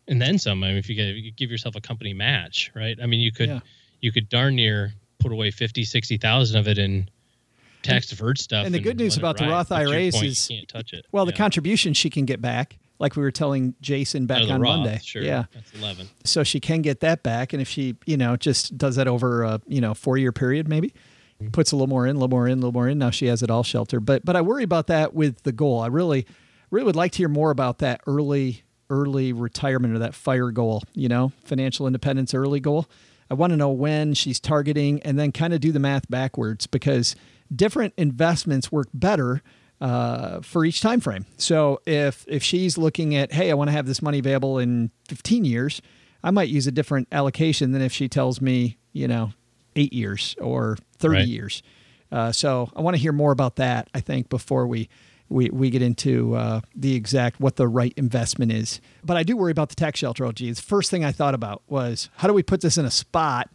and 0.07 0.21
then 0.21 0.37
some. 0.37 0.63
I 0.63 0.69
mean, 0.69 0.77
if 0.77 0.89
you, 0.89 0.95
get, 0.95 1.15
you 1.15 1.31
give 1.31 1.51
yourself 1.51 1.75
a 1.75 1.81
company 1.81 2.13
match, 2.13 2.71
right? 2.75 2.97
I 3.01 3.05
mean, 3.05 3.19
you 3.19 3.31
could 3.31 3.49
Yeah. 3.49 3.59
You 4.01 4.11
could 4.11 4.29
darn 4.29 4.55
near 4.55 4.93
put 5.19 5.31
away 5.31 5.51
50, 5.51 5.83
60,000 5.83 6.57
of 6.57 6.67
it 6.67 6.77
in 6.77 7.09
tax 7.81 8.07
deferred 8.07 8.37
stuff. 8.37 8.65
and 8.65 8.73
the 8.73 8.79
good 8.79 8.97
news 8.97 9.17
about 9.17 9.37
the. 9.37 9.47
Roth 9.47 9.69
But 9.69 9.79
to 9.79 9.83
your 9.85 9.93
IRAs 9.93 10.15
point, 10.15 10.25
you 10.25 10.31
is- 10.31 10.47
can't 10.47 10.67
touch 10.67 10.93
it. 10.93 11.05
well, 11.11 11.25
the 11.25 11.31
Yeah. 11.31 11.37
contribution 11.37 11.93
she 11.93 12.09
can 12.09 12.25
get 12.25 12.41
back, 12.41 12.77
like 12.99 13.15
we 13.15 13.23
were 13.23 13.31
telling 13.31 13.75
Jason 13.81 14.25
back 14.25 14.41
oh, 14.43 14.45
the 14.47 14.53
on 14.53 14.61
Roth, 14.61 14.79
Monday. 14.79 14.99
Sure. 15.03 15.21
Yeah, 15.21 15.45
That's 15.53 15.71
11. 15.73 16.09
so 16.23 16.43
she 16.43 16.59
can 16.59 16.81
get 16.81 16.99
that 17.01 17.23
back, 17.23 17.53
and 17.53 17.61
if 17.61 17.69
she, 17.69 17.95
you 18.05 18.17
know, 18.17 18.35
just 18.35 18.77
does 18.77 18.95
that 18.95 19.07
over 19.07 19.43
a 19.43 19.61
you 19.67 19.81
know 19.81 19.93
four 19.93 20.17
year 20.17 20.31
period, 20.31 20.67
maybe 20.67 20.89
mm-hmm. 20.89 21.49
puts 21.51 21.71
a 21.71 21.75
little 21.75 21.87
more 21.87 22.05
in, 22.05 22.15
a 22.15 22.19
little 22.19 22.29
more 22.29 22.47
in, 22.47 22.53
a 22.53 22.55
little 22.55 22.73
more 22.73 22.87
in. 22.87 22.97
Now 22.97 23.09
she 23.09 23.27
has 23.27 23.41
it 23.43 23.49
all 23.49 23.63
sheltered, 23.63 24.05
but 24.05 24.25
but 24.25 24.35
I 24.35 24.41
worry 24.41 24.63
about 24.63 24.87
that 24.87 25.13
with 25.13 25.43
the 25.43 25.51
goal. 25.51 25.79
I 25.79 25.87
really, 25.87 26.25
really 26.71 26.85
would 26.85 26.95
like 26.95 27.13
to 27.13 27.17
hear 27.19 27.29
more 27.29 27.51
about 27.51 27.79
that 27.79 28.01
early 28.07 28.63
early 28.89 29.31
retirement 29.31 29.93
or 29.93 29.99
that 29.99 30.15
fire 30.15 30.51
goal, 30.51 30.81
you 30.93 31.07
know, 31.07 31.31
financial 31.43 31.85
independence 31.85 32.33
early 32.33 32.59
goal. 32.59 32.87
I 33.29 33.33
want 33.35 33.51
to 33.51 33.57
know 33.57 33.69
when 33.69 34.13
she's 34.13 34.39
targeting 34.39 35.01
and 35.03 35.17
then 35.19 35.31
kind 35.31 35.53
of 35.53 35.59
do 35.61 35.71
the 35.71 35.79
math 35.79 36.09
backwards 36.09 36.65
because 36.67 37.15
different 37.55 37.93
investments 37.97 38.71
work 38.71 38.87
better 38.93 39.41
uh, 39.81 40.41
for 40.41 40.65
each 40.65 40.81
time 40.81 40.99
frame. 40.99 41.25
So 41.37 41.79
if 41.85 42.25
if 42.27 42.43
she's 42.43 42.77
looking 42.77 43.15
at, 43.15 43.31
hey, 43.31 43.49
I 43.51 43.53
want 43.53 43.69
to 43.69 43.71
have 43.71 43.85
this 43.85 44.01
money 44.01 44.19
available 44.19 44.57
in 44.59 44.91
15 45.07 45.45
years, 45.45 45.81
I 46.23 46.31
might 46.31 46.49
use 46.49 46.67
a 46.67 46.71
different 46.71 47.07
allocation 47.11 47.71
than 47.71 47.81
if 47.81 47.93
she 47.93 48.09
tells 48.09 48.41
me, 48.41 48.77
you 48.91 49.07
know, 49.07 49.31
eight 49.75 49.93
years 49.93 50.35
or 50.41 50.77
30 50.97 51.15
Right. 51.15 51.27
years. 51.27 51.63
Uh, 52.11 52.31
so 52.31 52.69
I 52.75 52.81
want 52.81 52.95
to 52.97 53.01
hear 53.01 53.11
more 53.13 53.31
about 53.31 53.55
that. 53.57 53.87
I 53.93 53.99
think 54.01 54.29
before 54.29 54.67
we 54.67 54.89
we, 55.29 55.49
we 55.49 55.69
get 55.69 55.81
into 55.81 56.35
uh, 56.35 56.61
the 56.75 56.95
exact 56.95 57.39
what 57.39 57.55
the 57.55 57.67
right 57.67 57.93
investment 57.95 58.51
is. 58.51 58.81
But 59.03 59.17
I 59.17 59.23
do 59.23 59.37
worry 59.37 59.51
about 59.51 59.69
the 59.69 59.75
tax 59.75 59.99
shelter. 59.99 60.29
The 60.31 60.53
first 60.53 60.91
thing 60.91 61.05
I 61.05 61.11
thought 61.11 61.33
about 61.33 61.61
was 61.67 62.09
how 62.17 62.27
do 62.27 62.33
we 62.33 62.43
put 62.43 62.61
this 62.61 62.77
in 62.77 62.85
a 62.85 62.91
spot 62.91 63.49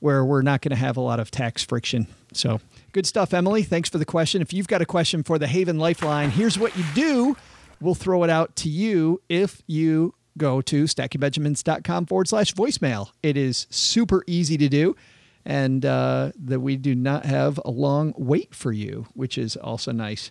where 0.00 0.24
we're 0.24 0.42
not 0.42 0.62
going 0.62 0.70
to 0.70 0.76
have 0.76 0.96
a 0.96 1.00
lot 1.00 1.20
of 1.20 1.30
tax 1.30 1.62
friction. 1.62 2.06
So 2.32 2.60
good 2.92 3.06
stuff, 3.06 3.32
Emily. 3.32 3.62
Thanks 3.62 3.88
for 3.88 3.98
the 3.98 4.04
question. 4.04 4.42
If 4.42 4.52
you've 4.52 4.68
got 4.68 4.82
a 4.82 4.86
question 4.86 5.22
for 5.22 5.38
the 5.38 5.46
Haven 5.46 5.78
Lifeline, 5.78 6.30
here's 6.30 6.58
what 6.58 6.76
you 6.76 6.84
do. 6.94 7.36
We'll 7.80 7.94
throw 7.94 8.24
it 8.24 8.30
out 8.30 8.56
to 8.56 8.68
you 8.68 9.22
if 9.28 9.62
you 9.66 10.14
go 10.36 10.60
to 10.62 10.84
stackingbenjamins.com 10.84 12.06
forward 12.06 12.28
slash 12.28 12.54
voicemail. 12.54 13.10
It 13.22 13.36
is 13.36 13.66
super 13.70 14.24
easy 14.26 14.56
to 14.58 14.68
do. 14.68 14.96
And 15.44 15.86
uh, 15.86 16.32
that 16.36 16.60
we 16.60 16.76
do 16.76 16.94
not 16.94 17.24
have 17.24 17.58
a 17.64 17.70
long 17.70 18.12
wait 18.16 18.54
for 18.54 18.72
you, 18.72 19.06
which 19.14 19.38
is 19.38 19.56
also 19.56 19.90
nice. 19.90 20.30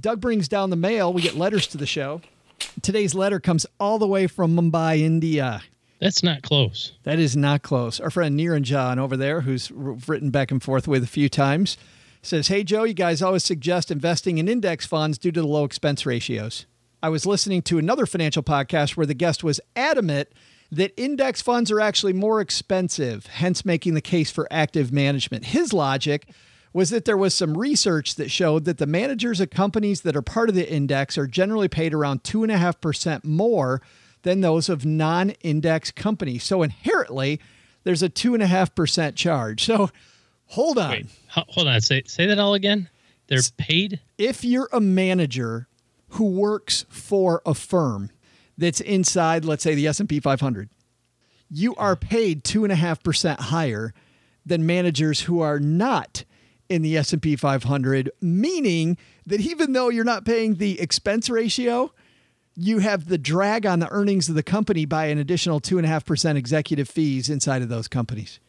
Doug 0.00 0.20
brings 0.20 0.48
down 0.48 0.70
the 0.70 0.76
mail. 0.76 1.12
We 1.12 1.22
get 1.22 1.36
letters 1.36 1.66
to 1.68 1.78
the 1.78 1.86
show. 1.86 2.20
Today's 2.82 3.14
letter 3.14 3.40
comes 3.40 3.66
all 3.80 3.98
the 3.98 4.06
way 4.06 4.26
from 4.26 4.56
Mumbai, 4.56 5.00
India. 5.00 5.62
That's 6.00 6.22
not 6.22 6.42
close. 6.42 6.92
That 7.04 7.18
is 7.18 7.36
not 7.36 7.62
close. 7.62 8.00
Our 8.00 8.10
friend 8.10 8.38
Niranjan 8.38 8.98
over 8.98 9.16
there, 9.16 9.40
who's 9.40 9.70
written 9.70 10.30
back 10.30 10.50
and 10.50 10.62
forth 10.62 10.86
with 10.86 11.02
a 11.02 11.08
few 11.08 11.28
times, 11.28 11.78
says, 12.20 12.48
Hey, 12.48 12.64
Joe, 12.64 12.84
you 12.84 12.94
guys 12.94 13.22
always 13.22 13.44
suggest 13.44 13.90
investing 13.90 14.38
in 14.38 14.48
index 14.48 14.84
funds 14.84 15.16
due 15.16 15.32
to 15.32 15.40
the 15.40 15.46
low 15.46 15.64
expense 15.64 16.04
ratios. 16.04 16.66
I 17.02 17.08
was 17.08 17.24
listening 17.24 17.62
to 17.62 17.78
another 17.78 18.04
financial 18.04 18.42
podcast 18.42 18.96
where 18.96 19.06
the 19.06 19.14
guest 19.14 19.44
was 19.44 19.60
adamant 19.74 20.28
that 20.70 20.92
index 21.00 21.40
funds 21.40 21.70
are 21.70 21.80
actually 21.80 22.12
more 22.12 22.40
expensive, 22.40 23.26
hence 23.26 23.64
making 23.64 23.94
the 23.94 24.00
case 24.00 24.30
for 24.30 24.48
active 24.50 24.92
management. 24.92 25.46
His 25.46 25.72
logic 25.72 26.28
was 26.76 26.90
that 26.90 27.06
there 27.06 27.16
was 27.16 27.32
some 27.32 27.56
research 27.56 28.16
that 28.16 28.30
showed 28.30 28.66
that 28.66 28.76
the 28.76 28.86
managers 28.86 29.40
of 29.40 29.48
companies 29.48 30.02
that 30.02 30.14
are 30.14 30.20
part 30.20 30.50
of 30.50 30.54
the 30.54 30.70
index 30.70 31.16
are 31.16 31.26
generally 31.26 31.68
paid 31.68 31.94
around 31.94 32.22
2.5% 32.22 33.24
more 33.24 33.80
than 34.24 34.42
those 34.42 34.68
of 34.68 34.84
non 34.84 35.30
index 35.40 35.90
companies. 35.90 36.44
So 36.44 36.62
inherently, 36.62 37.40
there's 37.84 38.02
a 38.02 38.10
2.5% 38.10 39.14
charge. 39.14 39.64
So 39.64 39.88
hold 40.48 40.76
on. 40.76 40.90
Wait, 40.90 41.06
hold 41.28 41.66
on. 41.66 41.80
Say 41.80 42.02
say 42.04 42.26
that 42.26 42.38
all 42.38 42.52
again. 42.52 42.90
They're 43.28 43.40
paid. 43.56 44.00
If 44.18 44.44
you're 44.44 44.68
a 44.70 44.80
manager 44.80 45.68
who 46.10 46.26
works 46.26 46.84
for 46.90 47.40
a 47.46 47.54
firm 47.54 48.10
that's 48.58 48.82
inside, 48.82 49.46
let's 49.46 49.62
say, 49.62 49.74
the 49.74 49.86
S&P 49.86 50.20
500, 50.20 50.68
you 51.50 51.72
hmm. 51.72 51.80
are 51.80 51.96
paid 51.96 52.44
2.5% 52.44 53.40
higher 53.40 53.94
than 54.44 54.66
managers 54.66 55.22
who 55.22 55.40
are 55.40 55.58
not 55.58 56.24
in 56.68 56.82
the 56.82 56.96
S&P 56.96 57.36
500, 57.36 58.10
meaning 58.20 58.96
that 59.26 59.40
even 59.40 59.72
though 59.72 59.88
you're 59.88 60.04
not 60.04 60.24
paying 60.24 60.54
the 60.54 60.80
expense 60.80 61.28
ratio, 61.30 61.92
you 62.54 62.78
have 62.78 63.08
the 63.08 63.18
drag 63.18 63.66
on 63.66 63.80
the 63.80 63.88
earnings 63.90 64.28
of 64.28 64.34
the 64.34 64.42
company 64.42 64.84
by 64.84 65.06
an 65.06 65.18
additional 65.18 65.60
2.5% 65.60 66.36
executive 66.36 66.88
fees 66.88 67.28
inside 67.28 67.62
of 67.62 67.68
those 67.68 67.86
companies. 67.88 68.40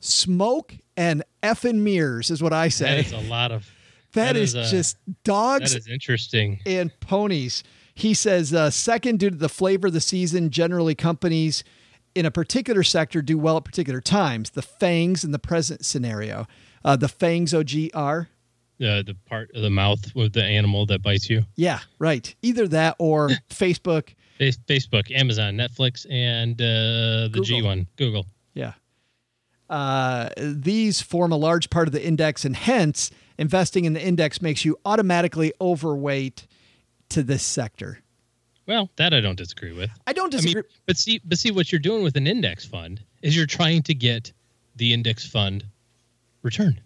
Smoke 0.00 0.76
and 0.96 1.22
effing 1.42 1.80
mirrors 1.80 2.30
is 2.30 2.42
what 2.42 2.52
I 2.52 2.68
say. 2.68 3.02
That 3.02 3.06
is 3.06 3.12
a 3.12 3.28
lot 3.28 3.52
of. 3.52 3.70
that 4.14 4.36
is, 4.36 4.54
a- 4.54 4.64
just 4.64 4.96
dogs 5.24 5.72
That 5.72 5.80
is 5.80 5.88
interesting. 5.88 6.60
and 6.64 6.90
ponies. 7.00 7.62
He 7.94 8.14
says, 8.14 8.54
uh, 8.54 8.70
second, 8.70 9.18
due 9.20 9.30
to 9.30 9.36
the 9.36 9.48
flavor 9.48 9.88
of 9.88 9.92
the 9.92 10.00
season, 10.00 10.48
generally 10.50 10.94
companies 10.94 11.62
in 12.14 12.24
a 12.24 12.30
particular 12.30 12.82
sector 12.82 13.20
do 13.20 13.36
well 13.36 13.58
at 13.58 13.64
particular 13.64 14.00
times. 14.00 14.50
The 14.50 14.62
fangs 14.62 15.22
in 15.22 15.32
the 15.32 15.38
present 15.38 15.84
scenario. 15.84 16.46
Uh, 16.84 16.96
the 16.96 17.08
fangs 17.08 17.52
OGR. 17.52 18.26
Uh, 18.82 19.02
the 19.02 19.14
part 19.26 19.50
of 19.54 19.60
the 19.62 19.70
mouth 19.70 20.14
with 20.14 20.32
the 20.32 20.42
animal 20.42 20.86
that 20.86 21.02
bites 21.02 21.28
you. 21.28 21.42
Yeah, 21.54 21.80
right. 21.98 22.34
Either 22.42 22.66
that 22.68 22.96
or 22.98 23.28
Facebook. 23.50 24.14
Facebook, 24.38 25.10
Amazon, 25.14 25.54
Netflix, 25.54 26.06
and 26.10 26.54
uh, 26.60 27.28
the 27.28 27.42
G 27.44 27.60
one, 27.60 27.86
Google. 27.96 28.24
Yeah. 28.54 28.72
Uh, 29.68 30.30
these 30.38 31.02
form 31.02 31.30
a 31.30 31.36
large 31.36 31.68
part 31.68 31.86
of 31.88 31.92
the 31.92 32.02
index, 32.04 32.46
and 32.46 32.56
hence, 32.56 33.10
investing 33.36 33.84
in 33.84 33.92
the 33.92 34.02
index 34.02 34.40
makes 34.40 34.64
you 34.64 34.78
automatically 34.86 35.52
overweight 35.60 36.46
to 37.10 37.22
this 37.22 37.42
sector. 37.42 37.98
Well, 38.66 38.88
that 38.96 39.12
I 39.12 39.20
don't 39.20 39.36
disagree 39.36 39.72
with. 39.72 39.90
I 40.06 40.12
don't 40.14 40.32
I 40.34 40.38
disagree. 40.38 40.62
mean, 40.62 40.70
but 40.86 40.96
see, 40.96 41.20
but 41.24 41.38
see, 41.38 41.50
what 41.50 41.70
you're 41.70 41.78
doing 41.80 42.02
with 42.02 42.16
an 42.16 42.26
index 42.26 42.64
fund 42.64 43.02
is 43.20 43.36
you're 43.36 43.46
trying 43.46 43.82
to 43.82 43.94
get 43.94 44.32
the 44.76 44.94
index 44.94 45.26
fund 45.26 45.64
return. 46.42 46.80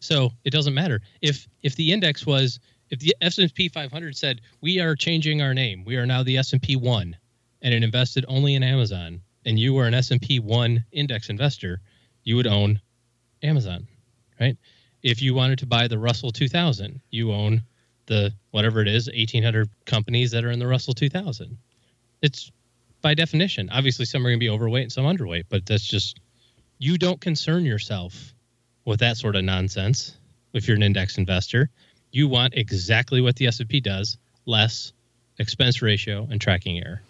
So 0.00 0.32
it 0.44 0.50
doesn't 0.50 0.74
matter 0.74 1.00
if 1.20 1.46
if 1.62 1.76
the 1.76 1.92
index 1.92 2.26
was 2.26 2.58
if 2.90 2.98
the 2.98 3.14
S&P 3.20 3.68
500 3.68 4.16
said 4.16 4.40
we 4.60 4.80
are 4.80 4.96
changing 4.96 5.42
our 5.42 5.54
name, 5.54 5.84
we 5.84 5.96
are 5.96 6.06
now 6.06 6.22
the 6.22 6.38
S&P 6.38 6.74
1, 6.74 7.16
and 7.62 7.74
it 7.74 7.84
invested 7.84 8.24
only 8.26 8.54
in 8.56 8.62
Amazon, 8.64 9.20
and 9.46 9.58
you 9.58 9.74
were 9.74 9.86
an 9.86 9.94
S&P 9.94 10.40
1 10.40 10.84
index 10.90 11.28
investor, 11.28 11.80
you 12.24 12.36
would 12.36 12.48
own 12.48 12.80
Amazon, 13.42 13.86
right? 14.40 14.56
If 15.02 15.22
you 15.22 15.34
wanted 15.34 15.60
to 15.60 15.66
buy 15.66 15.86
the 15.86 15.98
Russell 15.98 16.32
2000, 16.32 17.00
you 17.10 17.32
own 17.32 17.62
the 18.06 18.32
whatever 18.50 18.82
it 18.82 18.88
is 18.88 19.06
1800 19.06 19.68
companies 19.86 20.32
that 20.32 20.44
are 20.44 20.50
in 20.50 20.58
the 20.58 20.66
Russell 20.66 20.94
2000. 20.94 21.56
It's 22.22 22.50
by 23.02 23.14
definition. 23.14 23.70
Obviously, 23.70 24.04
some 24.04 24.26
are 24.26 24.30
going 24.30 24.38
to 24.38 24.44
be 24.44 24.50
overweight 24.50 24.82
and 24.82 24.92
some 24.92 25.04
underweight, 25.04 25.44
but 25.48 25.64
that's 25.64 25.86
just 25.86 26.20
you 26.78 26.98
don't 26.98 27.20
concern 27.20 27.64
yourself 27.64 28.34
with 28.84 29.00
that 29.00 29.16
sort 29.16 29.36
of 29.36 29.44
nonsense. 29.44 30.16
If 30.52 30.66
you're 30.66 30.76
an 30.76 30.82
index 30.82 31.18
investor, 31.18 31.70
you 32.12 32.28
want 32.28 32.54
exactly 32.56 33.20
what 33.20 33.36
the 33.36 33.46
S&P 33.46 33.80
does, 33.80 34.18
less 34.46 34.92
expense 35.38 35.80
ratio 35.80 36.26
and 36.30 36.40
tracking 36.40 36.78
error. 36.78 37.02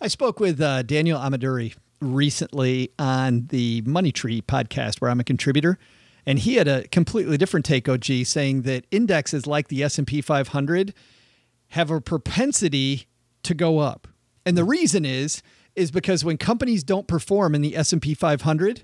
I 0.00 0.08
spoke 0.08 0.40
with 0.40 0.60
uh, 0.60 0.82
Daniel 0.82 1.18
Amaduri 1.18 1.74
recently 2.00 2.90
on 2.98 3.46
the 3.48 3.82
Money 3.82 4.12
Tree 4.12 4.40
podcast, 4.40 5.00
where 5.00 5.10
I'm 5.10 5.20
a 5.20 5.24
contributor, 5.24 5.78
and 6.24 6.38
he 6.38 6.54
had 6.54 6.68
a 6.68 6.86
completely 6.88 7.36
different 7.36 7.66
take. 7.66 7.88
OG 7.88 8.04
saying 8.24 8.62
that 8.62 8.86
indexes 8.90 9.46
like 9.46 9.68
the 9.68 9.82
S 9.82 9.98
and 9.98 10.06
P 10.06 10.20
500 10.20 10.94
have 11.68 11.90
a 11.90 12.00
propensity 12.00 13.06
to 13.42 13.54
go 13.54 13.78
up, 13.78 14.06
and 14.46 14.56
the 14.56 14.64
reason 14.64 15.04
is 15.04 15.42
is 15.74 15.90
because 15.92 16.24
when 16.24 16.36
companies 16.36 16.82
don't 16.82 17.06
perform 17.06 17.54
in 17.54 17.60
the 17.60 17.76
S 17.76 17.92
and 17.92 18.02
P 18.02 18.12
500, 18.14 18.82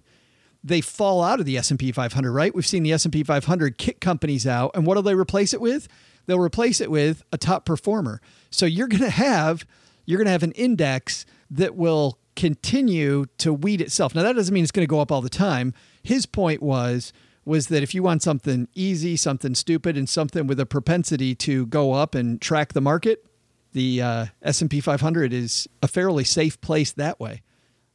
they 0.64 0.80
fall 0.80 1.22
out 1.22 1.38
of 1.38 1.46
the 1.46 1.58
S&P 1.58 1.92
500, 1.92 2.32
right? 2.32 2.54
We've 2.54 2.66
seen 2.66 2.82
the 2.82 2.92
S&P 2.92 3.22
500 3.22 3.76
kick 3.76 4.00
companies 4.00 4.46
out 4.46 4.70
and 4.74 4.86
what 4.86 4.96
do 4.96 5.02
they 5.02 5.14
replace 5.14 5.52
it 5.52 5.60
with? 5.60 5.86
They'll 6.26 6.40
replace 6.40 6.80
it 6.80 6.90
with 6.90 7.22
a 7.32 7.38
top 7.38 7.66
performer. 7.66 8.22
So 8.50 8.64
you're 8.64 8.88
going 8.88 9.02
to 9.02 9.10
have 9.10 9.66
you're 10.06 10.18
going 10.18 10.26
to 10.26 10.32
have 10.32 10.42
an 10.42 10.52
index 10.52 11.24
that 11.50 11.76
will 11.76 12.18
continue 12.36 13.26
to 13.38 13.52
weed 13.52 13.80
itself. 13.80 14.14
Now 14.14 14.22
that 14.22 14.34
doesn't 14.34 14.52
mean 14.52 14.64
it's 14.64 14.72
going 14.72 14.86
to 14.86 14.90
go 14.90 15.00
up 15.00 15.12
all 15.12 15.20
the 15.20 15.28
time. 15.28 15.74
His 16.02 16.26
point 16.26 16.62
was 16.62 17.12
was 17.44 17.68
that 17.68 17.82
if 17.82 17.94
you 17.94 18.02
want 18.02 18.22
something 18.22 18.68
easy, 18.74 19.16
something 19.16 19.54
stupid 19.54 19.98
and 19.98 20.08
something 20.08 20.46
with 20.46 20.58
a 20.58 20.64
propensity 20.64 21.34
to 21.34 21.66
go 21.66 21.92
up 21.92 22.14
and 22.14 22.40
track 22.40 22.72
the 22.72 22.80
market, 22.80 23.26
the 23.72 24.00
uh, 24.00 24.26
S&P 24.42 24.80
500 24.80 25.32
is 25.32 25.68
a 25.82 25.88
fairly 25.88 26.24
safe 26.24 26.58
place 26.62 26.92
that 26.92 27.20
way. 27.20 27.42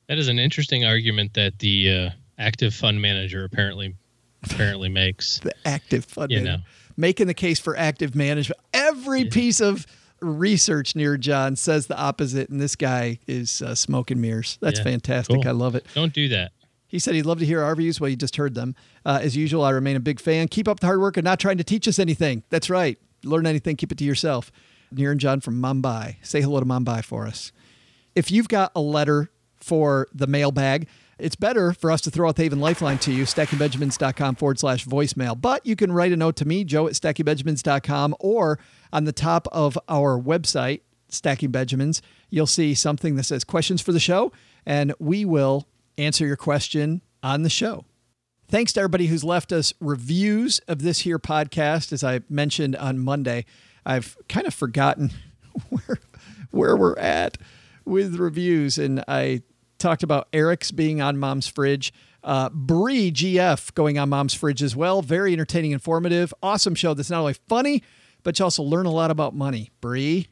That 0.08 0.20
is 0.20 0.28
an 0.28 0.38
interesting 0.38 0.86
argument 0.86 1.34
that 1.34 1.60
the 1.60 1.92
uh, 1.92 2.10
active 2.40 2.74
fund 2.74 3.02
manager 3.02 3.44
apparently 3.44 3.96
apparently 4.44 4.90
makes. 4.90 5.40
the 5.44 5.54
active 5.66 6.06
fund 6.06 6.32
You 6.32 6.38
manager. 6.40 6.58
know. 6.60 6.64
making 6.98 7.28
the 7.28 7.34
case 7.34 7.60
for 7.60 7.78
active 7.78 8.16
management. 8.16 8.60
Every 8.74 9.26
piece 9.26 9.60
of 9.60 9.86
research 10.22 10.94
Niranjan 10.94 11.58
says 11.58 11.88
the 11.88 11.98
opposite, 11.98 12.50
and 12.50 12.60
this 12.60 12.76
guy 12.76 13.20
is 13.28 13.62
uh, 13.62 13.76
smoke 13.76 14.12
and 14.12 14.22
mirrors. 14.22 14.58
That's 14.62 14.80
Yeah, 14.80 14.84
fantastic. 14.86 15.36
cool. 15.36 15.48
I 15.48 15.52
love 15.52 15.76
it. 15.76 15.86
Don't 15.94 16.14
do 16.14 16.28
that. 16.30 16.52
He 16.88 16.98
said 17.00 17.14
he'd 17.14 17.26
love 17.26 17.40
to 17.40 17.46
hear 17.46 17.62
our 17.62 17.76
views. 17.76 18.02
Well, 18.02 18.10
you 18.10 18.16
just 18.16 18.36
heard 18.38 18.56
them. 18.56 18.74
Uh, 19.06 19.20
as 19.22 19.38
usual, 19.38 19.64
I 19.64 19.70
remain 19.70 19.96
a 19.96 20.00
big 20.00 20.20
fan. 20.20 20.48
Keep 20.48 20.68
up 20.68 20.80
the 20.80 20.88
hard 20.88 21.00
work 21.00 21.18
and 21.18 21.24
not 21.24 21.40
trying 21.40 21.58
to 21.60 21.64
teach 21.64 21.88
us 21.88 22.00
anything. 22.00 22.44
That's 22.50 22.70
right. 22.70 22.98
Learn 23.24 23.46
anything, 23.46 23.76
keep 23.76 23.92
it 23.92 23.98
to 24.00 24.04
yourself. 24.06 24.52
Niranjan 24.94 25.44
from 25.44 25.62
Mumbai. 25.62 26.16
Say 26.24 26.42
hello 26.42 26.60
to 26.60 26.66
Mumbai 26.66 27.04
for 27.04 27.28
us. 27.28 27.52
If 28.16 28.32
you've 28.32 28.48
got 28.50 28.72
a 28.76 28.82
letter 28.82 29.30
for 29.58 30.08
the 30.14 30.26
mailbag, 30.26 30.88
It's 31.20 31.36
better 31.36 31.74
for 31.74 31.92
us 31.92 32.02
to 32.02 32.12
throw 32.12 32.30
out 32.30 32.36
the 32.36 32.44
Haven 32.44 32.60
Lifeline 32.60 32.98
to 33.00 33.12
you, 33.12 33.24
stackingbenjamins.com 33.24 34.36
forward 34.36 34.60
slash 34.60 34.86
voicemail. 34.86 35.40
But 35.40 35.66
you 35.66 35.76
can 35.76 35.92
write 35.92 36.12
a 36.12 36.18
note 36.18 36.36
to 36.38 36.46
me, 36.46 36.64
joe 36.64 36.88
at 36.88 36.94
stackingbenjamins.com, 36.94 38.16
or 38.20 38.60
on 38.94 39.04
the 39.04 39.12
top 39.12 39.48
of 39.52 39.78
our 39.88 40.20
website, 40.20 40.82
Stacking 41.10 41.52
Benjamins, 41.52 42.02
you'll 42.30 42.48
see 42.48 42.74
something 42.74 43.16
that 43.16 43.24
says 43.24 43.44
questions 43.44 43.82
for 43.82 43.92
the 43.92 44.00
show, 44.00 44.32
and 44.66 44.94
we 45.00 45.26
will 45.26 45.68
answer 45.98 46.26
your 46.26 46.38
question 46.38 47.02
on 47.24 47.44
the 47.44 47.50
show. 47.50 47.86
Thanks 48.48 48.74
to 48.74 48.80
everybody 48.80 49.08
who's 49.08 49.24
left 49.24 49.52
us 49.52 49.74
reviews 49.80 50.60
of 50.68 50.82
this 50.82 51.00
here 51.00 51.20
podcast. 51.20 51.92
As 51.92 52.04
I 52.04 52.22
mentioned 52.30 52.76
on 52.76 53.00
Monday, 53.00 53.46
I've 53.86 54.18
kind 54.28 54.48
of 54.48 54.54
forgotten 54.54 55.12
where 55.70 56.00
where 56.52 56.76
we're 56.76 56.98
at 56.98 57.38
with 57.86 58.16
reviews, 58.16 58.78
and 58.78 59.04
I 59.08 59.44
talked 59.80 60.04
about 60.04 60.28
Eric's 60.34 60.72
being 60.72 61.02
on 61.02 61.18
Mom's 61.18 61.48
Fridge. 61.48 61.94
Uh, 62.24 62.50
Bree 62.50 63.12
GF 63.12 63.74
going 63.74 63.98
on 63.98 64.10
Mom's 64.10 64.34
Fridge 64.34 64.62
as 64.62 64.76
well. 64.76 65.02
Very 65.02 65.34
entertaining, 65.34 65.72
informative, 65.72 66.34
awesome 66.44 66.76
show 66.76 66.94
that's 66.94 67.10
not 67.10 67.22
only 67.22 67.36
funny, 67.48 67.82
but 68.24 68.38
you 68.38 68.46
also 68.46 68.62
learn 68.62 68.86
a 68.86 68.92
lot 68.92 69.10
about 69.10 69.34
money. 69.34 69.72
Bree, 69.82 70.28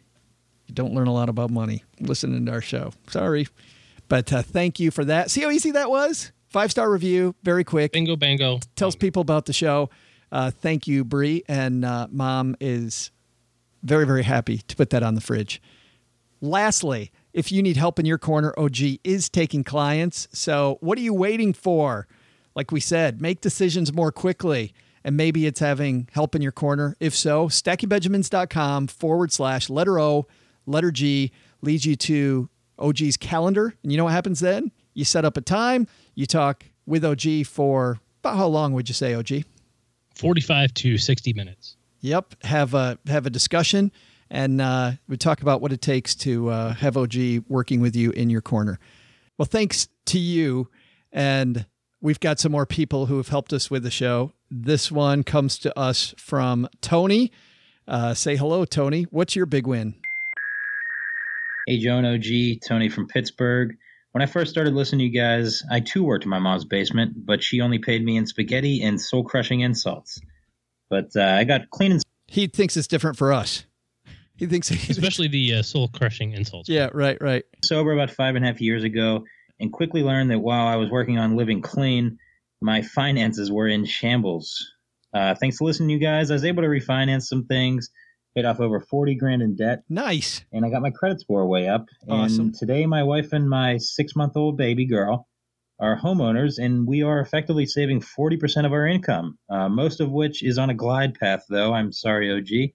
you 0.67 0.73
don't 0.73 0.93
learn 0.93 1.07
a 1.07 1.13
lot 1.13 1.29
about 1.29 1.49
money 1.49 1.83
listening 1.99 2.45
to 2.45 2.51
our 2.51 2.61
show. 2.61 2.91
Sorry. 3.09 3.47
But 4.09 4.31
uh, 4.31 4.41
thank 4.41 4.79
you 4.79 4.91
for 4.91 5.05
that. 5.05 5.31
See 5.31 5.41
how 5.41 5.49
easy 5.49 5.71
that 5.71 5.89
was? 5.89 6.31
Five 6.49 6.71
star 6.71 6.89
review, 6.89 7.35
very 7.43 7.63
quick. 7.63 7.91
Bingo, 7.91 8.15
bango. 8.15 8.59
Tells 8.75 8.95
people 8.95 9.21
about 9.21 9.45
the 9.45 9.53
show. 9.53 9.89
Uh, 10.31 10.51
thank 10.51 10.87
you, 10.87 11.03
Bree. 11.03 11.43
And 11.47 11.83
uh, 11.83 12.07
mom 12.09 12.55
is 12.59 13.11
very, 13.83 14.05
very 14.05 14.23
happy 14.23 14.59
to 14.59 14.75
put 14.75 14.89
that 14.91 15.03
on 15.03 15.15
the 15.15 15.21
fridge. 15.21 15.61
Lastly, 16.41 17.11
if 17.37 17.51
you 17.51 17.61
need 17.61 17.77
help 17.77 17.99
in 17.99 18.05
your 18.07 18.17
corner, 18.17 18.51
OG 18.57 18.79
is 19.03 19.29
taking 19.29 19.63
clients. 19.63 20.27
So 20.31 20.79
what 20.81 20.97
are 20.97 21.01
you 21.01 21.13
waiting 21.13 21.53
for? 21.53 22.07
Like 22.55 22.71
we 22.71 22.79
said, 22.79 23.21
make 23.21 23.41
decisions 23.41 23.93
more 23.93 24.11
quickly. 24.11 24.73
And 25.03 25.15
maybe 25.15 25.45
it's 25.45 25.59
having 25.59 26.09
help 26.13 26.33
in 26.33 26.41
your 26.41 26.51
corner. 26.51 26.95
If 26.99 27.15
so, 27.15 27.47
stackingbenjamins.com 27.47 28.87
forward 28.87 29.31
slash 29.31 29.69
letter 29.69 29.99
O, 29.99 30.25
letter 30.65 30.89
G 30.89 31.31
leads 31.61 31.85
you 31.85 31.95
to 31.95 32.49
OG's 32.79 33.17
calendar. 33.17 33.75
And 33.83 33.91
you 33.91 33.99
know 33.99 34.05
what 34.05 34.13
happens 34.13 34.39
then? 34.39 34.71
You 34.95 35.05
set 35.05 35.23
up 35.23 35.37
a 35.37 35.41
time, 35.41 35.85
you 36.15 36.25
talk 36.25 36.65
with 36.87 37.05
OG 37.05 37.45
for 37.45 37.99
about 38.23 38.37
how 38.37 38.47
long 38.47 38.73
would 38.73 38.89
you 38.89 38.95
say, 38.95 39.13
OG? 39.13 39.43
45 40.15 40.73
to 40.73 40.97
60 40.97 41.33
minutes. 41.33 41.75
Yep. 42.01 42.33
Have 42.45 42.73
a 42.73 42.97
have 43.05 43.27
a 43.27 43.29
discussion 43.29 43.91
and 44.29 44.61
uh, 44.61 44.93
we 45.07 45.17
talk 45.17 45.41
about 45.41 45.61
what 45.61 45.71
it 45.71 45.81
takes 45.81 46.15
to 46.15 46.49
uh, 46.49 46.73
have 46.73 46.97
OG 46.97 47.15
working 47.47 47.81
with 47.81 47.95
you 47.95 48.11
in 48.11 48.29
your 48.29 48.41
corner. 48.41 48.79
Well, 49.37 49.45
thanks 49.45 49.87
to 50.07 50.19
you. 50.19 50.69
And 51.11 51.65
we've 52.01 52.19
got 52.19 52.39
some 52.39 52.51
more 52.51 52.65
people 52.65 53.05
who 53.05 53.17
have 53.17 53.29
helped 53.29 53.53
us 53.53 53.71
with 53.71 53.83
the 53.83 53.91
show. 53.91 54.33
This 54.49 54.91
one 54.91 55.23
comes 55.23 55.57
to 55.59 55.77
us 55.77 56.13
from 56.17 56.67
Tony. 56.81 57.31
Uh, 57.87 58.13
say 58.13 58.35
hello, 58.35 58.65
Tony. 58.65 59.03
What's 59.03 59.35
your 59.35 59.45
big 59.45 59.67
win? 59.67 59.95
Hey, 61.65 61.79
Joe 61.79 61.97
and 61.97 62.07
OG, 62.07 62.61
Tony 62.67 62.89
from 62.89 63.07
Pittsburgh. 63.07 63.77
When 64.11 64.21
I 64.21 64.25
first 64.25 64.51
started 64.51 64.73
listening 64.73 64.99
to 64.99 65.05
you 65.05 65.11
guys, 65.11 65.63
I 65.69 65.79
too 65.79 66.03
worked 66.03 66.23
in 66.23 66.29
my 66.29 66.39
mom's 66.39 66.65
basement, 66.65 67.25
but 67.25 67.43
she 67.43 67.61
only 67.61 67.77
paid 67.77 68.03
me 68.03 68.17
in 68.17 68.25
spaghetti 68.25 68.81
and 68.81 68.99
soul 68.99 69.23
crushing 69.23 69.61
insults. 69.61 70.19
But 70.89 71.15
uh, 71.15 71.23
I 71.23 71.43
got 71.43 71.69
clean 71.69 71.91
and. 71.91 72.01
He 72.27 72.47
thinks 72.47 72.75
it's 72.75 72.87
different 72.87 73.17
for 73.17 73.31
us. 73.31 73.65
He 74.37 74.45
thinks, 74.45 74.69
especially 74.89 75.27
the 75.27 75.55
uh, 75.55 75.61
soul 75.63 75.87
crushing 75.87 76.33
insults. 76.33 76.69
Yeah, 76.69 76.89
right, 76.93 77.17
right. 77.21 77.43
Sober 77.63 77.91
about 77.91 78.11
five 78.11 78.35
and 78.35 78.45
a 78.45 78.47
half 78.47 78.61
years 78.61 78.83
ago, 78.83 79.25
and 79.59 79.73
quickly 79.73 80.03
learned 80.03 80.31
that 80.31 80.39
while 80.39 80.67
I 80.67 80.75
was 80.75 80.89
working 80.89 81.17
on 81.17 81.35
living 81.35 81.61
clean, 81.61 82.19
my 82.61 82.81
finances 82.81 83.51
were 83.51 83.67
in 83.67 83.85
shambles. 83.85 84.73
Uh, 85.13 85.35
thanks 85.35 85.57
to 85.57 85.63
listening 85.63 85.89
to 85.89 85.93
you 85.95 85.99
guys, 85.99 86.29
I 86.29 86.35
was 86.35 86.45
able 86.45 86.63
to 86.63 86.69
refinance 86.69 87.23
some 87.23 87.45
things, 87.45 87.89
paid 88.35 88.45
off 88.45 88.59
over 88.59 88.79
40 88.79 89.15
grand 89.15 89.41
in 89.41 89.55
debt. 89.55 89.83
Nice. 89.89 90.43
And 90.51 90.65
I 90.65 90.69
got 90.69 90.81
my 90.81 90.91
credit 90.91 91.19
score 91.21 91.47
way 91.47 91.67
up. 91.67 91.85
Awesome. 92.07 92.47
And 92.47 92.55
today, 92.55 92.85
my 92.85 93.03
wife 93.03 93.33
and 93.33 93.49
my 93.49 93.77
six 93.77 94.15
month 94.15 94.37
old 94.37 94.57
baby 94.57 94.85
girl 94.85 95.27
are 95.79 95.99
homeowners, 95.99 96.57
and 96.57 96.87
we 96.87 97.03
are 97.03 97.19
effectively 97.19 97.65
saving 97.65 98.01
40% 98.01 98.65
of 98.65 98.73
our 98.73 98.87
income, 98.87 99.37
uh, 99.49 99.69
most 99.69 99.99
of 99.99 100.11
which 100.11 100.43
is 100.43 100.57
on 100.57 100.69
a 100.69 100.73
glide 100.73 101.15
path, 101.15 101.45
though. 101.49 101.73
I'm 101.73 101.91
sorry, 101.91 102.31
OG. 102.31 102.73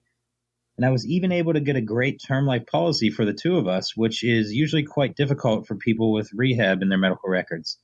And 0.77 0.85
I 0.85 0.89
was 0.89 1.05
even 1.05 1.31
able 1.31 1.53
to 1.53 1.59
get 1.59 1.75
a 1.75 1.81
great 1.81 2.21
term 2.25 2.45
life 2.45 2.65
policy 2.65 3.11
for 3.11 3.25
the 3.25 3.33
two 3.33 3.57
of 3.57 3.67
us, 3.67 3.95
which 3.95 4.23
is 4.23 4.51
usually 4.51 4.83
quite 4.83 5.15
difficult 5.15 5.67
for 5.67 5.75
people 5.75 6.11
with 6.11 6.33
rehab 6.33 6.81
in 6.81 6.89
their 6.89 6.97
medical 6.97 7.29
records. 7.29 7.77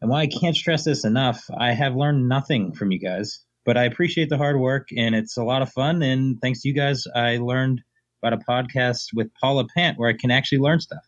And 0.00 0.10
while 0.10 0.20
I 0.20 0.28
can't 0.28 0.56
stress 0.56 0.84
this 0.84 1.04
enough, 1.04 1.44
I 1.56 1.72
have 1.72 1.96
learned 1.96 2.28
nothing 2.28 2.72
from 2.72 2.92
you 2.92 3.00
guys, 3.00 3.44
but 3.64 3.76
I 3.76 3.84
appreciate 3.84 4.28
the 4.28 4.36
hard 4.36 4.58
work 4.58 4.88
and 4.96 5.14
it's 5.14 5.36
a 5.36 5.42
lot 5.42 5.62
of 5.62 5.72
fun. 5.72 6.02
And 6.02 6.40
thanks 6.40 6.62
to 6.62 6.68
you 6.68 6.74
guys, 6.74 7.04
I 7.12 7.38
learned 7.38 7.82
about 8.22 8.40
a 8.40 8.44
podcast 8.48 9.08
with 9.14 9.32
Paula 9.40 9.66
Pant 9.76 9.98
where 9.98 10.08
I 10.08 10.16
can 10.16 10.30
actually 10.30 10.58
learn 10.58 10.80
stuff. 10.80 11.02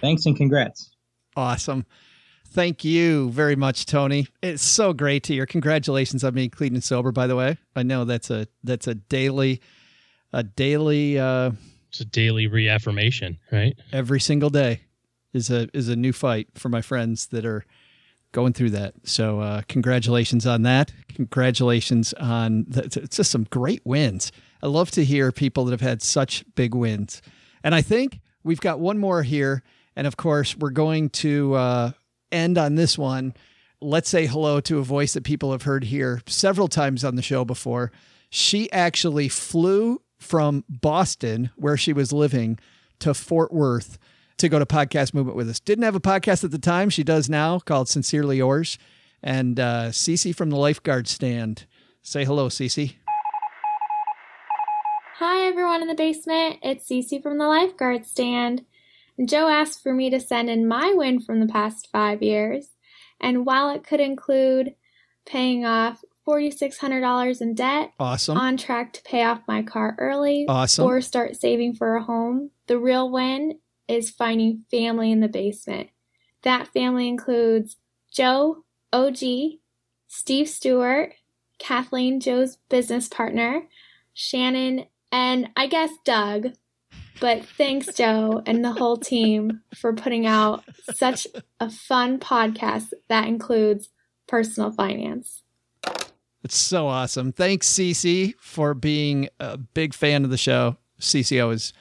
Thanks 0.00 0.26
and 0.26 0.36
congrats. 0.36 0.90
Awesome. 1.36 1.86
Thank 2.48 2.84
you 2.84 3.30
very 3.30 3.56
much, 3.56 3.86
Tony. 3.86 4.26
It's 4.42 4.62
so 4.62 4.92
great 4.92 5.22
to 5.24 5.32
hear. 5.32 5.46
Congratulations 5.46 6.22
on 6.22 6.34
being 6.34 6.50
clean 6.50 6.74
and 6.74 6.84
sober, 6.84 7.10
by 7.10 7.26
the 7.26 7.36
way. 7.36 7.56
I 7.74 7.82
know 7.82 8.04
that's 8.04 8.28
a 8.28 8.46
that's 8.62 8.86
a 8.86 8.94
daily 8.94 9.62
a 10.32 10.42
daily 10.42 11.18
uh 11.18 11.52
it's 11.88 12.00
a 12.00 12.04
daily 12.06 12.46
reaffirmation, 12.46 13.38
right? 13.50 13.76
Every 13.92 14.18
single 14.20 14.48
day 14.48 14.80
is 15.34 15.50
a 15.50 15.68
is 15.76 15.88
a 15.88 15.96
new 15.96 16.12
fight 16.12 16.48
for 16.54 16.68
my 16.70 16.80
friends 16.80 17.26
that 17.28 17.44
are 17.44 17.64
going 18.32 18.54
through 18.54 18.70
that. 18.70 18.94
So 19.04 19.40
uh 19.40 19.62
congratulations 19.68 20.46
on 20.46 20.62
that. 20.62 20.92
Congratulations 21.14 22.14
on 22.14 22.64
the, 22.68 22.84
it's 23.02 23.16
just 23.16 23.30
some 23.30 23.46
great 23.50 23.82
wins. 23.84 24.32
I 24.62 24.68
love 24.68 24.90
to 24.92 25.04
hear 25.04 25.32
people 25.32 25.64
that 25.66 25.72
have 25.72 25.80
had 25.80 26.00
such 26.02 26.44
big 26.54 26.74
wins. 26.74 27.20
And 27.62 27.74
I 27.74 27.82
think 27.82 28.20
we've 28.42 28.60
got 28.60 28.80
one 28.80 28.98
more 28.98 29.22
here 29.22 29.62
and 29.96 30.06
of 30.06 30.16
course 30.16 30.56
we're 30.56 30.70
going 30.70 31.10
to 31.10 31.54
uh 31.54 31.90
end 32.30 32.56
on 32.56 32.76
this 32.76 32.96
one. 32.96 33.34
Let's 33.82 34.08
say 34.08 34.26
hello 34.26 34.60
to 34.60 34.78
a 34.78 34.82
voice 34.82 35.12
that 35.12 35.24
people 35.24 35.52
have 35.52 35.62
heard 35.62 35.84
here 35.84 36.22
several 36.26 36.68
times 36.68 37.04
on 37.04 37.16
the 37.16 37.22
show 37.22 37.44
before. 37.44 37.92
She 38.30 38.72
actually 38.72 39.28
flew 39.28 40.00
from 40.22 40.64
Boston, 40.68 41.50
where 41.56 41.76
she 41.76 41.92
was 41.92 42.12
living, 42.12 42.58
to 43.00 43.14
Fort 43.14 43.52
Worth 43.52 43.98
to 44.38 44.48
go 44.48 44.58
to 44.58 44.66
Podcast 44.66 45.14
Movement 45.14 45.36
with 45.36 45.48
us. 45.48 45.60
Didn't 45.60 45.84
have 45.84 45.94
a 45.94 46.00
podcast 46.00 46.44
at 46.44 46.50
the 46.50 46.58
time. 46.58 46.90
She 46.90 47.04
does 47.04 47.28
now 47.28 47.58
called 47.58 47.88
Sincerely 47.88 48.38
Yours. 48.38 48.78
And 49.22 49.60
uh, 49.60 49.90
Cece 49.90 50.34
from 50.34 50.50
the 50.50 50.56
Lifeguard 50.56 51.06
Stand. 51.06 51.66
Say 52.02 52.24
hello, 52.24 52.48
Cece. 52.48 52.96
Hi, 55.18 55.46
everyone 55.46 55.82
in 55.82 55.88
the 55.88 55.94
basement. 55.94 56.58
It's 56.62 56.88
Cece 56.88 57.22
from 57.22 57.38
the 57.38 57.46
Lifeguard 57.46 58.04
Stand. 58.04 58.64
Joe 59.24 59.48
asked 59.48 59.82
for 59.82 59.92
me 59.92 60.10
to 60.10 60.18
send 60.18 60.50
in 60.50 60.66
my 60.66 60.92
win 60.94 61.20
from 61.20 61.38
the 61.38 61.46
past 61.46 61.88
five 61.92 62.22
years. 62.22 62.70
And 63.20 63.46
while 63.46 63.70
it 63.70 63.84
could 63.84 64.00
include 64.00 64.74
paying 65.24 65.64
off 65.64 66.02
$4,600 66.26 67.40
in 67.40 67.54
debt. 67.54 67.92
Awesome. 67.98 68.38
On 68.38 68.56
track 68.56 68.92
to 68.94 69.02
pay 69.02 69.22
off 69.24 69.42
my 69.48 69.62
car 69.62 69.96
early. 69.98 70.46
Awesome. 70.48 70.84
Or 70.84 71.00
start 71.00 71.36
saving 71.36 71.74
for 71.74 71.96
a 71.96 72.02
home. 72.02 72.50
The 72.66 72.78
real 72.78 73.10
win 73.10 73.58
is 73.88 74.10
finding 74.10 74.64
family 74.70 75.10
in 75.10 75.20
the 75.20 75.28
basement. 75.28 75.88
That 76.42 76.68
family 76.68 77.08
includes 77.08 77.76
Joe, 78.10 78.64
OG, 78.92 79.18
Steve 80.08 80.48
Stewart, 80.48 81.14
Kathleen, 81.58 82.20
Joe's 82.20 82.58
business 82.68 83.08
partner, 83.08 83.62
Shannon, 84.14 84.86
and 85.10 85.50
I 85.56 85.66
guess 85.66 85.90
Doug. 86.04 86.48
But 87.20 87.44
thanks, 87.44 87.86
Joe, 87.96 88.42
and 88.46 88.64
the 88.64 88.72
whole 88.72 88.96
team 88.96 89.60
for 89.74 89.92
putting 89.92 90.26
out 90.26 90.64
such 90.92 91.26
a 91.60 91.70
fun 91.70 92.18
podcast 92.18 92.92
that 93.08 93.28
includes 93.28 93.90
personal 94.26 94.72
finance. 94.72 95.41
It's 96.44 96.56
so 96.56 96.88
awesome. 96.88 97.32
Thanks, 97.32 97.68
Cece, 97.68 98.34
for 98.40 98.74
being 98.74 99.28
a 99.38 99.56
big 99.56 99.94
fan 99.94 100.24
of 100.24 100.30
the 100.30 100.36
show. 100.36 100.76
Cece 101.00 101.42
always 101.42 101.72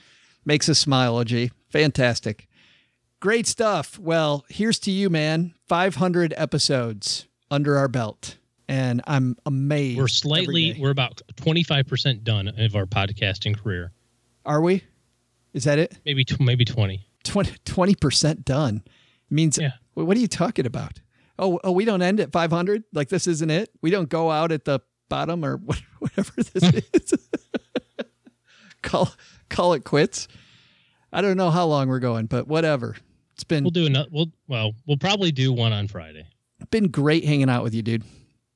makes 0.45 0.69
us 0.69 0.79
smile, 0.79 1.17
OG. 1.17 1.51
Fantastic. 1.69 2.47
Great 3.19 3.47
stuff. 3.47 3.97
Well, 3.99 4.45
here's 4.49 4.79
to 4.79 4.91
you, 4.91 5.09
man. 5.09 5.53
500 5.67 6.33
episodes 6.37 7.27
under 7.49 7.77
our 7.77 7.87
belt. 7.87 8.37
And 8.67 9.01
I'm 9.05 9.35
amazed. 9.45 9.97
We're 9.99 10.07
slightly, 10.07 10.77
we're 10.79 10.91
about 10.91 11.21
25% 11.35 12.23
done 12.23 12.47
of 12.47 12.75
our 12.75 12.85
podcasting 12.85 13.61
career. 13.61 13.91
Are 14.45 14.61
we? 14.61 14.83
Is 15.53 15.65
that 15.65 15.77
it? 15.77 15.99
Maybe, 16.05 16.25
maybe 16.39 16.65
20. 16.65 17.05
20, 17.23 17.95
percent 17.95 18.45
done. 18.45 18.83
Means, 19.29 19.57
yeah. 19.57 19.71
what 19.93 20.15
are 20.17 20.19
you 20.19 20.27
talking 20.27 20.65
about? 20.65 21.00
Oh, 21.41 21.59
oh, 21.63 21.71
we 21.71 21.83
don't 21.83 22.01
end 22.01 22.19
at 22.19 22.31
500. 22.31 22.83
Like 22.93 23.09
this 23.09 23.27
isn't 23.27 23.49
it. 23.49 23.69
We 23.81 23.89
don't 23.89 24.07
go 24.07 24.31
out 24.31 24.51
at 24.51 24.63
the 24.63 24.79
bottom 25.09 25.43
or 25.43 25.57
whatever 25.99 26.31
this 26.37 26.63
is. 26.63 27.13
call 28.81 29.11
call 29.49 29.73
it 29.73 29.83
quits. 29.83 30.27
I 31.11 31.21
don't 31.21 31.35
know 31.35 31.49
how 31.49 31.65
long 31.65 31.89
we're 31.89 31.99
going, 31.99 32.27
but 32.27 32.47
whatever. 32.47 32.95
It's 33.33 33.43
been 33.43 33.63
We'll 33.63 33.71
do 33.71 33.87
another. 33.87 34.09
We'll 34.11 34.31
well, 34.47 34.73
we'll 34.85 34.97
probably 34.97 35.31
do 35.31 35.51
one 35.51 35.73
on 35.73 35.87
Friday. 35.87 36.25
been 36.69 36.87
great 36.87 37.25
hanging 37.25 37.49
out 37.49 37.63
with 37.63 37.73
you, 37.73 37.81
dude. 37.81 38.03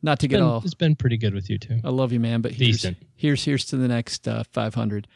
Not 0.01 0.19
to 0.19 0.27
It's 0.27 0.31
get 0.31 0.37
been, 0.37 0.45
all 0.45 0.61
it's 0.63 0.75
been 0.75 0.95
pretty 0.95 1.17
good 1.17 1.33
with 1.33 1.49
you 1.49 1.57
too. 1.57 1.79
I 1.83 1.89
love 1.89 2.11
you, 2.13 2.19
man, 2.19 2.41
but 2.41 2.51
here's, 2.51 2.77
Decent. 2.77 2.97
Here's 3.15 3.43
here's 3.43 3.65
to 3.65 3.77
the 3.77 3.87
next 3.87 4.27
uh, 4.27 4.43
500. 4.51 5.07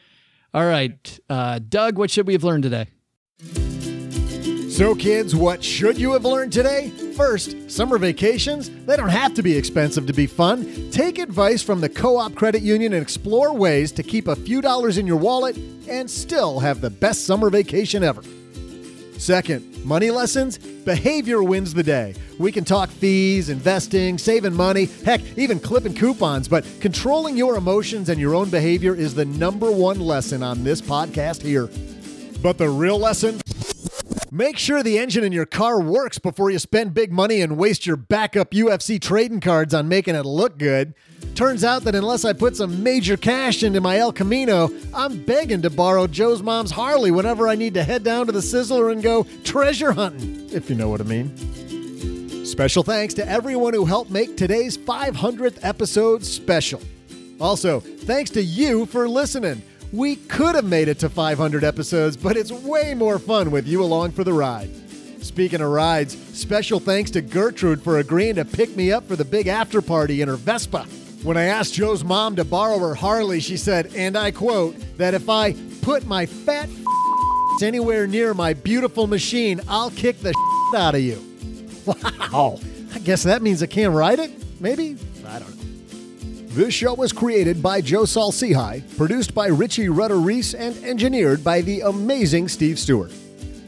All 0.52 0.66
right, 0.66 1.20
uh, 1.28 1.60
Doug, 1.60 1.96
what 1.96 2.10
should 2.10 2.26
we 2.26 2.32
have 2.32 2.42
learned 2.42 2.64
today? 2.64 2.88
So, 4.70 4.94
kids, 4.94 5.34
what 5.34 5.64
should 5.64 5.98
you 5.98 6.12
have 6.12 6.24
learned 6.24 6.52
today? 6.52 6.90
First, 7.16 7.68
summer 7.68 7.98
vacations, 7.98 8.70
they 8.86 8.96
don't 8.96 9.08
have 9.08 9.34
to 9.34 9.42
be 9.42 9.56
expensive 9.56 10.06
to 10.06 10.12
be 10.12 10.26
fun. 10.26 10.90
Take 10.92 11.18
advice 11.18 11.60
from 11.60 11.80
the 11.80 11.88
Co 11.88 12.16
op 12.16 12.36
Credit 12.36 12.62
Union 12.62 12.92
and 12.92 13.02
explore 13.02 13.52
ways 13.52 13.90
to 13.92 14.04
keep 14.04 14.28
a 14.28 14.36
few 14.36 14.60
dollars 14.60 14.96
in 14.96 15.08
your 15.08 15.16
wallet 15.16 15.58
and 15.88 16.08
still 16.08 16.60
have 16.60 16.80
the 16.80 16.88
best 16.88 17.26
summer 17.26 17.50
vacation 17.50 18.04
ever. 18.04 18.22
Second, 19.18 19.84
money 19.84 20.10
lessons, 20.10 20.56
behavior 20.56 21.42
wins 21.42 21.74
the 21.74 21.82
day. 21.82 22.14
We 22.38 22.52
can 22.52 22.64
talk 22.64 22.90
fees, 22.90 23.50
investing, 23.50 24.18
saving 24.18 24.54
money, 24.54 24.88
heck, 25.04 25.20
even 25.36 25.58
clipping 25.58 25.94
coupons, 25.94 26.46
but 26.46 26.64
controlling 26.80 27.36
your 27.36 27.56
emotions 27.56 28.08
and 28.08 28.20
your 28.20 28.36
own 28.36 28.50
behavior 28.50 28.94
is 28.94 29.14
the 29.14 29.24
number 29.24 29.70
one 29.70 29.98
lesson 29.98 30.44
on 30.44 30.62
this 30.62 30.80
podcast 30.80 31.42
here. 31.42 31.68
But 32.40 32.56
the 32.56 32.68
real 32.68 32.98
lesson? 32.98 33.40
Make 34.32 34.58
sure 34.58 34.80
the 34.84 34.96
engine 34.96 35.24
in 35.24 35.32
your 35.32 35.44
car 35.44 35.80
works 35.80 36.20
before 36.20 36.50
you 36.50 36.60
spend 36.60 36.94
big 36.94 37.10
money 37.10 37.40
and 37.40 37.56
waste 37.56 37.84
your 37.84 37.96
backup 37.96 38.52
UFC 38.52 39.00
trading 39.00 39.40
cards 39.40 39.74
on 39.74 39.88
making 39.88 40.14
it 40.14 40.24
look 40.24 40.56
good. 40.56 40.94
Turns 41.34 41.64
out 41.64 41.82
that 41.82 41.96
unless 41.96 42.24
I 42.24 42.32
put 42.32 42.54
some 42.54 42.80
major 42.80 43.16
cash 43.16 43.64
into 43.64 43.80
my 43.80 43.98
El 43.98 44.12
Camino, 44.12 44.70
I'm 44.94 45.24
begging 45.24 45.62
to 45.62 45.70
borrow 45.70 46.06
Joe's 46.06 46.42
mom's 46.42 46.70
Harley 46.70 47.10
whenever 47.10 47.48
I 47.48 47.56
need 47.56 47.74
to 47.74 47.82
head 47.82 48.04
down 48.04 48.26
to 48.26 48.32
the 48.32 48.38
Sizzler 48.38 48.92
and 48.92 49.02
go 49.02 49.26
treasure 49.42 49.90
hunting, 49.90 50.48
if 50.52 50.70
you 50.70 50.76
know 50.76 50.88
what 50.88 51.00
I 51.00 51.04
mean. 51.04 52.44
Special 52.46 52.84
thanks 52.84 53.14
to 53.14 53.28
everyone 53.28 53.74
who 53.74 53.84
helped 53.84 54.12
make 54.12 54.36
today's 54.36 54.78
500th 54.78 55.58
episode 55.62 56.24
special. 56.24 56.80
Also, 57.40 57.80
thanks 57.80 58.30
to 58.30 58.42
you 58.42 58.86
for 58.86 59.08
listening. 59.08 59.60
We 59.92 60.16
could 60.16 60.54
have 60.54 60.64
made 60.64 60.88
it 60.88 61.00
to 61.00 61.08
500 61.08 61.64
episodes, 61.64 62.16
but 62.16 62.36
it's 62.36 62.52
way 62.52 62.94
more 62.94 63.18
fun 63.18 63.50
with 63.50 63.66
you 63.66 63.82
along 63.82 64.12
for 64.12 64.22
the 64.22 64.32
ride. 64.32 64.70
Speaking 65.20 65.60
of 65.60 65.70
rides, 65.70 66.16
special 66.38 66.78
thanks 66.80 67.10
to 67.12 67.20
Gertrude 67.20 67.82
for 67.82 67.98
agreeing 67.98 68.36
to 68.36 68.44
pick 68.44 68.74
me 68.76 68.92
up 68.92 69.06
for 69.06 69.16
the 69.16 69.24
big 69.24 69.48
after 69.48 69.82
party 69.82 70.22
in 70.22 70.28
her 70.28 70.36
Vespa. 70.36 70.84
When 71.22 71.36
I 71.36 71.44
asked 71.44 71.74
Joe's 71.74 72.04
mom 72.04 72.36
to 72.36 72.44
borrow 72.44 72.78
her 72.78 72.94
Harley, 72.94 73.40
she 73.40 73.56
said, 73.56 73.92
and 73.94 74.16
I 74.16 74.30
quote, 74.30 74.76
that 74.96 75.12
if 75.12 75.28
I 75.28 75.54
put 75.82 76.06
my 76.06 76.24
fat 76.24 76.68
anywhere 77.62 78.06
near 78.06 78.32
my 78.32 78.54
beautiful 78.54 79.06
machine, 79.06 79.60
I'll 79.68 79.90
kick 79.90 80.20
the 80.20 80.32
out 80.76 80.94
of 80.94 81.00
you. 81.00 81.26
Wow. 81.86 81.96
Oh. 82.32 82.60
I 82.94 82.98
guess 82.98 83.22
that 83.22 83.40
means 83.40 83.62
I 83.62 83.66
can't 83.66 83.94
ride 83.94 84.18
it? 84.18 84.30
Maybe? 84.60 84.96
I 85.26 85.38
don't 85.38 85.56
know. 85.56 85.59
This 86.50 86.74
show 86.74 86.94
was 86.94 87.12
created 87.12 87.62
by 87.62 87.80
Joe 87.80 88.04
Saul-Sehy, 88.04 88.82
produced 88.96 89.32
by 89.36 89.46
Richie 89.46 89.88
Rudder 89.88 90.18
Reese, 90.18 90.52
and 90.52 90.76
engineered 90.82 91.44
by 91.44 91.60
the 91.60 91.82
amazing 91.82 92.48
Steve 92.48 92.76
Stewart. 92.76 93.12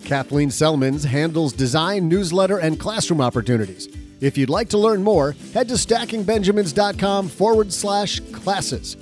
Kathleen 0.05 0.49
Celmins 0.49 1.05
handles 1.05 1.53
design, 1.53 2.09
newsletter, 2.09 2.59
and 2.59 2.80
classroom 2.80 3.20
opportunities. 3.20 3.87
If 4.20 4.37
you'd 4.37 4.51
like 4.51 4.68
to 4.70 4.78
learn 4.78 5.01
more, 5.01 5.37
head 5.55 5.68
to 5.68 5.74
stackingbenjamins.com 5.74 7.28
forward 7.28 7.72
slash 7.72 8.18
classes. 8.33 8.97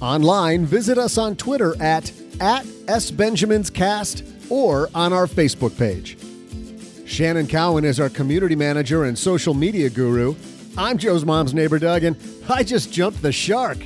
Online, 0.00 0.66
visit 0.66 0.98
us 0.98 1.18
on 1.18 1.36
Twitter 1.36 1.80
at, 1.80 2.10
at 2.40 2.64
SBenjaminsCast 2.64 4.50
or 4.50 4.90
on 4.92 5.12
our 5.12 5.28
Facebook 5.28 5.78
page. 5.78 6.18
Shannon 7.06 7.46
Cowan 7.46 7.84
is 7.84 8.00
our 8.00 8.08
community 8.08 8.56
manager 8.56 9.04
and 9.04 9.16
social 9.16 9.54
media 9.54 9.88
guru. 9.88 10.34
I'm 10.76 10.96
Joe's 10.96 11.24
mom's 11.24 11.52
neighbor, 11.52 11.78
Doug, 11.78 12.02
and 12.02 12.16
I 12.48 12.62
just 12.62 12.90
jumped 12.92 13.20
the 13.20 13.30
shark. 13.30 13.78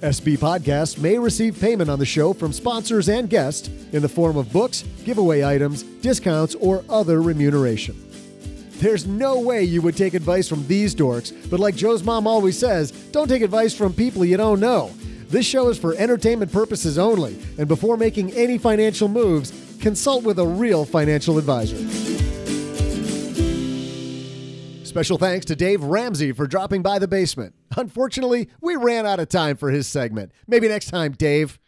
SB 0.00 0.38
Podcasts 0.38 0.98
may 0.98 1.18
receive 1.18 1.60
payment 1.60 1.90
on 1.90 1.98
the 1.98 2.06
show 2.06 2.32
from 2.32 2.52
sponsors 2.52 3.08
and 3.08 3.28
guests 3.28 3.68
in 3.92 4.00
the 4.00 4.08
form 4.08 4.36
of 4.36 4.50
books, 4.52 4.82
giveaway 5.04 5.44
items, 5.44 5.82
discounts, 5.82 6.54
or 6.54 6.84
other 6.88 7.20
remuneration. 7.20 7.94
There's 8.78 9.06
no 9.06 9.40
way 9.40 9.62
you 9.62 9.82
would 9.82 9.96
take 9.96 10.14
advice 10.14 10.48
from 10.48 10.66
these 10.66 10.94
dorks, 10.94 11.32
but 11.50 11.60
like 11.60 11.76
Joe's 11.76 12.02
mom 12.02 12.26
always 12.26 12.58
says, 12.58 12.90
don't 13.12 13.28
take 13.28 13.42
advice 13.42 13.74
from 13.74 13.92
people 13.92 14.24
you 14.24 14.36
don't 14.36 14.60
know. 14.60 14.90
This 15.28 15.46
show 15.46 15.68
is 15.68 15.78
for 15.78 15.94
entertainment 15.94 16.52
purposes 16.52 16.98
only, 16.98 17.38
and 17.58 17.68
before 17.68 17.96
making 17.96 18.32
any 18.32 18.56
financial 18.56 19.08
moves, 19.08 19.52
consult 19.80 20.24
with 20.24 20.38
a 20.38 20.46
real 20.46 20.84
financial 20.84 21.38
advisor. 21.38 22.03
Special 24.94 25.18
thanks 25.18 25.44
to 25.46 25.56
Dave 25.56 25.82
Ramsey 25.82 26.30
for 26.30 26.46
dropping 26.46 26.80
by 26.80 27.00
the 27.00 27.08
basement. 27.08 27.52
Unfortunately, 27.76 28.48
we 28.60 28.76
ran 28.76 29.06
out 29.06 29.18
of 29.18 29.28
time 29.28 29.56
for 29.56 29.72
his 29.72 29.88
segment. 29.88 30.30
Maybe 30.46 30.68
next 30.68 30.88
time, 30.88 31.10
Dave. 31.10 31.58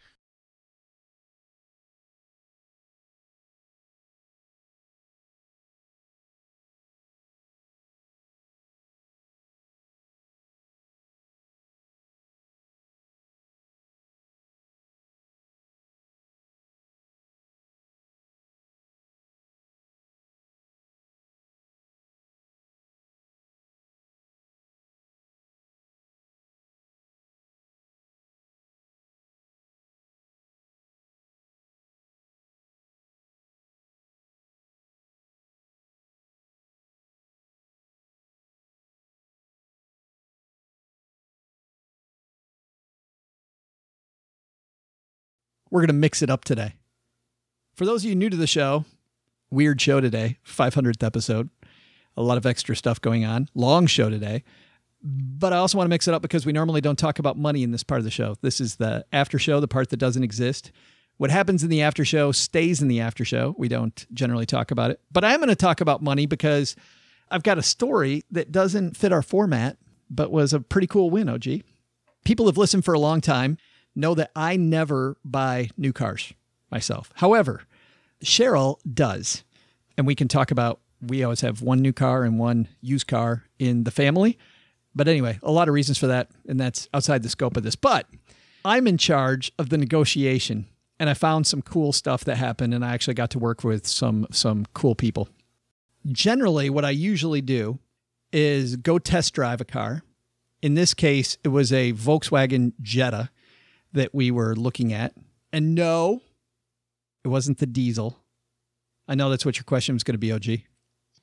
We're 45.69 45.81
going 45.81 45.87
to 45.87 45.93
mix 45.93 46.21
it 46.21 46.29
up 46.29 46.43
today. 46.45 46.75
For 47.75 47.85
those 47.85 48.03
of 48.03 48.09
you 48.09 48.15
new 48.15 48.29
to 48.29 48.37
the 48.37 48.47
show, 48.47 48.85
weird 49.51 49.79
show 49.81 50.01
today, 50.01 50.39
500th 50.45 51.03
episode. 51.03 51.49
A 52.15 52.23
lot 52.23 52.37
of 52.37 52.45
extra 52.45 52.75
stuff 52.75 52.99
going 52.99 53.25
on. 53.25 53.49
Long 53.53 53.85
show 53.85 54.09
today. 54.09 54.43
But 55.03 55.53
I 55.53 55.57
also 55.57 55.77
want 55.77 55.87
to 55.87 55.89
mix 55.89 56.07
it 56.07 56.13
up 56.13 56.21
because 56.21 56.45
we 56.45 56.51
normally 56.51 56.81
don't 56.81 56.97
talk 56.97 57.19
about 57.19 57.37
money 57.37 57.61
in 57.61 57.71
this 57.71 57.83
part 57.83 57.99
of 57.99 58.05
the 58.05 58.11
show. 58.11 58.35
This 58.41 58.59
is 58.59 58.77
the 58.77 59.05
after 59.13 59.37
show, 59.37 59.59
the 59.59 59.67
part 59.67 59.89
that 59.89 59.97
doesn't 59.97 60.23
exist. 60.23 60.71
What 61.17 61.29
happens 61.29 61.63
in 61.63 61.69
the 61.69 61.81
after 61.81 62.03
show 62.03 62.31
stays 62.31 62.81
in 62.81 62.87
the 62.87 62.99
after 62.99 63.23
show. 63.23 63.55
We 63.57 63.67
don't 63.67 64.05
generally 64.13 64.45
talk 64.45 64.71
about 64.71 64.91
it. 64.91 64.99
But 65.11 65.23
I 65.23 65.33
am 65.33 65.39
going 65.39 65.49
to 65.49 65.55
talk 65.55 65.81
about 65.81 66.01
money 66.01 66.25
because 66.25 66.75
I've 67.29 67.43
got 67.43 67.57
a 67.57 67.63
story 67.63 68.23
that 68.31 68.51
doesn't 68.51 68.97
fit 68.97 69.11
our 69.11 69.21
format, 69.21 69.77
but 70.09 70.31
was 70.31 70.53
a 70.53 70.59
pretty 70.59 70.87
cool 70.87 71.09
win, 71.09 71.29
OG. 71.29 71.61
People 72.25 72.47
have 72.47 72.57
listened 72.57 72.85
for 72.85 72.93
a 72.93 72.99
long 72.99 73.21
time 73.21 73.57
know 73.97 74.13
that 74.13 74.31
I 74.35 74.55
never 74.55 75.17
buy 75.25 75.69
new 75.75 75.91
cars 75.91 76.33
myself. 76.71 77.11
However, 77.15 77.63
Cheryl 78.23 78.77
does. 78.91 79.43
And 79.97 80.05
we 80.05 80.15
can 80.15 80.27
talk 80.27 80.51
about 80.51 80.79
we 81.01 81.23
always 81.23 81.41
have 81.41 81.61
one 81.61 81.79
new 81.79 81.93
car 81.93 82.23
and 82.23 82.39
one 82.39 82.67
used 82.81 83.07
car 83.07 83.43
in 83.59 83.83
the 83.83 83.91
family. 83.91 84.37
But 84.95 85.07
anyway, 85.07 85.39
a 85.43 85.51
lot 85.51 85.67
of 85.67 85.73
reasons 85.73 85.97
for 85.97 86.07
that, 86.07 86.29
and 86.47 86.59
that's 86.59 86.89
outside 86.93 87.21
the 87.21 87.29
scope 87.29 87.55
of 87.55 87.63
this. 87.63 87.75
But 87.75 88.07
I'm 88.65 88.87
in 88.87 88.97
charge 88.97 89.51
of 89.59 89.69
the 89.69 89.77
negotiation, 89.77 90.65
and 90.99 91.09
I 91.09 91.13
found 91.13 91.45
some 91.45 91.61
cool 91.61 91.93
stuff 91.93 92.23
that 92.25 92.37
happened, 92.37 92.73
and 92.73 92.83
I 92.83 92.93
actually 92.93 93.13
got 93.13 93.29
to 93.31 93.39
work 93.39 93.63
with 93.63 93.85
some 93.85 94.25
some 94.31 94.65
cool 94.73 94.95
people. 94.95 95.29
Generally, 96.11 96.71
what 96.71 96.85
I 96.85 96.89
usually 96.89 97.41
do 97.41 97.77
is 98.31 98.75
go 98.75 98.97
test 98.97 99.33
drive 99.33 99.61
a 99.61 99.65
car. 99.65 100.03
In 100.63 100.73
this 100.73 100.95
case, 100.95 101.37
it 101.43 101.49
was 101.49 101.71
a 101.71 101.93
Volkswagen 101.93 102.73
Jetta 102.81 103.29
that 103.97 104.13
we 104.13 104.31
were 104.31 104.55
looking 104.55 104.93
at. 104.93 105.13
And 105.51 105.75
no, 105.75 106.21
it 107.23 107.27
wasn't 107.27 107.59
the 107.59 107.65
diesel. 107.65 108.17
I 109.07 109.15
know 109.15 109.29
that's 109.29 109.45
what 109.45 109.57
your 109.57 109.63
question 109.63 109.95
was 109.95 110.03
going 110.03 110.15
to 110.15 110.19
be, 110.19 110.31
OG. 110.31 110.61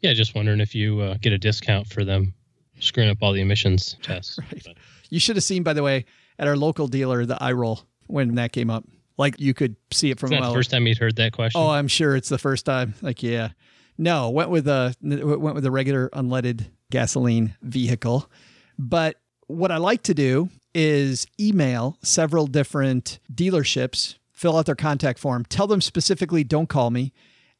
Yeah, 0.00 0.12
just 0.12 0.34
wondering 0.34 0.60
if 0.60 0.74
you 0.74 1.00
uh, 1.00 1.16
get 1.20 1.32
a 1.32 1.38
discount 1.38 1.86
for 1.86 2.04
them 2.04 2.34
screwing 2.78 3.10
up 3.10 3.18
all 3.22 3.32
the 3.32 3.40
emissions 3.40 3.96
tests. 4.02 4.38
Right. 4.38 4.66
You 5.10 5.20
should 5.20 5.36
have 5.36 5.44
seen, 5.44 5.62
by 5.62 5.72
the 5.72 5.82
way, 5.82 6.04
at 6.38 6.46
our 6.46 6.56
local 6.56 6.88
dealer, 6.88 7.24
the 7.26 7.42
eye 7.42 7.52
roll 7.52 7.80
when 8.06 8.34
that 8.36 8.52
came 8.52 8.70
up. 8.70 8.84
Like 9.16 9.38
you 9.38 9.54
could 9.54 9.76
see 9.92 10.10
it 10.10 10.18
from 10.18 10.30
well. 10.30 10.50
the 10.50 10.54
first 10.54 10.70
time 10.70 10.86
you'd 10.86 10.98
heard 10.98 11.16
that 11.16 11.32
question? 11.32 11.60
Oh, 11.60 11.70
I'm 11.70 11.86
sure 11.86 12.16
it's 12.16 12.28
the 12.28 12.38
first 12.38 12.66
time. 12.66 12.94
Like, 13.00 13.22
yeah. 13.22 13.50
No, 13.96 14.30
went 14.30 14.50
with 14.50 14.66
a 14.66 14.94
went 15.00 15.54
with 15.54 15.64
a 15.64 15.70
regular 15.70 16.08
unleaded 16.10 16.66
gasoline 16.90 17.54
vehicle. 17.62 18.28
But 18.76 19.16
what 19.46 19.70
I 19.70 19.76
like 19.76 20.02
to 20.04 20.14
do 20.14 20.48
is 20.74 21.26
email 21.38 21.98
several 22.02 22.46
different 22.46 23.18
dealerships, 23.32 24.16
fill 24.32 24.56
out 24.56 24.66
their 24.66 24.74
contact 24.74 25.18
form, 25.18 25.44
tell 25.44 25.66
them 25.66 25.80
specifically 25.80 26.44
don't 26.44 26.68
call 26.68 26.90
me, 26.90 27.12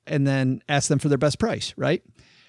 and 0.06 0.26
then 0.26 0.62
ask 0.68 0.88
them 0.88 0.98
for 0.98 1.08
their 1.08 1.18
best 1.18 1.38
price, 1.38 1.72
right? 1.76 2.02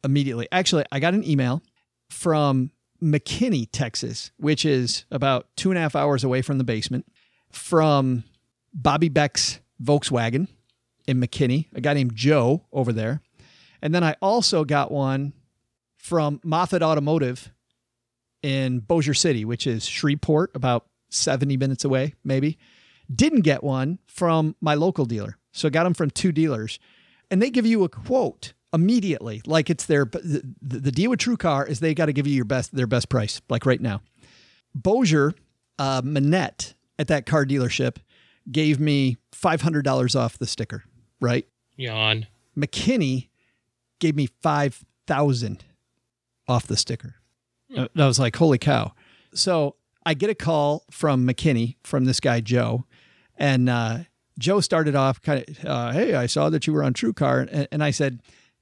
immediately. 0.03 0.49
Actually, 0.51 0.83
I 0.91 0.99
got 0.99 1.13
an 1.13 1.23
email 1.23 1.63
from 2.09 2.71
McKinney, 3.01 3.67
Texas, 3.71 4.31
which 4.37 4.65
is 4.65 5.05
about 5.11 5.47
two 5.55 5.71
and 5.71 5.77
a 5.77 5.81
half 5.81 5.95
hours 5.95 6.23
away 6.23 6.41
from 6.41 6.57
the 6.57 6.63
basement, 6.63 7.05
from 7.51 8.23
Bobby 8.73 9.09
Beck's 9.09 9.59
Volkswagen 9.81 10.47
in 11.07 11.19
McKinney, 11.19 11.67
a 11.73 11.81
guy 11.81 11.93
named 11.93 12.15
Joe 12.15 12.65
over 12.71 12.93
there. 12.93 13.21
And 13.81 13.93
then 13.93 14.03
I 14.03 14.15
also 14.21 14.63
got 14.63 14.91
one 14.91 15.33
from 15.97 16.39
Moffat 16.43 16.83
Automotive 16.83 17.51
in 18.43 18.79
Bossier 18.79 19.13
City, 19.13 19.45
which 19.45 19.65
is 19.67 19.85
Shreveport, 19.85 20.51
about 20.55 20.85
70 21.09 21.57
minutes 21.57 21.83
away, 21.83 22.15
maybe. 22.23 22.57
Didn't 23.13 23.41
get 23.41 23.63
one 23.63 23.99
from 24.05 24.55
my 24.61 24.75
local 24.75 25.05
dealer. 25.05 25.37
So 25.51 25.69
got 25.69 25.83
them 25.83 25.93
from 25.93 26.11
two 26.11 26.31
dealers. 26.31 26.79
And 27.29 27.41
they 27.41 27.49
give 27.49 27.65
you 27.65 27.83
a 27.83 27.89
quote 27.89 28.53
immediately, 28.73 29.41
like 29.45 29.69
it's 29.69 29.85
their 29.85 30.05
the, 30.05 30.43
the 30.61 30.91
deal 30.91 31.09
with 31.09 31.19
TrueCar 31.19 31.67
is 31.67 31.79
they 31.79 31.93
got 31.93 32.05
to 32.07 32.13
give 32.13 32.27
you 32.27 32.33
your 32.33 32.45
best 32.45 32.75
their 32.75 32.87
best 32.87 33.09
price, 33.09 33.41
like 33.49 33.65
right 33.65 33.81
now. 33.81 34.01
Bossier 34.73 35.33
uh, 35.79 36.01
Manette 36.03 36.73
at 36.97 37.07
that 37.07 37.25
car 37.25 37.45
dealership 37.45 37.97
gave 38.51 38.79
me 38.79 39.17
five 39.31 39.61
hundred 39.61 39.83
dollars 39.83 40.15
off 40.15 40.37
the 40.37 40.47
sticker. 40.47 40.83
Right? 41.19 41.47
Yawn. 41.75 42.27
McKinney 42.57 43.29
gave 43.99 44.15
me 44.15 44.27
five 44.41 44.83
thousand 45.07 45.65
off 46.47 46.67
the 46.67 46.77
sticker. 46.77 47.15
I 47.75 47.87
was 47.95 48.19
like, 48.19 48.35
holy 48.35 48.57
cow. 48.57 48.93
So 49.33 49.75
I 50.05 50.13
get 50.13 50.29
a 50.29 50.35
call 50.35 50.83
from 50.91 51.25
McKinney 51.25 51.77
from 51.83 52.03
this 52.03 52.19
guy, 52.19 52.41
Joe. 52.41 52.85
And 53.37 53.69
uh, 53.69 53.99
Joe 54.37 54.59
started 54.59 54.93
off 54.93 55.21
kind 55.21 55.45
of, 55.47 55.65
uh, 55.65 55.91
hey, 55.93 56.15
I 56.15 56.25
saw 56.25 56.49
that 56.49 56.67
you 56.67 56.73
were 56.73 56.83
on 56.83 56.93
TrueCar. 56.93 57.47
And, 57.49 57.67
and 57.71 57.83
I 57.83 57.91
said, 57.91 58.21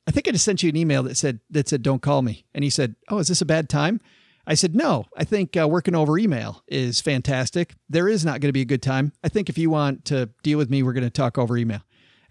I 0.09 0.11
think 0.11 0.27
I 0.27 0.31
just 0.31 0.43
sent 0.43 0.63
you 0.63 0.69
an 0.69 0.75
email 0.75 1.03
that 1.03 1.17
said, 1.17 1.39
that 1.51 1.69
said, 1.69 1.83
don't 1.83 2.01
call 2.01 2.23
me. 2.23 2.43
And 2.55 2.63
he 2.63 2.71
said, 2.71 2.95
oh, 3.09 3.19
is 3.19 3.27
this 3.27 3.43
a 3.43 3.45
bad 3.45 3.69
time? 3.69 4.01
I 4.47 4.55
said, 4.55 4.75
no, 4.75 5.05
I 5.15 5.23
think 5.23 5.55
uh, 5.55 5.67
working 5.67 5.93
over 5.93 6.17
email 6.17 6.63
is 6.67 6.99
fantastic. 6.99 7.75
There 7.87 8.09
is 8.09 8.25
not 8.25 8.41
going 8.41 8.49
to 8.49 8.53
be 8.53 8.61
a 8.61 8.65
good 8.65 8.81
time. 8.81 9.13
I 9.23 9.29
think 9.29 9.49
if 9.49 9.57
you 9.59 9.69
want 9.69 10.05
to 10.05 10.31
deal 10.41 10.57
with 10.57 10.71
me, 10.71 10.81
we're 10.81 10.93
going 10.93 11.03
to 11.03 11.11
talk 11.11 11.37
over 11.37 11.55
email. 11.55 11.81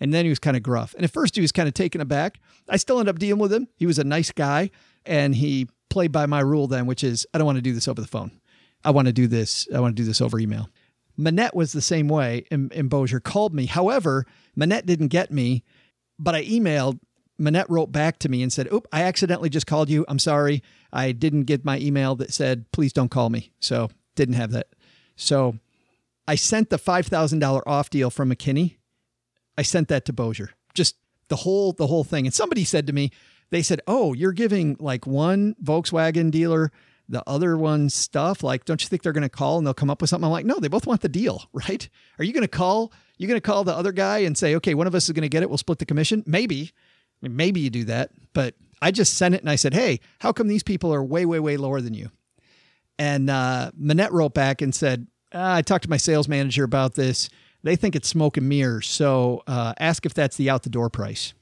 And 0.00 0.12
then 0.12 0.24
he 0.24 0.28
was 0.28 0.40
kind 0.40 0.56
of 0.56 0.62
gruff. 0.64 0.92
And 0.94 1.04
at 1.04 1.12
first 1.12 1.36
he 1.36 1.40
was 1.40 1.52
kind 1.52 1.68
of 1.68 1.74
taken 1.74 2.00
aback. 2.00 2.40
I 2.68 2.78
still 2.78 2.98
ended 2.98 3.14
up 3.14 3.20
dealing 3.20 3.40
with 3.40 3.52
him. 3.52 3.68
He 3.76 3.86
was 3.86 4.00
a 4.00 4.04
nice 4.04 4.32
guy 4.32 4.72
and 5.06 5.36
he 5.36 5.68
played 5.88 6.10
by 6.10 6.26
my 6.26 6.40
rule 6.40 6.66
then, 6.66 6.86
which 6.86 7.04
is 7.04 7.28
I 7.32 7.38
don't 7.38 7.46
want 7.46 7.58
to 7.58 7.62
do 7.62 7.74
this 7.74 7.86
over 7.86 8.00
the 8.00 8.08
phone. 8.08 8.32
I 8.84 8.90
want 8.90 9.06
to 9.06 9.12
do 9.12 9.28
this. 9.28 9.68
I 9.72 9.78
want 9.78 9.94
to 9.94 10.02
do 10.02 10.06
this 10.06 10.20
over 10.20 10.40
email. 10.40 10.68
Manette 11.16 11.54
was 11.54 11.70
the 11.70 11.80
same 11.80 12.08
way 12.08 12.44
and, 12.50 12.72
in 12.72 12.88
Bossier, 12.88 13.20
called 13.20 13.54
me. 13.54 13.66
However, 13.66 14.26
Manette 14.56 14.86
didn't 14.86 15.08
get 15.08 15.30
me, 15.30 15.62
but 16.18 16.34
I 16.34 16.44
emailed. 16.44 16.98
Manette 17.38 17.70
wrote 17.70 17.92
back 17.92 18.18
to 18.20 18.28
me 18.28 18.42
and 18.42 18.52
said, 18.52 18.72
Oop, 18.72 18.86
I 18.92 19.02
accidentally 19.02 19.48
just 19.48 19.66
called 19.66 19.88
you. 19.88 20.04
I'm 20.08 20.18
sorry. 20.18 20.62
I 20.92 21.12
didn't 21.12 21.44
get 21.44 21.64
my 21.64 21.78
email 21.78 22.14
that 22.16 22.32
said, 22.32 22.70
please 22.72 22.92
don't 22.92 23.10
call 23.10 23.30
me. 23.30 23.52
So 23.60 23.90
didn't 24.16 24.34
have 24.34 24.50
that. 24.52 24.68
So 25.16 25.58
I 26.26 26.34
sent 26.34 26.70
the 26.70 26.78
$5,000 26.78 27.62
off 27.66 27.90
deal 27.90 28.10
from 28.10 28.30
McKinney. 28.30 28.76
I 29.56 29.62
sent 29.62 29.88
that 29.88 30.04
to 30.06 30.12
Bossier, 30.12 30.50
Just 30.74 30.96
the 31.28 31.36
whole, 31.36 31.72
the 31.72 31.86
whole 31.86 32.04
thing. 32.04 32.26
And 32.26 32.34
somebody 32.34 32.64
said 32.64 32.86
to 32.86 32.92
me, 32.92 33.10
they 33.50 33.62
said, 33.62 33.80
"Oh, 33.86 34.12
you're 34.12 34.32
giving 34.32 34.76
like 34.78 35.06
one 35.06 35.56
Volkswagen 35.62 36.30
dealer 36.30 36.70
the 37.10 37.22
other 37.26 37.56
one 37.56 37.88
stuff. 37.88 38.42
Like, 38.42 38.66
don't 38.66 38.82
you 38.82 38.88
think 38.88 39.02
they're 39.02 39.14
going 39.14 39.22
to 39.22 39.30
call 39.30 39.56
and 39.56 39.66
they'll 39.66 39.74
come 39.74 39.90
up 39.90 40.00
with 40.00 40.10
something?" 40.10 40.26
I'm 40.26 40.30
like, 40.30 40.44
"No, 40.46 40.58
they 40.60 40.68
both 40.68 40.86
want 40.86 41.00
the 41.00 41.08
deal, 41.08 41.44
right? 41.52 41.88
Are 42.18 42.24
you 42.24 42.32
going 42.32 42.42
to 42.42 42.48
call? 42.48 42.92
You're 43.16 43.28
going 43.28 43.40
to 43.40 43.46
call 43.46 43.64
the 43.64 43.74
other 43.74 43.92
guy 43.92 44.18
and 44.18 44.36
say, 44.36 44.54
"Okay, 44.56 44.74
one 44.74 44.86
of 44.86 44.94
us 44.94 45.04
is 45.08 45.12
going 45.12 45.22
to 45.22 45.28
get 45.28 45.42
it. 45.42 45.48
We'll 45.48 45.58
split 45.58 45.78
the 45.78 45.86
commission." 45.86 46.22
Maybe, 46.26 46.72
I 47.22 47.28
mean, 47.28 47.36
maybe 47.36 47.60
you 47.60 47.70
do 47.70 47.84
that, 47.84 48.10
but 48.32 48.54
I 48.80 48.90
just 48.90 49.14
sent 49.14 49.34
it 49.34 49.40
and 49.40 49.50
I 49.50 49.56
said, 49.56 49.74
"Hey, 49.74 50.00
how 50.20 50.32
come 50.32 50.48
these 50.48 50.62
people 50.62 50.92
are 50.92 51.02
way, 51.02 51.26
way, 51.26 51.40
way 51.40 51.56
lower 51.56 51.80
than 51.80 51.94
you?" 51.94 52.10
And 52.98 53.30
uh, 53.30 53.70
Manette 53.76 54.12
wrote 54.12 54.34
back 54.34 54.62
and 54.62 54.74
said, 54.74 55.06
ah, 55.32 55.56
"I 55.56 55.62
talked 55.62 55.84
to 55.84 55.90
my 55.90 55.96
sales 55.96 56.28
manager 56.28 56.64
about 56.64 56.94
this. 56.94 57.28
They 57.62 57.76
think 57.76 57.96
it's 57.96 58.08
smoke 58.08 58.36
and 58.36 58.48
mirrors. 58.48 58.86
So 58.86 59.42
uh, 59.46 59.74
ask 59.78 60.06
if 60.06 60.14
that's 60.14 60.36
the 60.36 60.50
out 60.50 60.62
the 60.62 60.70
door 60.70 60.90
price." 60.90 61.34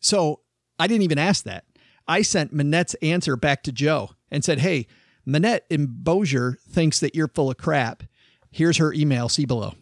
So 0.00 0.40
I 0.78 0.86
didn't 0.86 1.02
even 1.02 1.18
ask 1.18 1.44
that. 1.44 1.64
I 2.06 2.22
sent 2.22 2.54
Manette's 2.54 2.94
answer 2.94 3.36
back 3.36 3.62
to 3.64 3.72
Joe 3.72 4.10
and 4.30 4.44
said, 4.44 4.60
Hey, 4.60 4.86
Manette 5.26 5.66
in 5.68 5.86
Bossier 5.86 6.56
thinks 6.68 7.00
that 7.00 7.14
you're 7.14 7.28
full 7.28 7.50
of 7.50 7.58
crap. 7.58 8.02
Here's 8.50 8.78
her 8.78 8.92
email, 8.92 9.28
see 9.28 9.44
below. 9.44 9.74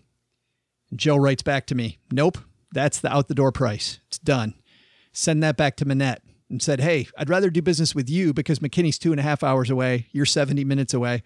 Joe 0.94 1.16
writes 1.16 1.42
back 1.42 1.66
to 1.66 1.74
me, 1.74 1.98
Nope, 2.10 2.38
that's 2.72 3.00
the 3.00 3.12
out 3.12 3.28
the 3.28 3.34
door 3.34 3.52
price. 3.52 4.00
It's 4.08 4.18
done. 4.18 4.54
Send 5.16 5.42
that 5.42 5.56
back 5.56 5.76
to 5.76 5.86
Manette 5.86 6.20
and 6.50 6.60
said, 6.62 6.80
Hey, 6.80 7.08
I'd 7.16 7.30
rather 7.30 7.48
do 7.48 7.62
business 7.62 7.94
with 7.94 8.10
you 8.10 8.34
because 8.34 8.58
McKinney's 8.58 8.98
two 8.98 9.12
and 9.12 9.18
a 9.18 9.22
half 9.22 9.42
hours 9.42 9.70
away. 9.70 10.08
You're 10.12 10.26
70 10.26 10.62
minutes 10.64 10.92
away. 10.92 11.22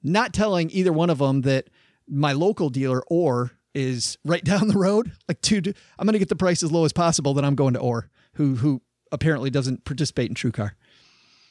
Not 0.00 0.32
telling 0.32 0.70
either 0.70 0.92
one 0.92 1.10
of 1.10 1.18
them 1.18 1.40
that 1.40 1.68
my 2.08 2.32
local 2.32 2.70
dealer 2.70 3.02
or 3.08 3.50
is 3.74 4.16
right 4.24 4.44
down 4.52 4.68
the 4.68 4.78
road. 4.78 5.10
Like, 5.26 5.40
dude, 5.40 5.76
I'm 5.98 6.06
going 6.06 6.12
to 6.12 6.20
get 6.20 6.28
the 6.28 6.36
price 6.36 6.62
as 6.62 6.70
low 6.70 6.84
as 6.84 6.92
possible. 6.92 7.34
Then 7.34 7.44
I'm 7.44 7.56
going 7.56 7.74
to 7.74 7.80
Or, 7.80 8.10
who 8.34 8.54
who 8.54 8.80
apparently 9.10 9.50
doesn't 9.50 9.84
participate 9.84 10.28
in 10.28 10.36
TrueCar. 10.36 10.70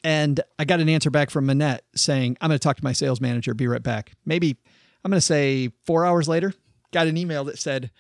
And 0.02 0.40
I 0.58 0.64
got 0.64 0.80
an 0.80 0.88
answer 0.88 1.10
back 1.10 1.30
from 1.30 1.46
Manette 1.46 1.84
saying, 1.94 2.38
I'm 2.40 2.48
going 2.48 2.58
to 2.58 2.64
talk 2.64 2.78
to 2.78 2.84
my 2.86 2.94
sales 2.94 3.20
manager. 3.20 3.54
Be 3.54 3.68
right 3.68 3.84
back. 3.84 4.14
Maybe 4.26 4.56
I'm 5.04 5.12
going 5.12 5.18
to 5.18 5.22
say 5.22 5.72
four 5.86 6.06
hours 6.06 6.30
later, 6.30 6.54
got 6.94 7.08
an 7.08 7.18
email 7.18 7.44
that 7.44 7.60
said, 7.60 7.92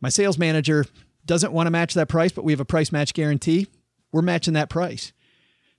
My 0.00 0.08
sales 0.08 0.38
manager 0.38 0.86
doesn't 1.26 1.52
want 1.52 1.66
to 1.66 1.70
match 1.70 1.94
that 1.94 2.08
price, 2.08 2.32
but 2.32 2.44
we 2.44 2.52
have 2.52 2.60
a 2.60 2.64
price 2.64 2.92
match 2.92 3.14
guarantee. 3.14 3.68
We're 4.12 4.22
matching 4.22 4.54
that 4.54 4.68
price. 4.68 5.12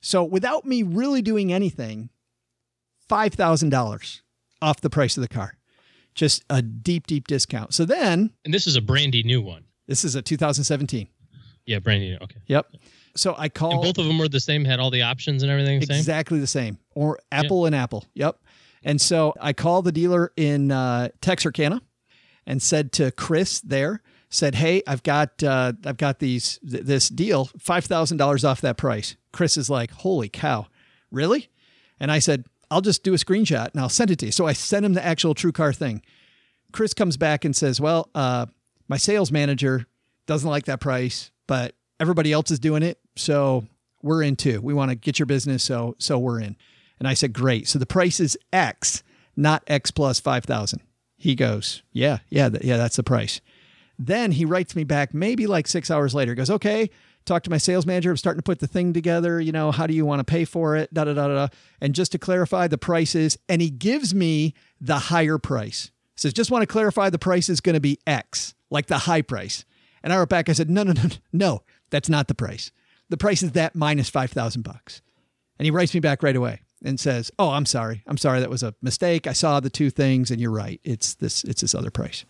So 0.02 0.24
without 0.24 0.66
me 0.66 0.84
really 0.84 1.22
doing 1.22 1.54
anything, 1.54 2.10
$5,000 3.10 4.22
off 4.62 4.82
the 4.82 4.90
price 4.90 5.18
of 5.18 5.22
the 5.22 5.28
car. 5.28 5.56
Just 6.16 6.44
a 6.50 6.62
deep, 6.62 7.08
deep 7.08 7.28
discount. 7.28 7.74
So 7.74 7.86
then. 7.86 8.32
And 8.46 8.54
this 8.54 8.68
is 8.68 8.76
a 8.76 8.82
brandy 8.82 9.24
new 9.24 9.42
one. 9.42 9.66
This 9.88 10.04
is 10.04 10.16
a 10.16 10.22
2017. 10.22 11.08
Yeah, 11.66 11.80
brandy 11.80 12.12
new. 12.12 12.18
Okay. 12.22 12.40
Yep. 12.48 12.68
So 13.16 13.36
I 13.38 13.50
call. 13.50 13.74
And 13.74 13.82
both 13.82 13.98
of 13.98 14.06
them 14.06 14.18
were 14.18 14.28
the 14.28 14.40
same, 14.40 14.66
had 14.66 14.80
all 14.80 14.92
the 14.92 15.04
options 15.04 15.44
and 15.44 15.52
everything 15.52 15.80
the 15.80 15.96
exactly 15.96 16.40
the 16.40 16.48
same, 16.48 16.80
or 16.96 17.20
Apple 17.32 17.62
yeah. 17.62 17.68
and 17.68 17.76
Apple. 17.76 18.06
Yep. 18.16 18.38
And 18.84 19.00
so 19.00 19.34
I 19.40 19.54
called 19.54 19.86
the 19.86 19.92
dealer 19.92 20.34
in 20.36 20.72
uh, 20.72 21.10
Texarkana 21.22 21.82
and 22.46 22.62
said 22.62 22.92
to 22.94 23.12
Chris 23.12 23.62
there, 23.62 24.02
said, 24.34 24.56
"Hey, 24.56 24.82
I've 24.88 25.04
got 25.04 25.44
uh, 25.44 25.74
I've 25.86 25.98
got 25.98 26.20
these 26.20 26.60
th- 26.70 26.84
this 26.84 27.10
deal, 27.10 27.46
five 27.58 27.86
thousand 27.86 28.18
dollars 28.18 28.44
off 28.44 28.62
that 28.62 28.78
price." 28.78 29.16
Chris 29.32 29.58
is 29.58 29.70
like, 29.70 29.92
"Holy 29.92 30.30
cow, 30.30 30.68
really?" 31.12 31.50
And 32.00 32.12
I 32.12 32.20
said, 32.20 32.46
"I'll 32.70 32.82
just 32.82 33.04
do 33.04 33.14
a 33.14 33.18
screenshot 33.18 33.72
and 33.72 33.82
I'll 33.82 33.90
send 33.90 34.12
it 34.12 34.20
to 34.20 34.28
you." 34.28 34.32
So 34.32 34.48
I 34.48 34.54
sent 34.54 34.86
him 34.86 34.94
the 34.94 35.06
actual 35.06 35.36
TrueCar 35.36 35.76
thing. 35.76 36.02
Chris 36.72 36.94
comes 36.94 37.18
back 37.18 37.46
and 37.46 37.56
says, 37.56 37.80
"Well, 37.80 38.10
uh, 38.16 38.48
my 38.88 38.98
sales 38.98 39.32
manager 39.32 39.88
doesn't 40.26 40.50
like 40.50 40.66
that 40.66 40.80
price, 40.80 41.32
but 41.48 41.76
everybody 42.00 42.32
else 42.32 42.52
is 42.52 42.60
doing 42.60 42.84
it. 42.84 43.00
So 43.16 43.66
we're 44.02 44.24
in 44.24 44.36
too. 44.36 44.62
We 44.62 44.74
want 44.74 44.90
to 44.90 44.96
get 44.96 45.20
your 45.20 45.26
business. 45.26 45.64
So, 45.64 45.96
so 45.98 46.20
we're 46.20 46.40
in. 46.40 46.56
And 47.00 47.08
I 47.08 47.14
said, 47.14 47.34
great. 47.34 47.68
So 47.68 47.80
the 47.80 47.86
price 47.86 48.20
is 48.20 48.38
X, 48.52 49.04
not 49.36 49.64
X 49.68 49.92
plus 49.92 50.20
5,000. 50.20 50.82
He 51.18 51.36
goes, 51.36 51.82
yeah, 51.92 52.20
yeah, 52.30 52.50
th- 52.50 52.64
yeah, 52.64 52.78
that's 52.78 52.98
the 52.98 53.04
price. 53.04 53.42
Then 53.98 54.32
he 54.32 54.46
writes 54.46 54.76
me 54.76 54.84
back 54.84 55.14
maybe 55.14 55.48
like 55.48 55.68
six 55.68 55.92
hours 55.92 56.16
later. 56.16 56.36
Goes, 56.36 56.50
okay, 56.50 56.90
talk 57.26 57.44
to 57.44 57.50
my 57.50 57.58
sales 57.58 57.86
manager. 57.86 58.12
I'm 58.12 58.18
starting 58.18 58.40
to 58.40 58.44
put 58.44 58.60
the 58.60 58.68
thing 58.68 58.94
together. 58.94 59.40
You 59.40 59.52
know, 59.52 59.72
how 59.72 59.88
do 59.88 59.94
you 59.94 60.06
want 60.06 60.20
to 60.20 60.24
pay 60.24 60.46
for 60.46 60.76
it? 60.76 60.94
Da 60.94 61.04
da 61.04 61.14
da 61.14 61.28
da. 61.28 61.48
And 61.80 61.94
just 61.94 62.12
to 62.14 62.18
clarify 62.18 62.68
the 62.68 62.78
prices, 62.78 63.38
and 63.48 63.62
he 63.62 63.70
gives 63.70 64.14
me 64.14 64.54
the 64.82 64.98
higher 64.98 65.38
price. 65.38 65.92
Says, 66.16 66.34
just 66.34 66.52
want 66.52 66.62
to 66.62 66.68
clarify 66.68 67.10
the 67.10 67.20
price 67.20 67.50
is 67.50 67.60
going 67.60 67.74
to 67.74 67.80
be 67.80 67.98
X, 68.06 68.54
like 68.70 68.88
the 68.88 69.00
high 69.00 69.22
price. 69.22 69.66
And 70.04 70.14
I 70.14 70.18
wrote 70.18 70.30
back, 70.30 70.48
I 70.48 70.54
said, 70.54 70.70
no, 70.70 70.84
no, 70.84 70.92
no, 70.92 71.10
no, 71.32 71.64
that's 71.90 72.10
not 72.10 72.28
the 72.28 72.36
price. 72.36 72.72
The 73.10 73.18
price 73.18 73.42
is 73.42 73.54
that 73.54 73.76
minus 73.76 74.10
5,000 74.10 74.62
bucks. 74.62 75.02
And 75.58 75.66
he 75.66 75.72
writes 75.72 75.94
me 75.94 76.00
back 76.00 76.24
right 76.24 76.36
away 76.36 76.62
and 76.84 77.00
says, 77.00 77.32
"Oh, 77.40 77.52
I'm 77.52 77.66
sorry. 77.66 78.04
I'm 78.08 78.18
sorry 78.18 78.40
that 78.40 78.50
was 78.50 78.64
a 78.64 78.76
mistake. 78.82 79.28
I 79.28 79.34
saw 79.34 79.60
the 79.60 79.70
two 79.70 79.90
things 79.90 80.30
and 80.30 80.42
you're 80.42 80.52
right. 80.52 80.82
It's 80.84 81.16
this 81.16 81.44
it's 81.44 81.62
this 81.62 81.74
other 81.74 81.92
price." 81.92 82.26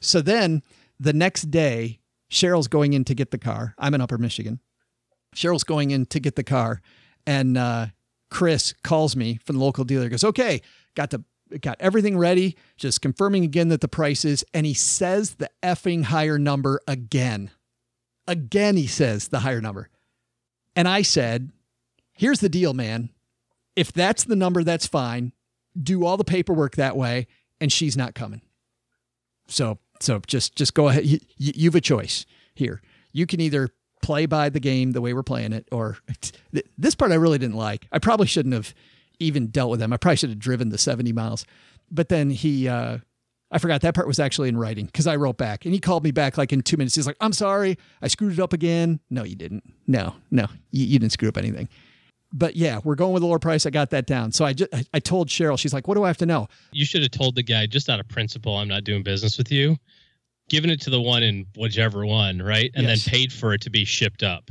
So 0.00 0.20
then 0.20 0.62
the 1.02 1.12
next 1.12 1.50
day, 1.50 2.00
Cheryl's 2.30 2.68
going 2.68 2.92
in 2.92 3.04
to 3.04 3.14
get 3.14 3.30
the 3.30 3.38
car. 3.38 3.74
I'm 3.78 3.94
in 3.94 4.00
Upper 4.00 4.18
Michigan. 4.18 4.60
Cheryl's 5.34 5.64
going 5.64 5.90
in 5.90 6.06
to 6.06 6.20
get 6.20 6.36
the 6.36 6.44
car 6.44 6.80
and 7.26 7.56
uh, 7.56 7.86
Chris 8.30 8.74
calls 8.82 9.16
me 9.16 9.38
from 9.44 9.56
the 9.56 9.64
local 9.64 9.84
dealer. 9.84 10.08
Goes, 10.08 10.24
"Okay, 10.24 10.60
got 10.94 11.10
the 11.10 11.24
got 11.60 11.76
everything 11.80 12.16
ready, 12.16 12.56
just 12.76 13.02
confirming 13.02 13.44
again 13.44 13.68
that 13.68 13.80
the 13.80 13.88
price 13.88 14.24
is 14.24 14.44
and 14.54 14.64
he 14.64 14.74
says 14.74 15.34
the 15.34 15.50
effing 15.62 16.04
higher 16.04 16.38
number 16.38 16.80
again. 16.86 17.50
Again 18.26 18.76
he 18.76 18.86
says 18.86 19.28
the 19.28 19.40
higher 19.40 19.60
number. 19.60 19.88
And 20.74 20.88
I 20.88 21.02
said, 21.02 21.50
"Here's 22.12 22.40
the 22.40 22.48
deal, 22.48 22.74
man 22.74 23.10
if 23.76 23.92
that's 23.92 24.24
the 24.24 24.36
number, 24.36 24.64
that's 24.64 24.86
fine. 24.86 25.32
Do 25.80 26.04
all 26.04 26.16
the 26.16 26.24
paperwork 26.24 26.76
that 26.76 26.96
way, 26.96 27.26
and 27.60 27.72
she's 27.72 27.96
not 27.96 28.14
coming. 28.14 28.42
So, 29.48 29.78
so 30.02 30.20
just 30.26 30.56
just 30.56 30.74
go 30.74 30.88
ahead. 30.88 31.06
You, 31.06 31.18
you 31.36 31.68
have 31.68 31.74
a 31.74 31.80
choice 31.80 32.26
here. 32.54 32.82
You 33.12 33.26
can 33.26 33.40
either 33.40 33.70
play 34.02 34.26
by 34.26 34.48
the 34.48 34.60
game 34.60 34.92
the 34.92 35.00
way 35.00 35.12
we're 35.12 35.22
playing 35.22 35.52
it, 35.52 35.68
or 35.72 35.98
this 36.78 36.94
part 36.94 37.12
I 37.12 37.16
really 37.16 37.38
didn't 37.38 37.56
like. 37.56 37.86
I 37.92 37.98
probably 37.98 38.26
shouldn't 38.26 38.54
have 38.54 38.74
even 39.18 39.48
dealt 39.48 39.70
with 39.70 39.80
him. 39.80 39.92
I 39.92 39.96
probably 39.96 40.16
should 40.16 40.30
have 40.30 40.38
driven 40.38 40.70
the 40.70 40.78
seventy 40.78 41.12
miles. 41.12 41.44
But 41.90 42.08
then 42.08 42.30
he, 42.30 42.68
uh, 42.68 42.98
I 43.50 43.58
forgot 43.58 43.82
that 43.82 43.94
part 43.94 44.06
was 44.06 44.18
actually 44.18 44.48
in 44.48 44.56
writing 44.56 44.86
because 44.86 45.06
I 45.06 45.16
wrote 45.16 45.36
back 45.36 45.66
and 45.66 45.74
he 45.74 45.80
called 45.80 46.04
me 46.04 46.10
back 46.10 46.38
like 46.38 46.52
in 46.52 46.62
two 46.62 46.76
minutes. 46.76 46.94
He's 46.94 47.06
like, 47.06 47.18
"I'm 47.20 47.32
sorry, 47.32 47.78
I 48.00 48.08
screwed 48.08 48.32
it 48.32 48.40
up 48.40 48.52
again." 48.52 49.00
No, 49.10 49.24
you 49.24 49.36
didn't. 49.36 49.64
No, 49.86 50.14
no, 50.30 50.46
you, 50.70 50.86
you 50.86 50.98
didn't 50.98 51.12
screw 51.12 51.28
up 51.28 51.36
anything 51.36 51.68
but 52.32 52.56
yeah, 52.56 52.80
we're 52.82 52.94
going 52.94 53.12
with 53.12 53.22
a 53.22 53.26
lower 53.26 53.38
price. 53.38 53.66
I 53.66 53.70
got 53.70 53.90
that 53.90 54.06
down. 54.06 54.32
So 54.32 54.44
I 54.44 54.52
just 54.52 54.72
I 54.92 55.00
told 55.00 55.28
Cheryl, 55.28 55.58
she's 55.58 55.74
like, 55.74 55.88
"What 55.88 55.94
do 55.94 56.04
I 56.04 56.08
have 56.08 56.18
to 56.18 56.26
know?" 56.26 56.48
You 56.72 56.84
should 56.84 57.02
have 57.02 57.10
told 57.10 57.34
the 57.34 57.42
guy 57.42 57.66
just 57.66 57.88
out 57.88 58.00
of 58.00 58.08
principle, 58.08 58.56
I'm 58.56 58.68
not 58.68 58.84
doing 58.84 59.02
business 59.02 59.38
with 59.38 59.52
you. 59.52 59.76
Giving 60.48 60.70
it 60.70 60.80
to 60.82 60.90
the 60.90 61.00
one 61.00 61.22
in 61.22 61.46
whichever 61.56 62.04
one, 62.04 62.42
right? 62.42 62.70
And 62.74 62.86
yes. 62.86 63.04
then 63.04 63.12
paid 63.12 63.32
for 63.32 63.54
it 63.54 63.60
to 63.62 63.70
be 63.70 63.84
shipped 63.84 64.22
up. 64.22 64.50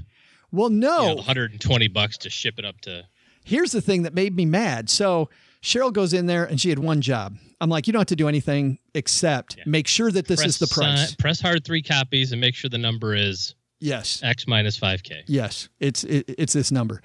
Well, 0.51 0.69
no, 0.69 1.01
you 1.01 1.09
know, 1.09 1.15
120 1.15 1.87
bucks 1.89 2.17
to 2.19 2.29
ship 2.29 2.55
it 2.57 2.65
up 2.65 2.79
to. 2.81 3.03
Here's 3.43 3.71
the 3.71 3.81
thing 3.81 4.03
that 4.03 4.13
made 4.13 4.35
me 4.35 4.45
mad. 4.45 4.89
So 4.89 5.29
Cheryl 5.61 5.93
goes 5.93 6.13
in 6.13 6.25
there 6.25 6.45
and 6.45 6.59
she 6.59 6.69
had 6.69 6.79
one 6.79 7.01
job. 7.01 7.37
I'm 7.59 7.69
like, 7.69 7.87
you 7.87 7.93
don't 7.93 8.01
have 8.01 8.07
to 8.07 8.15
do 8.15 8.27
anything 8.27 8.79
except 8.93 9.57
yeah. 9.57 9.63
make 9.65 9.87
sure 9.87 10.11
that 10.11 10.27
this 10.27 10.41
press, 10.41 10.49
is 10.49 10.57
the 10.57 10.67
price. 10.67 11.13
Uh, 11.13 11.15
press 11.19 11.39
hard 11.39 11.63
three 11.63 11.83
copies 11.83 12.31
and 12.31 12.41
make 12.41 12.55
sure 12.55 12.69
the 12.69 12.77
number 12.77 13.15
is 13.15 13.55
yes 13.79 14.21
X 14.23 14.47
minus 14.47 14.79
5K. 14.79 15.23
Yes, 15.27 15.69
it's 15.79 16.03
it, 16.03 16.25
it's 16.27 16.53
this 16.53 16.71
number. 16.71 17.01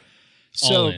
So, 0.57 0.93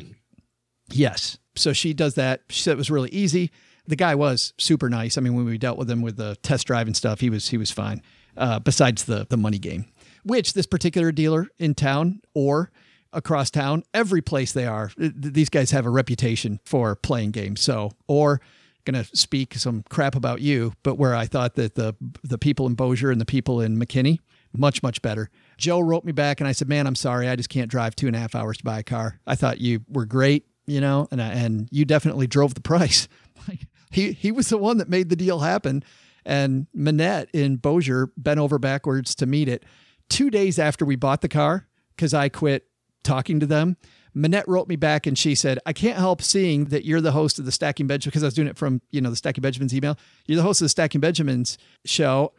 yes. 0.90 1.38
So 1.56 1.72
she 1.72 1.92
does 1.92 2.14
that. 2.14 2.42
She 2.48 2.62
said 2.62 2.72
it 2.72 2.78
was 2.78 2.90
really 2.90 3.10
easy. 3.10 3.50
The 3.86 3.96
guy 3.96 4.14
was 4.14 4.52
super 4.58 4.88
nice. 4.88 5.16
I 5.18 5.20
mean, 5.20 5.34
when 5.34 5.44
we 5.44 5.58
dealt 5.58 5.78
with 5.78 5.90
him 5.90 6.02
with 6.02 6.16
the 6.16 6.36
test 6.42 6.66
drive 6.66 6.86
and 6.86 6.96
stuff, 6.96 7.20
he 7.20 7.30
was 7.30 7.48
he 7.48 7.56
was 7.56 7.70
fine. 7.70 8.02
Uh, 8.36 8.58
besides 8.58 9.04
the 9.04 9.26
the 9.28 9.36
money 9.36 9.58
game, 9.58 9.86
which 10.22 10.52
this 10.52 10.66
particular 10.66 11.10
dealer 11.10 11.48
in 11.58 11.74
town 11.74 12.20
or 12.34 12.70
across 13.12 13.50
town, 13.50 13.82
every 13.94 14.20
place 14.20 14.52
they 14.52 14.66
are, 14.66 14.90
these 14.96 15.48
guys 15.48 15.70
have 15.70 15.86
a 15.86 15.90
reputation 15.90 16.60
for 16.64 16.94
playing 16.94 17.30
games. 17.30 17.60
So, 17.60 17.92
or 18.06 18.40
going 18.84 19.02
to 19.04 19.16
speak 19.16 19.54
some 19.54 19.84
crap 19.88 20.14
about 20.14 20.40
you, 20.40 20.72
but 20.82 20.96
where 20.96 21.14
I 21.14 21.26
thought 21.26 21.54
that 21.56 21.74
the 21.74 21.94
the 22.22 22.38
people 22.38 22.66
in 22.66 22.74
Bossier 22.74 23.10
and 23.10 23.20
the 23.20 23.26
people 23.26 23.60
in 23.60 23.78
McKinney 23.78 24.18
much 24.56 24.82
much 24.82 25.02
better. 25.02 25.30
Joe 25.58 25.80
wrote 25.80 26.04
me 26.04 26.12
back 26.12 26.40
and 26.40 26.48
I 26.48 26.52
said, 26.52 26.68
"Man, 26.68 26.86
I'm 26.86 26.94
sorry, 26.94 27.28
I 27.28 27.36
just 27.36 27.48
can't 27.50 27.70
drive 27.70 27.94
two 27.94 28.06
and 28.06 28.16
a 28.16 28.18
half 28.18 28.34
hours 28.34 28.56
to 28.58 28.64
buy 28.64 28.78
a 28.78 28.82
car. 28.82 29.20
I 29.26 29.34
thought 29.34 29.60
you 29.60 29.80
were 29.88 30.06
great, 30.06 30.46
you 30.66 30.80
know, 30.80 31.08
and 31.10 31.20
and 31.20 31.68
you 31.70 31.84
definitely 31.84 32.26
drove 32.26 32.54
the 32.54 32.60
price. 32.60 33.08
Like 33.46 33.68
he 33.92 34.12
he 34.12 34.32
was 34.32 34.48
the 34.48 34.58
one 34.58 34.78
that 34.78 34.88
made 34.88 35.10
the 35.10 35.16
deal 35.16 35.40
happen." 35.40 35.84
And 36.24 36.66
Manette 36.74 37.30
in 37.32 37.56
Bossier 37.56 38.08
bent 38.16 38.38
over 38.38 38.58
backwards 38.58 39.14
to 39.14 39.26
meet 39.26 39.48
it. 39.48 39.64
Two 40.10 40.28
days 40.28 40.58
after 40.58 40.84
we 40.84 40.96
bought 40.96 41.22
the 41.22 41.28
car, 41.28 41.66
because 41.96 42.12
I 42.12 42.28
quit 42.28 42.66
talking 43.02 43.40
to 43.40 43.46
them, 43.46 43.76
Manette 44.14 44.48
wrote 44.48 44.68
me 44.68 44.76
back 44.76 45.06
and 45.06 45.16
she 45.16 45.34
said, 45.34 45.58
I 45.64 45.72
can't 45.72 45.96
help 45.96 46.22
seeing 46.22 46.66
that 46.66 46.84
you're 46.84 47.00
the 47.00 47.12
host 47.12 47.38
of 47.38 47.44
the 47.44 47.52
Stacking 47.52 47.86
Benjamins 47.86 48.12
because 48.12 48.22
I 48.22 48.26
was 48.26 48.34
doing 48.34 48.48
it 48.48 48.58
from, 48.58 48.82
you 48.90 49.00
know, 49.00 49.10
the 49.10 49.16
Stacking 49.16 49.42
Benjamins 49.42 49.74
email. 49.74 49.96
You're 50.26 50.36
the 50.36 50.42
host 50.42 50.60
of 50.60 50.66
the 50.66 50.70
Stacking 50.70 51.00
Benjamins 51.00 51.56
show. 51.84 52.32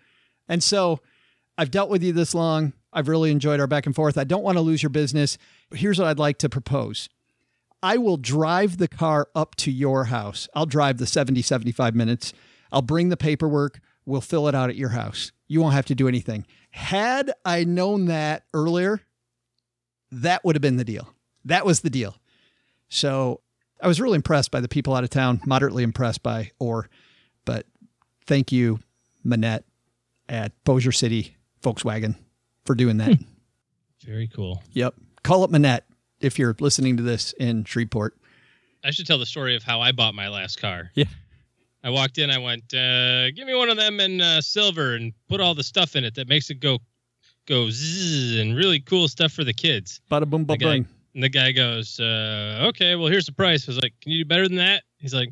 And 0.48 0.62
so 0.62 1.00
I've 1.58 1.72
dealt 1.72 1.90
with 1.90 2.04
you 2.04 2.12
this 2.12 2.36
long. 2.36 2.74
I've 2.92 3.08
really 3.08 3.32
enjoyed 3.32 3.60
our 3.60 3.68
back 3.68 3.86
and 3.86 3.96
forth. 3.96 4.18
I 4.18 4.24
don't 4.24 4.44
want 4.44 4.58
to 4.58 4.62
lose 4.62 4.82
your 4.82 4.90
business. 4.90 5.38
Here's 5.72 6.00
what 6.00 6.08
I'd 6.08 6.20
like 6.20 6.38
to 6.40 6.50
propose. 6.50 7.10
I 7.82 7.98
will 7.98 8.18
drive 8.18 8.78
the 8.78 8.88
car 8.88 9.30
up 9.36 9.56
to 9.58 9.72
your 9.72 10.06
house. 10.06 10.50
I'll 10.54 10.66
drive 10.66 10.98
the 10.98 11.06
70, 11.06 11.42
75 11.42 11.96
minutes. 11.96 12.34
I'll 12.72 12.82
bring 12.82 13.10
the 13.10 13.18
paperwork. 13.18 13.80
We'll 14.06 14.22
fill 14.22 14.48
it 14.48 14.56
out 14.56 14.70
at 14.70 14.76
your 14.76 14.90
house. 14.90 15.32
You 15.48 15.62
won't 15.62 15.76
have 15.76 15.86
to 15.86 15.96
do 15.96 16.08
anything. 16.08 16.46
Had 16.72 17.32
I 17.46 17.64
known 17.64 18.06
that 18.06 18.44
earlier, 18.54 19.02
that 20.12 20.44
would 20.44 20.56
have 20.56 20.62
been 20.62 20.78
the 20.78 20.84
deal. 20.84 21.14
That 21.46 21.66
was 21.66 21.82
the 21.82 21.90
deal. 21.90 22.16
So 22.90 23.42
I 23.82 23.88
was 23.88 24.02
really 24.02 24.16
impressed 24.16 24.52
by 24.52 24.60
the 24.60 24.68
people 24.68 24.94
out 24.94 25.04
of 25.04 25.10
town, 25.10 25.42
moderately 25.46 25.84
impressed 25.84 26.22
by 26.22 26.52
Or, 26.60 26.90
but 27.46 27.66
thank 28.26 28.52
you, 28.52 28.80
Manette 29.24 29.64
at 30.28 30.52
Bossier 30.64 30.92
City 30.92 31.38
Volkswagen 31.64 32.16
for 32.70 32.76
doing 32.76 32.98
that. 32.98 33.16
Hmm. 33.16 33.24
Very 34.06 34.28
cool. 34.28 34.62
Yep. 34.74 34.94
Call 35.24 35.44
up 35.44 35.50
Manette 35.50 35.88
if 36.22 36.38
you're 36.38 36.56
listening 36.60 36.98
to 36.98 37.04
this 37.04 37.34
in 37.40 37.64
Shreveport. 37.64 38.16
I 38.84 38.92
should 38.92 39.08
tell 39.08 39.18
the 39.18 39.26
story 39.26 39.56
of 39.56 39.64
how 39.64 39.82
I 39.82 39.92
bought 39.92 40.14
my 40.14 40.30
last 40.30 40.62
car. 40.62 40.92
Yeah. 40.94 41.06
I 41.84 41.90
walked 41.90 42.20
in, 42.20 42.30
I 42.30 42.38
went, 42.38 42.72
uh, 42.72 43.32
give 43.32 43.48
me 43.48 43.56
one 43.56 43.72
of 43.72 43.78
them 43.78 44.00
in 44.00 44.22
uh, 44.22 44.42
silver 44.42 44.94
and 44.94 45.14
put 45.30 45.42
all 45.42 45.56
the 45.56 45.64
stuff 45.64 45.96
in 45.96 46.04
it 46.04 46.14
that 46.14 46.28
makes 46.28 46.52
it 46.52 46.60
go 46.60 46.78
go 47.48 47.72
zzz 47.72 48.38
and 48.38 48.56
really 48.56 48.80
cool 48.80 49.08
stuff 49.08 49.32
for 49.32 49.44
the 49.44 49.54
kids. 49.54 50.00
Bada 50.12 50.30
boom, 50.30 50.46
bada 50.46 50.60
bing. 50.60 50.88
And 51.16 51.24
the 51.24 51.30
guy 51.30 51.52
goes, 51.52 52.00
uh, 52.00 52.68
okay, 52.70 52.94
well, 52.94 53.08
here's 53.08 53.26
the 53.26 53.32
price. 53.32 53.68
I 53.68 53.72
was 53.72 53.82
like, 53.82 53.94
can 54.00 54.12
you 54.12 54.24
do 54.24 54.28
better 54.28 54.48
than 54.48 54.58
that? 54.58 54.84
He's 55.00 55.16
like, 55.16 55.30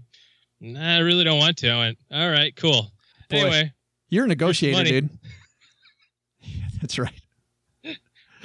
nah, 0.60 0.96
I 0.96 1.00
really 1.00 1.24
don't 1.24 1.38
want 1.38 1.58
to. 1.60 1.70
I 1.70 1.78
went, 1.78 2.00
all 2.12 2.32
right, 2.32 2.56
cool. 2.56 2.92
Boy, 3.30 3.38
anyway. 3.38 3.74
You're 4.10 4.26
a 4.26 4.28
negotiator, 4.28 4.84
dude. 4.84 5.10
That's 6.82 6.98
right. 6.98 7.14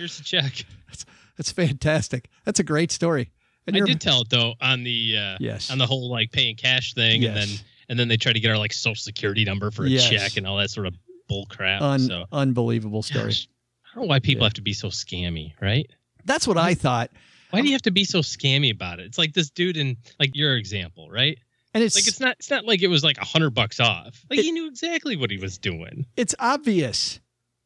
Here's 0.02 0.18
the 0.18 0.24
check. 0.24 0.66
That's, 0.88 1.06
that's 1.36 1.52
fantastic. 1.52 2.28
That's 2.44 2.58
a 2.58 2.64
great 2.64 2.90
story. 2.90 3.30
And 3.68 3.76
I 3.76 3.80
did 3.82 4.00
tell 4.00 4.22
it 4.22 4.30
though 4.30 4.54
on 4.60 4.82
the 4.82 5.16
uh, 5.16 5.36
yes 5.38 5.70
on 5.70 5.78
the 5.78 5.86
whole 5.86 6.10
like 6.10 6.32
paying 6.32 6.56
cash 6.56 6.94
thing, 6.94 7.22
yes. 7.22 7.28
and 7.28 7.36
then 7.36 7.58
and 7.88 7.98
then 8.00 8.08
they 8.08 8.16
try 8.16 8.32
to 8.32 8.40
get 8.40 8.50
our 8.50 8.58
like 8.58 8.72
social 8.72 9.00
security 9.00 9.44
number 9.44 9.70
for 9.70 9.84
a 9.84 9.88
yes. 9.88 10.10
check 10.10 10.36
and 10.36 10.44
all 10.44 10.56
that 10.56 10.70
sort 10.70 10.88
of 10.88 10.96
bull 11.28 11.46
crap. 11.48 11.80
Un- 11.82 12.00
so 12.00 12.24
unbelievable 12.32 13.04
story. 13.04 13.26
Gosh, 13.26 13.46
I 13.84 13.94
don't 13.94 14.06
know 14.06 14.08
why 14.08 14.18
people 14.18 14.40
yeah. 14.40 14.46
have 14.46 14.54
to 14.54 14.62
be 14.62 14.72
so 14.72 14.88
scammy, 14.88 15.52
right? 15.60 15.88
That's 16.24 16.48
what 16.48 16.58
I 16.58 16.74
thought. 16.74 17.12
Why 17.50 17.60
do 17.60 17.68
you 17.68 17.74
have 17.74 17.82
to 17.82 17.92
be 17.92 18.04
so 18.04 18.18
scammy 18.18 18.72
about 18.72 18.98
it? 18.98 19.06
It's 19.06 19.18
like 19.18 19.34
this 19.34 19.50
dude 19.50 19.76
in 19.76 19.98
like 20.18 20.34
your 20.34 20.56
example, 20.56 21.08
right? 21.08 21.38
And 21.74 21.84
it's 21.84 21.94
like 21.94 22.08
it's 22.08 22.18
not 22.18 22.34
it's 22.40 22.50
not 22.50 22.64
like 22.64 22.82
it 22.82 22.88
was 22.88 23.04
like 23.04 23.18
a 23.18 23.24
hundred 23.24 23.50
bucks 23.50 23.78
off. 23.78 24.20
Like 24.28 24.40
it, 24.40 24.44
he 24.44 24.50
knew 24.50 24.66
exactly 24.66 25.14
what 25.14 25.30
he 25.30 25.38
was 25.38 25.58
doing. 25.58 26.06
It's 26.16 26.34
obvious. 26.40 27.20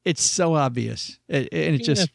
It's 0.05 0.23
so 0.23 0.55
obvious, 0.55 1.19
it, 1.27 1.49
and 1.51 1.75
it 1.75 1.83
just 1.83 2.11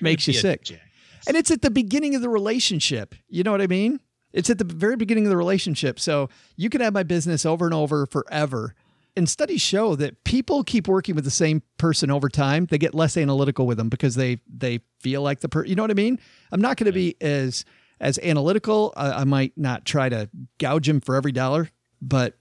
makes 0.00 0.26
you 0.26 0.34
sick. 0.34 0.80
And 1.26 1.36
it's 1.36 1.50
at 1.50 1.62
the 1.62 1.70
beginning 1.70 2.14
of 2.14 2.22
the 2.22 2.28
relationship. 2.28 3.14
You 3.28 3.42
know 3.42 3.52
what 3.52 3.60
I 3.60 3.66
mean? 3.66 4.00
It's 4.32 4.50
at 4.50 4.58
the 4.58 4.64
very 4.64 4.96
beginning 4.96 5.26
of 5.26 5.30
the 5.30 5.36
relationship. 5.36 5.98
So 5.98 6.28
you 6.56 6.70
can 6.70 6.80
have 6.80 6.92
my 6.92 7.02
business 7.02 7.46
over 7.46 7.64
and 7.64 7.74
over 7.74 8.06
forever. 8.06 8.74
And 9.16 9.28
studies 9.28 9.60
show 9.60 9.96
that 9.96 10.22
people 10.24 10.62
keep 10.62 10.86
working 10.86 11.16
with 11.16 11.24
the 11.24 11.30
same 11.30 11.62
person 11.76 12.10
over 12.10 12.28
time. 12.28 12.66
They 12.66 12.78
get 12.78 12.94
less 12.94 13.16
analytical 13.16 13.66
with 13.66 13.76
them 13.76 13.88
because 13.88 14.14
they 14.14 14.38
they 14.46 14.80
feel 15.00 15.22
like 15.22 15.40
the 15.40 15.48
person. 15.48 15.70
You 15.70 15.74
know 15.74 15.82
what 15.82 15.90
I 15.90 15.94
mean? 15.94 16.20
I'm 16.52 16.60
not 16.60 16.76
going 16.76 16.86
to 16.86 16.92
be 16.92 17.16
as 17.20 17.64
as 18.00 18.18
analytical. 18.20 18.92
I, 18.96 19.10
I, 19.10 19.24
might 19.24 19.54
not 19.56 19.84
try 19.84 20.08
to 20.08 20.30
gouge 20.58 20.88
him 20.88 21.00
for 21.00 21.16
every 21.16 21.32
dollar, 21.32 21.70
but 22.00 22.38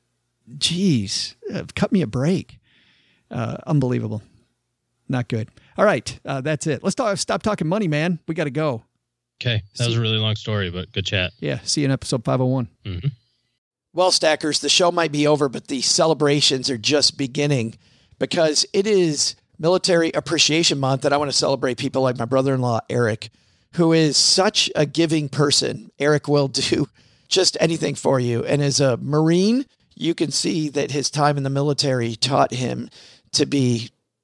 geez, 0.58 1.36
uh, 1.52 1.64
cut 1.76 1.92
me 1.92 2.04
a 2.04 2.08
break. 2.08 2.60
Uh, 3.32 3.58
unbelievable. 3.66 4.22
not 5.10 5.28
good. 5.28 5.50
All 5.78 5.86
right, 5.86 6.20
uh, 6.26 6.42
that's 6.42 6.66
it. 6.68 6.84
Let's 6.84 6.96
talk. 6.96 7.18
Stop 7.18 7.44
talking 7.44 7.68
money, 7.68 7.88
man. 7.88 8.20
We 8.28 8.36
got 8.36 8.46
to 8.46 8.52
go. 8.52 8.84
Okay, 9.40 9.62
that 9.78 9.88
was 9.88 9.98
a 9.98 10.02
really 10.02 10.18
long 10.18 10.36
story, 10.36 10.72
but 10.72 10.92
good 10.92 11.06
chat. 11.06 11.32
Yeah, 11.40 11.60
see 11.64 11.82
you 11.82 11.86
in 11.86 11.92
episode 11.92 12.24
501. 12.24 12.68
Mm-hmm. 12.86 13.08
Well, 13.94 14.12
stackers, 14.12 14.60
the 14.60 14.70
show 14.70 14.92
might 14.92 15.12
be 15.12 15.28
over, 15.28 15.48
but 15.50 15.68
the 15.68 15.82
celebrations 15.82 16.70
are 16.70 16.78
just 16.78 17.18
beginning 17.18 17.76
because 18.20 18.66
it 18.74 18.88
is 18.88 19.36
Military 19.60 20.12
Appreciation 20.14 20.80
Month, 20.80 21.06
and 21.06 21.14
I 21.14 21.18
want 21.18 21.32
to 21.32 21.38
celebrate 21.38 21.78
people 21.78 22.02
like 22.02 22.18
my 22.18 22.26
brother 22.26 22.54
in 22.54 22.62
law, 22.62 22.80
Eric, 22.90 23.30
who 23.74 23.94
is 23.94 24.18
such 24.18 24.72
a 24.76 24.86
giving 24.86 25.30
person. 25.30 25.92
Eric 26.00 26.28
will 26.28 26.48
do 26.48 26.88
just 27.28 27.58
anything 27.60 27.96
for 27.96 28.20
you. 28.20 28.44
And 28.44 28.62
as 28.62 28.80
a 28.80 28.98
Marine, 28.98 29.66
you 29.96 30.14
can 30.14 30.32
see 30.32 30.70
that 30.70 30.92
his 30.92 31.10
time 31.10 31.38
in 31.38 31.44
the 31.44 31.50
military 31.50 32.16
taught 32.16 32.54
him 32.54 32.90
to 33.34 33.46
be 33.46 33.92